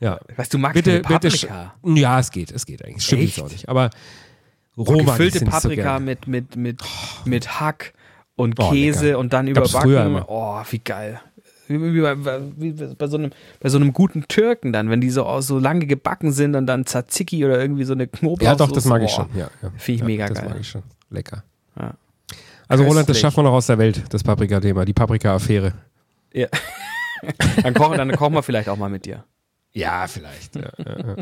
ja. 0.00 0.18
Was, 0.36 0.48
du 0.48 0.58
magst 0.58 0.74
bitte, 0.74 1.00
Paprika? 1.00 1.74
Bitte, 1.82 2.00
ja, 2.00 2.20
es 2.20 2.30
geht, 2.30 2.52
es 2.52 2.66
geht 2.66 2.84
eigentlich. 2.84 3.04
Stimmt 3.04 3.22
Echt? 3.22 3.40
auch 3.40 3.50
nicht. 3.50 3.68
Aber 3.68 3.90
Roma 4.76 5.12
gefüllte 5.12 5.44
Paprika 5.44 5.98
so 5.98 6.04
mit, 6.04 6.26
mit, 6.26 6.56
mit, 6.56 6.82
mit 7.24 7.60
Hack 7.60 7.94
und 8.36 8.58
oh, 8.58 8.70
Käse 8.70 9.06
lecker. 9.06 9.18
und 9.18 9.32
dann 9.32 9.46
überbacken. 9.46 10.22
Oh, 10.26 10.60
wie 10.70 10.78
geil. 10.78 11.20
Wie, 11.66 11.80
wie, 11.80 12.00
bei, 12.00 12.16
wie 12.56 12.72
bei, 12.72 13.06
so 13.06 13.16
einem, 13.16 13.30
bei 13.60 13.68
so 13.70 13.78
einem 13.78 13.92
guten 13.92 14.28
Türken 14.28 14.72
dann, 14.72 14.90
wenn 14.90 15.00
die 15.00 15.08
so, 15.08 15.40
so 15.40 15.58
lange 15.58 15.86
gebacken 15.86 16.30
sind 16.30 16.56
und 16.56 16.66
dann 16.66 16.84
Tzatziki 16.84 17.44
oder 17.44 17.58
irgendwie 17.58 17.84
so 17.84 17.94
eine 17.94 18.06
Knoblauch. 18.06 18.46
Ja, 18.46 18.54
doch, 18.54 18.70
das 18.70 18.84
mag 18.84 19.02
ich 19.02 19.10
schon. 19.10 19.28
Ja, 19.34 19.48
ja. 19.62 19.70
Finde 19.76 19.92
ich 19.92 20.00
ja, 20.00 20.06
mega 20.06 20.28
das 20.28 20.38
geil. 20.38 20.44
Das 20.44 20.54
mag 20.54 20.60
ich 20.60 20.68
schon. 20.68 20.82
Lecker. 21.10 21.42
Ja. 21.78 21.94
Also, 22.68 22.84
Roland, 22.84 23.08
das 23.08 23.18
schaffen 23.18 23.38
wir 23.38 23.42
noch 23.44 23.52
aus 23.52 23.66
der 23.66 23.78
Welt, 23.78 24.02
das 24.10 24.22
Paprika-Thema, 24.22 24.84
die 24.84 24.92
Paprika-Affäre. 24.92 25.72
Ja. 26.32 26.48
dann, 27.62 27.74
kochen, 27.74 27.96
dann 27.96 28.12
kochen 28.12 28.34
wir 28.34 28.42
vielleicht 28.42 28.68
auch 28.68 28.76
mal 28.76 28.90
mit 28.90 29.06
dir. 29.06 29.24
Ja, 29.76 30.06
vielleicht. 30.06 30.54
Ja, 30.54 30.70
ja, 30.78 31.16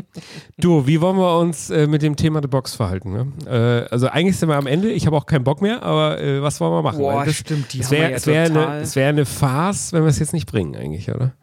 Du, 0.59 0.85
wie 0.85 1.01
wollen 1.01 1.17
wir 1.17 1.39
uns 1.39 1.71
äh, 1.71 1.87
mit 1.87 2.03
dem 2.03 2.15
Thema 2.15 2.39
The 2.39 2.47
Box 2.47 2.75
verhalten? 2.75 3.11
Ne? 3.11 3.31
Äh, 3.47 3.91
also 3.91 4.07
eigentlich 4.07 4.37
sind 4.37 4.49
wir 4.49 4.57
am 4.57 4.67
Ende. 4.67 4.91
Ich 4.91 5.07
habe 5.07 5.17
auch 5.17 5.25
keinen 5.25 5.43
Bock 5.43 5.59
mehr, 5.59 5.81
aber 5.81 6.21
äh, 6.21 6.39
was 6.41 6.61
wollen 6.61 6.71
wir 6.71 6.83
machen? 6.83 6.99
Boah, 6.99 7.25
das, 7.25 7.35
stimmt. 7.35 7.73
Die 7.73 7.79
es 7.79 7.89
wäre 7.89 8.11
ja 8.11 8.25
wär 8.25 8.43
eine, 8.45 8.95
wär 8.95 9.09
eine 9.09 9.25
Farce, 9.25 9.91
wenn 9.91 10.03
wir 10.03 10.09
es 10.09 10.19
jetzt 10.19 10.33
nicht 10.33 10.45
bringen, 10.45 10.75
eigentlich, 10.75 11.09
oder? 11.09 11.33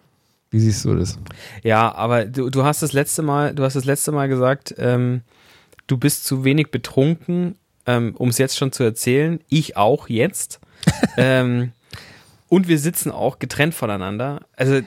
Wie 0.50 0.60
siehst 0.60 0.84
du 0.84 0.94
das? 0.94 1.18
Ja, 1.64 1.92
aber 1.92 2.26
du, 2.26 2.48
du 2.48 2.62
hast 2.62 2.82
das 2.82 2.92
letzte 2.92 3.22
Mal, 3.22 3.54
du 3.54 3.64
hast 3.64 3.74
das 3.74 3.84
letzte 3.84 4.12
Mal 4.12 4.28
gesagt, 4.28 4.74
ähm, 4.78 5.22
du 5.88 5.96
bist 5.96 6.24
zu 6.24 6.44
wenig 6.44 6.70
betrunken, 6.70 7.56
ähm, 7.86 8.14
um 8.16 8.28
es 8.28 8.38
jetzt 8.38 8.56
schon 8.56 8.70
zu 8.70 8.84
erzählen. 8.84 9.40
Ich 9.48 9.76
auch 9.76 10.08
jetzt. 10.08 10.60
ähm, 11.16 11.72
und 12.50 12.66
wir 12.66 12.78
sitzen 12.80 13.12
auch 13.12 13.38
getrennt 13.38 13.74
voneinander. 13.74 14.40
Also 14.56 14.80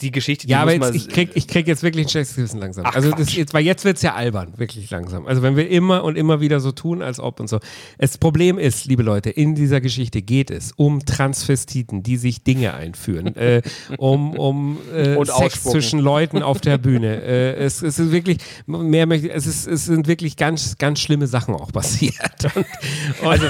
die 0.00 0.10
Geschichte, 0.10 0.46
die 0.46 0.52
Ja, 0.52 0.60
aber 0.60 0.74
jetzt, 0.74 0.94
ich, 0.94 1.08
krieg, 1.08 1.30
ich 1.32 1.48
krieg 1.48 1.66
jetzt 1.66 1.82
wirklich 1.82 2.04
ein 2.04 2.08
schlechtes 2.10 2.36
Gewissen 2.36 2.60
langsam. 2.60 2.84
Ach, 2.86 2.94
also 2.94 3.10
das 3.10 3.34
jetzt, 3.34 3.54
weil 3.54 3.64
jetzt 3.64 3.86
wird 3.86 3.96
es 3.96 4.02
ja 4.02 4.14
albern, 4.14 4.52
wirklich 4.58 4.90
langsam. 4.90 5.26
Also 5.26 5.40
wenn 5.40 5.56
wir 5.56 5.66
immer 5.70 6.04
und 6.04 6.16
immer 6.16 6.42
wieder 6.42 6.60
so 6.60 6.72
tun, 6.72 7.00
als 7.00 7.18
ob 7.18 7.40
und 7.40 7.48
so. 7.48 7.58
Das 7.96 8.18
Problem 8.18 8.58
ist, 8.58 8.84
liebe 8.84 9.02
Leute, 9.02 9.30
in 9.30 9.54
dieser 9.54 9.80
Geschichte 9.80 10.20
geht 10.20 10.50
es 10.50 10.72
um 10.76 11.06
Transvestiten, 11.06 12.02
die 12.02 12.18
sich 12.18 12.44
Dinge 12.44 12.74
einführen, 12.74 13.34
äh, 13.36 13.62
um, 13.96 14.36
um 14.36 14.78
äh, 14.94 15.16
Sex 15.24 15.62
zwischen 15.62 16.00
Leuten 16.00 16.42
auf 16.42 16.60
der 16.60 16.76
Bühne. 16.76 17.22
äh, 17.22 17.54
es, 17.54 17.80
es 17.80 17.98
ist 17.98 18.12
wirklich, 18.12 18.38
mehr 18.66 19.06
möchte 19.06 19.30
es, 19.32 19.46
ist, 19.46 19.66
es 19.66 19.86
sind 19.86 20.06
wirklich 20.06 20.36
ganz, 20.36 20.76
ganz 20.76 21.00
schlimme 21.00 21.26
Sachen 21.26 21.54
auch 21.54 21.72
passiert. 21.72 22.44
Und, 22.54 22.56
und, 23.22 23.26
also, 23.26 23.46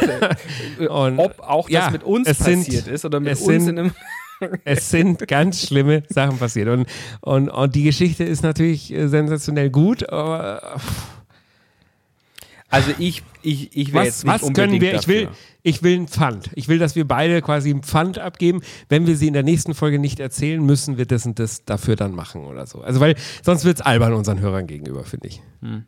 äh, 0.79 0.87
und, 0.87 1.19
ob 1.19 1.41
auch 1.41 1.65
das 1.69 1.73
ja, 1.73 1.91
mit 1.91 2.05
uns 2.05 2.29
passiert 2.29 2.85
sind, 2.85 2.87
ist 2.87 3.05
oder 3.05 3.19
mit 3.19 3.41
uns 3.41 3.56
sind, 3.61 3.79
in 3.79 3.79
einem 3.79 3.93
es 4.65 4.91
sind 4.91 5.27
ganz 5.29 5.67
schlimme 5.67 6.03
Sachen 6.09 6.39
passiert. 6.39 6.69
Und, 6.69 6.87
und, 7.21 7.49
und 7.49 7.75
die 7.75 7.85
Geschichte 7.85 8.25
ist 8.25 8.43
natürlich 8.43 8.93
äh, 8.93 9.09
sensationell 9.09 9.71
gut, 9.71 10.09
aber. 10.09 10.81
Also 12.69 12.91
ich, 12.99 13.23
ich, 13.43 13.77
ich 13.77 13.93
wäre 13.93 14.07
jetzt 14.07 14.25
nicht 14.25 14.43
was 14.43 14.53
können 14.53 14.81
wir, 14.81 14.95
ich 14.95 15.07
will, 15.07 15.29
ich 15.63 15.85
will 15.85 16.01
ein 16.01 16.09
Pfand. 16.09 16.51
Ich 16.55 16.67
will, 16.67 16.81
dass 16.81 16.97
wir 16.97 17.07
beide 17.07 17.41
quasi 17.41 17.71
ein 17.71 17.83
Pfand 17.83 18.19
abgeben. 18.19 18.61
Wenn 18.89 19.07
wir 19.07 19.17
sie 19.17 19.29
in 19.29 19.35
der 19.35 19.45
nächsten 19.45 19.73
Folge 19.73 20.01
nicht 20.01 20.19
erzählen, 20.19 20.63
müssen 20.63 20.99
wir 20.99 21.07
das 21.07 21.27
und 21.27 21.39
das 21.39 21.65
dafür 21.65 21.95
dann 21.95 22.13
machen 22.13 22.45
oder 22.45 22.67
so. 22.67 22.81
Also 22.81 22.99
weil 22.99 23.15
sonst 23.43 23.65
wird 23.65 23.79
es 23.79 23.87
albern 23.87 24.15
unseren 24.15 24.41
Hörern 24.41 24.67
gegenüber, 24.67 25.05
finde 25.05 25.29
ich. 25.29 25.41
Hm. 25.63 25.85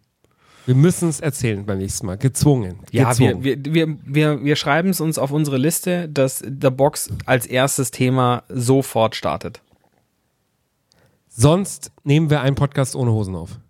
Wir 0.66 0.74
müssen 0.74 1.09
es 1.09 1.20
erzählen 1.20 1.64
beim 1.64 1.78
nächsten 1.78 2.06
Mal. 2.06 2.18
Gezwungen. 2.18 2.80
Ja, 2.90 3.11
Gezwungen. 3.11 3.42
wir, 3.42 3.56
wir, 3.64 3.74
wir, 3.74 3.98
wir, 4.04 4.44
wir 4.44 4.56
schreiben 4.56 4.90
es 4.90 5.00
uns 5.00 5.18
auf 5.18 5.30
unsere 5.30 5.56
Liste, 5.56 6.09
dass 6.09 6.38
The 6.38 6.70
Box 6.70 7.11
als 7.26 7.46
erstes 7.46 7.90
Thema 7.90 8.42
sofort 8.48 9.16
startet. 9.16 9.62
Sonst 11.28 11.92
nehmen 12.02 12.30
wir 12.30 12.40
einen 12.40 12.56
Podcast 12.56 12.96
ohne 12.96 13.12
Hosen 13.12 13.36
auf. 13.36 13.61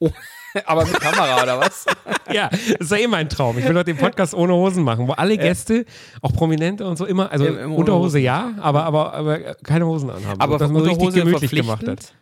Oh, 0.00 0.10
aber 0.64 0.86
mit 0.86 0.98
Kamera 0.98 1.42
oder 1.42 1.60
was? 1.60 1.84
ja, 2.32 2.48
das 2.48 2.60
ist 2.78 2.90
ja 2.90 2.96
eh 2.96 3.06
mein 3.06 3.28
Traum. 3.28 3.58
Ich 3.58 3.66
will 3.66 3.74
doch 3.74 3.82
den 3.82 3.96
Podcast 3.96 4.34
ohne 4.34 4.54
Hosen 4.54 4.82
machen, 4.82 5.06
wo 5.06 5.12
alle 5.12 5.36
Gäste, 5.36 5.84
auch 6.22 6.32
Prominente 6.32 6.86
und 6.86 6.96
so 6.96 7.04
immer, 7.04 7.30
also 7.30 7.46
Im, 7.46 7.58
im 7.58 7.74
Unterhose 7.74 8.18
ja, 8.18 8.54
aber, 8.60 8.84
aber, 8.84 9.12
aber 9.14 9.38
keine 9.62 9.86
Hosen 9.86 10.10
anhaben. 10.10 10.40
Aber 10.40 10.58
dass 10.58 10.70
man 10.70 10.84
so 10.84 10.90
richtig 10.90 11.14
gemütlich 11.14 11.50
gemacht 11.50 11.86
hat. 11.86 12.14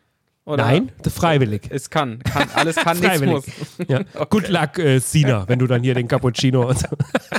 Oder? 0.46 0.64
Nein, 0.64 0.92
freiwillig. 1.04 1.62
Es 1.70 1.90
kann, 1.90 2.20
kann 2.20 2.48
alles 2.54 2.76
kann, 2.76 3.00
nichts 3.00 3.20
muss. 3.20 3.44
Ja. 3.88 4.00
Okay. 4.14 4.26
Good 4.30 4.48
luck, 4.48 4.78
äh, 4.78 5.00
Sina, 5.00 5.48
wenn 5.48 5.58
du 5.58 5.66
dann 5.66 5.82
hier 5.82 5.94
den 5.94 6.06
Cappuccino 6.06 6.68
und 6.68 6.78
so. 6.78 6.86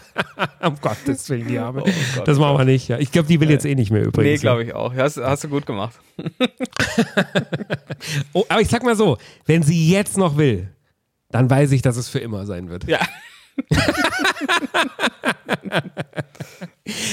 um 0.68 0.76
Gottes 0.82 1.30
Willen, 1.30 1.48
die 1.48 1.58
Arme. 1.58 1.84
Oh 1.84 1.90
Gott, 2.16 2.28
das 2.28 2.38
machen 2.38 2.58
wir 2.58 2.66
nicht. 2.66 2.90
Ja. 2.90 3.00
Ich 3.00 3.12
glaube, 3.12 3.28
die 3.30 3.40
will 3.40 3.50
jetzt 3.50 3.66
eh 3.66 3.76
nicht 3.76 3.92
mehr 3.92 4.04
übrigens. 4.04 4.34
Nee, 4.34 4.38
glaube 4.42 4.64
ich 4.66 4.74
auch. 4.74 4.94
Hast, 4.94 5.18
hast 5.18 5.46
du 5.46 5.48
gut 5.48 5.66
gemacht. 5.66 5.98
oh, 8.34 8.44
aber 8.50 8.60
ich 8.60 8.68
sag 8.68 8.84
mal 8.84 8.96
so, 8.96 9.18
wenn 9.46 9.64
sie 9.64 9.90
jetzt 9.90 10.18
noch 10.18 10.38
will, 10.38 10.70
dann 11.32 11.50
weiß 11.50 11.72
ich, 11.72 11.82
dass 11.82 11.96
es 11.96 12.10
für 12.10 12.20
immer 12.20 12.46
sein 12.46 12.70
wird. 12.70 12.84
Ja. 12.88 13.00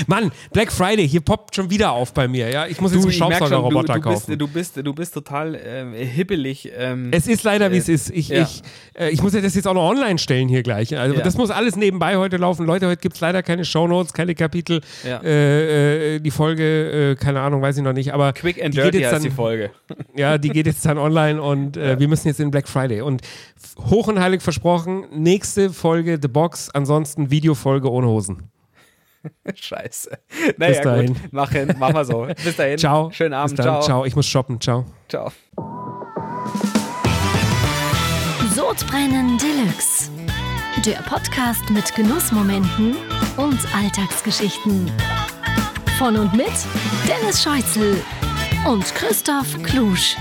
Mann, 0.07 0.31
Black 0.53 0.73
Friday, 0.73 1.09
hier 1.09 1.21
poppt 1.21 1.57
schon 1.57 1.71
wieder 1.71 1.93
auf 1.93 2.13
bei 2.15 2.29
mir. 2.29 2.51
Ja, 2.51 2.67
ich 2.67 2.81
muss 2.81 2.93
jetzt 2.93 3.05
einen 3.05 3.13
Staubsaugerroboter 3.13 4.01
kaufen. 4.01 4.39
Du 4.39 4.49
bist, 4.49 4.77
du 4.77 4.93
bist 4.93 5.15
total 5.15 5.55
äh, 5.55 6.05
hibbelig. 6.05 6.71
Ähm, 6.77 7.09
es 7.13 7.27
ist 7.27 7.43
leider, 7.43 7.73
wie 7.73 7.79
es 7.79 7.89
ist. 7.89 8.11
Ich, 8.11 8.29
ja. 8.29 8.43
ich, 8.43 8.63
äh, 8.99 9.11
ich 9.11 9.23
muss 9.23 9.35
ja 9.35 9.41
das 9.41 9.55
jetzt 9.55 9.67
auch 9.67 9.75
noch 9.75 9.89
online 9.89 10.19
stellen 10.19 10.49
hier 10.49 10.63
gleich. 10.63 10.97
Also 10.97 11.17
ja. 11.17 11.23
das 11.23 11.37
muss 11.37 11.51
alles 11.51 11.77
nebenbei 11.77 12.17
heute 12.17 12.37
laufen. 12.37 12.67
Leute, 12.67 12.87
heute 12.87 13.01
gibt 13.01 13.15
es 13.17 13.21
leider 13.21 13.43
keine 13.43 13.65
Shownotes, 13.65 14.13
keine 14.13 14.35
Kapitel. 14.35 14.81
Ja. 15.07 15.21
Äh, 15.23 16.17
äh, 16.17 16.21
die 16.21 16.31
Folge, 16.31 17.13
äh, 17.13 17.15
keine 17.17 17.41
Ahnung, 17.41 17.63
weiß 17.63 17.77
ich 17.77 17.83
noch 17.83 17.93
nicht. 17.93 18.13
Aber 18.13 18.33
Quick 18.33 18.63
and 18.63 18.75
Dirty 18.75 19.01
heißt 19.01 19.13
dann, 19.13 19.23
die 19.23 19.31
Folge. 19.31 19.71
Ja, 20.17 20.39
die 20.39 20.51
geht 20.51 20.67
jetzt 20.67 20.85
dann 20.87 20.99
online 20.99 21.43
und 21.43 21.77
äh, 21.77 21.99
wir 21.99 22.07
müssen 22.07 22.29
jetzt 22.29 22.39
in 22.39 22.51
Black 22.51 22.69
Friday. 22.69 23.01
Und 23.01 23.23
hoch 23.91 24.07
und 24.07 24.21
heilig 24.21 24.43
versprochen, 24.43 25.07
nächste 25.13 25.71
Folge 25.71 26.19
The 26.21 26.29
Box, 26.29 26.71
ansonsten 26.71 27.31
Videofolge 27.31 27.91
ohne 27.91 28.07
Hosen. 28.07 28.51
Scheiße. 29.55 30.19
Naja, 30.59 30.73
Bis 30.73 30.81
dahin. 30.83 31.07
gut. 31.15 31.17
Mach, 31.33 31.51
hin, 31.51 31.75
mach 31.79 31.93
mal 31.93 32.05
so. 32.05 32.27
Bis 32.43 32.57
dahin. 32.57 32.79
Ciao. 32.79 33.11
Schönen 33.11 33.35
Abend. 33.35 33.61
Ciao. 33.61 33.81
Ciao. 33.83 34.05
Ich 34.05 34.15
muss 34.17 34.27
shoppen. 34.27 34.61
Ciao. 34.61 34.85
Ciao. 35.09 35.33
Sodbrennen 38.55 39.39
Deluxe. 39.39 40.11
Der 40.85 40.97
Podcast 41.09 41.71
mit 41.71 41.95
Genussmomenten 41.95 42.97
und 43.37 43.59
Alltagsgeschichten. 43.75 44.91
Von 45.99 46.17
und 46.17 46.35
mit 46.35 46.51
Dennis 47.09 47.43
Scheuzel 47.43 48.03
und 48.67 48.85
Christoph 48.95 49.63
Klusch. 49.63 50.17